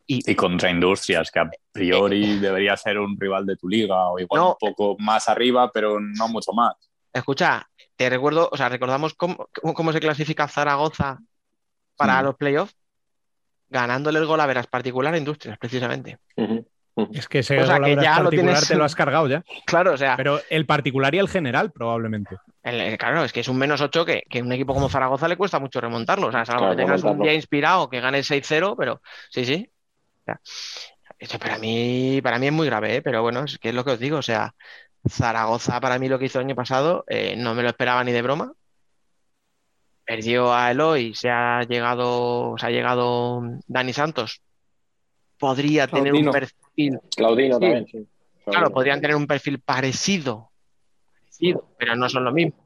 [0.07, 4.39] Y contra Industrias, que a priori debería ser un rival de tu liga, o igual
[4.41, 4.49] No.
[4.49, 6.75] un poco más arriba, pero no mucho más.
[7.15, 7.65] Escucha,
[7.95, 11.19] te recuerdo, o sea, recordamos cómo, cómo- se clasifica Zaragoza
[11.95, 12.75] para los playoffs,
[13.69, 16.17] ganándole el gol a veras particular a Industrias, precisamente.
[17.13, 19.27] Es que ese O sea, que a ya lo particular tienes- te lo has cargado
[19.27, 19.43] ya.
[19.65, 22.35] Claro, o sea, Pero el particular y el general, probablemente.
[22.63, 25.27] el- el- claro, es que es un menos 8 que, que un equipo como Zaragoza
[25.29, 26.27] le cuesta mucho remontarlo.
[26.27, 29.69] O sea, salvo Claro, que tengas un día inspirado que gane 6-0, pero sí, sí.
[30.21, 30.39] O sea,
[31.17, 33.01] esto para mí, para mí es muy grave, ¿eh?
[33.01, 34.17] Pero bueno, es que es lo que os digo.
[34.17, 34.53] O sea,
[35.07, 38.11] Zaragoza para mí lo que hizo el año pasado eh, no me lo esperaba ni
[38.11, 38.53] de broma.
[40.03, 44.41] Perdió a Eloy, se ha llegado, se ha llegado Dani Santos.
[45.39, 47.61] Podría tener un perfil, Claudino Sí.
[47.61, 48.07] también, sí.
[48.45, 50.51] claro, podrían tener un perfil parecido,
[51.19, 52.65] parecido, pero no son lo mismo.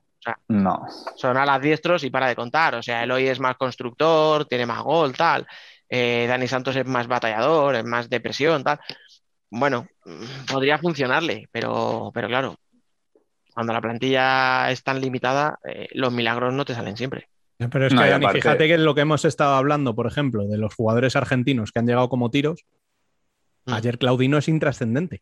[0.50, 0.86] No.
[1.16, 2.76] Son alas diestros y para de contar.
[2.76, 5.48] O sea, Eloy es más constructor, tiene más gol, tal.
[5.88, 8.80] Eh, Dani Santos es más batallador, es más de presión, tal.
[9.52, 12.56] Bueno, mm, podría funcionarle, pero, pero claro,
[13.54, 17.30] cuando la plantilla es tan limitada, eh, los milagros no te salen siempre.
[17.58, 20.46] Pero es No, que, Dani, aparte- fíjate que lo que hemos estado hablando, por ejemplo,
[20.48, 22.64] de los jugadores argentinos que han llegado como tiros,
[23.66, 23.74] Mm.
[23.74, 25.22] ayer Claudino es intrascendente.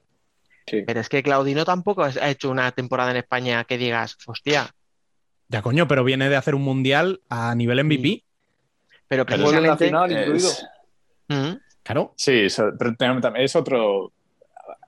[0.67, 0.83] Sí.
[0.85, 4.69] Pero es que Claudino tampoco ha hecho una temporada en España que digas, hostia,
[5.49, 8.23] Ya coño, pero viene de hacer un mundial a nivel MVP.
[9.07, 10.21] pero Pero Gol en la precisamente.
[10.21, 10.49] incluido.
[10.49, 10.67] Es-
[11.29, 12.13] Mm, Claro.
[12.17, 14.11] Sí, eso- pero tam- también es otro.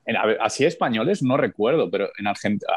[0.10, 2.72] En- a ver, así españoles no recuerdo, pero en Argentina.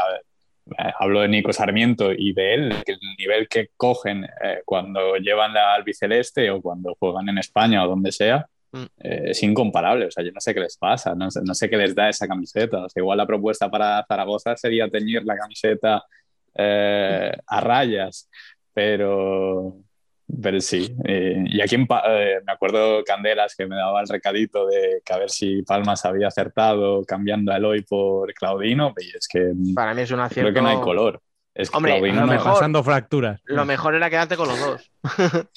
[1.00, 5.52] Hablo de Nico Sarmiento y de él, que el nivel que cogen eh, cuando llevan
[5.52, 8.84] la albiceleste o cuando juegan en España o donde sea, Mm.
[9.04, 10.06] eh, es incomparable.
[10.06, 12.08] O sea, yo no sé qué les pasa, no sé, no sé qué les da
[12.08, 12.84] esa camiseta.
[12.84, 16.04] O sea, igual la propuesta para Zaragoza sería teñir la camiseta
[16.54, 18.30] eh, a rayas,
[18.72, 19.76] pero,
[20.40, 20.94] pero sí.
[21.04, 25.02] eh, y aquí en Pa- eh, me acuerdo Candelas que me daba el recadito de
[25.04, 29.52] que a ver si Palmas había acertado cambiando a Eloy por Claudino, y es que
[29.74, 30.54] Para mí es un creo acierto.
[30.54, 31.20] que no hay color.
[31.54, 33.40] Es que Hombre, Claudino lo no- mejor- Pasando fracturas.
[33.44, 34.90] Lo mejor era quedarte con los dos.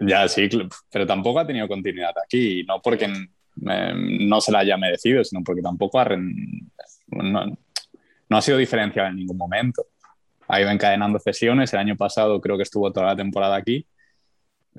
[0.00, 0.48] Ya, sí,
[0.90, 5.22] pero tampoco ha tenido continuidad aquí, y no porque eh, no se la haya merecido,
[5.22, 7.46] sino porque tampoco ha, no,
[8.28, 9.84] no ha sido diferencial en ningún momento.
[10.48, 13.86] Ha ido encadenando cesiones, el año pasado creo que estuvo toda la temporada aquí,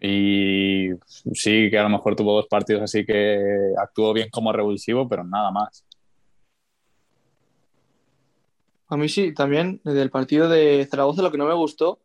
[0.01, 0.89] y
[1.33, 3.39] sí que a lo mejor tuvo dos partidos así que
[3.77, 5.85] actuó bien como revulsivo, pero nada más.
[8.89, 11.99] A mí sí, también del partido de Zaragoza lo que no me gustó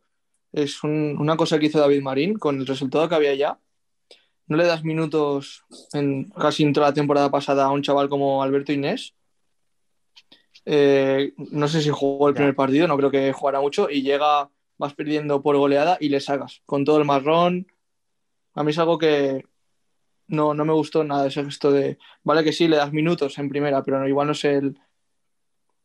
[0.51, 3.57] es un- una cosa que hizo David Marín con el resultado que había ya.
[4.47, 5.63] No le das minutos
[5.93, 9.13] en casi en toda la temporada pasada a un chaval como Alberto Inés.
[10.65, 14.49] Eh, no sé si jugó el primer partido, no creo que jugará mucho y llega,
[14.77, 17.67] vas perdiendo por goleada y le sacas con todo el marrón.
[18.55, 19.45] A mí es algo que
[20.27, 23.49] no, no me gustó nada ese gesto de, vale que sí, le das minutos en
[23.49, 24.79] primera, pero no, igual no sé el,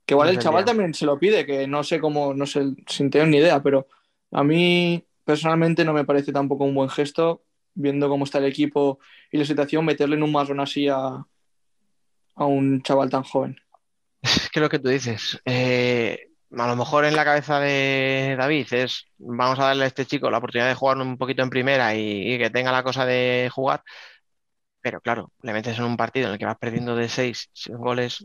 [0.04, 2.64] que igual No el chaval también se lo pide, que no sé cómo, no sé,
[2.86, 3.86] sin tener ni idea, pero
[4.30, 7.42] a mí personalmente no me parece tampoco un buen gesto,
[7.74, 8.98] viendo cómo está el equipo
[9.30, 11.24] y la situación, meterle en un marrón así a,
[12.34, 13.60] a un chaval tan joven.
[14.22, 18.66] Es que lo que tú dices, eh, a lo mejor en la cabeza de David
[18.72, 21.94] es vamos a darle a este chico la oportunidad de jugar un poquito en primera
[21.94, 23.82] y, y que tenga la cosa de jugar,
[24.80, 28.24] pero claro, le metes en un partido en el que vas perdiendo de seis goles.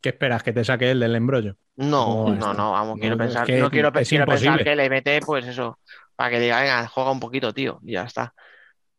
[0.00, 0.42] ¿Qué esperas?
[0.42, 1.56] ¿Que te saque él del embrollo?
[1.76, 4.08] No, No, no, esto- no, vamos, quiero no, es pensar, que no quiero, pe- es
[4.08, 4.64] quiero pensar imposible.
[4.64, 5.78] que le mete, pues eso,
[6.16, 8.34] para que diga, venga, juega un poquito, tío, y ya está.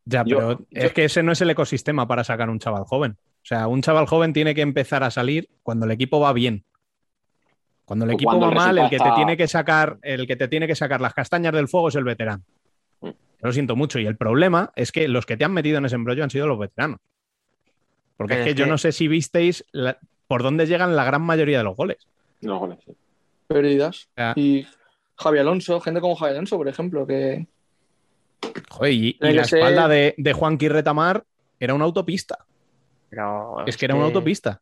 [0.05, 2.84] Ya, Yo- pero yo- es que ese no es el ecosistema para sacar un chaval
[2.85, 3.18] joven.
[3.22, 6.65] O sea, un chaval joven tiene que empezar a salir cuando el equipo va bien.
[7.85, 10.35] Cuando el equipo cuando va el mal, el que te tiene que sacar, el que
[10.35, 12.43] te tiene que sacar las castañas del fuego es el veterano.
[13.01, 13.10] Mm.
[13.41, 13.99] Lo siento mucho.
[13.99, 16.47] Y el problema es que los que te han metido en ese embrollo han sido
[16.47, 16.99] los veteranos.
[18.18, 19.97] Porque es que yo no sé si visteis la-
[20.27, 21.97] por dónde llegan la gran mayoría de los goles.
[22.41, 22.93] Los goles, sí.
[23.47, 24.07] Pérdidas.
[24.35, 24.65] Y
[25.18, 27.47] Javi Alonso, gente como Javi Alonso, por ejemplo, que
[28.69, 31.23] Joder, y, la ser- espalda de, de Juan Retamar
[31.60, 32.45] era una autopista.
[33.10, 34.61] Pero Es que era una autopista.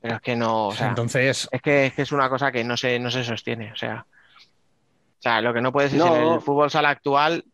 [0.00, 2.62] Pero es que no, o sea, Entonces, es que, es que es una cosa que
[2.64, 3.72] no se, no se sostiene.
[3.72, 6.34] O sea, o sea, lo que no puedes es en No.
[6.36, 7.44] el fútbol sala actual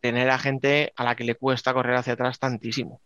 [0.00, 3.00] tener a gente a la que le cuesta correr hacia atrás tantísimo.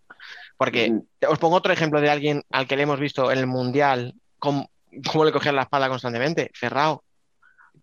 [0.56, 1.00] Porque Mm.
[1.28, 4.70] os pongo otro ejemplo de alguien al que le hemos visto en el Mundial cómo,
[5.12, 7.04] cómo le cogían la espalda constantemente, Ferrao.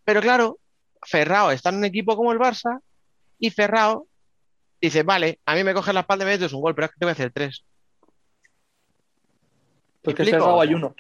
[0.04, 0.58] Pero claro,
[1.06, 2.80] Ferrao está en un equipo como el Barça
[3.38, 4.08] y Ferrao
[4.82, 6.92] dice, vale, a mí me coges la espalda y me metes un gol, pero es
[6.92, 7.64] que te voy a hacer tres.
[10.04, 10.24] Porque?
[10.26, 10.96] Ferrao hay uno.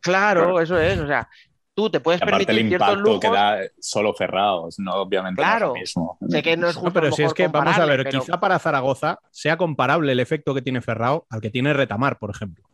[0.00, 0.98] Claro, eso es.
[0.98, 1.28] O sea,
[1.74, 3.20] tú te puedes aparte el permitir ciertos impacto lujos.
[3.20, 5.66] que da solo Ferraos, no obviamente no es Claro.
[5.68, 6.18] lo mismo.
[6.28, 8.38] Sé que no es no, justo pero si es que vamos a ver, pero- quizá
[8.40, 12.64] para Zaragoza sea comparable el efecto que tiene Ferrao al que tiene Retamar, por ejemplo.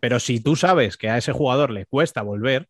[0.00, 2.68] Pero si tú sabes que a ese jugador le cuesta volver,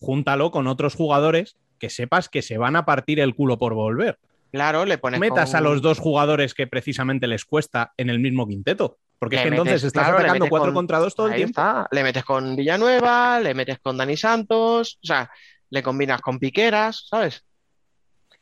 [0.00, 4.18] júntalo con otros jugadores que sepas que se van a partir el culo por volver.
[4.50, 8.18] Claro, le pones metas con- a los dos jugadores que precisamente les cuesta en el
[8.18, 8.96] mismo quinteto.
[9.18, 11.32] Porque es que entonces metes- estás claro, atacando metes cuatro con- contra dos todo el
[11.32, 11.60] Ahí tiempo.
[11.60, 11.88] está.
[11.90, 15.30] Le metes con Villanueva, le metes con Dani Santos, o sea,
[15.70, 17.44] le combinas con Piqueras, ¿sabes?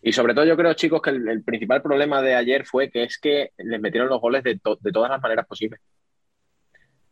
[0.03, 3.05] Y sobre todo yo creo, chicos, que el, el principal problema de ayer fue que
[3.05, 5.81] es que les metieron los goles de, to- de todas las maneras posibles.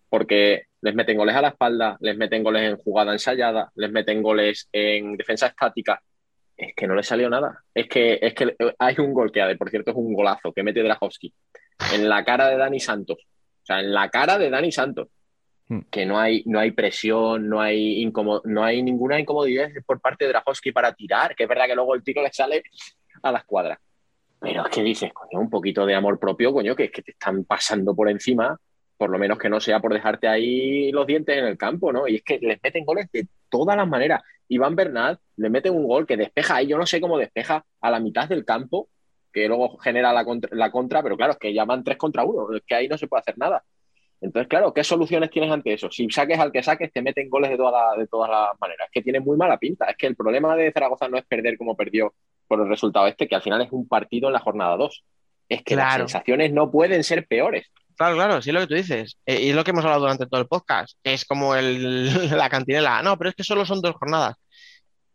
[0.08, 4.22] Porque les meten goles a la espalda, les meten goles en jugada ensayada, les meten
[4.22, 6.00] goles en defensa estática.
[6.56, 7.64] Es que no les salió nada.
[7.74, 10.82] Es que, es que hay un gol que, por cierto, es un golazo que mete
[10.84, 11.34] Drahovski
[11.94, 13.18] en la cara de Dani Santos.
[13.64, 15.08] O sea, en la cara de Dani Santos.
[15.66, 15.80] Hmm.
[15.90, 18.04] Que no hay, no hay presión, no hay,
[18.44, 21.94] no hay ninguna incomodidad por parte de Drahovski para tirar, que es verdad que luego
[21.94, 22.62] el tiro le sale
[23.22, 23.80] a la escuadra.
[24.38, 27.12] Pero es que dices, coño, un poquito de amor propio, coño, que es que te
[27.12, 28.60] están pasando por encima,
[28.98, 32.06] por lo menos que no sea por dejarte ahí los dientes en el campo, ¿no?
[32.06, 34.22] Y es que les meten goles de todas las maneras.
[34.48, 37.90] Iván Bernat le mete un gol que despeja ahí, yo no sé cómo despeja a
[37.90, 38.90] la mitad del campo,
[39.34, 42.24] que luego genera la contra, la contra, pero claro, es que ya van tres contra
[42.24, 43.62] uno, es que ahí no se puede hacer nada.
[44.20, 45.90] Entonces, claro, ¿qué soluciones tienes ante eso?
[45.90, 48.86] Si saques al que saques, te meten goles de, toda la- de todas las maneras.
[48.86, 49.84] Es que tiene muy mala pinta.
[49.86, 52.14] Es que el problema de Zaragoza no es perder como perdió
[52.48, 55.04] por el resultado este, que al final es un partido en la jornada 2.
[55.48, 57.66] Es que las sensaciones no pueden ser peores.
[57.96, 59.18] Claro, claro, sí es lo que tú dices.
[59.26, 60.96] Eh, y es lo que hemos hablado durante todo el podcast.
[61.04, 63.02] Es como el, la cantinela.
[63.02, 64.36] No, pero es que solo son dos jornadas.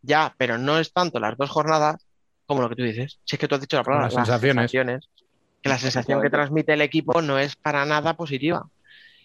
[0.02, 2.06] Ya, pero no es tanto las dos jornadas
[2.50, 3.20] como lo que tú dices.
[3.24, 5.08] Si es que tú has dicho la palabra, Las sensaciones.
[5.62, 8.66] Que la sensación que transmite el equipo no es para nada positiva.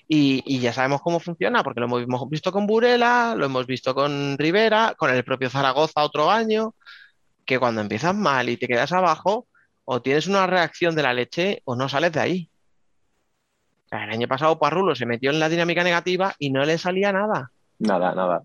[0.08, 3.96] Y, y ya sabemos cómo funciona, porque lo hemos visto con Burela, lo hemos visto
[3.96, 6.76] con Rivera, con el propio Zaragoza otro año,
[7.46, 9.48] que cuando empiezas mal y te quedas abajo,
[9.86, 12.50] o tienes una reacción de la leche o no sales de ahí.
[13.86, 16.78] O sea, el año pasado Parrulo se metió en la dinámica negativa y no le
[16.78, 17.50] salía nada.
[17.80, 18.44] Nada, nada.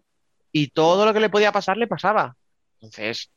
[0.52, 2.34] Y todo lo que le podía pasar le pasaba.
[2.80, 3.30] Entonces,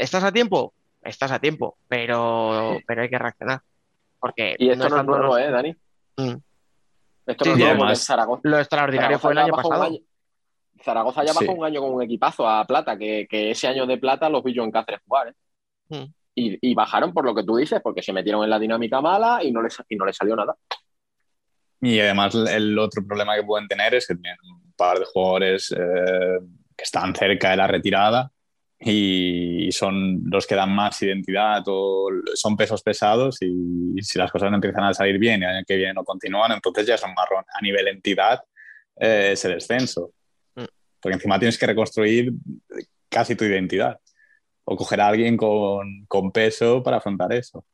[0.00, 0.72] ¿estás a tiempo?
[1.02, 3.60] Estás a tiempo, pero, pero hay que reaccionar.
[4.18, 5.74] Porque Y esto no, es nuevo, los- ¿eh, Dani?
[6.16, 6.36] Mm.
[7.26, 9.82] Esto Sí, no es nuevo, porque Zaragoza, Lo extraordinario Zaragoza fue el año pasado.
[9.84, 9.98] año-
[10.82, 11.46] Zaragoza ya Sí.
[11.46, 14.42] bajó un año con un equipazo a Plata, que, que ese año de Plata los
[14.42, 15.28] vi yo en Cáceres jugar.
[15.28, 15.34] ¿eh?
[15.88, 16.12] Mm.
[16.34, 19.42] Y, y bajaron por lo que tú dices, porque se metieron en la dinámica mala
[19.42, 20.54] y no les, y no les salió nada.
[21.82, 25.72] Y además el otro problema que pueden tener es que tienen un par de jugadores
[25.72, 26.38] eh,
[26.76, 28.30] que están cerca de la retirada
[28.82, 34.50] y son los que dan más identidad o son pesos pesados y si las cosas
[34.50, 37.02] no empiezan a salir bien y el año que viene no continúan, entonces ya es
[37.02, 38.40] un marrón a nivel entidad
[38.96, 40.12] eh, ese descenso.
[40.54, 40.64] Mm.
[40.98, 42.32] Porque encima tienes que reconstruir
[43.10, 44.00] casi tu identidad
[44.64, 47.64] o coger a alguien con, con peso para afrontar eso.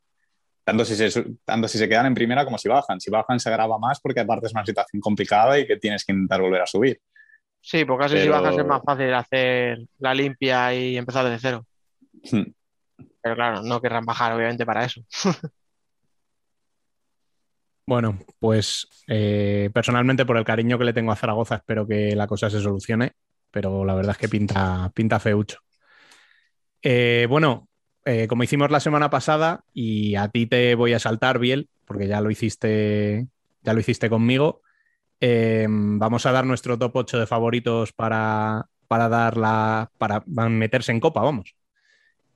[0.65, 2.99] Tanto si, se, tanto si se quedan en primera como si bajan.
[2.99, 6.11] Si bajan se agrava más porque aparte es una situación complicada y que tienes que
[6.11, 6.99] intentar volver a subir.
[7.61, 11.65] Sí, porque si Pero- bajas es más fácil hacer la limpia y empezar desde cero.
[12.31, 12.51] Hmm.
[13.21, 15.01] Pero claro, no querrán bajar, obviamente, para eso.
[17.89, 22.27] Bueno, pues eh, personalmente por el cariño que le tengo a Zaragoza espero que la
[22.27, 23.13] cosa se solucione,
[23.49, 25.59] pero la verdad es que pinta, pinta feucho.
[26.81, 27.69] Eh, bueno,
[28.03, 32.07] eh, como hicimos la semana pasada, y a ti te voy a saltar, Biel, porque
[32.07, 33.27] ya lo hiciste,
[33.61, 34.61] ya lo hiciste conmigo.
[35.19, 40.91] Eh, vamos a dar nuestro top 8 de favoritos para, para dar la, para meterse
[40.91, 41.55] en copa, vamos.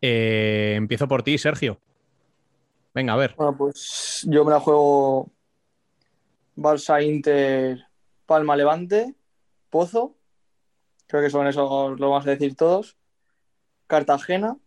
[0.01, 1.79] Eh, empiezo por ti, Sergio.
[2.93, 3.35] Venga, a ver.
[3.37, 5.31] Bueno, pues yo me la juego
[6.55, 7.85] Barça, Inter,
[8.25, 9.15] Palma, Levante,
[9.69, 10.17] Pozo.
[11.07, 12.97] Creo que son esos, lo vamos a decir todos.
[13.87, 14.57] Cartagena.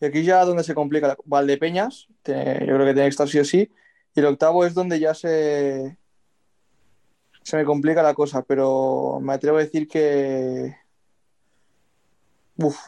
[0.00, 3.38] Y aquí ya donde se complica Valdepeñas, tiene- yo creo que tiene que estar sí
[3.38, 3.70] o sí.
[4.16, 5.98] Y el octavo es donde ya se,
[7.42, 10.74] se me complica la cosa, pero me atrevo a decir que.
[12.56, 12.78] Uf,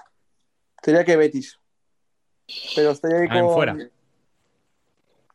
[0.82, 1.60] diría que Betis.
[2.74, 3.54] Pero estoy ahí Caen con.
[3.54, 3.76] fuera.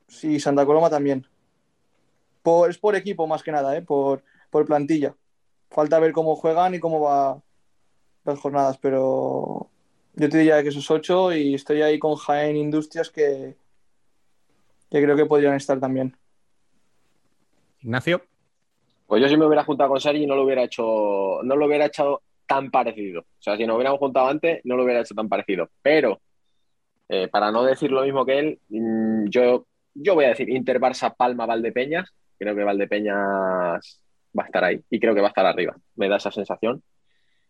[0.08, 1.28] Sí, Santa Coloma también.
[2.42, 3.84] Por, es por equipo más que nada, ¿eh?
[3.84, 5.16] por, por plantilla.
[5.70, 7.40] Falta ver cómo juegan y cómo va
[8.26, 9.70] las jornadas, pero
[10.16, 13.58] yo te diría que esos ocho y estoy ahí con Jaén Industrias que,
[14.94, 16.16] que creo que podrían estar también.
[17.82, 18.22] Ignacio,
[19.08, 21.88] Pues yo si me hubiera juntado con Sari no lo hubiera hecho, no lo hubiera
[21.88, 23.22] hecho tan parecido.
[23.22, 25.70] O sea, si nos hubiéramos juntado antes, no lo hubiera hecho tan parecido.
[25.82, 26.22] Pero,
[27.10, 29.66] eh, para no decir lo mismo que él, mm, yo,
[29.96, 32.14] yo voy a decir Inter Barça Palma Valdepeñas.
[32.38, 34.00] Creo que Valdepeñas
[34.38, 35.76] va a estar ahí y creo que va a estar arriba.
[35.96, 36.84] Me da esa sensación.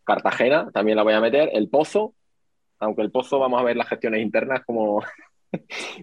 [0.04, 1.50] Cartagena también la voy a meter.
[1.52, 2.14] El Pozo,
[2.78, 5.02] aunque el Pozo vamos a ver las gestiones internas cómo,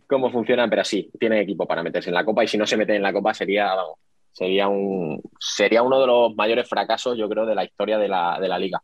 [0.07, 2.78] cómo funcionan, pero sí, tiene equipo para meterse en la Copa y si no se
[2.78, 3.99] mete en la Copa sería, vamos,
[4.32, 8.40] sería un sería uno de los mayores fracasos, yo creo, de la historia de la,
[8.40, 8.82] de la liga.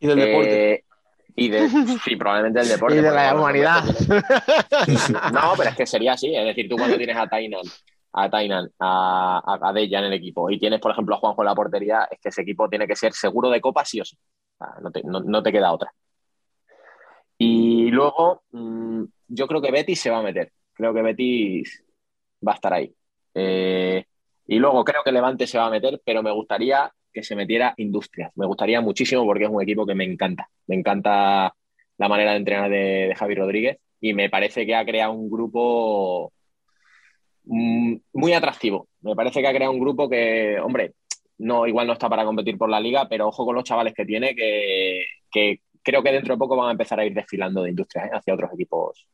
[0.00, 0.72] Y del deporte.
[0.72, 0.84] Eh,
[1.34, 1.68] y de,
[2.04, 2.96] sí, probablemente del deporte.
[2.98, 3.84] Y de la humanidad.
[5.32, 6.34] No, pero es que sería así.
[6.34, 7.62] Es decir, tú cuando tienes a Tainan,
[8.12, 11.54] a Tainan, a, a, en el equipo y tienes, por ejemplo, a Juanjo en la
[11.54, 14.16] portería, es que ese equipo tiene que ser seguro de copa sí o sí.
[14.82, 15.92] No, te, no, no te queda otra.
[17.44, 20.52] Y luego, mmm, yo creo que Betis se va a meter.
[20.74, 21.84] Creo que Betis
[22.46, 22.94] va a estar ahí.
[23.34, 24.04] Eh,
[24.46, 27.74] y luego creo que Levante se va a meter, pero me gustaría que se metiera
[27.78, 28.30] Industrias.
[28.36, 30.48] Me gustaría muchísimo porque es un equipo que me encanta.
[30.68, 31.52] Me encanta
[31.98, 36.32] la manera de entrenar de, Javi Rodríguez y me parece que ha creado un grupo
[37.44, 38.88] mm, muy atractivo.
[39.00, 40.94] Me parece que ha creado un grupo que, hombre,
[41.38, 44.04] no, igual no está para competir por la liga, pero ojo con los chavales que
[44.04, 45.04] tiene, que
[45.82, 48.10] creo que dentro de poco van a empezar a ir desfilando de industrias ¿eh?
[48.12, 49.06] hacia otros equipos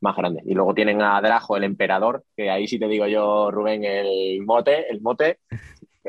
[0.00, 0.44] más grandes.
[0.46, 4.42] Y luego tienen a Drajo, el emperador, que ahí sí te digo yo, Rubén, el
[4.42, 5.38] mote, el mote,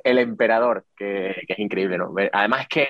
[0.03, 2.13] el emperador, que, que es increíble, ¿no?
[2.31, 2.89] Además es que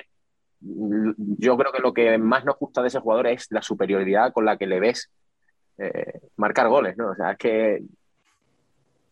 [0.62, 4.46] yo creo que lo que más nos gusta de ese jugador es la superioridad con
[4.46, 5.12] la que le ves
[5.78, 7.12] eh, marcar goles, ¿no?
[7.12, 7.84] O sea, es que...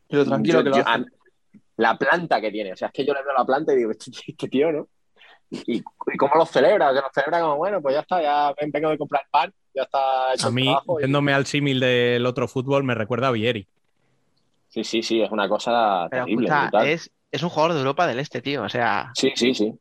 [0.10, 1.06] Lo tranquilo yo, que lo yo, hace.
[1.78, 3.92] La planta que tiene, o sea, es que yo le veo la planta y digo,
[3.92, 4.88] este, este tío, ¿no?
[5.52, 5.84] Y, y,
[6.18, 9.24] cómo lo celebra, que lo celebra como, bueno, pues ya está, ya vengo de comprar
[9.30, 11.36] pan, ya está hecho A mí, yéndome y...
[11.36, 13.68] al símil del otro fútbol, me recuerda a Vieri.
[14.70, 16.48] Sí, sí, sí, es una cosa Pero, terrible.
[16.48, 19.12] Escucha, es, es un jugador de Europa del Este, tío, o sea...
[19.14, 19.74] Sí, sí, sí.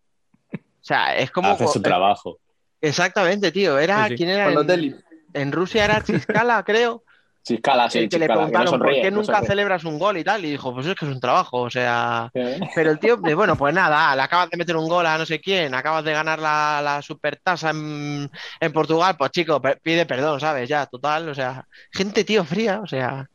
[0.53, 1.51] O sea, es como...
[1.51, 2.39] Hace su trabajo.
[2.81, 3.79] Exactamente, tío.
[3.79, 4.17] Era, sí, sí.
[4.17, 4.51] ¿quién era?
[4.53, 5.03] En,
[5.35, 7.05] en, Rusia era Chiscala, creo.
[7.43, 9.99] Chiscala, sí, el que Chiscala, le preguntaron que no sonríe, por qué nunca celebras un
[9.99, 12.31] gol y tal, y dijo, pues es que es un trabajo, o sea.
[12.75, 15.41] Pero el tío, bueno, pues nada, le acabas de meter un gol a no sé
[15.41, 18.31] quién, acabas de ganar la, la supertasa en,
[18.61, 20.69] en, Portugal, pues chico, pide perdón, ¿sabes?
[20.69, 23.29] Ya, total, o sea, gente, tío, fría, o sea,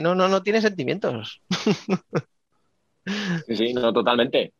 [0.00, 1.40] no, no, no tiene sentimientos.
[3.48, 4.52] Sí, sí, no, totalmente.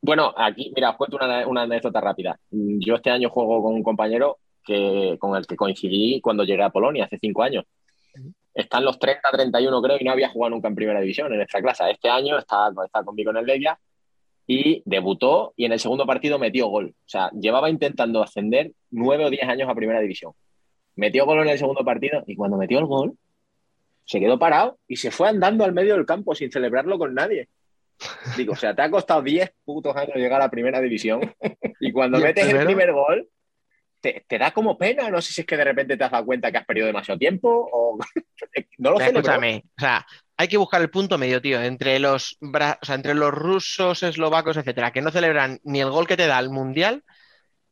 [0.00, 2.38] Bueno, aquí, mira, os cuento una, una anécdota rápida.
[2.50, 6.70] Yo este año juego con un compañero que, con el que coincidí cuando llegué a
[6.70, 7.64] Polonia hace cinco años.
[8.54, 11.60] Están los 30, 31 creo y no había jugado nunca en primera división en nuestra
[11.62, 11.90] clase.
[11.90, 13.78] Este año está, está conmigo en el Legia
[14.46, 16.94] y debutó y en el segundo partido metió gol.
[16.94, 20.32] O sea, llevaba intentando ascender nueve o diez años a primera división.
[20.96, 23.16] Metió gol en el segundo partido y cuando metió el gol
[24.04, 27.48] se quedó parado y se fue andando al medio del campo sin celebrarlo con nadie.
[28.36, 31.20] Digo, o sea, te ha costado 10 putos años llegar a la primera división
[31.80, 33.28] y cuando ¿Y metes el primer gol
[34.02, 35.08] te, te, da como pena.
[35.08, 37.18] No sé si es que de repente te has dado cuenta que has perdido demasiado
[37.18, 37.98] tiempo o
[38.78, 39.06] no lo sé.
[39.06, 40.04] Escúchame, o sea,
[40.36, 44.56] hay que buscar el punto medio, tío, entre los, o sea, entre los rusos, eslovacos,
[44.56, 47.04] etcétera, que no celebran ni el gol que te da el mundial.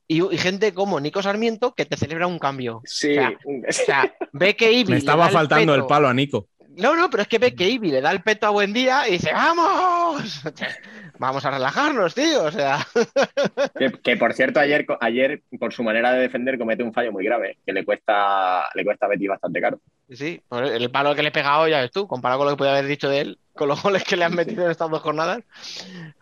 [0.07, 2.81] Y, y, gente como Nico Sarmiento que te celebra un cambio.
[2.85, 3.11] Sí.
[3.11, 3.33] O sea,
[3.69, 5.83] o sea ve que Ibi Me estaba el faltando peto.
[5.83, 6.49] el palo a Nico.
[6.81, 9.07] No, no, pero es que ve que Ibi le da el peto a buen día
[9.09, 10.43] y dice, ¡vamos!
[11.19, 12.45] Vamos a relajarnos, tío.
[12.45, 12.79] O sea.
[13.79, 17.25] Que, que, por cierto, ayer, ayer, por su manera de defender, comete un fallo muy
[17.25, 19.81] grave, que le cuesta, le cuesta a Betty bastante caro.
[20.11, 22.73] Sí, el palo que le he pegado, ya ves tú, comparado con lo que podía
[22.73, 25.43] haber dicho de él, con los goles que le han metido en estas dos jornadas.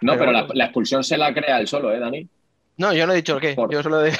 [0.00, 2.28] No, pero, pero la, la, expulsión se la crea él solo, ¿eh, Dani?
[2.76, 3.72] No, yo no he dicho el qué, por...
[3.72, 4.12] yo solo de...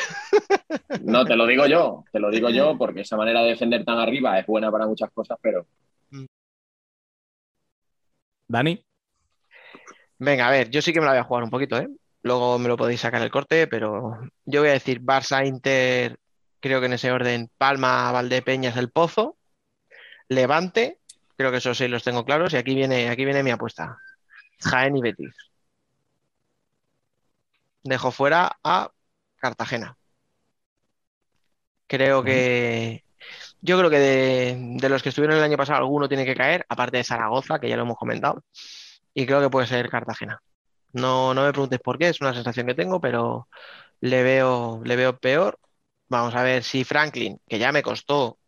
[1.03, 3.99] No, te lo digo yo, te lo digo yo, porque esa manera de defender tan
[3.99, 5.67] arriba es buena para muchas cosas, pero...
[8.49, 8.85] Dani.
[10.19, 11.89] Venga, a ver, yo sí que me la voy a jugar un poquito, ¿eh?
[12.23, 16.19] Luego me lo podéis sacar el corte, pero yo voy a decir Barça, Inter,
[16.61, 19.37] creo que en ese orden, Palma, Valdepeñas, El Pozo,
[20.29, 20.99] Levante,
[21.37, 23.99] creo que esos seis los tengo claros, y aquí viene, aquí viene mi apuesta.
[24.61, 25.35] Jaén y Betis.
[27.89, 28.91] dejo fuera a
[29.37, 29.97] Cartagena.
[31.87, 33.03] Creo que.
[33.61, 36.99] Yo creo que de, los que estuvieron el año pasado, alguno tiene que caer, aparte
[36.99, 38.45] de Zaragoza, que ya lo hemos comentado.
[39.15, 40.41] Y creo que puede ser Cartagena.
[40.93, 43.49] No, no me preguntes por qué, es una sensación que tengo, pero
[44.01, 45.59] le veo, le veo peor.
[46.09, 48.39] Vamos a ver si Franklin, que ya me costó,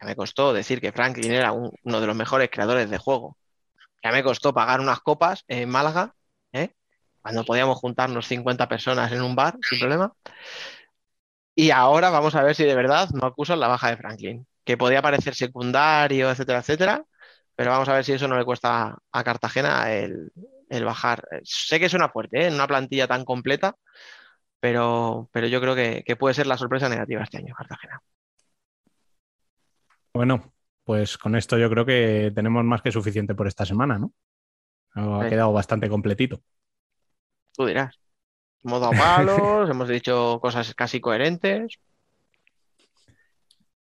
[0.00, 3.38] ya me costó decir que Franklin era un- uno de los mejores creadores de juego.
[4.04, 6.14] Ya me costó pagar unas copas en Málaga,
[6.52, 6.74] ¿eh?
[7.22, 10.12] Cuando podíamos juntarnos 50 personas en un bar sin problema.
[11.54, 14.76] Y ahora vamos a ver si de verdad no acusan la baja de Franklin, que
[14.76, 17.04] podía parecer secundario, etcétera, etcétera,
[17.56, 20.32] pero vamos a ver si eso no le cuesta a Cartagena el,
[20.70, 21.26] el bajar.
[21.44, 22.46] Sé que suena fuerte, ¿eh?
[22.48, 23.76] En una plantilla tan completa,
[24.60, 28.00] pero, pero yo creo que, que puede ser la sorpresa negativa este año, Cartagena.
[30.12, 30.52] Bueno,
[30.84, 34.12] pues con esto yo creo que tenemos más que suficiente por esta semana, ¿no?
[34.94, 35.26] Ha Sí.
[35.26, 36.42] quedado bastante completito.
[37.56, 37.96] Tú dirás.
[38.64, 41.76] Hemos dado palos, hemos dicho cosas casi coherentes.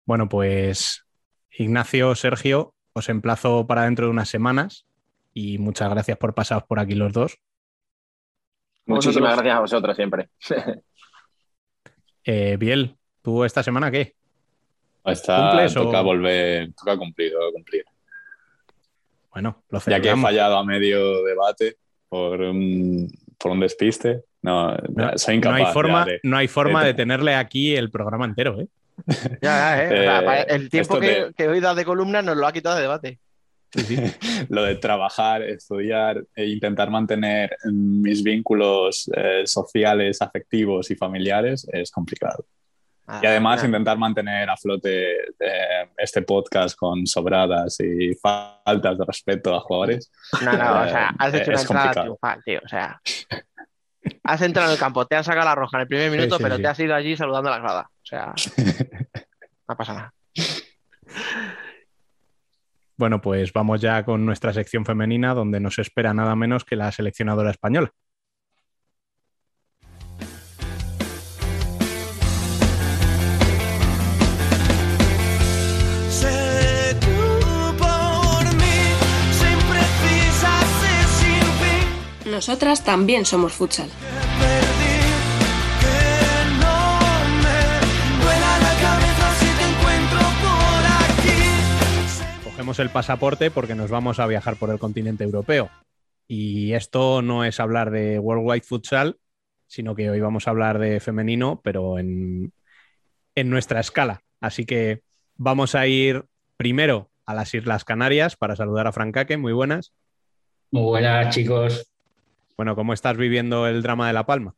[0.04, 1.04] Bueno, pues
[1.50, 4.86] Ignacio, Sergio, os emplazo para dentro de unas semanas
[5.32, 7.38] y muchas gracias por pasaros por aquí los dos.
[8.86, 9.36] Muchísimas Vosotros.
[9.36, 10.28] gracias a vosotros siempre.
[12.24, 14.14] Eh, Biel, ¿tú esta semana qué?
[15.04, 17.84] Está, ¿Cumples o- toca volver, toca cumplir, toca cumplir.
[19.32, 20.22] Bueno, lo Ya que he celebramos.
[20.30, 21.76] fallado a medio debate
[22.08, 23.08] por un,
[23.38, 25.60] por un despiste, no, No, soy no incapaz.
[25.68, 28.68] hay forma, de- no hay forma de- de tenerle aquí el programa entero, ¿eh?
[29.06, 29.86] Ya, ya, ¿eh?
[29.86, 32.52] O sea, Eh, el tiempo que, te- que hoy da de columna nos lo ha
[32.52, 33.18] quitado de debate.
[34.50, 41.90] lo de trabajar, estudiar e intentar mantener mis vínculos eh, sociales, afectivos y familiares es
[41.90, 42.44] complicado.
[43.20, 49.54] Y además intentar mantener a flote eh, este podcast con sobradas y faltas de respeto
[49.54, 50.10] a jugadores.
[50.42, 52.60] No, no, o sea, Eh, has hecho una es entrada triunfal, tío.
[52.64, 53.00] O sea,
[54.24, 56.36] has entrado en el campo, te han sacado la roja en el primer Sí, minuto,
[56.36, 56.62] sí, pero sí.
[56.62, 57.90] te has ido allí saludando a la grada.
[57.90, 58.34] O sea,
[59.68, 60.14] no pasa nada.
[62.96, 66.92] Bueno, pues vamos ya con nuestra sección femenina, donde nos espera nada menos que la
[66.92, 67.90] seleccionadora española.
[82.42, 83.88] Nosotras también somos futsal.
[83.88, 84.98] Que perdí,
[85.80, 86.98] que no
[87.40, 92.42] me duela la cabeza si te encuentro por aquí.
[92.42, 95.70] Cogemos el pasaporte porque nos vamos a viajar por el continente europeo.
[96.26, 99.20] Y esto no es hablar de Worldwide Futsal,
[99.68, 102.52] sino que hoy vamos a hablar de femenino, pero en,
[103.36, 104.24] en nuestra escala.
[104.40, 105.04] Así que
[105.36, 106.24] vamos a ir
[106.56, 109.36] primero a las Islas Canarias para saludar a Francaque.
[109.36, 109.92] Muy buenas.
[110.72, 111.91] Muy buenas, chicos.
[112.56, 114.54] Bueno, ¿cómo estás viviendo el drama de La Palma?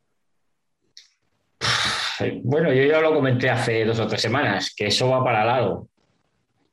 [2.43, 5.89] Bueno, yo ya lo comenté hace dos o tres semanas, que eso va para largo.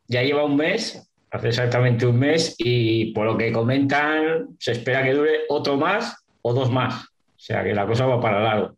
[0.06, 5.02] Ya lleva un mes, hace exactamente un mes, y por lo que comentan, se espera
[5.02, 7.04] que dure otro más o dos más.
[7.04, 8.76] O sea que la cosa va para largo.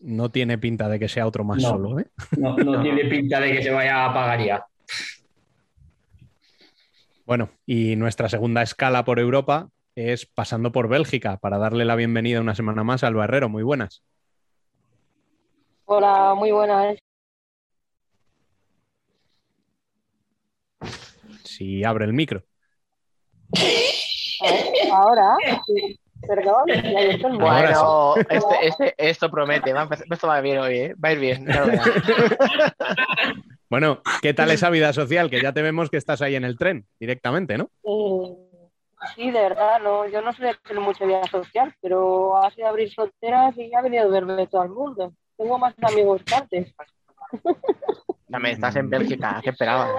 [0.00, 1.70] No tiene pinta de que sea otro más No.
[1.70, 2.06] solo, ¿eh?
[2.38, 4.64] No, no tiene pinta de que se vaya a pagar ya.
[7.26, 12.40] Bueno, y nuestra segunda escala por Europa es pasando por Bélgica para darle la bienvenida
[12.40, 13.48] una semana más al Barrero.
[13.48, 14.02] Muy buenas.
[15.86, 16.98] Hola, muy buenas.
[21.44, 22.42] Si abre el micro.
[24.92, 25.34] Ahora,
[26.26, 30.94] perdón, Bueno, este, este- esto promete, va a empezar- esto va bien hoy, ¿eh?
[31.02, 31.46] Va a ir bien.
[33.68, 35.28] Bueno, ¿qué tal esa vida social?
[35.28, 37.68] Que ya te vemos que estás ahí en el tren directamente, ¿no?
[37.82, 38.45] Eh,
[39.14, 42.68] sí, de verdad, no, yo no soy de hacer mucha vida social, pero ha sido
[42.68, 45.12] abrir fronteras y ha venido a verme todo el mundo.
[45.36, 46.74] Tengo más amigos que antes.
[48.30, 49.90] También estás en Bélgica, ¿qué esperabas?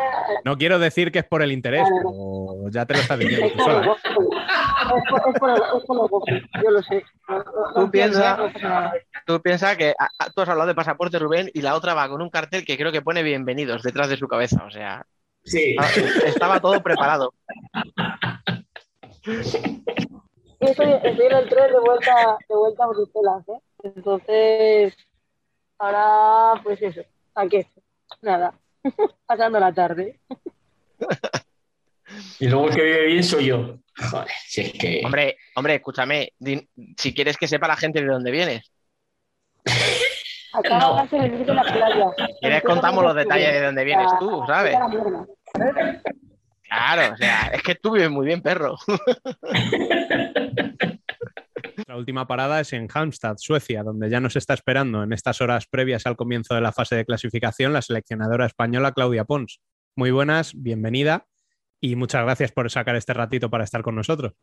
[0.43, 3.53] No quiero decir que es por el interés, pero ya te lo estás diciendo Es
[3.53, 3.85] tú por el sola.
[3.85, 3.88] ¿eh?
[3.88, 4.97] gozo.
[4.97, 6.25] Es por- es por el- es por el gozo,
[6.63, 7.05] yo lo sé.
[7.29, 7.85] No- Tú.
[9.25, 12.07] Tú piensas que a- a- tú has hablado de pasaporte, Rubén, y la otra va
[12.09, 14.63] con un cartel que creo que pone bienvenidos detrás de su cabeza.
[14.65, 15.05] O sea,
[15.43, 15.75] Sí.
[15.79, 15.88] ah,
[16.25, 17.34] estaba todo preparado.
[20.59, 23.59] Y estoy, estoy en el tren de vuelta, de vuelta a Bruselas, ¿eh?
[23.83, 24.93] Entonces,
[25.77, 27.01] ahora, pues eso,
[27.35, 27.83] aquí estoy.
[28.21, 28.53] Nada,
[29.25, 30.19] pasando la tarde.
[32.39, 33.79] Y luego el que vive bien soy yo.
[34.09, 35.01] Joder, si es que.
[35.03, 36.31] Hombre, hombre, escúchame,
[36.97, 38.71] si quieres que sepa la gente de dónde vienes,
[40.53, 41.05] Acá No.
[41.09, 42.05] se necesita la playa.
[42.39, 44.77] quieres contamos los detalles de dónde vienes tú, ¿sabes?
[46.69, 46.77] La.
[46.77, 48.76] Claro, o sea, es que tú vives muy bien, perro.
[51.77, 55.68] Nuestra última parada es en Halmstad, Suecia, donde ya nos está esperando en estas horas
[55.68, 59.61] previas al comienzo de la fase de clasificación la seleccionadora española Claudia Pons.
[59.95, 61.27] Muy buenas, bienvenida
[61.80, 64.34] y muchas gracias por sacar este ratito para estar con nosotros.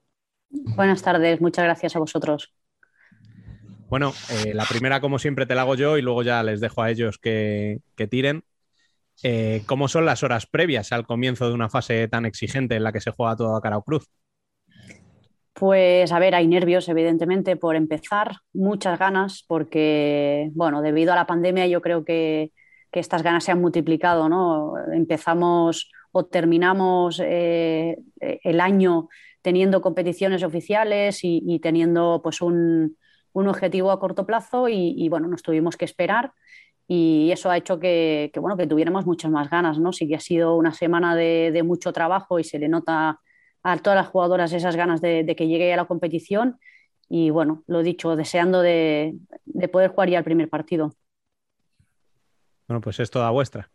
[0.51, 2.53] Buenas tardes, muchas gracias a vosotros.
[3.89, 6.83] Bueno, eh, la primera, como siempre, te la hago yo y luego ya les dejo
[6.83, 8.45] a ellos que, que tiren.
[9.23, 12.93] Eh, ¿Cómo son las horas previas al comienzo de una fase tan exigente en la
[12.93, 14.07] que se juega todo a cara o cruz?
[15.53, 21.27] Pues a ver, hay nervios, evidentemente, por empezar, muchas ganas, porque, bueno, debido a la
[21.27, 22.51] pandemia yo creo que,
[22.91, 24.75] que estas ganas se han multiplicado, ¿no?
[24.93, 29.09] Empezamos o terminamos eh, el año
[29.43, 32.97] teniendo competiciones oficiales y, teniendo pues un,
[33.33, 36.33] un, objetivo a corto plazo y, bueno, nos tuvimos que esperar
[36.87, 39.93] y eso ha hecho que, que, bueno, que tuviéramos muchas más ganas, ¿no?
[39.93, 43.21] Sí que ha sido una semana de, de mucho trabajo y se le nota
[43.63, 46.59] a todas las jugadoras esas ganas de, de, que llegue a la competición
[47.09, 50.95] y bueno, lo dicho, deseando de, de poder jugar ya el primer partido.
[52.69, 53.71] Bueno, pues es toda vuestra.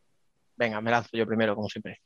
[0.56, 2.02] Venga, me lanzo yo primero, como siempre.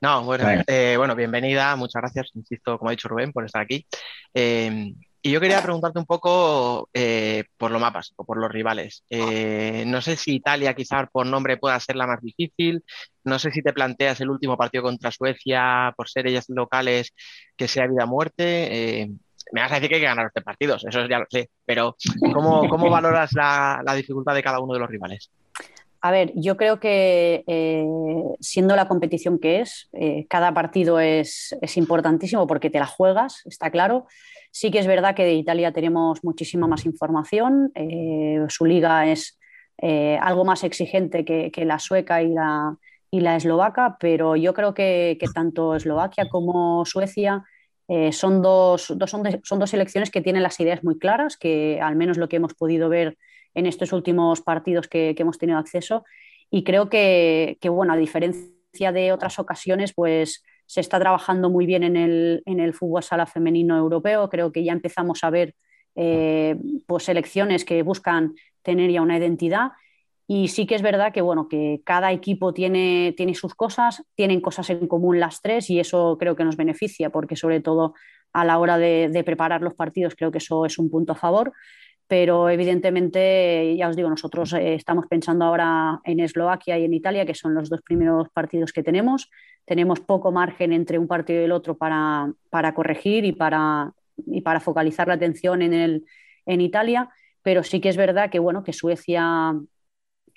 [0.00, 3.86] No, bueno, eh, bueno, bienvenida, muchas gracias, insisto, como ha dicho Rubén, por estar aquí.
[4.34, 4.92] Eh,
[5.26, 9.04] y yo quería preguntarte un poco eh, por los mapas o por los rivales.
[9.08, 12.84] Eh, no sé si Italia quizás por nombre pueda ser la más difícil.
[13.24, 17.14] No sé si te planteas el último partido contra Suecia por ser ellas locales
[17.56, 19.00] que sea vida o muerte.
[19.00, 19.10] Eh,
[19.52, 21.48] me vas a decir que hay que ganar los partidos, eso ya lo sé.
[21.64, 25.30] Pero ¿cómo, valoras la dificultad de cada uno de los rivales?
[26.04, 27.86] A ver, yo creo que eh,
[28.38, 33.70] siendo la competición que es, eh, cada partido es, importantísimo porque te la juegas, está
[33.70, 34.06] claro.
[34.50, 39.38] Sí que es verdad que de Italia tenemos muchísima más información, eh, su liga es
[40.20, 42.76] algo más exigente que, la sueca y la,
[43.36, 47.44] eslovaca, pero yo creo que, tanto Eslovaquia como Suecia
[48.12, 51.96] son, dos, son, de, son dos selecciones que tienen las ideas muy claras, que al
[51.96, 53.16] menos lo que hemos podido ver
[53.54, 56.04] en estos últimos partidos que, hemos tenido acceso.
[56.50, 61.66] Y creo que, que, bueno, a diferencia de otras ocasiones, pues se está trabajando muy
[61.66, 64.28] bien en el, en el fútbol sala femenino europeo.
[64.28, 65.54] Creo que ya empezamos a ver
[65.94, 66.56] eh,
[66.86, 69.72] pues selecciones que buscan tener ya una identidad.
[70.26, 74.40] Y sí que es verdad que, bueno, que cada equipo tiene, tiene sus cosas, tienen
[74.40, 77.94] cosas en común las tres y eso creo que nos beneficia porque sobre todo
[78.32, 81.52] a la hora de preparar los partidos creo que eso es un punto a favor
[82.06, 87.24] pero evidentemente, ya os digo, nosotros eh, estamos pensando ahora en Eslovaquia y en Italia,
[87.24, 89.30] que son los dos primeros partidos que tenemos.
[89.64, 93.92] Tenemos poco margen entre un partido y el otro para, para corregir y para,
[94.26, 96.04] y para focalizar la atención en, el,
[96.44, 97.08] en Italia,
[97.42, 99.54] pero sí que es verdad que, bueno, que Suecia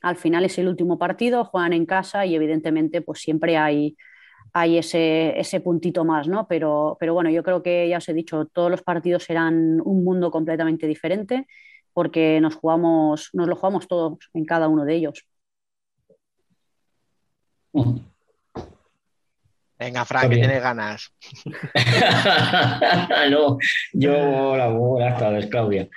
[0.01, 3.97] al final es el último partido, juegan en casa y evidentemente pues siempre hay,
[4.59, 6.47] hay ese, ese, puntito más, ¿no?
[6.47, 10.03] Pero, pero bueno, yo creo que ya os he dicho, todos los partidos serán un
[10.03, 11.45] mundo completamente diferente
[11.93, 15.25] porque nos jugamos, nos lo jugamos todos en cada uno de ellos.
[19.79, 21.13] Venga, Frank, que tienes ganas.
[23.29, 23.57] no,
[23.93, 25.87] yo la buenas tardes, Claudia.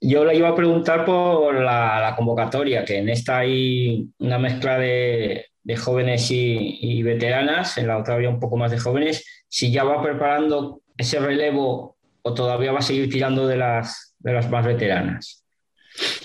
[0.00, 4.78] Yo le iba a preguntar por la, la, convocatoria, que en esta hay una mezcla
[4.78, 9.72] de, de jóvenes y, veteranas, en la otra había un poco más de jóvenes, si
[9.72, 14.48] ya va preparando ese relevo o todavía va a seguir tirando de las, de las
[14.48, 15.44] más veteranas.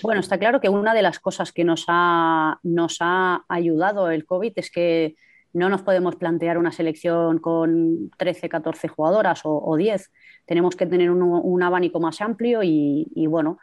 [0.03, 4.27] Bueno, está claro que una de las cosas que nos ha, nos ha ayudado el
[4.27, 5.15] COVID es que
[5.53, 10.11] no nos podemos plantear una selección con 13, 14 jugadoras o, o 10.
[10.45, 13.57] Tenemos que tener un, abanico más amplio y bueno,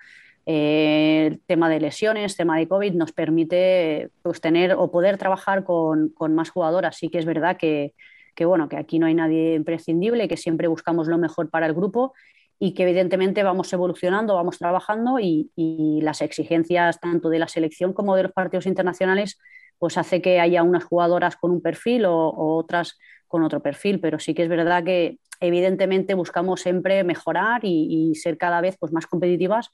[0.51, 5.63] eh, el tema de lesiones, tema de COVID, nos permite pues, tener o poder trabajar
[5.63, 6.97] con, con más jugadoras.
[6.97, 7.93] Sí que es verdad que,
[8.35, 11.75] que, bueno, que aquí no hay nadie imprescindible, que siempre buscamos lo mejor para el
[11.75, 12.15] grupo
[12.59, 17.93] y que evidentemente vamos evolucionando, vamos trabajando y, y las exigencias tanto de la selección
[17.93, 19.39] como de los partidos internacionales
[19.77, 24.01] pues hace que haya unas jugadoras con un perfil o, o otras con otro perfil,
[24.01, 28.79] pero sí que es verdad que evidentemente buscamos siempre mejorar y, y ser cada vez
[28.81, 29.71] pues, más competitivas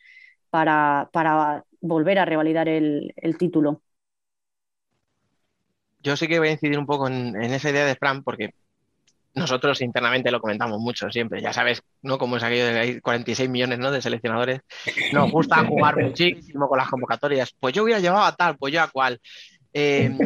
[0.55, 3.82] para, para volver a revalidar el, el, título.
[6.01, 8.55] Yo sí que voy a incidir un poco en, en, esa idea de Fran, porque
[9.35, 11.43] nosotros internamente lo comentamos mucho siempre.
[11.43, 12.18] Ya sabes, ¿no?
[12.18, 13.90] Como es aquello de hay 46 millones ¿no?
[13.90, 14.60] de seleccionadores.
[15.12, 17.52] Nos gusta jugar muchísimo con las convocatorias.
[17.59, 19.20] Pues yo hubiera llevado a tal, pues yo a cual.
[19.72, 20.16] Eh,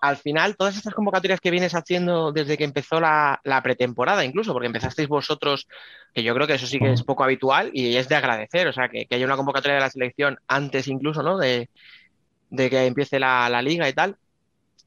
[0.00, 4.52] al final, todas estas convocatorias que vienes haciendo desde que empezó la, la, pretemporada, incluso,
[4.52, 5.66] porque empezasteis vosotros,
[6.14, 8.72] que yo creo que eso sí que es poco habitual y es de agradecer, o
[8.72, 11.38] sea, que, que haya una convocatoria de la selección antes incluso, ¿no?
[11.38, 11.68] De,
[12.50, 14.16] de que empiece la, la liga y tal.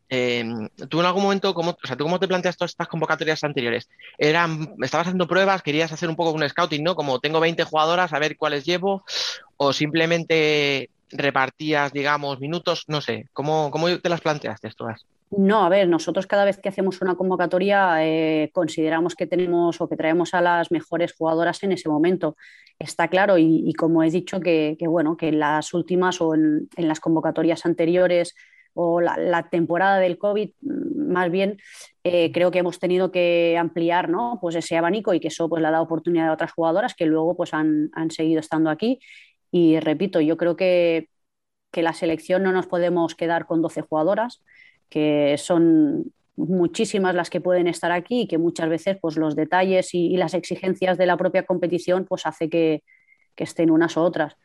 [0.10, 0.44] eh,
[0.90, 3.90] tú en algún momento, ¿cómo, o sea, ¿tú cómo te planteas todas estas convocatorias anteriores?
[4.18, 5.62] Eran, ¿Estabas haciendo pruebas?
[5.62, 6.96] ¿Querías hacer un poco un scouting, no?
[6.96, 9.04] Como tengo 20 jugadoras, a ver cuáles llevo,
[9.58, 15.06] o simplemente repartías, digamos, minutos, no sé, ¿cómo, cómo te las planteaste todas?
[15.32, 19.88] No, a ver, nosotros cada vez que hacemos una convocatoria eh, consideramos que tenemos o
[19.88, 22.36] que traemos a las mejores jugadoras en ese momento.
[22.78, 27.00] Está claro, y, como he dicho, que, bueno, que en las últimas o en, las
[27.00, 28.36] convocatorias anteriores
[28.74, 31.60] o la, temporada del COVID, mm, más bien,
[32.04, 34.38] eh, creo que hemos tenido que ampliar ¿no?
[34.42, 37.06] pues ese abanico y que eso pues, le ha dado oportunidad a otras jugadoras que
[37.06, 39.00] luego pues, han seguido estando aquí.
[39.52, 41.10] Y repito, yo creo que,
[41.72, 44.42] que la selección no nos podemos quedar con 12 jugadoras
[44.92, 49.94] que son muchísimas las que pueden estar aquí y que muchas veces pues, los detalles
[49.96, 52.84] y, y las exigencias de la propia competición pues, hace que,
[53.34, 54.36] que, estén unas u otras.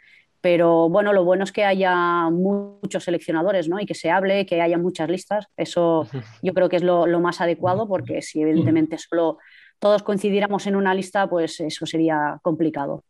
[0.40, 3.80] Pero bueno, lo bueno es que haya muchos seleccionadores ¿no?
[3.80, 5.46] y que se hable, que haya muchas listas.
[5.56, 6.06] Eso
[6.42, 9.38] yo creo que es lo, lo más adecuado porque si evidentemente solo
[9.80, 13.02] todos coincidiéramos en una lista, pues eso sería complicado.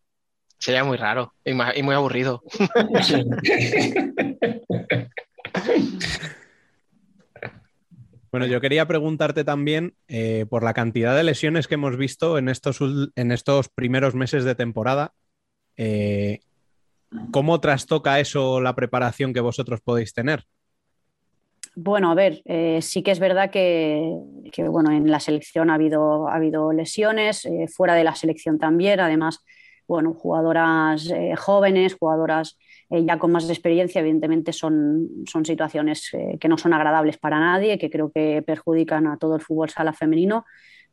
[0.58, 2.42] Sería muy raro y muy aburrido.
[8.32, 12.50] Bueno, yo quería preguntarte también eh, por la cantidad de lesiones que hemos visto en
[12.50, 12.80] estos,
[13.14, 15.14] en estos primeros meses de temporada.
[15.78, 16.40] Eh,
[17.30, 20.44] ¿Cómo trastoca eso la preparación que vosotros podéis tener?
[21.78, 24.18] Bueno, a ver, eh, sí que es verdad que,
[24.50, 28.58] que, bueno, en la selección ha habido, ha habido lesiones, eh, fuera de la selección
[28.58, 29.44] también, además,
[29.86, 32.58] bueno, jugadoras eh, jóvenes, jugadoras
[32.90, 37.40] eh, ya con más experiencia, evidentemente son, son situaciones eh, que no son agradables para
[37.40, 40.44] nadie, que creo que perjudican a todo el fútbol sala femenino,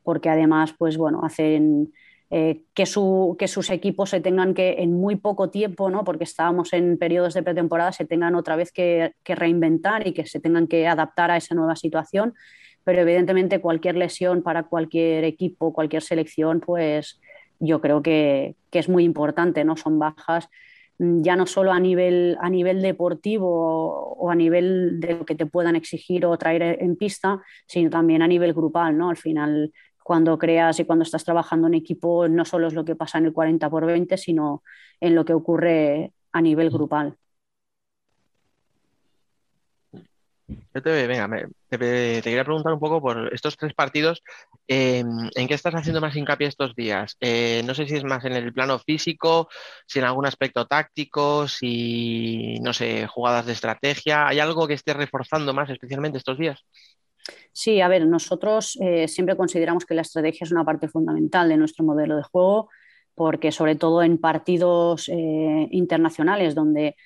[0.02, 1.92] porque además, pues bueno, hacen
[2.30, 6.02] eh, que, su, que, sus equipos se tengan que en muy poco tiempo, ¿no?
[6.02, 10.26] porque estábamos en periodos de pretemporada, se tengan otra vez que, que, reinventar y que
[10.26, 12.34] se tengan que adaptar a esa nueva situación.
[12.82, 17.20] Pero evidentemente cualquier lesión para cualquier equipo, cualquier selección, pues
[17.64, 19.76] yo creo que, que es muy importante, ¿no?
[19.76, 20.48] Son bajas
[20.98, 25.46] ya no solo a nivel, a nivel deportivo o a nivel de lo que te
[25.46, 29.10] puedan exigir o traer en pista, sino también a nivel grupal, ¿no?
[29.10, 29.72] Al final,
[30.02, 33.26] cuando creas y cuando estás trabajando en equipo, no solo es lo que pasa en
[33.26, 34.62] el 40 por 20, sino
[35.00, 37.16] en lo que ocurre a nivel grupal.
[40.46, 41.78] Yo te, venga, me, te,
[42.22, 44.22] quería preguntar un poco por estos tres partidos,
[44.68, 45.02] eh,
[45.34, 47.16] ¿en qué estás haciendo más hincapié estos días?
[47.20, 49.48] Eh, no sé si es más en el plano físico,
[49.86, 54.26] si en algún aspecto táctico, si, no sé, jugadas de estrategia.
[54.28, 56.60] ¿Hay algo que esté reforzando más especialmente estos días?
[57.52, 61.56] Sí, a ver, nosotros eh, siempre consideramos que la estrategia es una parte fundamental de
[61.56, 62.68] nuestro modelo de juego,
[63.14, 66.96] porque sobre todo en partidos eh, internacionales donde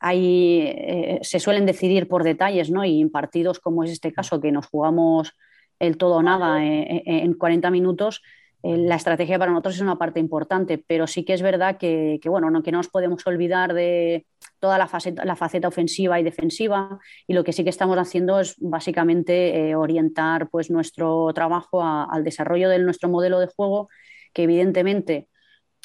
[0.00, 2.84] hay, eh, se suelen decidir por detalles, ¿no?
[2.84, 5.32] Y en partidos como es este caso, que nos jugamos
[5.78, 8.22] el todo o nada en, en 40 minutos,
[8.64, 12.18] eh, la estrategia para nosotros es una parte importante, pero sí que es verdad que,
[12.22, 14.26] que bueno, no, que no nos podemos olvidar de
[14.58, 18.40] toda la faceta, la faceta ofensiva y defensiva, y lo que sí que estamos haciendo
[18.40, 23.90] es básicamente eh, orientar pues, nuestro trabajo a, al desarrollo de nuestro modelo de juego,
[24.32, 25.28] que evidentemente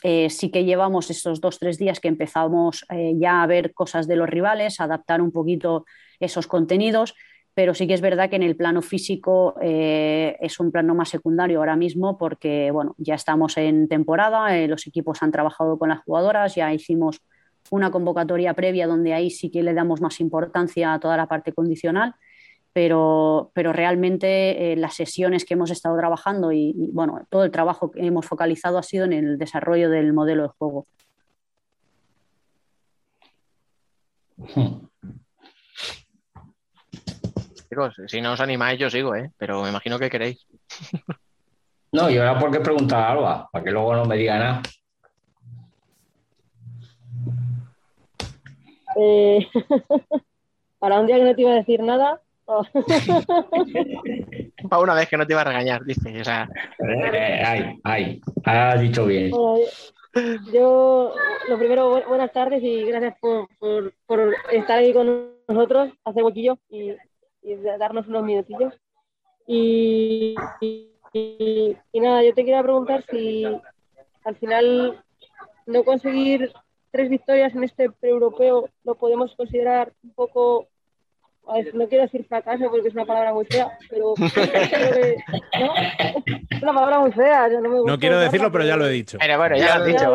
[0.04, 4.08] eh, sí que llevamos estos dos, tres días que empezamos eh, ya a ver cosas
[4.08, 5.86] de los rivales, a adaptar un poquito
[6.20, 7.16] esos contenidos,
[7.54, 11.10] pero sí que es verdad que en el plano físico eh, es un plano más
[11.10, 16.00] secundario ahora mismo porque bueno, ya estamos en temporada, los equipos han trabajado con las
[16.04, 17.22] jugadoras, ya hicimos
[17.70, 21.52] una convocatoria previa donde ahí sí que le damos más importancia a toda la parte
[21.52, 22.16] condicional
[22.80, 27.52] pero, pero realmente eh, las sesiones que hemos estado trabajando y, y, bueno, todo el
[27.52, 30.88] trabajo que hemos focalizado ha sido en el desarrollo del modelo de juego.
[34.38, 34.88] Hmm.
[37.70, 39.30] Chicos, si no os animáis, yo sigo, ¿eh?
[39.38, 40.48] pero me imagino que queréis.
[41.92, 44.62] no, yo era porque preguntar a Alba, para que luego no me diga nada.
[48.96, 49.46] Eh,
[50.80, 52.22] para un día que no te iba a decir nada,
[54.70, 56.20] Para una vez que no te iba a regañar, dice.
[56.20, 56.50] O sea...
[56.80, 59.30] Eh, ay, ay, has dicho bien.
[59.32, 59.60] Bueno,
[60.52, 61.14] yo,
[61.48, 66.24] lo primero, bu buenas tardes y gracias por, por, por, estar ahí con nosotros, hacer
[66.24, 66.96] huequillo y,
[67.44, 68.74] y darnos unos minutillos.
[69.46, 73.46] Y, y, y nada, yo te quería preguntar si
[74.24, 75.04] al final
[75.66, 76.52] no conseguir
[76.92, 80.68] tres victorias en este pre-europeo lo podemos considerar un poco
[81.54, 84.26] ver, no quiero decir fracaso porque es una palabra muy fea, pero ¿no?
[84.26, 84.34] es
[86.62, 87.48] una palabra muy fea.
[87.50, 89.18] No, me no quiero decirlo, pero ya lo he dicho.
[89.20, 90.12] Pero bueno, ya, ya lo has dicho,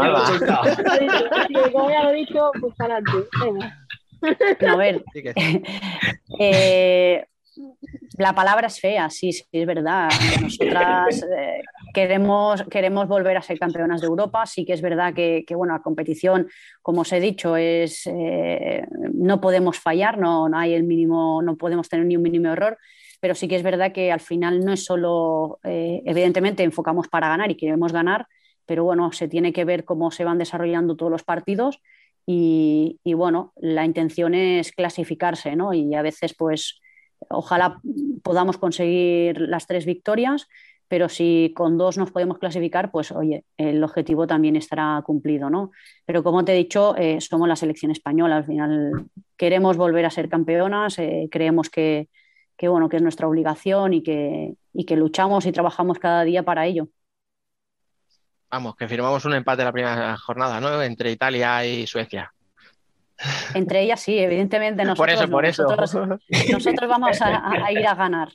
[1.73, 3.13] como ya lo he dicho, pues adelante.
[3.45, 3.79] Venga.
[4.61, 5.05] No, a ver.
[6.39, 7.25] eh,
[8.19, 10.09] la palabra es fea, sí, sí, es verdad.
[10.41, 11.63] Nosotras eh,
[11.95, 14.45] queremos, queremos volver a ser campeonas de Europa.
[14.45, 16.49] Sí que es verdad que, bueno, la competición,
[16.83, 21.57] como os he dicho, es eh, no podemos fallar, no, no hay el mínimo, no
[21.57, 22.77] podemos tener ni un mínimo error
[23.25, 27.29] pero sí que es verdad que al final no es solo, eh, evidentemente enfocamos para
[27.29, 28.27] ganar y queremos ganar,
[28.67, 31.81] pero bueno, se tiene que ver cómo se van desarrollando todos los partidos
[32.27, 35.73] y, y bueno, la intención es clasificarse, ¿no?
[35.73, 36.83] Y a veces pues
[37.31, 37.81] ojalá
[38.23, 40.47] podamos conseguir las tres victorias,
[40.89, 45.71] pero si con dos nos podemos clasificar, pues oye, el objetivo también estará cumplido, ¿no?
[46.05, 49.07] Pero como te he dicho, eh, somos la selección española, al final
[49.37, 52.09] queremos volver a ser campeonas, eh, creemos que,
[52.57, 56.43] que, bueno, que es nuestra obligación y que, y que luchamos y trabajamos cada día
[56.43, 56.89] para ello.
[58.51, 60.81] Vamos, que firmamos un empate la primera jornada, ¿no?
[60.83, 62.33] Entre Italia y Suecia.
[63.55, 66.07] Entre ellas sí, evidentemente nosotros, por eso, por eso.
[66.07, 66.21] nosotros,
[66.53, 68.29] nosotros vamos a, a, ir a ganar.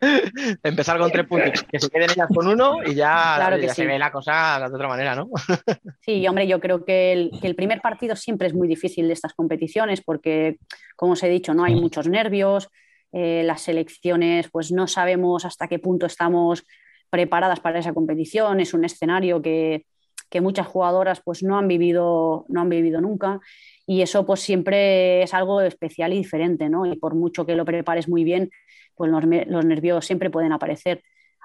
[0.62, 3.74] Empezar con tres puntos, que se queden ellas con uno y ya, Claro que ya
[3.74, 3.86] se sí.
[3.86, 5.28] ve la cosa de otra manera, ¿no?
[6.00, 9.12] Sí, hombre, yo creo que el, que el primer partido siempre es muy difícil de
[9.14, 10.58] estas competiciones porque,
[10.94, 12.68] como os he dicho, no hay muchos nervios,
[13.12, 16.64] eh, las selecciones pues no sabemos hasta qué punto estamos
[17.10, 19.86] preparadas para esa competición, es un escenario que,
[20.28, 23.40] que muchas jugadoras pues no han vivido, no han vivido nunca
[23.86, 26.86] y eso pues siempre es algo especial y diferente, ¿no?
[26.86, 28.50] Y por mucho que lo prepares muy bien,
[28.94, 29.24] pues los,
[29.64, 31.02] nervios siempre pueden aparecer.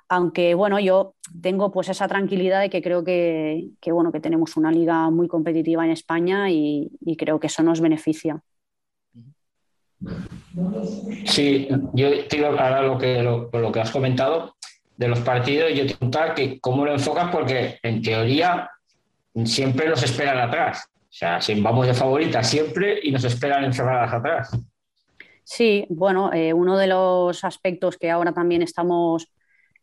[0.09, 4.57] Aunque bueno, yo tengo pues esa tranquilidad de que creo que, que, bueno, que tenemos
[4.57, 8.41] una liga muy competitiva en España y, creo que eso nos beneficia.
[11.25, 14.55] Sí, yo te iba a lo que, lo, lo que has comentado
[15.01, 15.71] de los partidos.
[15.71, 18.69] Yo te iba a preguntar que cómo lo enfocas, porque en teoría
[19.45, 20.87] siempre nos esperan atrás.
[20.95, 24.51] O sea, si vamos de favoritas siempre y nos esperan encerradas atrás.
[25.43, 29.27] Sí, bueno, eh, uno de los aspectos que ahora también estamos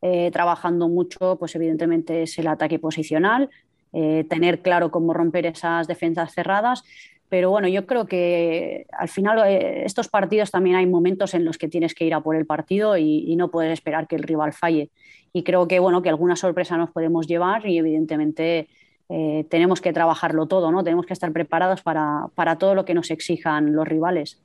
[0.00, 3.50] eh, trabajando mucho, pues evidentemente es el ataque posicional,
[3.92, 6.84] eh, tener claro cómo romper esas defensas cerradas.
[7.28, 11.58] Pero bueno, yo creo que al final eh, estos partidos también hay momentos en los
[11.58, 14.52] que tienes que ir a por el partido y, no puedes esperar que el rival
[14.52, 14.90] falle.
[15.32, 18.68] Y creo que bueno, que alguna sorpresa nos podemos llevar y evidentemente
[19.08, 20.82] eh, tenemos que trabajarlo todo, ¿no?
[20.82, 24.40] Tenemos que estar preparados para, para todo lo que nos exijan los rivales.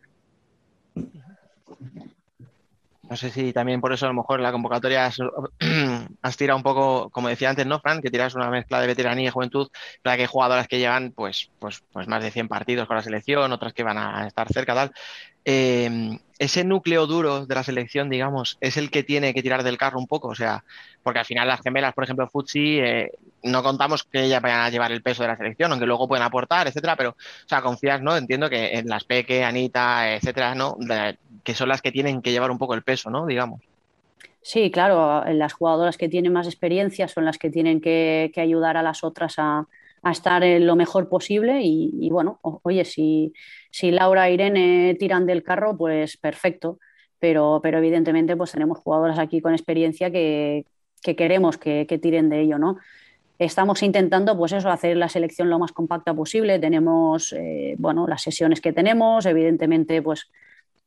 [3.10, 5.18] No sé si también por eso a lo mejor la convocatoria has,
[6.22, 8.02] has tirado un poco, como decía antes, ¿no, Fran?
[8.02, 9.70] Que tiras una mezcla de veteranía y juventud,
[10.02, 13.04] para que hay jugadoras que llevan pues, pues, pues más de 100 partidos con la
[13.04, 14.92] selección, otras que van a estar cerca, tal.
[15.46, 19.78] Eh, ese núcleo duro de la selección, digamos, es el que tiene que tirar del
[19.78, 20.64] carro un poco, o sea,
[21.02, 23.12] porque al final las gemelas, por ejemplo, Futsi, eh,
[23.44, 26.24] no contamos que ellas vayan a llevar el peso de la selección, aunque luego pueden
[26.24, 28.18] aportar, etcétera, pero, o sea, confías, ¿no?
[28.18, 30.78] Entiendo que en las Peque, Anita, etcétera, ¿no?
[31.44, 33.26] Que son las que tienen que llevar un poco el peso, ¿no?
[33.26, 33.62] Digamos.
[34.42, 38.84] Sí, claro, las jugadoras que tienen más experiencia son las que tienen que ayudar a
[38.84, 39.66] las otras a,
[40.04, 43.34] a estar lo mejor posible y, bueno, oye, si,
[43.72, 46.78] si Laura e Irene tiran del carro, pues perfecto,
[47.20, 50.66] pero, pero evidentemente pues tenemos jugadoras aquí con experiencia que,
[51.02, 52.78] que queremos que, que tiren de ello, ¿no?
[53.40, 56.60] Estamos intentando, pues eso, hacer la selección lo más compacta posible.
[56.60, 60.30] Tenemos, eh, bueno, las sesiones que tenemos, evidentemente, pues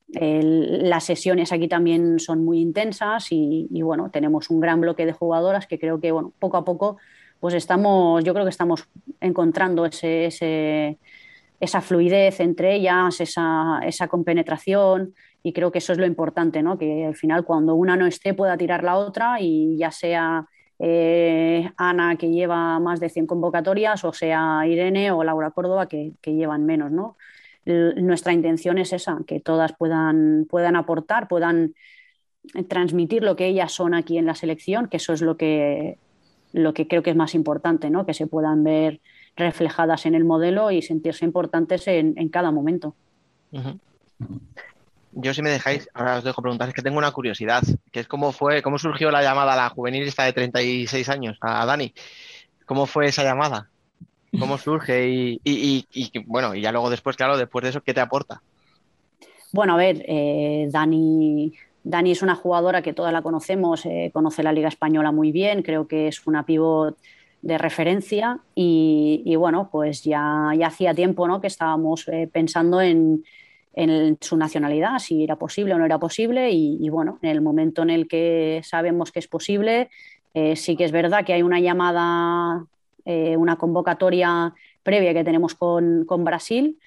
[0.09, 5.13] las sesiones aquí también son muy intensas y, y, bueno, tenemos un gran bloque de
[5.13, 6.99] jugadoras que creo que bueno, poco a poco
[7.41, 8.89] pues estamos, yo creo que estamos
[9.21, 10.99] encontrando ese,
[11.61, 16.79] esa fluidez entre ellas, esa, esa compenetración y creo que eso es lo importante, ¿no?
[16.79, 20.47] que al final cuando una no esté pueda tirar la otra y ya sea
[20.79, 26.13] eh, Ana que lleva más de 100 convocatorias o sea Irene o Laura Córdoba que,
[26.25, 27.17] llevan menos, ¿no?
[27.65, 31.75] Nuestra intención es esa, que todas puedan, puedan aportar, puedan
[32.69, 35.99] transmitir lo que ellas son aquí en la selección, que eso es lo que,
[36.53, 38.07] lo que creo que es más importante, ¿no?
[38.07, 39.01] que se puedan ver
[39.37, 42.95] reflejadas en el modelo y sentirse importantes en, en cada momento.
[45.13, 48.09] Yo si me dejáis, ahora os dejo preguntar, es que tengo una curiosidad, que es
[48.09, 51.93] cómo fue, cómo surgió la llamada a la juvenil esta de 36 años, a Dani.
[52.67, 53.71] ¿Cómo fue esa llamada?
[54.39, 55.09] ¿Cómo surge?
[55.09, 58.01] Y, y- y- y, bueno, y ya luego después, claro, después de eso, ¿qué te
[58.01, 58.43] aporta?
[59.53, 61.53] Bueno, a ver, eh, Dani,
[61.89, 65.63] Dani es una jugadora que todas la conocemos, eh, conoce la Liga Española muy bien,
[65.63, 66.99] creo que es una pivot
[67.43, 71.41] de referencia y, y bueno, pues ya, ya hacía tiempo ¿no?
[71.41, 73.23] que estábamos eh, pensando en,
[73.73, 77.41] en su nacionalidad, si era posible o no era posible y, y bueno, en el
[77.41, 79.89] momento en el que sabemos que es posible,
[80.35, 82.67] eh, sí que es verdad que hay una llamada,
[83.05, 84.53] eh, una convocatoria
[84.83, 86.81] previa que tenemos con, con Brasil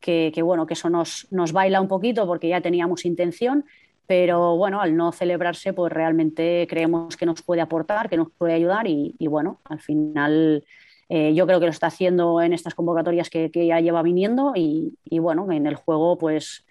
[0.00, 3.66] que, que, bueno, que eso nos, nos baila un poquito porque ya teníamos intención,
[4.06, 8.54] pero bueno, al no celebrarse, pues realmente creemos que nos puede aportar, que nos puede
[8.54, 10.64] ayudar y, bueno, al final
[11.08, 14.52] eh, yo creo que lo está haciendo en estas convocatorias que, que ya lleva viniendo
[14.54, 16.64] y, bueno, en el juego pues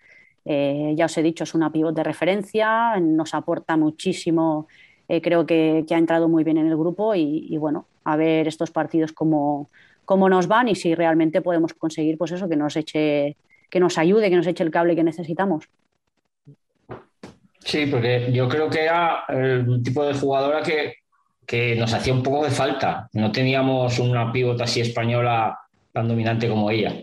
[0.45, 4.67] eh, ya os he dicho, es una pivot de referencia, nos aporta muchísimo,
[5.07, 8.15] eh, creo que, que, ha entrado muy bien en el grupo y, y bueno, a
[8.15, 9.69] ver estos partidos cómo,
[10.05, 13.35] cómo, nos van y si realmente podemos conseguir pues eso, que nos eche,
[13.69, 15.67] que nos ayude, que nos eche el cable que necesitamos.
[17.65, 20.97] Sí, porque yo creo que era el tipo de jugadora que,
[21.45, 23.09] que nos hacía un poco de falta.
[23.13, 25.57] No teníamos una pivot así española
[25.91, 26.93] tan dominante como ella.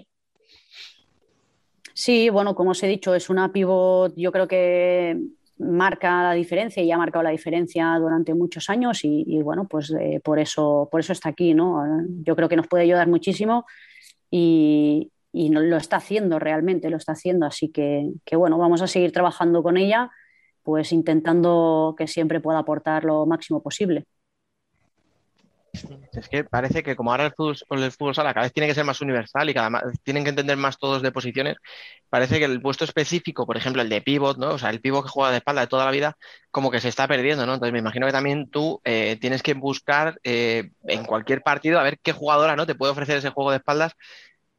[1.92, 5.18] Sí, bueno, como os he dicho, es una pivot, yo creo que
[5.58, 10.20] marca la diferencia y ha marcado la diferencia durante muchos años y, bueno, pues eh,
[10.22, 11.82] por, eso, por eso está aquí, ¿no?
[12.22, 13.66] Yo creo que nos puede ayudar muchísimo
[14.30, 19.12] y, y lo está haciendo realmente, lo está haciendo, así que, bueno, vamos a seguir
[19.12, 20.10] trabajando con ella,
[20.62, 24.04] pues intentando que siempre pueda aportar lo máximo posible.
[26.12, 28.84] Es que parece que como ahora el fútbol, el sala cada vez tiene que ser
[28.84, 31.56] más universal y cada vez tienen que entender más todos de posiciones,
[32.10, 34.50] parece que el puesto específico, por ejemplo, el de pivot, ¿no?
[34.50, 36.18] O sea, el pivot que juega de espalda de toda la vida,
[36.50, 37.54] como que se está perdiendo, ¿no?
[37.54, 41.82] Entonces me imagino que también tú eh, tienes que buscar eh, en cualquier partido a
[41.82, 42.66] ver qué jugadora, ¿no?
[42.66, 43.94] Te puede ofrecer ese juego de espaldas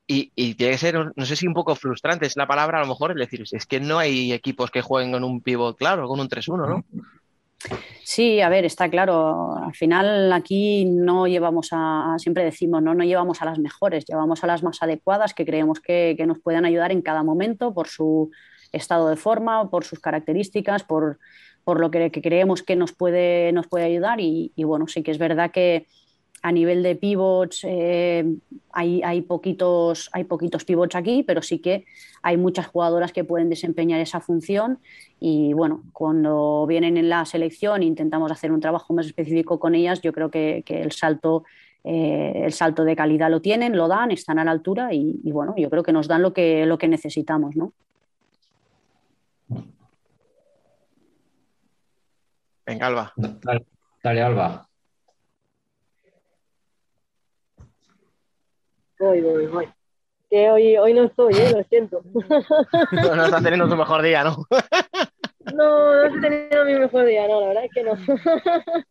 [0.06, 2.88] y, tiene que ser, no sé si un poco frustrante es la palabra, a lo
[2.88, 6.20] mejor, es decir, es que no hay equipos que jueguen con un pivot claro, con
[6.20, 6.84] un 3-1, ¿no?
[8.04, 9.56] Sí, a ver, está claro.
[9.56, 14.44] Al final aquí no llevamos a, siempre decimos, no, no llevamos a las mejores, llevamos
[14.44, 17.88] a las más adecuadas que creemos que, que nos puedan ayudar en cada momento por
[17.88, 18.32] su
[18.74, 21.20] estado de forma, por sus características, por,
[21.64, 24.20] por lo que, que, creemos que nos puede, nos puede ayudar.
[24.20, 25.88] Y, y, bueno, sí que es verdad que
[26.44, 28.26] a nivel de pivots eh,
[28.74, 31.86] hay, hay, poquitos, hay poquitos pivots aquí, pero sí que
[32.22, 34.80] hay muchas jugadoras que pueden desempeñar esa función
[35.22, 39.74] y bueno, cuando vienen en la selección e intentamos hacer un trabajo más específico con
[39.74, 41.46] ellas, yo creo que, que el salto
[41.86, 45.32] eh, el salto de calidad lo tienen, lo dan, están a la altura y, y,
[45.32, 47.74] bueno, yo creo que nos dan lo que, lo que necesitamos, ¿no?
[52.66, 53.14] Venga, Alba.
[53.18, 53.66] Dale,
[54.02, 54.70] dale Alba.
[59.04, 59.70] Voy, voy, voy.
[60.30, 61.52] Que hoy, hoy no estoy, ¿eh?
[61.52, 62.02] lo siento.
[62.92, 64.38] No, no estás teniendo tu mejor día, ¿no?
[65.54, 67.92] No, no estoy teniendo mi mejor día, no, la verdad es que no.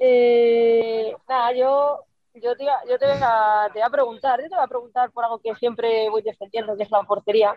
[0.00, 2.00] eh, nada, yo,
[2.34, 4.68] yo, te, iba, yo te, voy a, te voy a preguntar, yo te voy a
[4.68, 7.54] preguntar por algo que siempre voy defendiendo, que es la portería.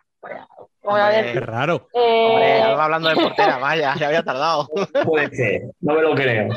[0.83, 1.33] Hombre, ver.
[1.33, 1.87] Qué raro.
[1.91, 2.29] Eh...
[2.29, 4.67] Hombre, hablando de portera, vaya, se había tardado.
[5.03, 6.49] Puede ser, no me lo creo.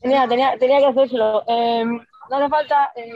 [0.00, 1.44] Tenía, tenía, tenía que hacérselo.
[1.46, 1.84] Eh,
[2.30, 2.92] no hace falta.
[2.94, 3.12] Eh,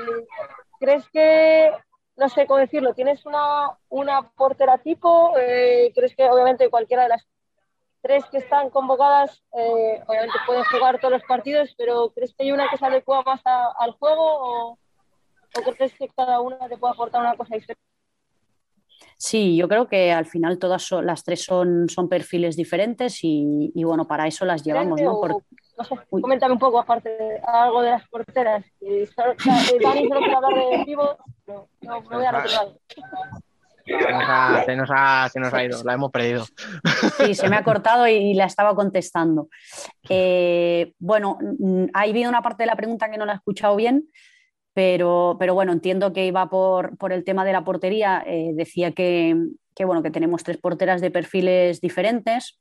[0.78, 1.70] ¿Crees que,
[2.16, 5.34] no sé cómo decirlo, tienes una, una portera tipo?
[5.38, 7.26] Eh, ¿Crees que obviamente cualquiera de las
[8.02, 12.52] tres que están convocadas, eh, obviamente pueden jugar todos los partidos, pero ¿crees que hay
[12.52, 16.78] una que se adecua más a, al juego o, o crees que cada una te
[16.78, 17.82] puede aportar una cosa diferente?
[19.16, 23.70] Sí, yo creo que al final todas son, las tres son, son perfiles diferentes y,
[23.74, 25.20] y, bueno, para eso las llevamos, ¿no?
[25.20, 25.42] Por,
[25.80, 28.64] no sé, coméntame un poco, aparte de algo de las porteras.
[29.14, 29.34] Solo,
[29.82, 31.16] Dani solo quiere hablar de vivo,
[31.46, 32.68] no, no, me voy a recordar.
[33.86, 36.44] Se nos, ha, se, nos ha, se nos ha ido, la hemos perdido.
[37.16, 39.48] Sí, se me ha cortado y, y la estaba contestando.
[40.08, 41.38] Eh, bueno,
[41.94, 44.06] ha habido una parte de la pregunta que no la he escuchado bien,
[44.74, 48.22] pero, pero bueno, entiendo que iba por, por el tema de la portería.
[48.26, 49.34] Eh, decía que,
[49.74, 52.60] que, bueno, que tenemos tres porteras de perfiles diferentes.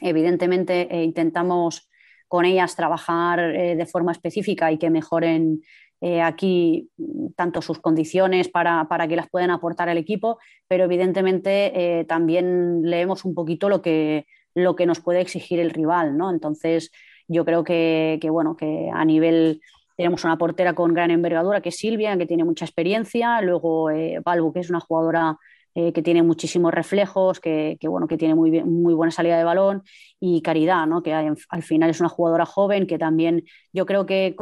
[0.00, 1.89] Evidentemente eh, intentamos
[2.30, 5.62] con ellas trabajar eh, de forma específica y que mejoren
[6.00, 6.88] eh, aquí
[7.36, 10.38] tanto sus condiciones para, para, que las puedan aportar al equipo,
[10.68, 15.70] pero evidentemente eh, también leemos un poquito lo que, lo que nos puede exigir el
[15.70, 16.30] rival, ¿no?
[16.30, 16.92] Entonces,
[17.26, 19.60] yo creo que, que, bueno, que a nivel
[19.96, 24.20] tenemos una portera con gran envergadura que es Silvia, que tiene mucha experiencia, luego eh,
[24.24, 25.36] Balbu, que es una jugadora
[25.80, 29.44] eh, que tiene muchísimos reflejos, que, bueno, que tiene muy, bien, muy buena salida de
[29.44, 29.82] balón,
[30.18, 31.02] y Caridad, ¿no?
[31.02, 34.36] que al final es una jugadora joven que también yo creo que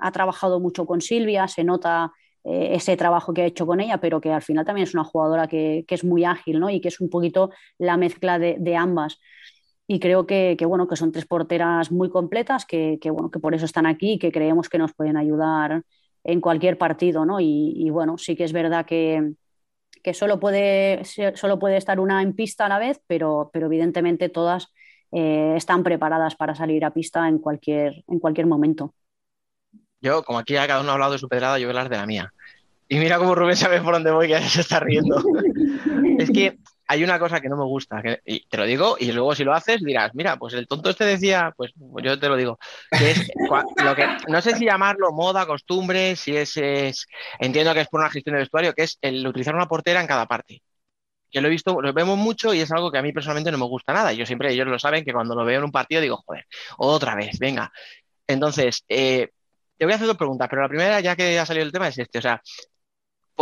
[0.00, 2.12] ha trabajado mucho con Silvia, se nota
[2.44, 5.04] eh, ese trabajo que ha hecho con ella, pero que al final también es una
[5.04, 6.70] jugadora que, es muy ágil ¿no?
[6.70, 9.20] y que es un poquito la mezcla de, ambas.
[9.86, 13.66] Y creo que, bueno, que son tres porteras muy completas, que, bueno, que por eso
[13.66, 15.82] están aquí y que creemos que nos pueden ayudar
[16.24, 17.26] en cualquier partido.
[17.26, 17.40] ¿no?
[17.40, 19.34] Y bueno, sí que es verdad que,
[20.02, 21.02] que solo puede,
[21.34, 24.72] solo puede estar una en pista a la vez, pero, pero evidentemente todas
[25.12, 28.94] eh, están preparadas para salir a pista en cualquier, en cualquier momento.
[30.00, 31.96] Yo, como aquí cada uno ha hablado de su pedrada, yo voy a hablar de
[31.98, 32.32] la mía.
[32.88, 35.16] Y mira cómo Rubén sabe por dónde voy, que se está riendo.
[36.18, 36.58] es que
[36.92, 39.54] hay una cosa que no me gusta, y te lo digo, y luego si lo
[39.54, 42.58] haces dirás, mira, pues el tonto este decía, pues yo te lo digo,
[42.90, 43.30] que es
[43.82, 47.06] lo que, no sé si llamarlo moda, costumbre, si es, es-
[47.38, 50.06] entiendo que es por una gestión de vestuario, que es el utilizar una portera en
[50.06, 50.62] cada parte.
[51.32, 53.56] Yo lo he visto, lo vemos mucho y es algo que a mí personalmente no
[53.56, 54.12] me gusta nada.
[54.12, 56.44] Yo siempre, ellos lo saben, que cuando lo veo en un partido digo, joder,
[56.76, 57.72] otra vez, venga.
[58.26, 59.30] Entonces, eh,
[59.78, 61.88] te voy a hacer dos preguntas, pero la primera, ya que ha salido el tema,
[61.88, 62.18] es este.
[62.18, 62.42] O sea,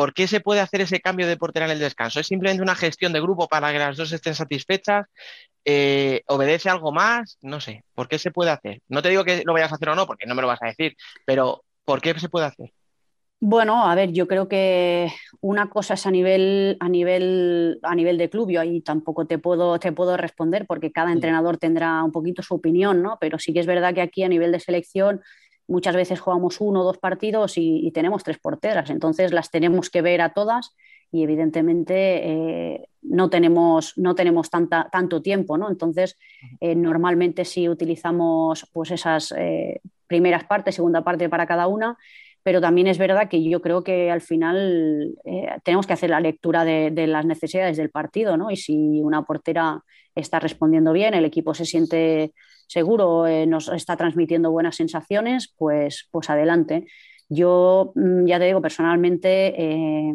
[0.00, 2.20] ¿por qué se puede hacer ese cambio de portera en el descanso?
[2.20, 5.04] ¿Es simplemente una gestión de grupo para que las dos estén satisfechas?
[5.62, 7.36] Eh, ¿obedece algo más?
[7.42, 7.84] No sé.
[7.94, 8.80] ¿Por qué se puede hacer?
[8.88, 10.62] No te digo que lo vayas a hacer o no, porque no me lo vas
[10.62, 10.96] a decir,
[11.26, 12.72] pero ¿por qué se puede hacer?
[13.40, 15.12] Bueno, a ver, yo creo que
[15.42, 19.36] una cosa es a nivel, a nivel, a nivel de club, yo ahí tampoco te
[19.36, 23.18] puedo, te puedo responder porque cada entrenador tendrá un poquito su opinión, ¿no?
[23.20, 25.20] Pero sí que es verdad que aquí a nivel de selección
[25.68, 29.90] muchas veces jugamos uno o dos partidos y, y tenemos tres porteras, entonces las tenemos
[29.90, 30.74] que ver a todas
[31.12, 35.68] y evidentemente eh, no tenemos, no tenemos tanta, tanto tiempo, ¿no?
[35.68, 36.18] Entonces,
[36.60, 41.96] eh, normalmente sí utilizamos pues esas eh, primeras partes, segunda parte para cada una,
[42.42, 45.14] pero también es verdad que yo creo que al final
[45.62, 48.50] tenemos que hacer la lectura de, de, las necesidades del partido, ¿no?
[48.50, 49.82] Y si una portera
[50.14, 52.32] está respondiendo bien, el equipo se siente
[52.70, 56.86] seguro, eh, nos está transmitiendo buenas sensaciones, pues, pues adelante.
[57.28, 60.14] Yo mm, ya te digo, personalmente eh,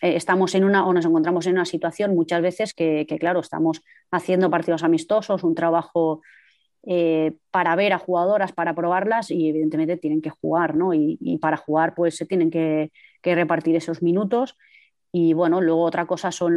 [0.00, 4.50] estamos en una o nos encontramos en una situación muchas veces que, claro, estamos haciendo
[4.50, 6.22] partidos amistosos, un trabajo
[6.84, 10.94] eh, para ver a jugadoras, para probarlas y evidentemente tienen que jugar, ¿no?
[10.94, 12.90] Y, para jugar pues se tienen que,
[13.22, 14.56] repartir esos minutos
[15.12, 16.56] y bueno, luego otra cosa son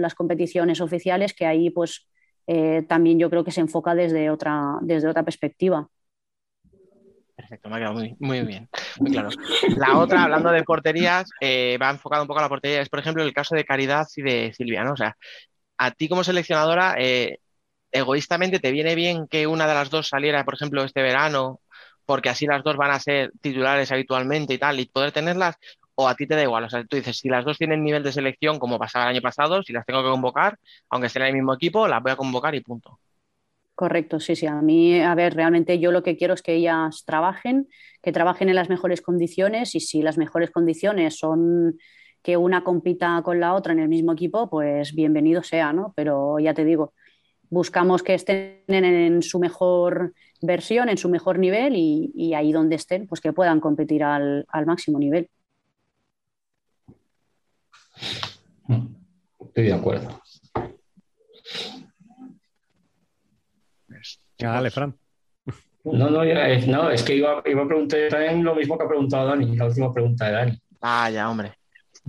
[0.00, 2.06] las competiciones oficiales que ahí pues
[2.46, 5.88] eh, también yo creo que se enfoca desde otra, desde otra perspectiva.
[7.34, 8.68] Perfecto, me ha quedado muy, muy bien,
[8.98, 9.28] muy claro.
[9.76, 12.98] La otra, hablando de porterías, eh, va enfocado un poco a la portería, es por
[12.98, 14.90] ejemplo el caso de Caridad y de Silvia.
[14.90, 15.16] O sea,
[15.76, 17.38] a ti como seleccionadora, eh,
[17.92, 21.60] egoístamente te viene bien que una de las dos saliera, por ejemplo, este verano,
[22.06, 25.56] porque así las dos van a ser titulares habitualmente y tal, y poder tenerlas,
[25.96, 26.64] o a ti te da igual.
[26.64, 29.22] O sea, tú dices, si las dos tienen nivel de selección, como pasaba el año
[29.22, 30.58] pasado, si las tengo que convocar,
[30.90, 33.00] aunque estén en el mismo equipo, las voy a convocar y punto.
[33.74, 34.46] Correcto, sí, sí.
[34.46, 37.68] A mí, a ver, realmente yo lo que quiero es que ellas trabajen,
[38.02, 41.78] que trabajen en las mejores condiciones y si las mejores condiciones son
[42.22, 45.92] que una compita con la otra en el mismo equipo, pues bienvenido sea, ¿no?
[45.94, 46.94] Pero ya te digo,
[47.50, 50.12] buscamos que estén en su mejor
[50.42, 54.98] versión, en su mejor nivel y, ahí donde estén, pues que puedan competir al, máximo
[54.98, 55.28] nivel.
[59.40, 60.20] Estoy de acuerdo.
[64.38, 64.94] Ya, dale, Fran.
[65.84, 68.88] No, no, es, no, es que iba, iba, a preguntar también lo mismo que ha
[68.88, 70.60] preguntado Dani, la última pregunta de Dani.
[70.82, 71.52] Ah, ya, hombre.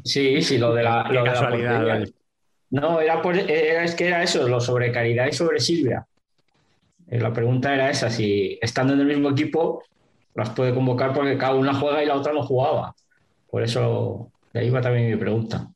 [0.04, 2.14] Sí, sí, lo de la, lo de casualidad, la Dani.
[2.70, 6.06] No, era, por, era, es que era eso, lo sobre Caridad y sobre Silvia.
[7.08, 9.84] Eh, La pregunta era esa, si estando en el mismo equipo
[10.34, 12.94] las puede convocar porque cada una juega y la otra no jugaba.
[13.50, 15.68] Por eso, de ahí va también mi pregunta.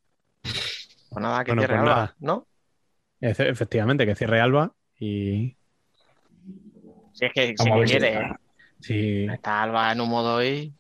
[1.11, 2.15] Pues nada, que Bueno, cierre pues Alba, nada.
[2.19, 2.47] ¿no?
[3.19, 5.57] Efe- Efectivamente, que cierre Alba y
[7.13, 8.39] Si es que, si que quiere, está.
[8.79, 10.73] sí, Está Alba en un modo hoy.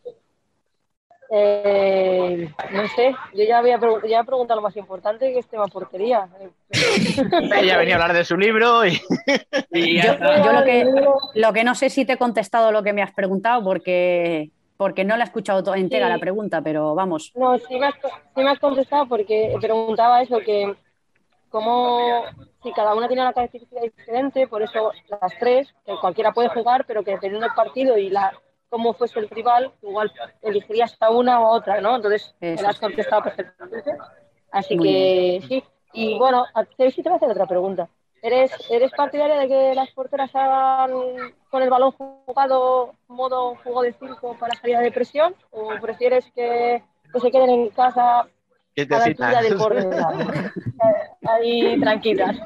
[1.33, 5.67] Eh, no sé, yo ya había ya he preguntado lo más importante, que es tema
[5.67, 6.27] portería.
[7.55, 8.99] Ella venía a hablar de su libro y,
[9.71, 10.45] y ya Yo, está.
[10.45, 10.85] yo lo, que,
[11.35, 14.51] lo que no sé si te he contestado lo que me has preguntado porque,
[14.81, 16.13] porque no la he escuchado entera Sí.
[16.13, 17.31] la pregunta, pero vamos.
[17.35, 17.93] No, sí me, has,
[18.35, 20.75] sí me has contestado porque preguntaba eso, que
[21.49, 22.23] cómo,
[22.63, 26.85] si cada una tiene una característica diferente, por eso las tres, que cualquiera puede jugar,
[26.87, 28.33] pero que dependiendo del partido y la
[28.69, 31.97] cómo fuese el rival, igual elegirías a una o a otra, ¿no?
[31.97, 32.63] Entonces, me Eso.
[32.63, 33.91] la has contestado perfectamente.
[34.51, 35.63] Así Muy que sí.
[35.93, 37.87] Y bueno, a sí te voy a hacer otra pregunta.
[38.21, 40.91] ¿Eres, ¿Eres partidaria de que las porteras hagan
[41.49, 45.33] con el balón jugado modo juego de circo para salir de presión?
[45.49, 48.27] ¿O prefieres que, que se queden en casa
[48.75, 49.89] ¿Qué te a la del borde?
[51.27, 52.37] Ahí tranquilas.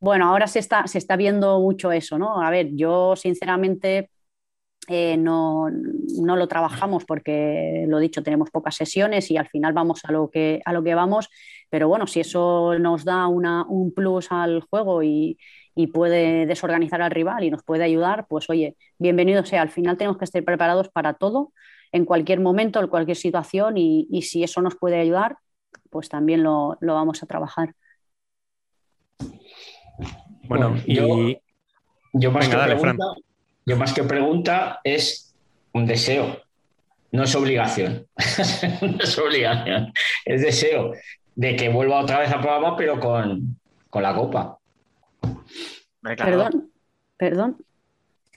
[0.00, 2.40] Bueno, ahora se está, se está viendo mucho eso, ¿no?
[2.40, 4.10] A ver, yo sinceramente
[4.86, 10.04] eh, no, no lo trabajamos porque, lo dicho, tenemos pocas sesiones y al final vamos
[10.04, 11.30] a lo que, a lo que vamos,
[11.74, 15.36] pero bueno, si eso nos da una, un plus al juego y,
[15.74, 19.62] y puede desorganizar al rival y nos puede ayudar, pues oye, bienvenido sea.
[19.62, 21.52] Al final tenemos que estar preparados para todo,
[21.90, 25.38] en cualquier momento, en cualquier situación y, y si eso nos puede ayudar,
[25.90, 27.74] pues también lo, lo vamos a trabajar.
[30.44, 31.40] bueno, Bueno, y yo-
[32.12, 32.96] Yo más, Venga, que dale, Fran.
[32.96, 33.20] pregunta,
[33.66, 35.34] yo más que pregunta es
[35.72, 36.38] un deseo,
[37.10, 38.06] no es obligación.
[38.80, 39.92] no es obligación,
[40.24, 40.92] es deseo.
[41.36, 43.56] De que vuelva otra vez al programa, pero con,
[43.90, 44.58] con la copa.
[46.02, 46.70] Perdón,
[47.16, 47.56] perdón.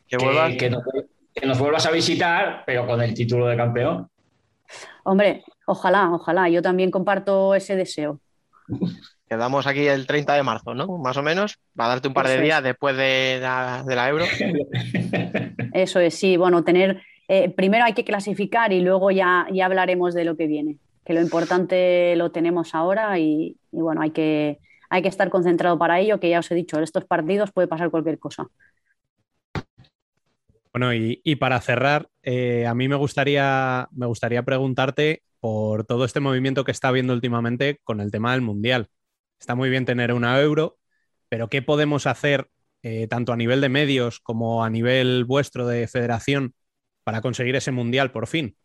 [0.07, 0.55] Que, vuelvas...
[0.55, 0.83] que, nos,
[1.33, 4.09] que nos vuelvas a visitar, pero con el título de campeón.
[5.03, 6.49] Hombre, ojalá, ojalá.
[6.49, 8.19] Yo también comparto ese deseo.
[9.29, 10.97] Quedamos aquí el 30 de marzo, ¿no?
[10.97, 11.59] Más o menos.
[11.79, 12.63] Va a darte un par de días es.
[12.63, 14.25] después de la, de la Euro.
[15.73, 16.37] Eso es, sí.
[16.37, 17.01] Bueno, tener.
[17.27, 20.77] eh, primero hay que clasificar y luego ya, ya hablaremos de lo que viene.
[21.07, 24.59] Que lo importante lo tenemos ahora y, bueno, hay que,
[24.89, 27.69] hay que estar concentrado para ello, que ya os he dicho, en estos partidos puede
[27.69, 28.47] pasar cualquier cosa.
[30.73, 36.03] Bueno, y, y para cerrar, eh, a mí me gustaría, me gustaría preguntarte por todo
[36.03, 38.89] este movimiento que está habiendo últimamente con el tema del Mundial.
[39.39, 40.77] Está muy bien tener una euro,
[41.29, 42.49] pero ¿qué podemos hacer
[42.83, 46.53] eh, tanto a nivel de medios como a nivel vuestro de federación
[47.05, 48.57] para conseguir ese Mundial por fin?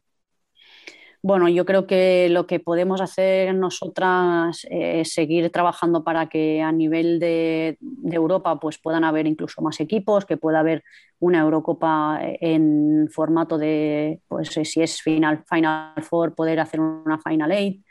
[1.25, 6.61] Bueno, yo creo que lo que podemos hacer nosotras eh, es seguir trabajando para que
[6.61, 7.79] a nivel de,
[8.11, 10.83] Europa pues puedan haber incluso más equipos, que pueda haber
[11.21, 17.21] una Eurocopa en formato de, pues eh, si es Final, Final Four, poder hacer una
[17.21, 17.85] Final Eight.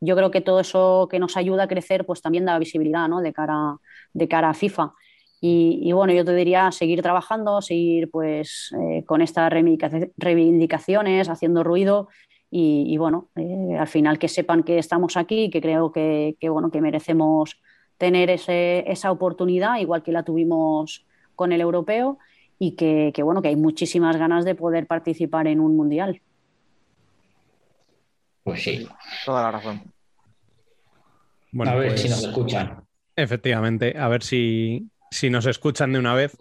[0.00, 3.20] Yo creo que todo eso que nos ayuda a crecer pues también da visibilidad ¿no?
[3.20, 3.76] de, cara,
[4.12, 4.92] de cara a FIFA.
[5.44, 11.64] Y, bueno, yo te diría seguir trabajando, seguir pues eh, con estas reivindica- reivindicaciones, haciendo
[11.64, 12.08] ruido
[12.54, 16.50] y, y bueno, eh, al final que sepan que estamos aquí, que creo que, que,
[16.50, 17.58] bueno, que merecemos
[17.96, 22.18] tener ese, esa oportunidad, igual que la tuvimos con el europeo,
[22.58, 26.20] y que, que, bueno, que hay muchísimas ganas de poder participar en un mundial.
[28.44, 28.86] Pues sí.
[29.24, 29.82] Toda la razón.
[31.52, 32.84] Bueno, a ver pues, si nos escuchan.
[33.16, 36.36] Efectivamente, a ver si, si nos escuchan de una vez.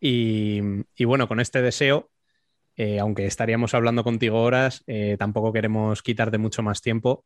[0.00, 0.60] Y,
[0.96, 2.10] y bueno, con este deseo,
[2.76, 7.24] eh, aunque estaríamos hablando contigo horas, eh, tampoco queremos quitarte mucho más tiempo.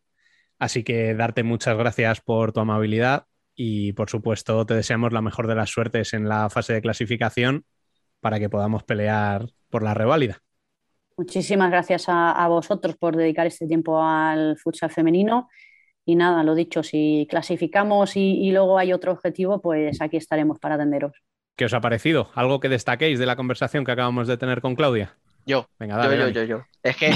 [0.59, 5.47] Así que darte muchas gracias por tu amabilidad y por supuesto te deseamos la mejor
[5.47, 7.65] de las suertes en la fase de clasificación
[8.21, 10.39] para que podamos pelear por la reválida.
[11.17, 15.49] Muchísimas gracias a, a vosotros por dedicar este tiempo al futsal femenino.
[16.05, 20.59] Y nada, lo dicho, si clasificamos y, y luego hay otro objetivo, pues aquí estaremos
[20.59, 21.13] para atenderos.
[21.57, 22.31] ¿Qué os ha parecido?
[22.35, 25.17] ¿Algo que destaquéis de la conversación que acabamos de tener con Claudia?
[25.51, 26.65] Yo, Venga, dale, yo, yo, yo, yo.
[26.81, 27.13] Es que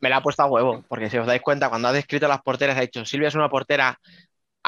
[0.00, 2.42] me la ha puesto a huevo, porque si os dais cuenta, cuando ha descrito las
[2.42, 3.98] porteras, ha dicho, Silvia es una portera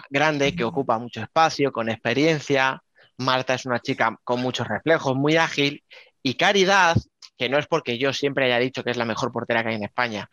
[0.08, 2.82] grande que ocupa mucho espacio, con experiencia,
[3.18, 5.84] Marta es una chica con muchos reflejos, muy ágil,
[6.22, 6.96] y Caridad,
[7.36, 9.74] que no es porque yo siempre haya dicho que es la mejor portera que hay
[9.76, 10.30] en España,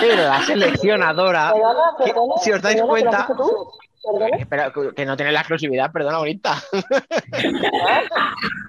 [0.00, 2.14] pero la seleccionadora, Perdona, que-
[2.44, 3.70] si os dais perdona, ¿que lo has cuenta, hecho tú?
[4.04, 4.36] Perdona.
[4.36, 6.62] Espera, que- que no tiene la exclusividad, perdona, bonita.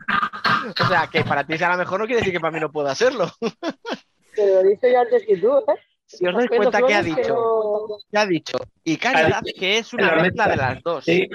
[0.67, 2.71] o sea, que para ti sea la mejor no quiere decir que para mí no
[2.71, 3.31] pueda serlo.
[4.35, 5.79] Te lo he dicho yo antes que tú, ¿eh?
[6.07, 9.93] Si os dais cuenta que ha dicho, no- que ha dicho, y Caridad, que es
[9.93, 11.03] una La mezcla de las dos.
[11.05, 11.27] Sí,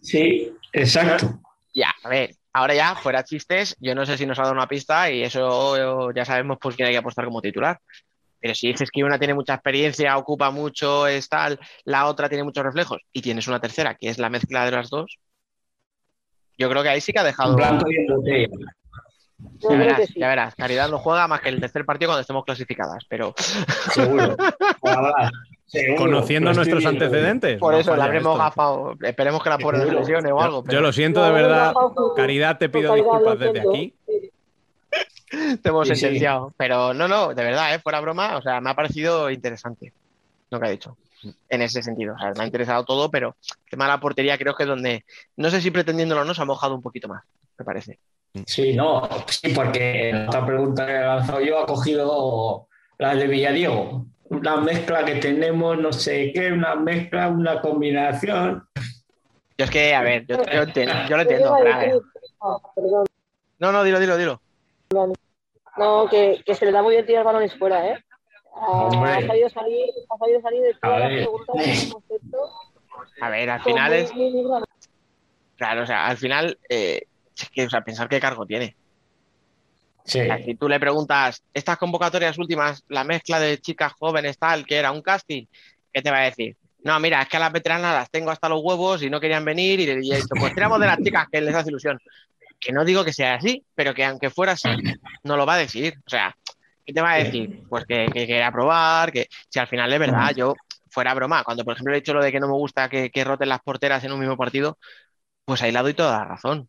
[0.00, 1.40] sí, exacto.
[1.74, 4.68] Ya, a ver, ahora ya, fuera chistes, yo no sé si nos ha dado una
[4.68, 7.78] pista y eso ya sabemos por quién hay que apostar como titular.
[8.38, 12.44] Pero si dices que una tiene mucha experiencia, ocupa mucho, es tal, la otra tiene
[12.44, 15.18] muchos reflejos y tienes una tercera que es la mezcla de las dos,
[16.60, 17.56] yo creo que ahí sí que ha dejado.
[17.56, 18.48] Blanco y en botella.
[19.60, 20.14] Ya verás, sí.
[20.20, 20.54] ya verás.
[20.54, 23.34] Caridad no juega más que el tercer partido cuando estemos clasificadas, pero
[23.94, 24.36] Seguro.
[25.66, 25.96] Seguro.
[25.98, 27.58] Conociendo nuestros antecedentes.
[27.58, 28.94] por no eso la habremos gafado.
[29.02, 30.00] Esperemos que la pobre no se Seguro.
[30.06, 30.58] lesione o algo.
[30.58, 31.72] Yo, pero yo lo siento de verdad.
[32.16, 33.94] Caridad, te pido Caridad, disculpas desde aquí.
[35.62, 36.00] te hemos Sí, sí.
[36.00, 36.52] sentenciado.
[36.58, 37.78] Pero no, no, de verdad, ¿eh?
[37.78, 39.92] fuera broma, o sea, me ha parecido interesante
[40.50, 40.96] lo que ha dicho.
[41.48, 44.38] En ese sentido, o sea, me ha interesado todo, pero el tema de la portería
[44.38, 45.04] creo que es donde,
[45.36, 47.24] no sé si pretendiéndolo o no, se ha mojado un poquito más,
[47.58, 47.98] me parece.
[48.46, 52.68] Sí, no, sí, porque en otra pregunta que he lanzado yo ha cogido
[52.98, 54.06] la de Villadiego.
[54.28, 58.64] Una mezcla que tenemos, no sé qué, una mezcla, una combinación.
[59.58, 61.56] Yo es que, a ver, yo, yo entiendo, yo lo ¿Qué entiendo?
[62.40, 62.64] Ah.
[63.58, 64.40] No, no, dilo, dilo, dilo.
[65.76, 68.04] No, que, que se le da muy bien tirar balones fuera, ¿eh?
[68.66, 69.10] Hombre.
[69.10, 71.18] ha sabido salir, ha sabido salir de todas A las ver.
[71.18, 72.38] preguntas hemos hecho.
[73.20, 74.12] A ver, al final es,
[75.56, 77.02] claro, o sea, al final, eh,
[77.36, 78.76] es que, o sea, pensar qué cargo tiene.
[80.04, 84.38] Sí, O sea, si tú le preguntas, estas convocatorias últimas, la mezcla de chicas jóvenes,
[84.38, 85.44] tal, que era un casting,
[85.92, 86.56] ¿qué te va a decir?
[86.82, 89.44] No, mira, es que a las veteranas las tengo hasta los huevos y no querían
[89.44, 91.98] venir y le he dicho, pues tiramos de las chicas que les hace ilusión.
[92.58, 94.68] Que no digo que sea así, pero que aunque fuera así,
[95.22, 95.94] no lo va a decir.
[96.06, 96.34] O sea,
[96.84, 97.62] ¿qué te va a decir?
[97.68, 100.54] Pues que, que quiera probar, que si al final es verdad, yo,
[100.90, 103.24] fuera broma, cuando por ejemplo he dicho lo de que no me gusta que, que
[103.24, 104.78] roten las porteras en un mismo partido,
[105.44, 106.68] pues ahí le doy toda la razón.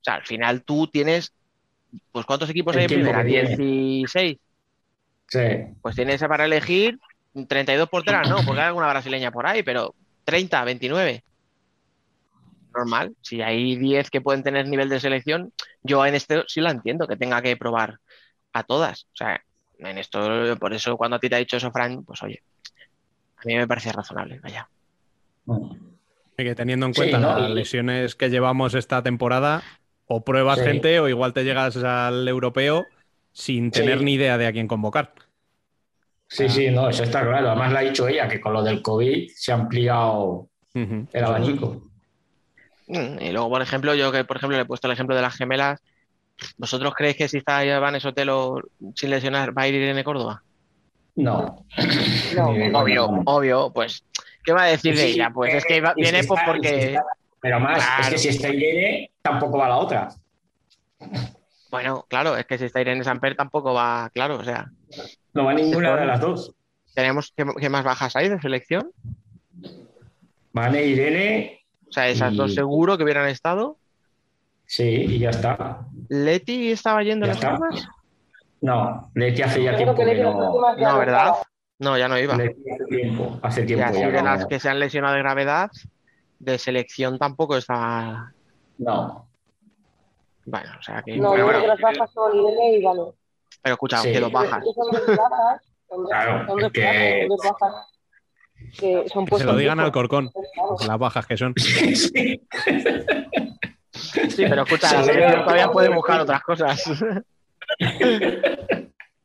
[0.00, 1.32] O sea, al final tú tienes,
[2.12, 3.24] pues ¿cuántos equipos El hay en primera?
[3.24, 3.56] que tiene.
[3.56, 4.38] 16.
[5.28, 5.40] sí.
[5.82, 6.98] Pues tienes para elegir
[7.48, 9.94] 32 porteras no, porque hay alguna brasileña por ahí, pero
[10.24, 11.24] 30, 29.
[12.74, 13.14] Normal.
[13.22, 17.06] Si hay 10 que pueden tener nivel de selección, yo en este sí la entiendo,
[17.06, 17.98] que tenga que probar
[18.54, 19.04] a todas.
[19.12, 19.40] O sea,
[19.78, 22.42] en esto, por eso cuando a ti te ha dicho eso, Fran, pues oye,
[23.36, 24.68] a mí me parece razonable, vaya.
[26.36, 27.38] Y que teniendo en Sí, cuenta ¿no?
[27.38, 29.62] las lesiones que llevamos esta temporada,
[30.06, 30.64] o pruebas Sí.
[30.64, 32.84] gente o igual te llegas al europeo
[33.32, 33.80] sin Sí.
[33.80, 35.14] tener ni idea de a quién convocar.
[36.28, 37.48] Sí, sí, no, eso está claro.
[37.50, 41.82] Además lo ha dicho ella, que con lo del COVID se ha ampliado el abanico.
[42.86, 45.22] Mm, Y luego, por ejemplo, yo que por ejemplo le he puesto el ejemplo de
[45.22, 45.80] las gemelas.
[46.56, 48.60] ¿Vosotros creéis que si está Iván Sotelo
[48.94, 50.42] sin lesionar va a ir Irene Córdoba?
[51.16, 51.64] No.
[52.34, 52.48] No,
[52.80, 53.22] Obvio, vamos.
[53.26, 54.04] obvio, pues,
[54.42, 55.30] ¿qué va a decir de ella?
[55.32, 57.04] Pues eh, es que va- viene pues está- porque, está-
[57.40, 60.08] Pero más, es que si está Irene, tampoco va la otra.
[61.70, 64.70] bueno, claro, es que si está Irene Samper tampoco va, claro, o sea,
[65.34, 66.52] No va ninguna de las dos.
[66.94, 68.90] tenemos, ¿qué, qué más bajas hay de selección?
[70.52, 73.76] Van Irene, O sea, esas Y- dos seguro que hubieran estado.
[74.76, 75.80] Sí, y ya está.
[76.08, 77.54] ¿Leti estaba yendo Ya las está.
[77.54, 77.88] armas?
[78.60, 80.74] No, Leti hace ya Creo tiempo que no.
[80.76, 81.32] No, ¿verdad?
[81.78, 82.36] No, ya no iba.
[82.36, 85.14] Leti hace tiempo, hace Y tiempo así ya de no- las que se han lesionado
[85.14, 85.70] de gravedad,
[86.38, 88.32] de selección tampoco estaba.
[88.78, 89.28] No,
[90.46, 91.16] Bueno, o sea que.
[91.16, 93.02] No, creo bueno, que las bajas son Irene y Vale.
[93.62, 94.12] pero escucha, Sí.
[94.12, 94.62] que dos bajas.
[96.08, 97.86] Claro, son que- bajas,
[98.78, 100.30] que son Que se lo digan al corcón,
[100.86, 101.54] las bajas que son.
[101.94, 102.40] Sí.
[103.94, 106.82] Sí, pero escucha, todavía puede buscar otras cosas.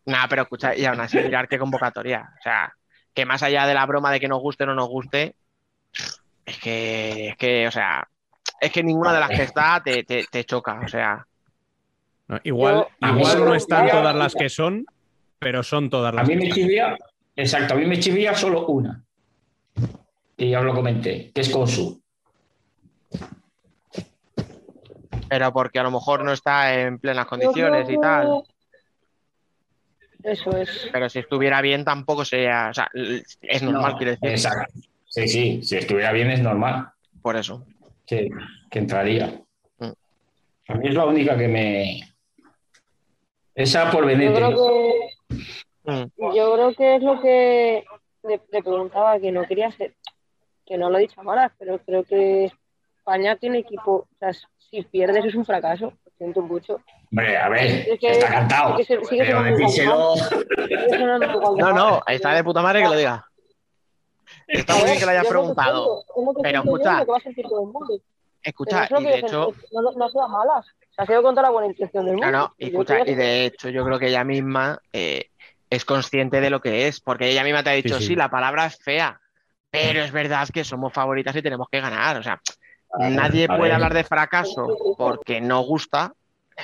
[0.06, 2.28] Nah, pero escucha, y aún así mirar qué convocatoria.
[2.40, 2.74] O sea,
[3.14, 5.36] que más allá de la broma de que nos guste o no nos guste,
[6.46, 8.08] es que, es que, o sea,
[8.60, 10.80] es que ninguna de las que está te, te, te choca.
[10.84, 11.28] O sea,
[12.28, 14.84] No, igual Yo- a mí igual no me están todas las que son,
[15.38, 16.56] pero son todas A las mí que me están.
[16.64, 16.98] chivía,
[17.36, 19.04] exacto, a mí me chivía solo una.
[20.38, 22.02] Y ya os lo comenté, que es Consu.
[25.30, 28.44] Pero porque a lo mejor no está en plenas Yo condiciones y tal.
[30.24, 30.90] Eso es.
[30.92, 32.68] Pero si estuviera bien, tampoco sería.
[32.70, 34.30] O sea, es normal, No, quiero decir.
[34.30, 34.74] Exacto.
[35.06, 36.90] Sí, sí, si estuviera bien es normal
[37.22, 37.66] Por eso.
[38.06, 38.30] que,
[38.70, 39.28] que entraría.
[39.80, 39.92] Mm.
[40.68, 42.02] A mí es la única que me.
[43.56, 44.36] Esa por Yo Benete.
[44.36, 45.10] creo que
[45.84, 46.36] Mm.
[46.36, 47.84] Yo creo que es lo que
[48.24, 49.96] le, le preguntaba, que no quería hacer,
[50.66, 52.52] que no lo he dicho ahora, pero creo que
[52.98, 54.32] España tiene equipo, o sea,
[54.70, 56.80] si pierdes es un fracaso, lo siento mucho.
[57.12, 58.78] Hombre, a ver, Es que- está cantado.
[58.78, 59.42] es que sigue pero
[61.58, 63.26] No, no, está de puta madre que lo diga.
[64.48, 66.04] Está muy bien que lo hayas preguntado.
[66.42, 67.04] Pero escucha,
[68.44, 70.66] escucha, y de hecho, no, no ha sido malas,
[70.98, 72.32] ha sido contra la buena intención del mundo.
[72.32, 75.30] no, no, escucha, y de hecho, yo creo que ella misma eh,
[75.70, 78.16] es consciente de lo que es, porque ella misma te ha dicho, Sí, sí, sí.
[78.16, 79.20] la palabra es fea,
[79.72, 82.18] pero es verdad que somos favoritas y tenemos que ganar.
[82.18, 82.40] O sea,
[82.98, 86.14] nadie puede hablar de fracaso porque no gusta.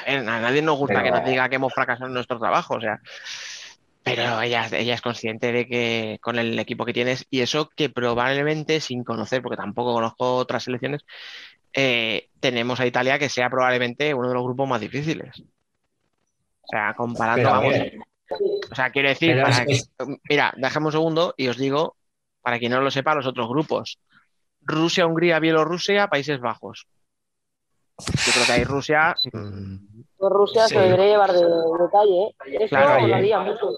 [0.08, 2.82] A nadie nos gusta Pero- que nos diga que hemos fracasado en nuestro trabajo, o
[2.82, 3.00] sea.
[4.04, 7.90] Pero ella, ella es consciente de que con el equipo que tienes, y eso que
[7.90, 11.04] probablemente sin conocer, porque tampoco conozco otras selecciones,
[11.74, 15.42] eh, tenemos a Italia que sea probablemente uno de los grupos más difíciles.
[16.62, 17.74] O sea, comparando, Pero vamos,
[18.72, 19.90] o sea, quiero decir, para- es-
[20.30, 21.96] mira, dejemos un segundo y os digo,
[22.42, 23.98] para quien no lo sepa, los otros grupos.
[24.66, 26.88] Rusia, Hungría, Bielorrusia, Países Bajos.
[28.00, 29.16] Yo creo que ahí Rusia,
[30.18, 30.74] Pues Rusia Sí.
[30.76, 32.36] se debería llevar de detalle, ¿eh?
[32.62, 33.70] Eso Claro, lo y- haría mucho.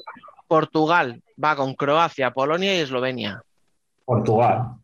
[0.47, 3.41] Portugal va con Croacia, Polonia y Eslovenia.
[4.05, 4.77] Portugal.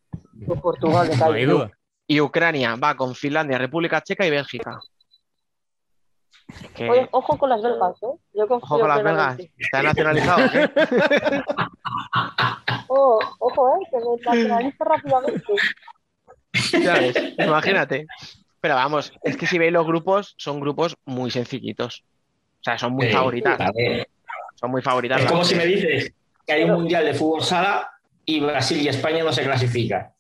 [0.46, 1.46] Pues Portugal, No hay detalle.
[1.46, 1.72] duda.
[2.06, 4.80] Y Ucrania va con Finlandia, República Checa y Bélgica.
[6.76, 8.08] Que, Oye, ojo con las belgas, ¿eh?
[8.34, 9.36] Yo ojo con las belgas.
[9.38, 9.54] plenamente.
[9.58, 10.42] Está nacionalizado.
[10.54, 10.72] ¿eh?
[12.96, 13.88] Oh, ojo, ¿eh?
[13.90, 15.54] Que me nacionaliza rápidamente.
[16.84, 18.06] Ya ves, imagínate.
[18.62, 22.04] Pero vamos, es que si veis los grupos, son grupos muy sencillitos.
[22.60, 23.60] O sea, son muy Sí, favoritas.
[24.56, 25.22] Son muy favoritas.
[25.22, 26.14] Es como si me dices
[26.46, 27.90] que hay un mundial de fútbol sala
[28.26, 30.14] y Brasil y España no se clasifican.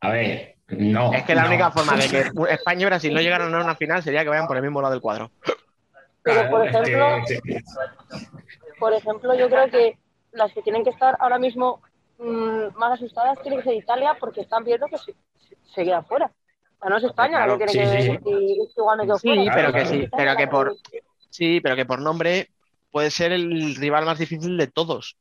[0.00, 1.12] A ver, no.
[1.12, 1.48] Es que la no.
[1.48, 4.46] única forma de que España y Brasil no llegaran a una final sería que vayan
[4.46, 5.32] por el mismo lado del cuadro.
[6.22, 7.18] Pero, por ejemplo,
[8.78, 9.98] Por ejemplo, yo creo que
[10.32, 11.82] las que tienen que estar ahora mismo
[12.18, 15.14] mm, más asustadas tiene que ser Italia porque están viendo que se,
[15.74, 16.26] se queda fuera.
[16.26, 18.08] O sea, no es España Claro, la que tiene sí, que sí.
[18.08, 18.20] decir
[18.66, 19.52] "Este igual me quedo Sí, fuera".
[19.54, 20.76] pero que sí, Italia pero que por-
[21.30, 22.50] Sí, pero que por nombre
[22.90, 25.16] puede ser el rival más difícil de todos.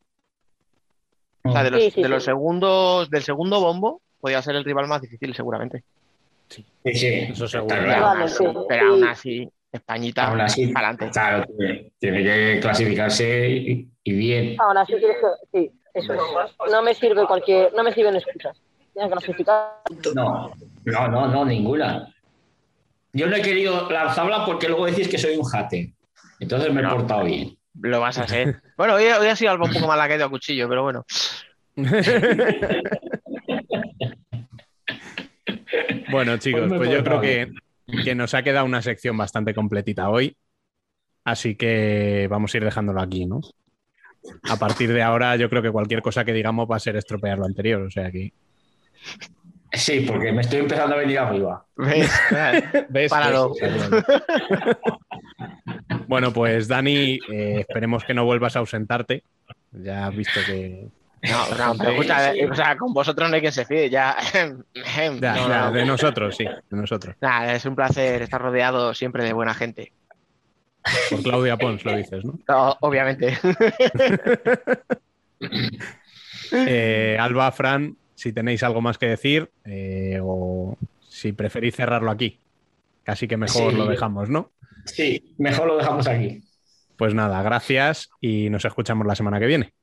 [1.43, 2.13] O sea, de los, Sí, sí, de sí.
[2.13, 5.83] los segundos, del segundo bombo, podía ser el rival más difícil, seguramente.
[6.49, 7.75] Sí, sí, Eso seguro.
[7.75, 8.05] Pero claro.
[8.07, 8.53] aún así, sí.
[8.69, 11.11] pero aún así, Españita, Aún así, para adelante.
[11.11, 14.61] claro, tiene, tiene que clasificarse y, y bien.
[14.61, 15.27] Ahora sí tienes que,
[15.59, 16.71] sí, Eso es.
[16.71, 18.61] No me sirve cualquier, no me sirven excusas.
[18.93, 19.81] Que clasificar.
[20.15, 20.51] No,
[20.85, 22.13] no, no, no, ninguna.
[23.13, 25.93] Yo no he querido lanzarla porque luego decís que soy un jate.
[26.39, 27.57] Entonces me he portado bien.
[27.81, 28.61] Lo vas a hacer.
[28.77, 30.69] Bueno, hoy, hoy ha sido algo un poco más la que he ido a cuchillo,
[30.69, 31.05] pero bueno.
[36.09, 37.51] Bueno, chicos, pues yo creo que,
[38.03, 40.37] que nos ha quedado una sección bastante completita hoy.
[41.23, 43.41] Así que vamos a ir dejándolo aquí, ¿no?
[44.49, 47.37] A partir de ahora, yo creo que cualquier cosa que digamos va a ser estropear
[47.37, 47.81] lo anterior.
[47.81, 48.31] O sea que.
[49.73, 51.65] Sí, porque me estoy empezando a venir arriba.
[51.75, 52.11] ¿Ves?
[52.89, 53.09] ¿Ves?
[53.09, 53.53] Páralo.
[56.07, 59.23] Bueno, pues Dani, eh, esperemos que no vuelvas a ausentarte.
[59.71, 60.87] Ya has visto que.
[61.23, 64.15] No, no, pero escucha, eh, o sea, con vosotros no hay quien se fíe, ya.
[64.73, 65.71] Ya, No, ya, no.
[65.73, 67.15] de nosotros, sí, de nosotros.
[67.21, 69.91] Nada, es un placer estar rodeado siempre de buena gente.
[71.09, 72.39] Por Claudia Pons lo dices, ¿no?
[72.47, 73.37] No, obviamente.
[76.51, 82.39] Eh, Alba, Fran, si tenéis algo más que decir eh, o si preferís cerrarlo aquí.
[83.03, 83.77] Casi que mejor Sí.
[83.77, 84.51] lo dejamos, ¿no?
[84.85, 86.43] Sí, mejor lo dejamos aquí.
[86.95, 89.73] Pues nada, gracias y nos escuchamos la semana que viene.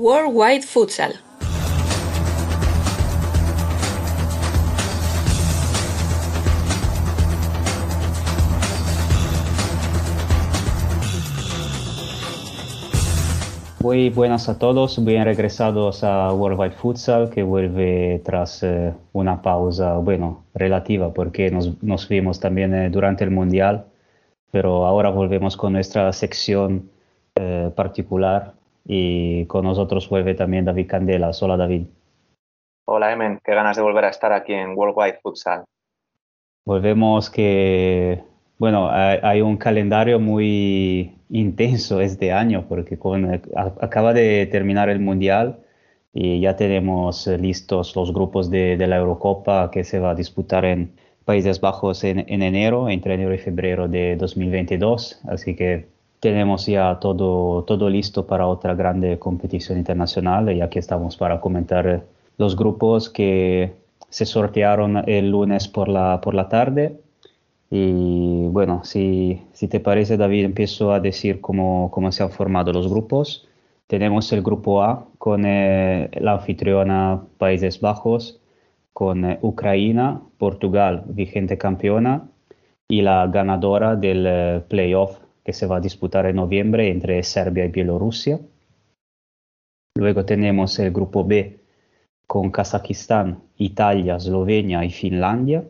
[0.00, 1.12] Worldwide Futsal.
[13.80, 19.98] Muy buenas a todos, bien regresados a Worldwide Futsal, que vuelve tras eh, una pausa,
[19.98, 23.84] bueno, relativa, porque nos, nos vimos también eh, durante el Mundial,
[24.50, 26.88] pero ahora volvemos con nuestra sección
[27.34, 28.54] eh, particular
[28.92, 31.40] y con nosotros vuelve también David Candelas.
[31.44, 31.84] Hola David.
[32.88, 35.62] Hola Emen, qué ganas de volver a estar aquí en Worldwide Futsal.
[36.66, 38.20] Volvemos que,
[38.58, 43.40] bueno, hay, un calendario muy intenso este año porque con,
[43.80, 45.60] acaba de terminar el Mundial
[46.12, 50.14] y ya tenemos eh, listos los grupos de, de la Eurocopa que se va a
[50.16, 55.20] disputar en Países Bajos en, en enero, entre enero y febrero de 2022.
[55.28, 61.16] Así que tenemos ya todo, todo listo para otra grande competición internacional y aquí estamos
[61.16, 62.04] para comentar
[62.36, 63.72] los grupos que
[64.10, 67.00] se sortearon el lunes por la, por la tarde.
[67.70, 72.72] Y bueno, si, si te parece, David, empiezo a decir cómo, cómo se han formado
[72.72, 73.48] los grupos.
[73.86, 78.40] Tenemos el grupo A con eh, la anfitriona Países Bajos,
[78.92, 82.28] con eh, Ucrania, Portugal, vigente campeona,
[82.88, 85.18] y la ganadora del eh, playoff
[85.52, 88.40] se va a disputar en noviembre entre Serbia y Bielorrusia.
[89.96, 91.58] Luego tenemos el grupo B
[92.26, 95.64] con Kazajistán, Italia, Eslovenia y Finlandia.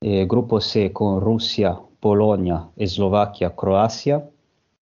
[0.00, 4.28] Eh, grupo C con Rusia, Polonia, Eslovaquia, Croacia.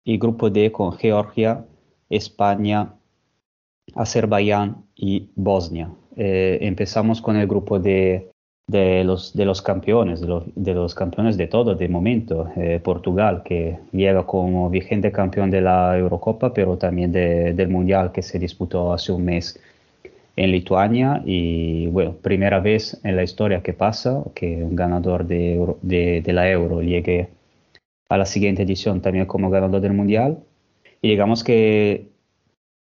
[0.05, 1.67] Y grupo D con Georgia,
[2.09, 2.95] España,
[3.95, 5.91] Azerbaiyán y Bosnia.
[6.17, 8.31] Eh, empezamos con el grupo de,
[8.69, 12.49] de los, de los campeones, de los, campeones de todo de momento.
[12.57, 18.13] Eh, Portugal, que llega como vigente campeón de la Eurocopa, pero también de- del Mundial
[18.13, 19.61] que se disputó hace un mes
[20.37, 25.55] en Lituania y bueno, primera vez en la historia que pasa que un ganador de,
[25.55, 27.29] Euro- de, de la Euro llegue
[28.09, 30.39] a la siguiente edición también como ganador del Mundial.
[31.03, 32.11] Y digamos que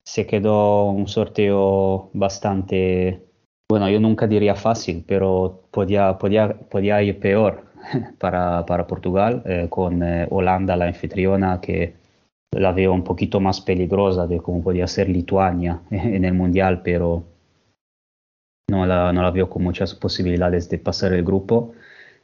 [0.04, 3.23] se quedó un sorteo bastante,
[3.68, 7.64] bueno, yo nunca diría fácil, pero podía, podía, podía ir peor
[8.18, 11.94] para, para Portugal, eh, con eh, Holanda, la anfitriona, que
[12.52, 17.24] la veo un poquito más peligrosa de cómo podía ser Lituania en el Mundial, pero
[18.68, 21.72] no la, no la veo con muchas posibilidades de pasar el grupo.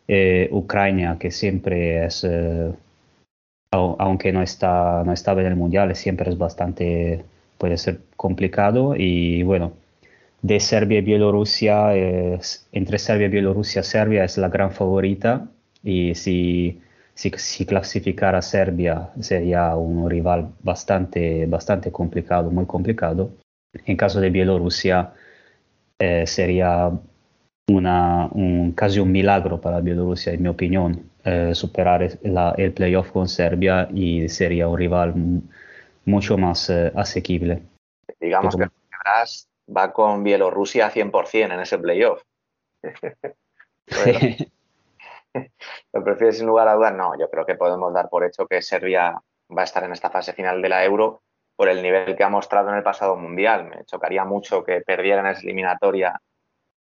[0.09, 2.73] Eh, Ucrania, que siempre es, eh,
[3.73, 7.25] au- aunque no, está, no estaba en el Mundial, siempre es bastante,
[7.59, 8.95] puede ser complicado.
[8.97, 9.73] Y bueno,
[10.43, 15.49] de Serbia y Bielorrusia, es- entre Serbia y Bielorrusia, Serbia es la gran favorita.
[15.83, 16.81] Y si,
[17.15, 23.31] si, si clasificara Serbia sería un rival bastante, bastante complicado, muy complicado.
[23.87, 25.13] En caso de Bielorrusia,
[25.99, 26.91] eh, sería
[27.69, 33.11] una, un, casi un milagro para Bielorrusia, en mi opinión, eh, superar la- el playoff
[33.13, 35.43] con Serbia y sería un rival mu-
[36.07, 37.63] mucho más eh, asequible.
[38.21, 38.65] Digamos que
[39.05, 42.23] Bras va con Bielorrusia 100% en ese playoff.
[42.83, 44.19] Bueno,
[45.93, 46.95] ¿Lo prefieres sin lugar a dudas?
[46.95, 49.21] No, yo creo que podemos dar por hecho que Serbia
[49.57, 51.23] va a estar en esta fase final de la Euro
[51.57, 53.69] por el nivel que ha mostrado en el pasado mundial.
[53.69, 56.21] Me chocaría mucho que perdieran esa eliminatoria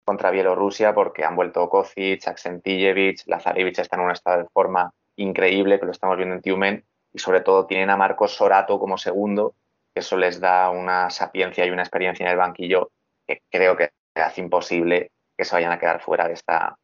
[0.04, 5.78] contra Bielorrusia porque han vuelto Kocic, Aksentijevich, Lazarevich está en un estado de forma increíble
[5.78, 9.54] que lo estamos viendo en Tiumen y sobre todo tienen a Marcos Sorato como segundo,
[9.94, 12.90] eso les da una sapiencia y una experiencia en el banquillo
[13.26, 16.76] que creo que hace imposible que se vayan a quedar fuera de esta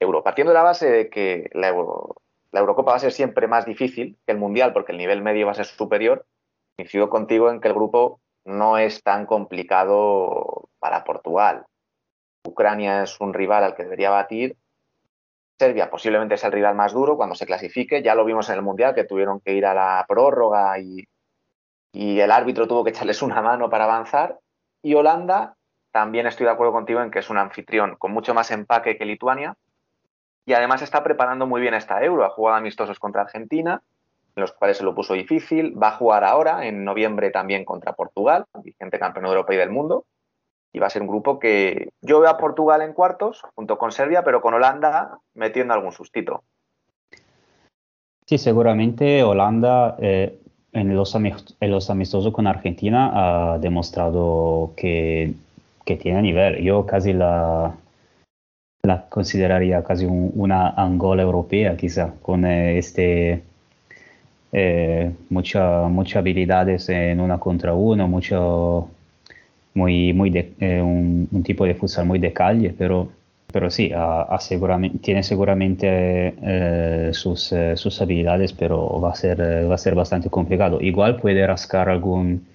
[0.00, 0.22] Euro.
[0.22, 2.16] Partiendo de la base de que la, Euro-
[2.50, 5.46] la Eurocopa va a ser siempre más difícil que el Mundial porque el nivel medio
[5.46, 6.26] va a ser superior,
[6.76, 11.64] coincido contigo en que el grupo no es tan complicado para Portugal.
[12.44, 14.56] Ucrania es un rival al que debería batir.
[15.58, 18.02] Serbia posiblemente es el rival más duro cuando se clasifique.
[18.02, 21.04] Ya lo vimos en el Mundial que tuvieron que ir a la prórroga y,
[21.92, 24.38] y el árbitro tuvo que echarles una mano para avanzar.
[24.82, 25.56] Y Holanda,
[25.92, 29.04] también estoy de acuerdo contigo en que es un anfitrión con mucho más empaque que
[29.04, 29.56] Lituania.
[30.46, 32.24] Y además está preparando muy bien esta Euro.
[32.24, 33.82] Ha jugado amistosos contra Argentina,
[34.34, 35.80] en los cuales se lo puso difícil.
[35.80, 39.70] Va a jugar ahora, en noviembre, también contra Portugal, vigente campeón de Europa y del
[39.70, 40.06] mundo.
[40.72, 43.92] Y va a ser un grupo que yo veo a Portugal en cuartos, junto con
[43.92, 46.42] Serbia, pero con Holanda metiendo algún sustito.
[48.26, 50.41] Sí, seguramente Holanda eh,
[50.72, 55.34] en, los en los amistosos con Argentina ha demostrado que,
[55.84, 56.62] que tiene nivel.
[56.62, 57.74] Yo casi la,
[58.84, 63.42] la consideraría casi un- una Angola europea, quizá, con eh, este
[64.52, 68.88] eh, mucha, muchas habilidades en una contra uno, mucho,
[69.74, 73.08] muy, muy de- eh, un, un tipo de futsal muy de calle, pero,
[73.52, 79.14] pero sí, ha- ha seguramente, tiene seguramente eh, sus, eh, sus habilidades, pero va a,
[79.14, 80.80] ser, eh, va a ser bastante complicado.
[80.80, 82.46] Igual puede rascar algún,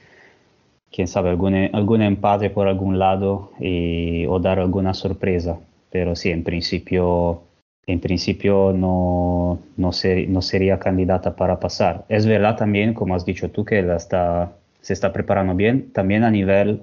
[0.92, 5.60] quién sabe, algún, algún empate por algún lado y, o dar alguna sorpresa,
[5.92, 7.42] pero sí, en principio
[7.90, 12.04] en principio no, no, ser- no sería candidata para pasar.
[12.10, 14.52] Es verdad también, como has dicho tú, que la está,
[14.82, 16.82] se está preparando bien, también a nivel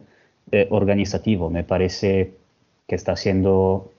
[0.51, 1.51] eh, organizativo.
[1.51, 2.33] Me parece
[2.87, 3.91] que está haciendo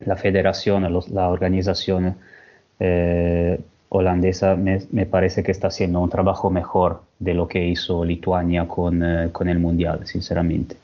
[0.00, 2.16] la federación, la organización
[2.78, 8.68] eh, holandesa, me, parece que está haciendo un trabajo mejor de lo que hizo Lituania
[8.68, 10.76] con, eh, con el Mundial, sinceramente.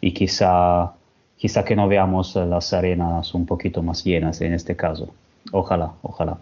[0.00, 0.92] Y quizá,
[1.36, 5.08] quizá que no veamos eh, las arenas un poquito más llenas en este caso.
[5.52, 6.38] Ojalá, ojalá.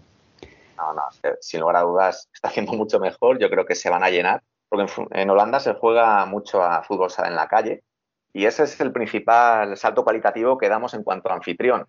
[0.77, 3.39] No, no, se- sin lugar a dudas está haciendo mucho mejor.
[3.39, 6.83] Yo creo que se van a llenar, porque en, en Holanda se juega mucho a
[6.83, 7.83] fútbol sala en la calle
[8.37, 11.87] y ese es el principal salto cualitativo que damos en cuanto a anfitrión.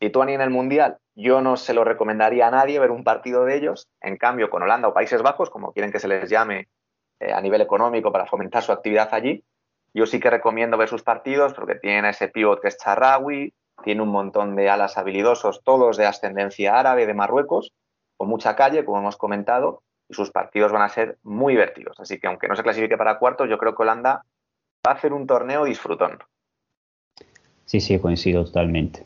[0.00, 3.54] Lituania en el Mundial, yo no se lo recomendaría a nadie ver un partido de
[3.54, 3.86] ellos.
[4.00, 6.68] En cambio, con Holanda o Países Bajos, como quieren que se les llame
[7.20, 9.44] eh, a nivel económico para fomentar su actividad allí,
[9.92, 13.52] yo sí que recomiendo ver sus partidos porque tienen ese pivot que es Charrawi,
[13.84, 17.74] tiene un montón de alas habilidosos, todos de ascendencia árabe de Marruecos,
[18.16, 22.00] con mucha calle, como hemos comentado, y sus partidos van a ser muy divertidos.
[22.00, 24.24] Así que aunque no se clasifique para cuartos, yo creo que Holanda
[24.86, 26.18] va a un torneo disfrutón.
[27.64, 29.04] Sí, sí, coincido totalmente.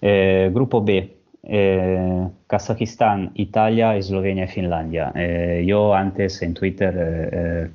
[0.00, 5.12] Eh, grupo B, eh, Kazajistán, Italia, Eslovenia y Finlandia.
[5.14, 7.70] Eh, yo antes en Twitter, eh, eh,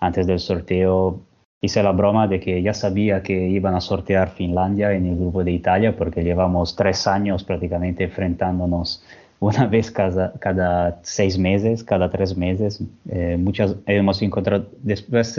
[0.00, 1.20] antes del sorteo,
[1.60, 5.44] hice la broma de que ya sabía que iban a sortear Finlandia en el grupo
[5.44, 9.04] de Italia porque llevamos tres años prácticamente enfrentándonos
[9.38, 12.82] una vez cada, cada seis meses, cada tres meses.
[13.10, 15.38] Eh, muchas hemos encontrado después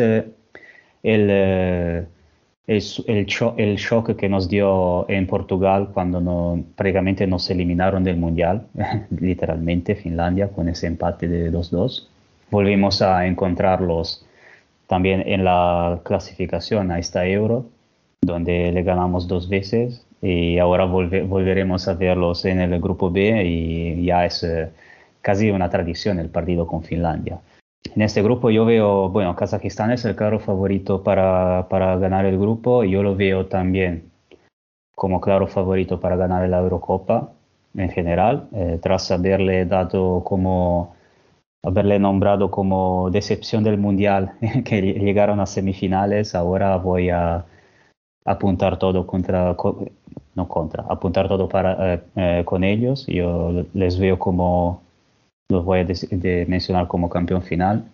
[1.03, 2.05] el, eh,
[2.67, 8.17] el, sho- el shock que nos dio en Portugal cuando no, prácticamente nos eliminaron del
[8.17, 8.67] Mundial,
[9.19, 12.07] literalmente Finlandia con ese empate de 2-2.
[12.49, 14.25] Volvimos a encontrarlos
[14.87, 17.65] también en la clasificación a esta Euro,
[18.21, 23.43] donde le ganamos dos veces y ahora volve- volveremos a verlos en el grupo B
[23.45, 24.69] y ya es eh,
[25.21, 27.39] casi una tradición el partido con Finlandia.
[27.83, 32.39] En este grupo yo veo, bueno, Kazajistán es el claro favorito para, para ganar el
[32.39, 34.11] grupo yo lo veo también
[34.95, 37.31] como claro favorito para ganar la Eurocopa
[37.75, 40.95] en general, eh, tras haberle dado como,
[41.63, 44.33] haberle nombrado como decepción del Mundial
[44.65, 47.45] que llegaron a semifinales, ahora voy a
[48.25, 49.85] apuntar todo contra, co-
[50.35, 53.07] no contra, apuntar todo para, eh, eh, con ellos.
[53.07, 54.82] Yo les veo como,
[55.53, 57.85] los voy a des- de mencionar como campeón final.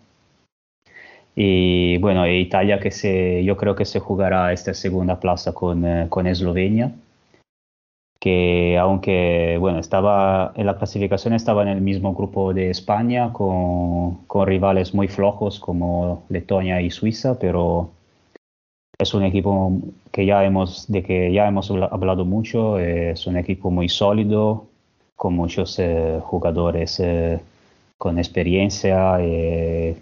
[1.36, 5.86] Y bueno, e Italia que se, yo creo que se jugará esta segunda plaza con,
[5.86, 6.92] eh, con Eslovenia,
[8.20, 14.26] que aunque bueno, estaba en la clasificación estaba en el mismo grupo de España con,
[14.28, 17.92] con rivales muy flojos como Letonia y Suiza, pero
[19.00, 19.72] es un equipo
[20.12, 24.68] que ya hemos, de que ya hemos habla- hablado mucho, es un equipo muy sólido,
[25.20, 27.42] con muchos eh, jugadores eh,
[27.98, 29.98] con experiencia, eh,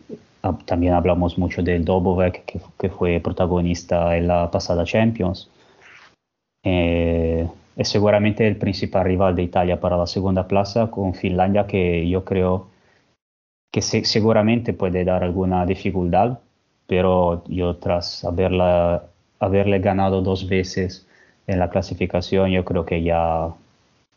[0.65, 5.49] también hablamos mucho del Dobovec, que, que fue protagonista en la pasada Champions.
[6.63, 12.07] Eh, es seguramente el principal rival de Italia para la segunda plaza con Finlandia, que
[12.07, 12.67] yo creo
[13.71, 16.37] que se- seguramente puede dar alguna dificultad,
[16.85, 19.03] pero yo tras haberla,
[19.39, 21.07] haberle ganado dos veces
[21.47, 23.51] en la clasificación, yo creo que ya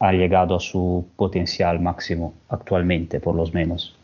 [0.01, 3.97] ha llegado a su potencial máximo actualmente, por lo menos.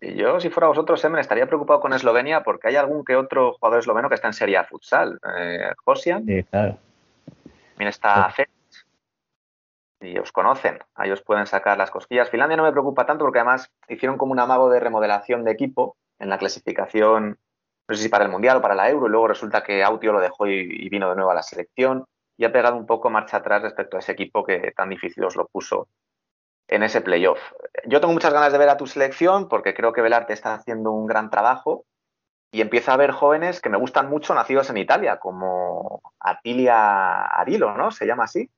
[0.00, 3.80] Yo, si fuera vosotros, Semen, estaría preocupado con Eslovenia porque hay algún que otro jugador
[3.80, 5.18] esloveno que está en Serie A futsal.
[5.36, 6.76] Eh, Josian, Sí, claro.
[7.70, 8.48] también está Fetch.
[10.00, 12.28] Y os conocen, ahí os pueden sacar las cosquillas.
[12.28, 15.96] Finlandia no me preocupa tanto porque además hicieron como un amago de remodelación de equipo
[16.18, 17.38] en la clasificación,
[17.88, 20.12] no sé si para el Mundial o para la Euro, y luego resulta que Autio
[20.12, 22.04] lo dejó y, y vino de nuevo a la selección
[22.36, 25.36] y ha pegado un poco marcha atrás respecto a ese equipo que tan difícil os
[25.36, 25.88] lo puso
[26.68, 27.38] en ese playoff.
[27.86, 30.90] Yo tengo muchas ganas de ver a tu selección porque creo que Velarte está haciendo
[30.92, 31.84] un gran trabajo
[32.50, 37.76] y empieza a ver jóvenes que me gustan mucho nacidos en Italia, como Atilia Arilo,
[37.76, 37.90] ¿no?
[37.90, 38.48] Se llama así.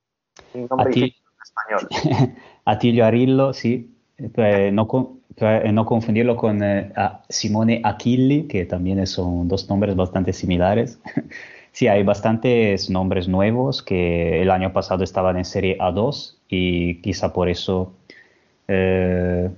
[0.53, 2.35] Un nombre Ati- difícil en español.
[2.65, 8.65] Attilio Arillo, sí, eh, no, con- eh, no confundirlo con eh, a Simone Achilli, que
[8.65, 10.99] también son dos nombres bastante similares.
[11.77, 17.33] sí, hay bastantes nombres nuevos que el año pasado estaban en Serie A2 y quizá
[17.33, 17.93] por eso
[18.67, 19.51] eh,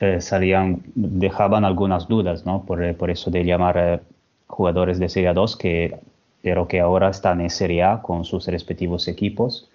[0.00, 2.64] eh, salían, dejaban algunas dudas, ¿no?
[2.64, 4.00] Por, eh, por eso de llamar eh,
[4.46, 5.98] jugadores de Serie A2, que,
[6.40, 9.68] pero que ahora están en Serie A con sus respectivos equipos.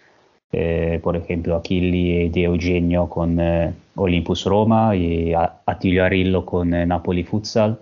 [1.01, 3.39] Por ejemplo, Achilli de Eugenio con
[3.95, 7.79] Olympus Roma y Attilio Arillo con Napoli Futsal.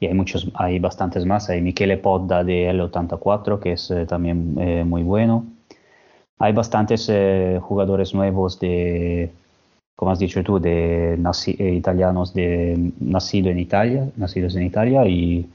[0.00, 1.48] Y hay muchos, hay bastantes más.
[1.50, 5.46] Hay Michele Podda de L84, que es eh, también eh, muy bueno.
[6.38, 9.30] Hay bastantes eh, jugadores nuevos de,
[9.96, 15.06] como has dicho tú, de naci- eh, italianos de nacido en Italia, nacidos en Italia
[15.06, 15.46] y,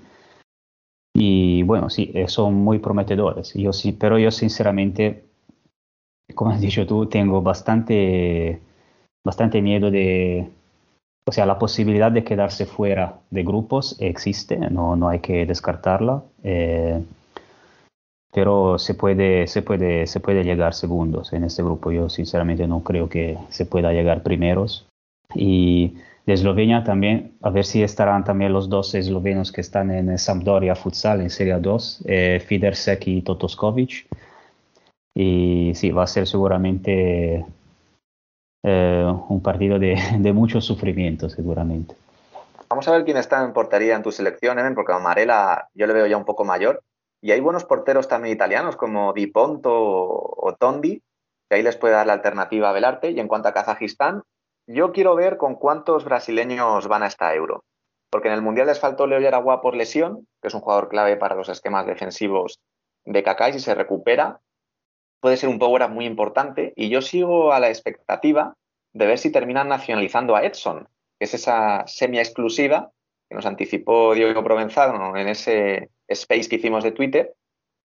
[1.13, 3.53] y bueno, sí, eh, son muy prometedores.
[3.53, 5.25] Yo sí, pero yo sinceramente,
[6.35, 8.61] como has dicho tú, tengo bastante,
[9.25, 10.49] bastante miedo de,
[11.25, 16.23] o sea, la posibilidad de quedarse fuera de grupos existe, no, no hay que descartarla.
[16.43, 17.01] eh,
[18.31, 21.91] pero se puede, se, puede, se puede llegar segundos en este grupo.
[21.91, 24.87] Yo sinceramente no creo que se pueda llegar primeros.
[25.33, 30.15] Y de Eslovenia también, a ver si estarán también los dos eslovenos que están en
[30.17, 34.07] Sampdoria Futsal en Serie 2, eh, Fidersek y Totoskovic.
[35.15, 37.45] Y sí, va a ser seguramente
[38.63, 41.95] eh, un partido de, de mucho sufrimiento, seguramente.
[42.69, 45.87] Vamos a ver quién está en portería en tu selección, Emen, porque a Marela yo
[45.87, 46.83] le veo ya un poco mayor.
[47.21, 51.01] Y hay buenos porteros también italianos como Di Ponto o, Tondi,
[51.49, 53.11] que ahí les puede dar la alternativa a Velarte.
[53.11, 54.21] Y en cuanto a Kazajistán,
[54.67, 57.63] yo quiero ver con cuántos brasileños van a esta Euro.
[58.11, 61.17] Porque en el Mundial les faltó Leo Yaragua por lesión, que es un jugador clave
[61.17, 62.59] para los esquemas defensivos
[63.03, 64.39] de Kaká, y si se recupera,
[65.19, 66.73] puede ser un power up muy importante.
[66.75, 68.55] Y yo sigo a la expectativa
[68.93, 72.91] de ver si terminan nacionalizando a Edson, que es esa semi-exclusiva
[73.29, 77.35] que nos anticipó Diego Provenzano en ese space que hicimos de Twitter.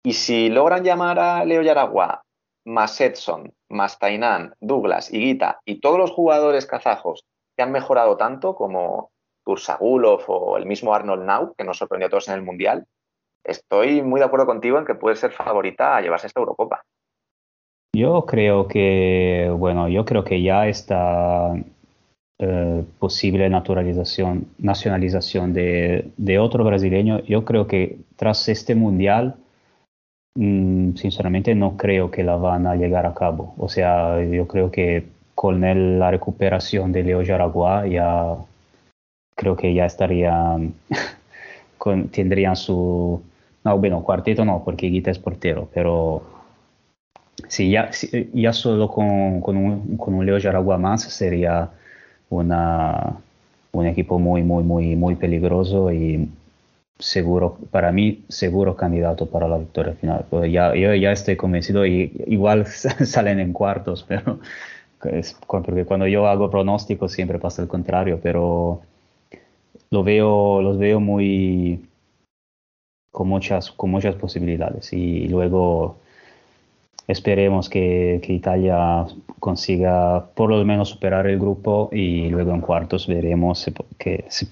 [0.03, 2.23] Y si logran llamar a Leo Yaragua,
[2.65, 8.55] más Edson, más Tainan, Douglas, Higuita y todos los jugadores kazajos que han mejorado tanto
[8.55, 9.11] como
[9.45, 12.85] Tursagulov o el mismo Arnold Nau, que nos sorprendió a todos en el Mundial,
[13.43, 16.83] estoy muy de acuerdo contigo en que puede ser favorita a llevarse esta Eurocopa.
[17.95, 21.53] Yo creo que, bueno, yo creo que ya esta
[22.39, 29.35] eh, posible naturalización, nacionalización de, de otro brasileño, yo creo que tras este mundial,
[30.35, 33.53] mm, sinceramente no creo que la van a llegar a cabo.
[33.57, 35.05] O sea, yo creo que
[35.35, 38.35] con el- la recuperación de Leo Jaraguá ya
[39.35, 40.73] creo que ya estarían,
[41.77, 43.21] con- tendrían su,
[43.63, 46.23] no, bueno, cuarteto no, porque Guita es portero, pero
[47.47, 51.69] Sí, ya, sí, ya solo con, con un, con un Leo Yaragua más sería
[52.29, 53.17] una,
[53.71, 56.29] un equipo muy, muy, muy, muy peligroso y
[56.99, 60.25] seguro, para mí, seguro candidato para la victoria final.
[60.29, 64.39] Pues yo ya estoy convencido y igual salen en cuartos, pero
[65.47, 68.81] porque cuando yo hago pronósticos siempre pasa el contrario, pero
[69.89, 71.85] lo veo, los veo muy
[73.11, 75.97] con muchas, con muchas posibilidades y luego
[77.07, 79.05] Esperemos que, que Italia
[79.39, 84.47] consiga por lo menos superar el grupo y luego en cuartos veremos si- que si-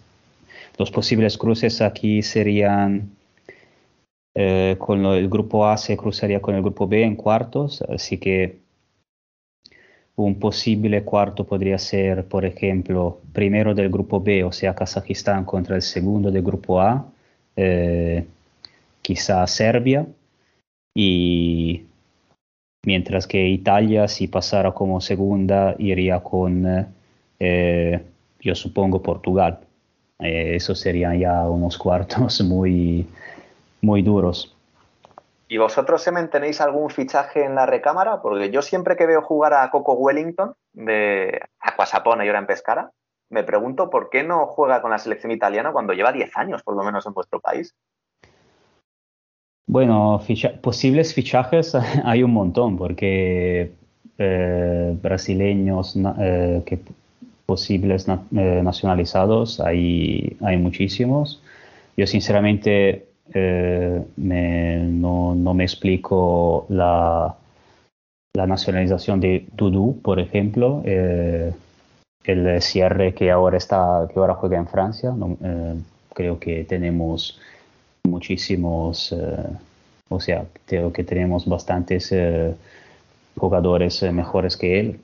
[0.77, 3.11] los posibles cruces aquí serían
[4.35, 8.59] eh, con el grupo A se cruzaría con el grupo B en cuartos, así que
[10.15, 15.75] un posible cuarto podría ser, por ejemplo, primero del grupo B, o sea, Kazajistán contra
[15.75, 17.05] el segundo del grupo A,
[17.55, 18.25] eh,
[19.01, 20.05] quizá Serbia,
[20.95, 21.85] y
[22.84, 26.88] mientras que Italia, si pasara como segunda, iría con,
[27.40, 28.03] eh,
[28.40, 29.60] yo supongo, Portugal.
[30.19, 33.08] Eh, eso serían ya unos cuartos muy,
[33.82, 34.56] muy duros.
[35.48, 38.22] ¿Y vosotros se tenéis algún fichaje en la recámara?
[38.22, 42.92] Porque yo siempre que veo jugar a Coco Wellington de Aquasapona y ahora en Pescara,
[43.30, 46.77] me pregunto por qué no juega con la selección italiana cuando lleva 10 años por
[46.77, 47.76] lo menos en vuestro país.
[49.67, 50.22] Bueno,
[50.61, 53.72] posibles fichajes hay un montón, porque
[54.17, 56.77] eh, brasileños eh, que
[57.48, 61.41] posibles eh, nacionalizados hay, hay muchísimos.
[61.98, 67.35] Yo sinceramente me, no, no, me explico la,
[68.33, 74.67] la, nacionalización de Dudu, por ejemplo, el cierre que ahora está, que ahora juega en
[74.67, 75.14] Francia.
[76.14, 77.40] Creo que tenemos
[78.03, 79.47] muchísimos, eh,
[80.09, 82.53] o sea, creo que tenemos bastantes eh,
[83.35, 84.99] jugadores mejores que él.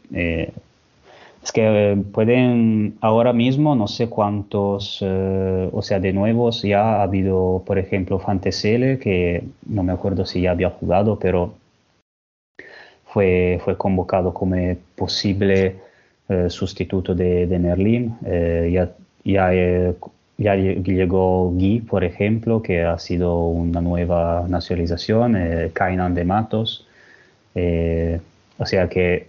[1.47, 1.61] Es que
[1.93, 7.63] eh, pueden ahora mismo, no sé cuántos, eh, o sea, de nuevos ya ha habido,
[7.65, 11.53] por ejemplo, Fantesele, que no me acuerdo si ya había jugado, pero
[13.05, 14.57] fue, fue convocado como
[14.95, 15.77] posible
[16.27, 18.17] eh, sustituto de, de Merlin.
[18.25, 18.85] Eh,
[19.23, 19.93] ya, eh,
[20.37, 26.87] ya, llegó Guy, por ejemplo, que ha sido una nueva nacionalización, eh, Kainan de Matos.
[28.59, 29.27] o sea que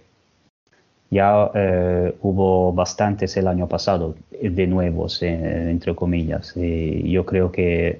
[1.11, 6.53] ya eh, hubo bastantes el año pasado, de nuevos, eh, entre comillas.
[6.55, 7.99] Y yo creo que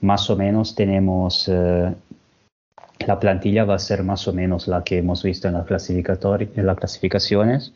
[0.00, 1.94] más o menos tenemos, eh,
[3.06, 5.64] la plantilla va a ser más o menos la que hemos visto en, la
[6.56, 7.72] en las clasificaciones.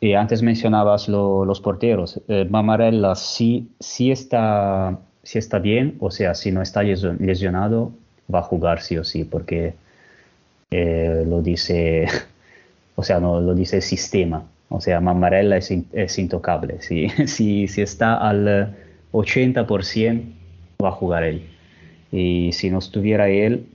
[0.00, 2.20] Y antes mencionabas lo, los porteros.
[2.50, 7.92] Mamarella sí, sí, está, sí está bien, o sea, si no está lesionado,
[8.32, 9.74] va a jugar sí o sí, porque
[10.70, 12.06] lo dice
[12.98, 14.42] o sea, no lo dice el sistema.
[14.70, 16.82] O sea, Mamarella es, intocable.
[16.82, 18.74] Si, si, si, está al
[19.12, 20.24] 80%,
[20.82, 21.46] va a jugar él.
[22.10, 23.66] Y si no estuviera él,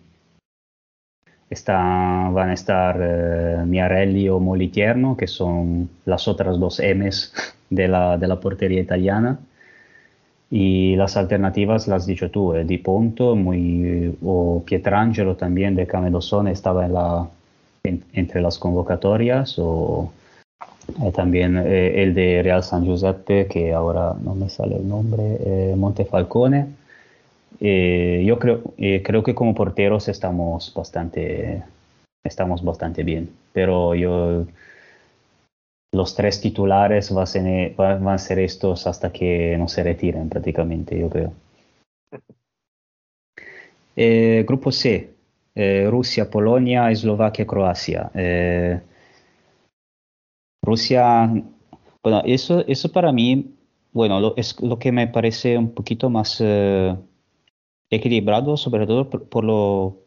[1.53, 7.31] está, van a estar uh, Miarelli o Molitierno, que son las otras dos M's
[7.69, 9.39] de la, de la portería italiana.
[10.51, 15.87] Y las alternativas las has dicho tú, eh, Di Ponto muy, o Pietrangelo también de
[15.87, 17.27] Camedosone estaba en la,
[17.83, 20.11] en, entre las convocatorias o
[21.01, 25.23] eh, también eh, el de Real San Giuseppe, que ahora no me sale el nombre,
[25.39, 26.82] eh, Montefalcone.
[27.59, 31.63] Eh, yo creo, creo que como porteros estamos bastante,
[32.23, 34.45] estamos bastante bien, pero yo
[35.93, 41.33] los tres titulares van a, ser, estos hasta que no se retiren prácticamente, yo creo.
[43.95, 45.13] Eh, grupo C,
[45.53, 48.09] eh, Rusia, Polonia, Eslovaquia, Croacia.
[48.15, 48.81] Eh,
[50.63, 51.29] Rusia,
[52.01, 53.53] bueno, eso, eso para mí,
[53.91, 56.95] bueno, es lo que me parece un poquito más eh,
[57.95, 59.97] equilibrado, sobre todo por, lo,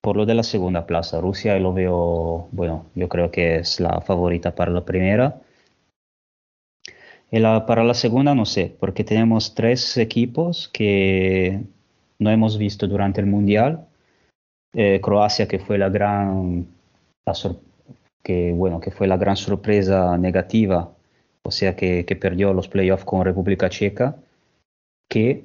[0.00, 1.20] por lo de la segunda plaza.
[1.20, 5.40] Rusia lo veo, bueno, yo creo que es la favorita para la primera.
[7.30, 11.60] Y la, para la segunda no sé, porque tenemos tres equipos que
[12.18, 13.86] no hemos visto durante el Mundial
[14.78, 16.66] eh, Croacia que fue la gran
[18.22, 20.92] que, bueno, que fue la gran sorpresa negativa,
[21.42, 24.16] o sea que, que perdió los playoffs con República Checa,
[25.08, 25.44] que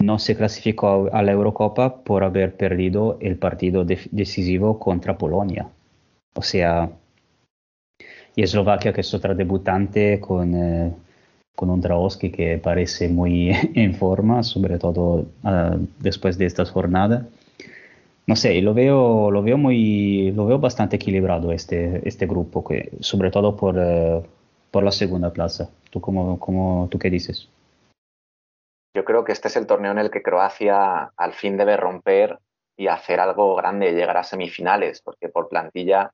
[0.00, 5.68] no se clasificó a la Eurocopa por haber perdido el partido de decisivo contra Polonia.
[6.34, 6.90] O sea,
[8.36, 10.92] y Eslovaquia que es otra debutante con, eh,
[11.56, 17.24] con un Draoski que parece muy en forma, sobre todo uh, después de estas jornadas
[18.28, 22.90] no sé, lo veo, lo veo muy, lo veo bastante equilibrado este, este grupo, que,
[23.00, 24.22] sobre todo por, uh,
[24.70, 25.70] por la segunda plaza.
[25.90, 27.48] ¿Tú, cómo, cómo, ¿Tú qué dices?
[28.98, 32.40] Yo creo que este es el torneo en el que Croacia al fin debe romper
[32.76, 36.10] y hacer algo grande, llegar a semifinales, porque por plantilla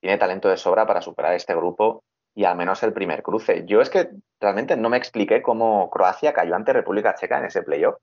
[0.00, 2.04] tiene talento de sobra para superar este grupo
[2.34, 3.66] y al menos el primer cruce.
[3.66, 4.08] Yo es que
[4.40, 7.96] realmente no me expliqué cómo Croacia cayó ante República Checa en ese playoff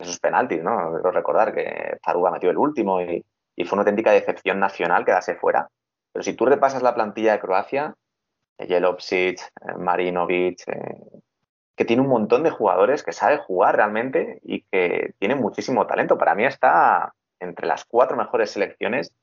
[0.00, 0.90] esos penaltis, ¿no?
[0.94, 3.24] Quiero recordar que Zaruga metió el último y,
[3.66, 5.68] fue una auténtica decepción nacional quedarse fuera.
[6.12, 7.94] Pero si tú repasas la plantilla de Croacia,
[8.58, 11.20] Jelopsic, eh, Marinovic, eh,
[11.80, 16.18] que tiene un montón de jugadores que sabe jugar realmente y que tiene muchísimo talento.
[16.18, 19.14] Para mí está entre las cuatro mejores selecciones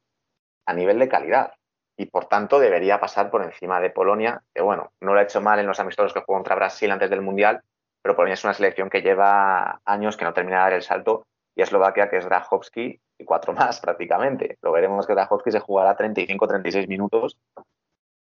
[0.66, 1.53] a nivel de calidad.
[1.95, 5.40] y por tanto debería pasar por encima de Polonia, que bueno, no lo ha hecho
[5.40, 7.61] mal en los amistosos que jugó contra Brasil antes del Mundial,
[8.02, 11.27] pero Polonia es una selección que lleva años que no termina de dar el salto
[11.56, 14.58] y Eslovaquia que es Drajowski y cuatro más prácticamente.
[14.64, 17.38] Lo veremos que Drajowski se jugará 35-36 minutos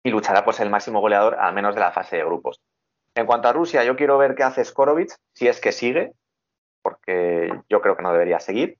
[0.03, 2.61] y luchará por ser el máximo goleador al menos de la fase de grupos.
[3.19, 6.13] En cuanto a Rusia, yo quiero ver qué hace Skorovic, si es que sigue,
[6.83, 8.79] porque yo creo que no debería seguir.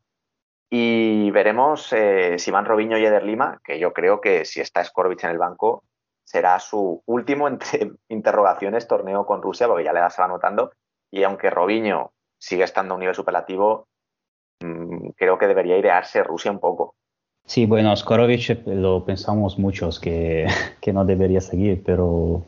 [0.71, 4.85] Y veremos eh, si van Robinho y Eder Lima, que yo creo que si está
[4.85, 5.83] Skorovic en el banco,
[6.23, 10.71] será su último entre interrogaciones torneo con Rusia, porque ya le da se va notando.
[11.11, 13.89] Y aunque Robinho sigue estando a un nivel superlativo,
[14.61, 16.95] mmm, creo que debería idearse Rusia un poco.
[17.45, 20.47] Sí, bueno, Skorovic lo pensamos muchos que,
[20.81, 22.45] que no debería seguir, pero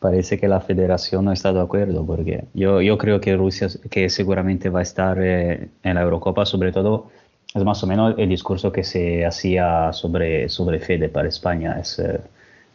[0.00, 4.08] parece que la federación no está de acuerdo, porque yo, yo creo que Rusia que
[4.08, 7.08] seguramente va a estar eh, en la Eurocopa, sobre todo
[7.54, 11.78] es más o menos el discurso que se hacía sobre, sobre Fede para España.
[11.80, 12.20] Es eh,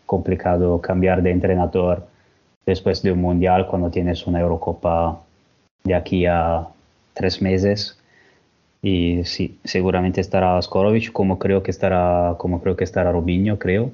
[0.06, 2.06] complicado cambiar de entrenador
[2.66, 5.22] después de un mundial cuando tienes una Eurocopa
[5.84, 6.68] de aquí a
[7.14, 7.98] tres meses.
[8.82, 13.92] Y sí, seguramente estará Skorovic, como creo que estará, como creo que estará Robinho, creo.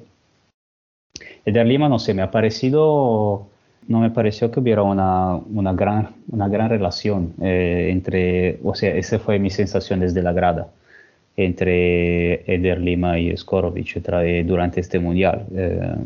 [1.44, 3.46] Eder Lima, no sé, me ha parecido,
[3.88, 8.94] no me pareció que hubiera una, una, gran, una gran relación eh, entre, o sea,
[8.94, 10.68] esa fue mi sensación desde la grada,
[11.36, 14.02] entre Eder Lima y Skorovic
[14.44, 15.46] durante este mundial.
[15.54, 15.96] Eh,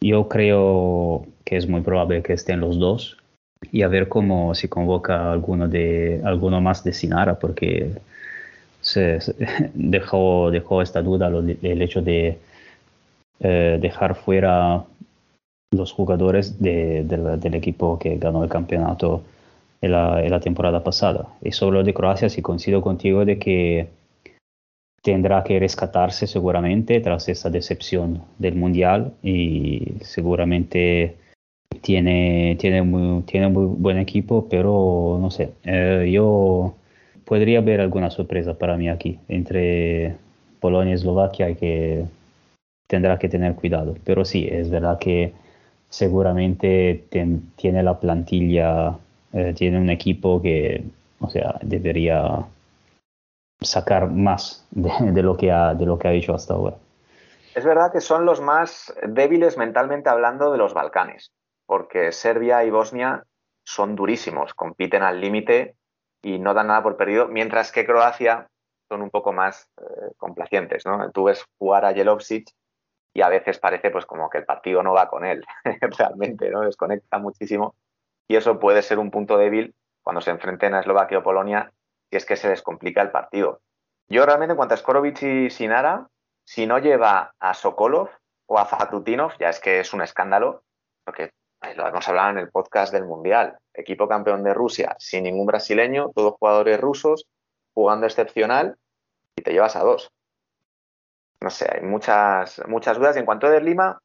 [0.00, 3.18] yo creo que es muy probable que estén los dos
[3.70, 7.90] y a ver cómo se convoca alguno, de, alguno más de Sinara, porque
[8.80, 9.18] se,
[9.74, 12.38] dejó, dejó esta duda el hecho de
[13.40, 14.84] eh, dejar fuera
[15.72, 19.22] los jugadores del equipo que ganó el campeonato
[19.80, 21.28] en la, temporada pasada.
[21.42, 23.88] Y sobre lo de Croacia, sí coincido contigo de que
[25.02, 31.16] tendrá que rescatarse seguramente tras esa decepción del Mundial y seguramente
[31.80, 36.74] tiene, tiene, tiene muy buen equipo, pero no sé, eh, yo
[37.24, 40.16] podría ver alguna sorpresa para mí aquí entre
[40.60, 42.04] Polonia y Eslovaquia que
[42.90, 43.94] tendrá que tener cuidado.
[44.04, 45.32] Pero sí, es verdad que
[45.88, 47.04] seguramente
[47.56, 48.98] tiene la plantilla,
[49.32, 50.82] eh, tiene un equipo que,
[51.20, 52.44] o sea, debería
[53.60, 56.76] sacar más de, de, lo que ha, de lo que ha hecho hasta ahora.
[57.54, 61.30] Es verdad que son los más débiles mentalmente hablando de los Balcanes,
[61.66, 63.22] porque Serbia y Bosnia
[63.64, 65.76] son durísimos, compiten al límite
[66.22, 68.48] y no dan nada por perdido, mientras que Croacia
[68.88, 70.84] son un poco más eh, complacientes.
[70.84, 71.08] ¿no?
[71.12, 72.48] Tú ves jugar a Jelovsic
[73.12, 75.44] y a veces parece pues como que el partido no va con él,
[75.98, 76.60] realmente, ¿no?
[76.62, 77.74] Desconecta muchísimo
[78.28, 81.72] y eso puede ser un punto débil cuando se enfrenten a Eslovaquia o Polonia
[82.08, 83.60] si es que se les complica el partido.
[84.08, 86.08] Yo realmente en cuanto a Skorovic y Sinara,
[86.44, 88.08] si no lleva a Sokolov
[88.46, 90.62] o a Fatutinov, ya es que es un escándalo,
[91.04, 91.30] porque
[91.76, 96.10] lo hemos hablado en el podcast del Mundial, equipo campeón de Rusia, sin ningún brasileño,
[96.14, 97.26] todos jugadores rusos,
[97.74, 98.76] jugando excepcional,
[99.36, 100.10] y te llevas a dos
[101.42, 103.16] no sé, hay muchas, muchas dudas.
[103.16, 104.00] Y en cuanto a Eder Lima,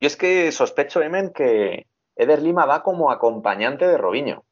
[0.00, 1.86] yo es que sospecho, Emen, que
[2.16, 4.44] Eder Lima va como acompañante de Robinho,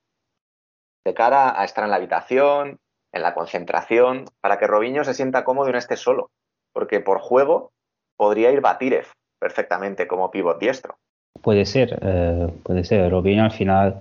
[1.05, 2.78] de cara a estar en la habitación,
[3.12, 6.31] en la concentración, para que Robinho se sienta cómodo y no esté solo.
[6.73, 7.73] Porque por juego
[8.17, 9.07] podría ir Batirev
[9.39, 10.97] perfectamente como pivot diestro.
[11.43, 13.10] Puede ser, eh, puede ser.
[13.10, 14.01] Robinho al final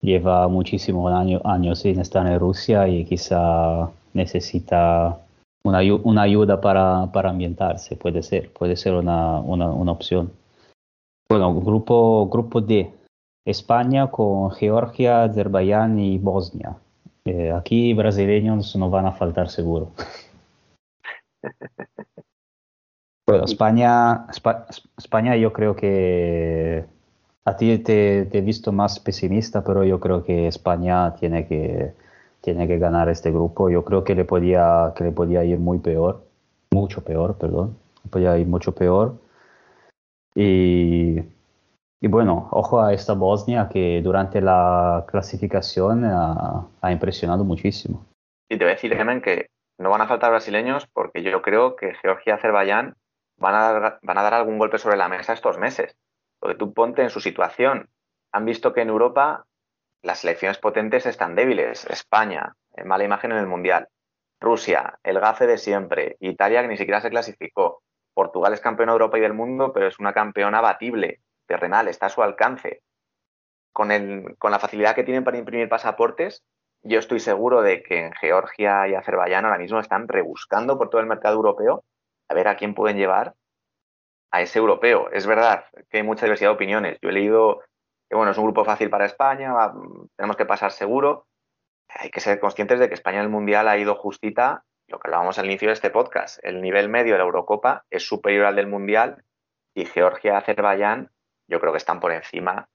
[0.00, 5.18] lleva muchísimos años, años sin estar en Rusia y quizá necesita
[5.64, 10.32] una, una ayuda para, para, ambientarse, puede ser, puede ser una, una, una, opción.
[11.28, 12.92] Bueno, grupo, grupo D,
[13.44, 16.76] España con Georgia, Azerbaiyán y Bosnia.
[17.24, 19.92] Eh, aquí brasileños no van a faltar seguro.
[23.26, 24.26] bueno, España,
[24.96, 26.86] España yo creo que
[27.44, 31.92] a ti te, te he visto más pesimista, pero yo creo que España tiene que
[32.48, 33.68] tiene que ganar este grupo.
[33.68, 36.24] Yo creo que le podía, que le podía ir muy peor,
[36.70, 37.76] mucho peor, perdón,
[38.10, 39.16] podía ir mucho peor.
[40.34, 41.18] Y,
[42.00, 48.06] y bueno, ojo a esta Bosnia que durante la clasificación ha, ha impresionado muchísimo.
[48.48, 51.76] Y te voy a decir, Emen, que no van a faltar brasileños porque yo creo
[51.76, 52.94] que Georgia y Azerbaiyán
[53.36, 55.98] van a, dar, van a dar algún golpe sobre la mesa estos meses.
[56.40, 57.90] Porque tú ponte en su situación.
[58.32, 59.44] Han visto que en Europa
[60.02, 61.84] las selecciones potentes están débiles.
[61.86, 62.54] España,
[62.84, 63.88] mala imagen en el Mundial.
[64.40, 66.16] Rusia, el gafe de siempre.
[66.20, 67.82] Italia, que ni siquiera se clasificó.
[68.14, 72.06] Portugal es campeón de Europa y del mundo, pero es una campeona batible, terrenal, está
[72.06, 72.82] a su alcance.
[73.72, 73.90] Con,
[74.38, 76.44] con la facilidad que tienen para imprimir pasaportes,
[76.82, 81.00] yo estoy seguro de que en Georgia y Azerbaiyán ahora mismo están rebuscando por todo
[81.00, 81.84] el mercado europeo
[82.28, 83.34] a ver a quién pueden llevar
[84.30, 85.10] a ese europeo.
[85.12, 86.98] Es verdad que hay mucha diversidad de opiniones.
[87.00, 87.62] Yo he leído
[88.08, 89.54] que bueno, es un grupo fácil para España,
[90.16, 91.26] tenemos que pasar seguro.
[91.88, 95.08] Hay que ser conscientes de que España en el Mundial ha ido justita, lo que
[95.08, 96.38] hablábamos al inicio de este podcast.
[96.42, 99.24] El nivel medio de la Eurocopa es superior al del Mundial
[99.74, 101.10] y Georgia y Azerbaiyán
[101.48, 102.68] yo creo que están por encima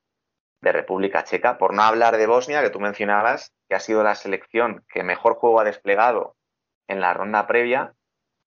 [0.62, 4.16] de República Checa, por no hablar de Bosnia, que tú mencionabas, que ha sido la
[4.16, 6.36] selección que mejor juego ha desplegado
[6.88, 7.94] en la ronda previa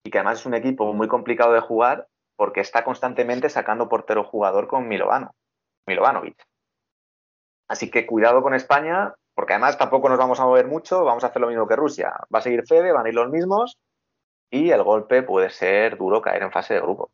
[0.04, 4.24] y que además es un equipo muy complicado de jugar porque está constantemente sacando portero
[4.24, 5.34] jugador con Milovano,
[5.86, 6.42] Milovanovic.
[7.68, 11.28] Así que cuidado con España, porque además tampoco nos vamos a mover mucho, vamos a
[11.28, 12.12] hacer lo mismo que Rusia.
[12.34, 13.76] Va a seguir Fede, van a ir los mismos
[14.50, 17.10] y el golpe puede ser duro caer en fase de grupo.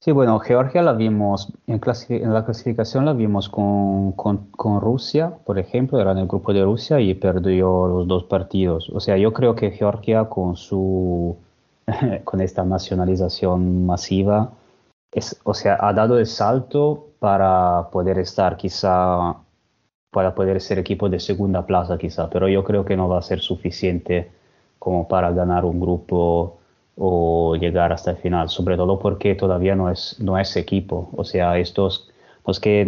[0.00, 5.38] Sí, bueno, Georgia la vimos en, en la clasificación la vimos con, con, con Rusia,
[5.44, 8.90] por ejemplo, era en el grupo de Rusia y perdió los dos partidos.
[8.90, 11.38] O sea, yo creo que Georgia con su
[12.24, 14.52] con esta nacionalización masiva,
[15.12, 19.36] es, o sea, ha dado el salto para poder estar quizá,
[20.16, 23.22] para poder ser equipo de segunda plaza quizá, pero yo creo que no va a
[23.30, 24.30] ser suficiente
[24.78, 26.56] como para ganar un grupo
[26.96, 31.10] o llegar hasta el final, sobre todo porque todavía no es, no es equipo.
[31.14, 32.10] O sea, estos,
[32.46, 32.86] los que,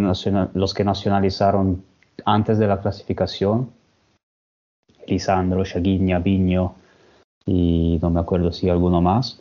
[0.54, 1.84] los que nacionalizaron
[2.24, 3.72] antes de la clasificación,
[5.06, 6.76] Lisandro, Shaguinha, Viño
[7.44, 9.38] y no me acuerdo si alguno más,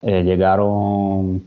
[0.00, 1.44] eh, llegaron,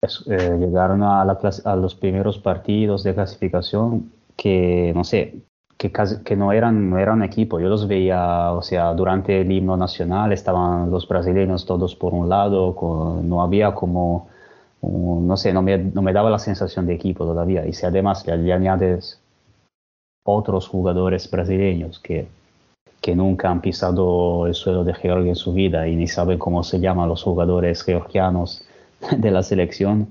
[0.00, 5.34] eh, llegaron a, la a los primeros partidos de clasificación que, no sé,
[5.76, 7.58] que, casi- que no eran no eran equipo.
[7.60, 12.28] Yo los veía, o sea, durante el himno nacional estaban los brasileños todos por un
[12.28, 12.74] lado,
[13.22, 14.28] no había como,
[14.82, 17.66] no sé, no me, no me daba la sensación de equipo todavía.
[17.66, 19.20] Y si además le, le añades
[20.24, 22.26] otros jugadores brasileños que,
[23.00, 26.62] que nunca han pisado el suelo de Georgia en su vida y ni saben cómo
[26.62, 28.64] se llaman los jugadores georgianos
[29.16, 30.08] de la selección,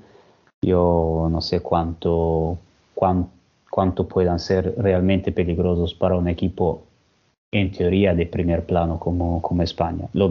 [0.62, 2.58] yo no sé cuánto,
[2.94, 3.30] cuán-
[3.72, 6.84] cuánto puedan ser realmente peligrosos para un equipo
[7.52, 10.08] en teoría de primer plano como, como España.
[10.14, 10.30] Lo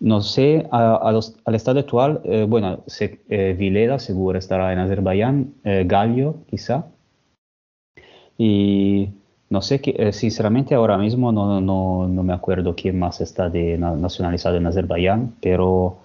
[0.00, 4.72] no sé, a- a los- al estado actual, eh, bueno, se, eh, Vileda seguro estará
[4.72, 6.86] en Azerbaiyán, eh, Gallo quizá,
[8.38, 9.10] y
[9.50, 13.48] no sé, que, eh, sinceramente ahora mismo no, no, no me acuerdo quién más está
[13.50, 15.98] de, na- nacionalizado en Azerbaiyán, pero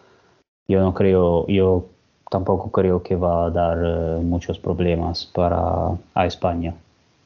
[0.67, 1.89] yo no creo, yo
[2.29, 6.73] tampoco creo que va a dar eh, muchos problemas para a España.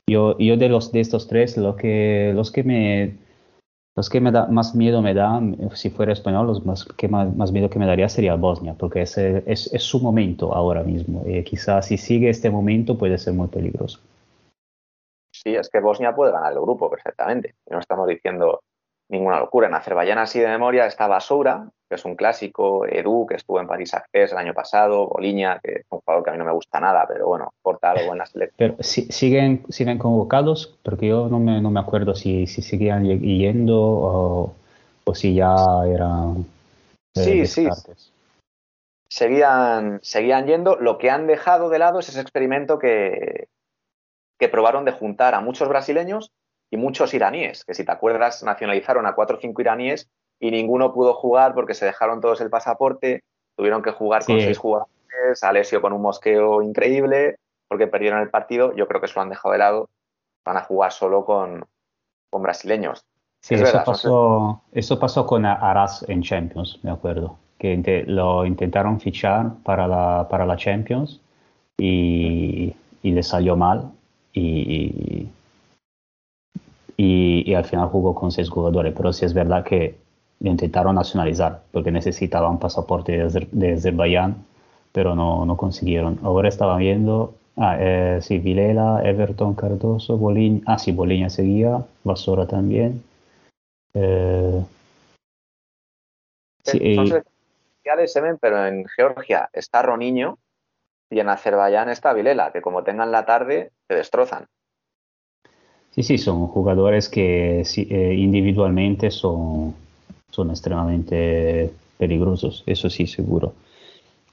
[0.10, 3.16] Yo, yo de los de estos tres, lo que, los que me
[3.96, 5.42] los que me da más miedo me da,
[5.74, 9.02] si fuera español, los más que más, más miedo que me daría sería Bosnia, porque
[9.02, 11.24] es, eh, es, es su momento ahora mismo.
[11.28, 14.00] Y quizás si sigue este momento puede ser muy peligroso.
[15.34, 17.56] Sí, es que Bosnia puede ganar el grupo perfectamente.
[17.70, 18.62] No estamos diciendo
[19.12, 19.68] ninguna locura.
[19.68, 23.68] En Azerbaiyán, así de memoria, está Basoura, que es un clásico, Edu, que estuvo en
[23.68, 26.54] París Access el año pasado, Boliña, que es un jugador que a mí no me
[26.54, 28.56] gusta nada, pero bueno, aporta algo en la selección.
[28.58, 33.04] Pero si- siguen, siguen convocados, porque yo no me, no me acuerdo si, si seguían
[33.04, 34.54] ye- yendo o,
[35.04, 35.54] o si ya
[35.86, 36.46] eran
[37.16, 37.68] eh, Sí, sí.
[39.10, 40.78] Seguían, seguían yendo.
[40.78, 43.50] Lo que han dejado de lado es ese experimento que,
[44.40, 46.32] que probaron de juntar a muchos brasileños
[46.72, 50.10] y muchos iraníes, que si te acuerdas, nacionalizaron a cuatro o cinco iraníes
[50.40, 53.24] y ninguno pudo jugar porque se dejaron todos el pasaporte,
[53.56, 54.46] tuvieron que jugar con Sí.
[54.46, 57.36] seis jugadores, Alessio con un mosqueo increíble,
[57.68, 58.74] porque perdieron el partido.
[58.76, 59.90] Yo creo que eso lo han dejado de lado.
[60.44, 61.66] Van a jugar solo con,
[62.30, 63.06] con brasileños.
[63.42, 68.46] Sí, es eso, verdad, pasó, eso pasó con Aras en Champions, me acuerdo, que lo
[68.46, 71.20] intentaron fichar para la, para la Champions
[71.78, 73.92] y, y le salió mal
[74.32, 75.32] y, y,
[76.98, 79.98] y al final jugó con seis jugadores, pero sí es verdad que
[80.42, 84.44] intentaron nacionalizar porque necesitaban pasaporte de, de Azerbaiyán,
[84.92, 86.20] pero no, no consiguieron.
[86.24, 92.48] Ahora estaba viendo, ah, eh, sí, Vilela, Everton, Cardoso, Boliña, ah sí, Boliña seguía, Basora
[92.48, 93.04] también.
[93.94, 94.64] Eh,
[96.64, 100.38] sí, Son selecciones Semen, pero en Georgia está Roniño
[101.10, 104.48] y en Azerbaiyán está Vilela, que como tengan la tarde, te destrozan.
[105.92, 109.76] Sí, sí, son jugadores que eh, individualmente son,
[110.30, 113.54] son extremadamente peligrosos, eso sí, seguro.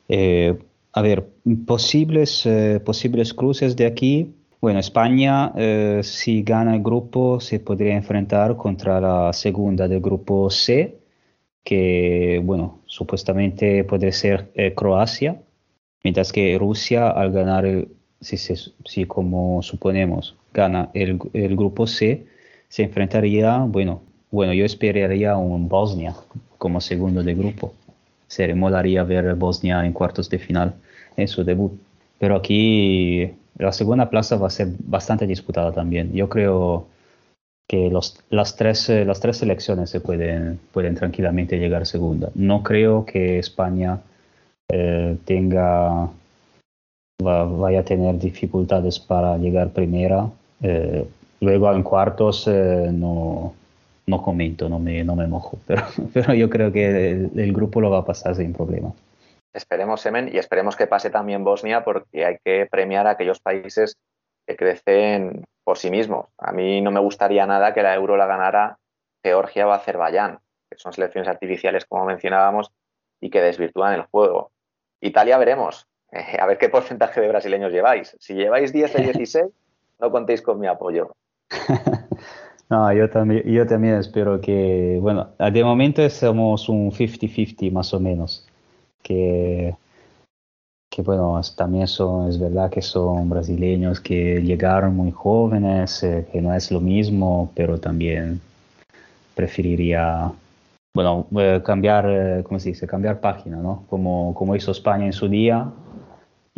[0.09, 0.57] Eh,
[0.93, 1.29] a ver,
[1.67, 4.35] posibles, eh, posibles cruces de aquí.
[4.61, 10.51] Bueno, España, eh, si gana el grupo, se podría enfrentar contra la segunda del grupo
[10.51, 10.99] C,
[11.63, 15.41] que, bueno, supuestamente puede ser eh, Croacia,
[16.03, 17.89] mientras que Rusia, al ganar, el,
[18.21, 22.27] si, se- si como suponemos, gana el, el grupo C,
[22.69, 26.15] se enfrentaría, bueno, bueno, yo esperaría un Bosnia
[26.59, 27.73] como segundo de grupo.
[28.29, 30.75] se molaría ver Bosnia en cuartos de final
[31.17, 31.73] en su debut.
[32.19, 36.13] Pero aquí la segunda plaza va a ser bastante disputada también.
[36.13, 36.87] Yo creo
[37.69, 42.31] que los, las, tres, eh, las tres selecciones se pueden, pueden tranquilamente llegar segunda.
[42.35, 44.01] No creo que España
[44.71, 46.11] eh, tenga
[47.25, 50.29] va- vaya a tener dificultades para llegar primera.
[50.63, 51.07] Eh,
[51.41, 53.55] luego en cuartos eh, no,
[54.07, 55.83] no comento, no me, no me mojo, pero,
[56.13, 58.93] pero yo creo que el, el grupo lo va a pasar sin problema.
[59.55, 63.97] Esperemos, Semen, y esperemos que pase también Bosnia porque hay que premiar a aquellos países
[64.47, 66.27] que crecen por sí mismos.
[66.39, 68.79] A mí no me gustaría nada que la Euro la ganara
[69.25, 70.39] Georgia o Azerbaiyán,
[70.71, 72.71] que son selecciones artificiales, como mencionábamos,
[73.21, 74.51] y que desvirtúan el juego.
[75.01, 75.87] Italia veremos.
[76.13, 78.17] Eh, a ver qué porcentaje de brasileños lleváis.
[78.19, 79.47] Si lleváis 10 de 16,
[80.01, 81.13] no contéis con mi apoyo.
[82.71, 88.01] No, yo también, yo también espero que, bueno, de momento somos un 50-50 más o
[88.01, 88.47] menos,
[89.03, 89.75] que,
[90.91, 96.43] que bueno, también son, es verdad que son brasileños que llegaron muy jóvenes, eh, que
[96.43, 98.39] no es lo mismo, pero también
[99.35, 100.31] preferiría,
[100.95, 102.87] bueno, eh, cambiar, eh, ¿cómo se dice?
[102.87, 103.85] Cambiar página, ¿no?
[103.89, 105.73] Como, como hizo España en su día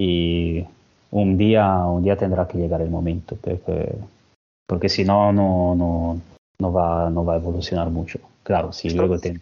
[0.03, 0.67] y
[1.11, 3.93] un día, un día tendrá que llegar el momento, porque
[4.67, 6.21] porque si no, no, no,
[6.59, 8.19] no, va, no va a evolucionar mucho.
[8.45, 9.39] Claro, si luego te...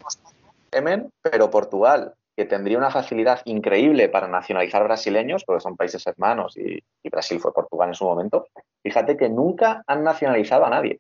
[0.73, 6.57] Yemen, pero Portugal, que tendría una facilidad increíble para nacionalizar brasileños, porque son países hermanos
[6.57, 8.47] y, y Brasil fue Portugal en su momento,
[8.83, 10.99] fíjate que nunca han nacionalizado a nadie.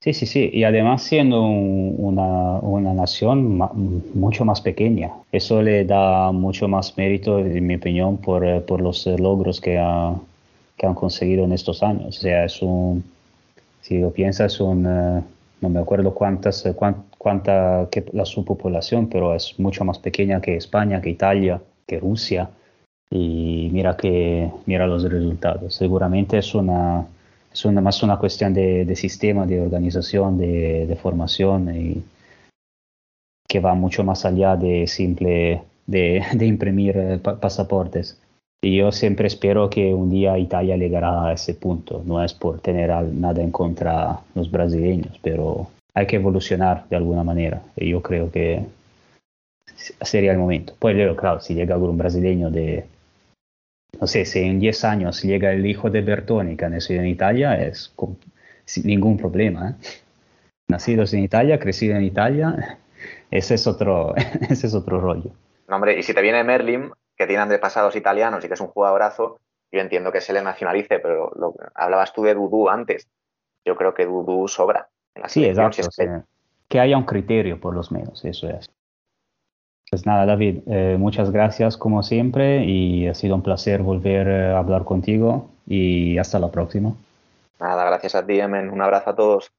[0.00, 3.72] Sí, sí, sí, y además siendo un- una, una nación ma-
[4.14, 8.80] mucho más pequeña, eso le da mucho más mérito, en mi opinión, por, eh, por
[8.80, 10.14] los eh, logros que, ha-
[10.76, 12.16] que han conseguido en estos años.
[12.18, 13.02] O sea, es un,
[13.82, 15.22] si lo piensas, un, eh,
[15.62, 19.98] no me acuerdo cuántas, eh, cuán- cuánta que la su población, pero es mucho más
[19.98, 22.50] pequeña que España, que Italia, que Rusia.
[23.10, 25.74] Y mira que mira los resultados.
[25.74, 27.06] Seguramente es una
[27.52, 32.02] es una, más una cuestión de, de sistema, de organización, de, de formación y
[33.48, 38.20] que va mucho más allá de simple de, de imprimir eh, pa- pasaportes.
[38.62, 42.02] Y yo siempre espero que un día Italia llegará a ese punto.
[42.04, 47.22] No es por tener nada en contra los brasileños, pero hay que evolucionar de alguna
[47.22, 47.62] manera.
[47.76, 48.64] Y yo creo que
[50.02, 50.74] sería el momento.
[50.78, 52.84] Pues claro, si llega algún brasileño de,
[54.00, 57.92] no sé, si en 10 años llega el hijo de Bertoni que en Italia, es
[57.96, 58.18] con-
[58.64, 59.70] sin ningún problema.
[59.70, 59.74] ¿eh?
[60.68, 62.78] Nacidos en Italia, crecido en Italia,
[63.30, 64.14] ese es otro,
[64.50, 65.30] ese es otro rollo.
[65.68, 68.68] No, hombre, y si te viene Merlin, que tiene antepasados italianos y que es un
[68.68, 69.40] jugadorazo,
[69.72, 73.06] yo entiendo que se le nacionalice, pero lo, hablabas tú de Dudú antes.
[73.64, 75.72] Yo creo que Dudú sobra en la Sí, exacto.
[75.74, 75.88] si es
[76.68, 78.70] que- haya un criterio, por lo menos, eso es.
[79.90, 84.52] Pues nada, David, eh, muchas gracias como siempre y ha sido un placer volver eh,
[84.52, 86.92] a hablar contigo y hasta la próxima.
[87.58, 88.68] Nada, gracias a ti, Emen.
[88.68, 89.50] Un abrazo a todos.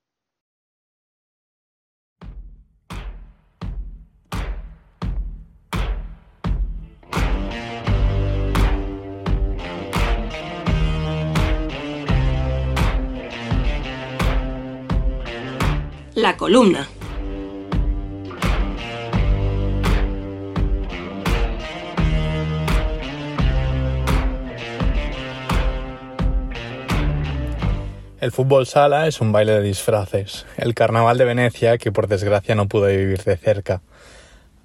[16.13, 16.87] La columna.
[28.21, 32.53] El fútbol sala es un baile de disfraces, el carnaval de Venecia que por desgracia
[32.53, 33.81] no pude vivir de cerca.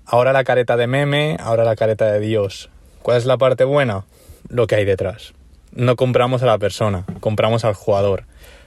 [0.05, 2.69] Ahora la careta de meme, ahora la careta de Dios.
[3.03, 4.07] ¿Cuál es la parte buena?
[4.49, 5.35] Lo que hay detrás.
[5.71, 8.25] No compramos a la persona, compramos al jugador.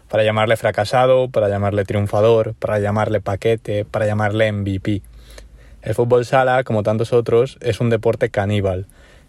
[0.07, 5.01] Para llamarle fracasado, para llamarle triunfador, para llamarle paquete, para llamarle MVP.
[5.82, 8.85] El fútbol sala, como tantos otros, es un deporte caníbal,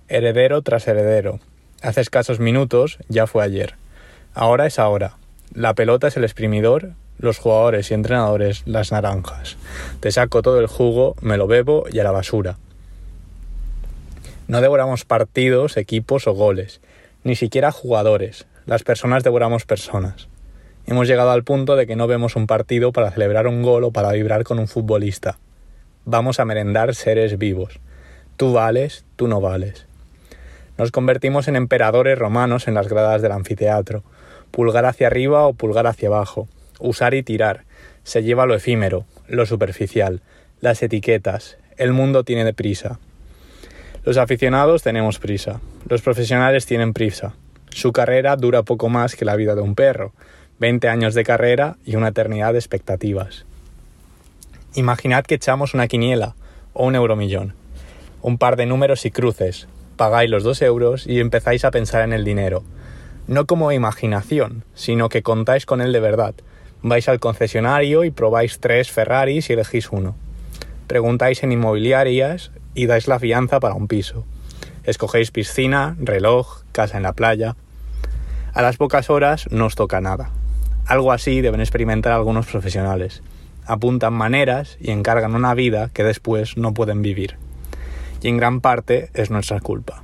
[0.06, 1.40] heredero tras heredero.
[1.82, 3.74] Hace escasos minutos ya fue ayer.
[4.34, 5.16] Ahora es ahora.
[5.58, 9.56] La pelota es el exprimidor, los jugadores y entrenadores las naranjas.
[9.98, 12.58] Te saco todo el jugo, me lo bebo y a la basura.
[14.46, 16.80] No devoramos partidos, equipos o goles,
[17.24, 18.46] ni siquiera jugadores.
[18.66, 20.28] Las personas devoramos personas.
[20.86, 23.90] Hemos llegado al punto de que no vemos un partido para celebrar un gol o
[23.90, 25.38] para vibrar con un futbolista.
[26.04, 27.80] Vamos a merendar seres vivos.
[28.36, 29.88] Tú vales, tú no vales.
[30.76, 34.04] Nos convertimos en emperadores romanos en las gradas del anfiteatro.
[34.58, 36.48] Pulgar hacia arriba o pulgar hacia abajo.
[36.80, 37.62] Usar y tirar.
[38.02, 40.20] Se lleva lo efímero, lo superficial,
[40.60, 41.58] las etiquetas.
[41.76, 42.98] El mundo tiene de prisa.
[44.02, 45.60] Los aficionados tenemos prisa.
[45.88, 47.36] Los profesionales tienen prisa.
[47.70, 50.12] Su carrera dura poco más que la vida de un perro.
[50.58, 53.44] 20 años de carrera y una eternidad de expectativas.
[54.74, 56.34] Imaginad que echamos una quiniela
[56.72, 57.54] o un euromillón.
[58.22, 59.68] Un par de números y cruces.
[59.94, 62.64] Pagáis los dos euros y empezáis a pensar en el dinero.
[63.28, 66.34] No como imaginación, sino que contáis con él de verdad.
[66.82, 70.16] Vais al concesionario y probáis tres Ferraris y elegís uno.
[70.86, 74.24] Preguntáis en inmobiliarias y dais la fianza para un piso.
[74.84, 77.54] Escogéis piscina, reloj, casa en la playa.
[78.54, 80.30] A las pocas horas no os toca nada.
[80.86, 83.22] Algo así deben experimentar algunos profesionales.
[83.66, 87.36] Apuntan maneras y encargan una vida que después no pueden vivir.
[88.22, 90.02] Y en gran parte es nuestra culpa.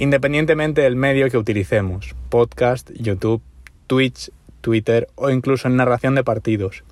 [0.00, 3.42] Independientemente del medio que utilicemos, podcast, YouTube,
[3.88, 6.84] Twitch, Twitter o incluso en narración de partidos,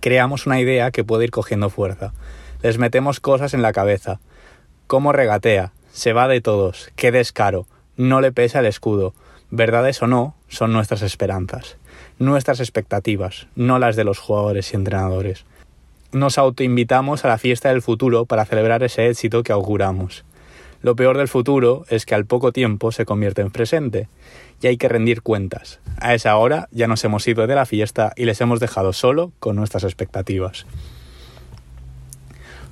[0.00, 2.12] creamos una idea que puede ir cogiendo fuerza.
[2.62, 4.20] Les metemos cosas en la cabeza.
[4.86, 7.66] Cómo regatea, se va de todos, qué descaro,
[7.96, 9.14] no le pesa el escudo.
[9.50, 11.78] Verdades o no, son nuestras esperanzas,
[12.18, 15.46] nuestras expectativas, no las de los jugadores y entrenadores.
[16.12, 20.26] Nos autoinvitamos a la fiesta del futuro para celebrar ese éxito que auguramos.
[20.82, 24.08] Lo peor del futuro es que al poco tiempo se convierte en presente
[24.62, 25.80] y hay que rendir cuentas.
[25.98, 29.32] A esa hora ya nos hemos ido de la fiesta y les hemos dejado solo
[29.40, 30.66] con nuestras expectativas.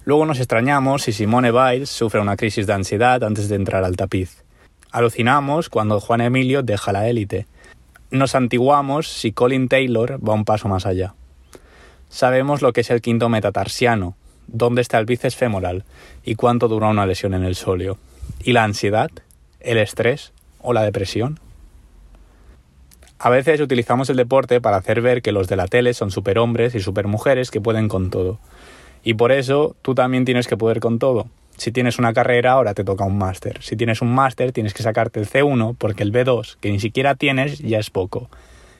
[0.04, 3.96] Luego nos extrañamos si Simone Biles sufre una crisis de ansiedad antes de entrar al
[3.96, 4.42] tapiz.
[4.90, 7.46] Alucinamos cuando Juan Emilio deja la élite.
[8.10, 11.14] Nos antiguamos si Colin Taylor va un paso más allá.
[12.08, 14.16] Sabemos lo que es el quinto metatarsiano,
[14.48, 15.84] dónde está el bíceps femoral
[16.24, 17.98] y cuánto dura una lesión en el sóleo.
[18.42, 19.10] ¿Y la ansiedad?
[19.60, 20.32] ¿El estrés?
[20.60, 21.38] ¿O la depresión?
[23.20, 26.74] A veces utilizamos el deporte para hacer ver que los de la tele son superhombres
[26.74, 28.38] y supermujeres que pueden con todo.
[29.02, 31.28] Y por eso tú también tienes que poder con todo.
[31.56, 33.60] Si tienes una carrera, ahora te toca un máster.
[33.62, 37.16] Si tienes un máster, tienes que sacarte el C1 porque el B2, que ni siquiera
[37.16, 38.30] tienes, ya es poco.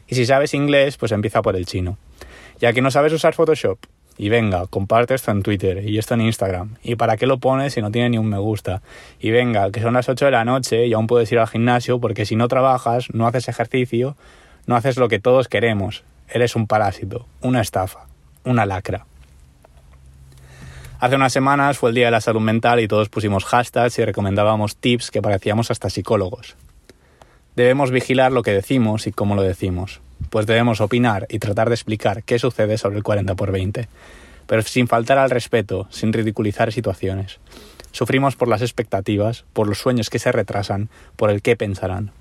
[0.07, 1.99] Y si sabes inglés, pues empieza por el chino.
[2.61, 3.79] Ya que no sabes usar Photoshop,
[4.19, 6.75] y venga, comparte esto en Twitter y esto en Instagram.
[6.83, 8.83] ¿Y para qué lo pones si no tiene ni un me gusta?
[9.21, 12.01] Y venga, que son las 8 de la noche y aún puedes ir al gimnasio
[12.01, 14.17] porque si no trabajas, no haces ejercicio,
[14.67, 16.03] no haces lo que todos queremos.
[16.29, 18.07] Eres un parásito, una estafa,
[18.45, 19.07] una lacra.
[20.99, 24.05] Hace unas semanas fue el Día de la Salud Mental y todos pusimos hashtags y
[24.05, 26.57] recomendábamos tips que parecíamos hasta psicólogos.
[27.55, 31.75] Debemos vigilar lo que decimos y cómo lo decimos, pues debemos opinar y tratar de
[31.75, 33.89] explicar qué sucede sobre el 40 por 20,
[34.47, 37.39] pero sin faltar al respeto, sin ridiculizar situaciones.
[37.93, 42.13] Sufrimos por las expectativas, por los sueños que se retrasan, por el qué pensarán.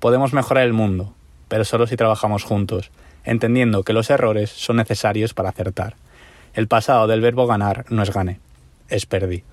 [0.00, 1.14] Podemos mejorar el mundo,
[1.48, 2.90] pero solo si trabajamos juntos,
[3.24, 5.96] entendiendo que los errores son necesarios para acertar.
[6.54, 8.40] El pasado del verbo ganar no es gane,
[8.88, 9.44] es perdí.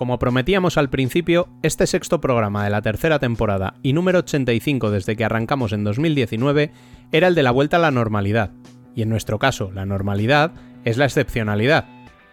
[0.00, 5.14] Como prometíamos al principio, este sexto programa de la tercera temporada y número 85 desde
[5.14, 6.72] que arrancamos en 2019
[7.12, 8.50] era el de la vuelta a la normalidad.
[8.94, 10.52] Y en nuestro caso, la normalidad
[10.86, 11.84] es la excepcionalidad.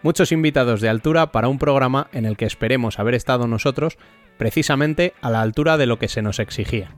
[0.01, 3.97] Muchos invitados de altura para un programa en el que esperemos haber estado nosotros
[4.37, 6.95] precisamente a la altura de lo que se nos exigía.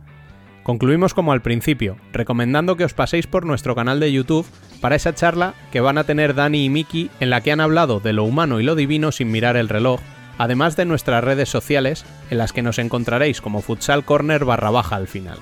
[0.61, 4.45] Concluimos como al principio, recomendando que os paséis por nuestro canal de YouTube
[4.81, 7.99] para esa charla que van a tener Dani y Miki en la que han hablado
[7.99, 9.99] de lo humano y lo divino sin mirar el reloj,
[10.39, 14.95] además de nuestras redes sociales en las que nos encontraréis como Futsal Corner barra baja
[14.95, 15.37] al final.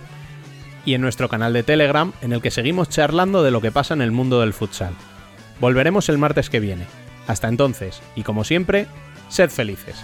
[0.86, 3.94] Y en nuestro canal de Telegram en el que seguimos charlando de lo que pasa
[3.94, 4.94] en el mundo del futsal.
[5.60, 6.86] Volveremos el martes que viene.
[7.28, 8.88] Hasta entonces, y como siempre,
[9.30, 9.98] sed felices.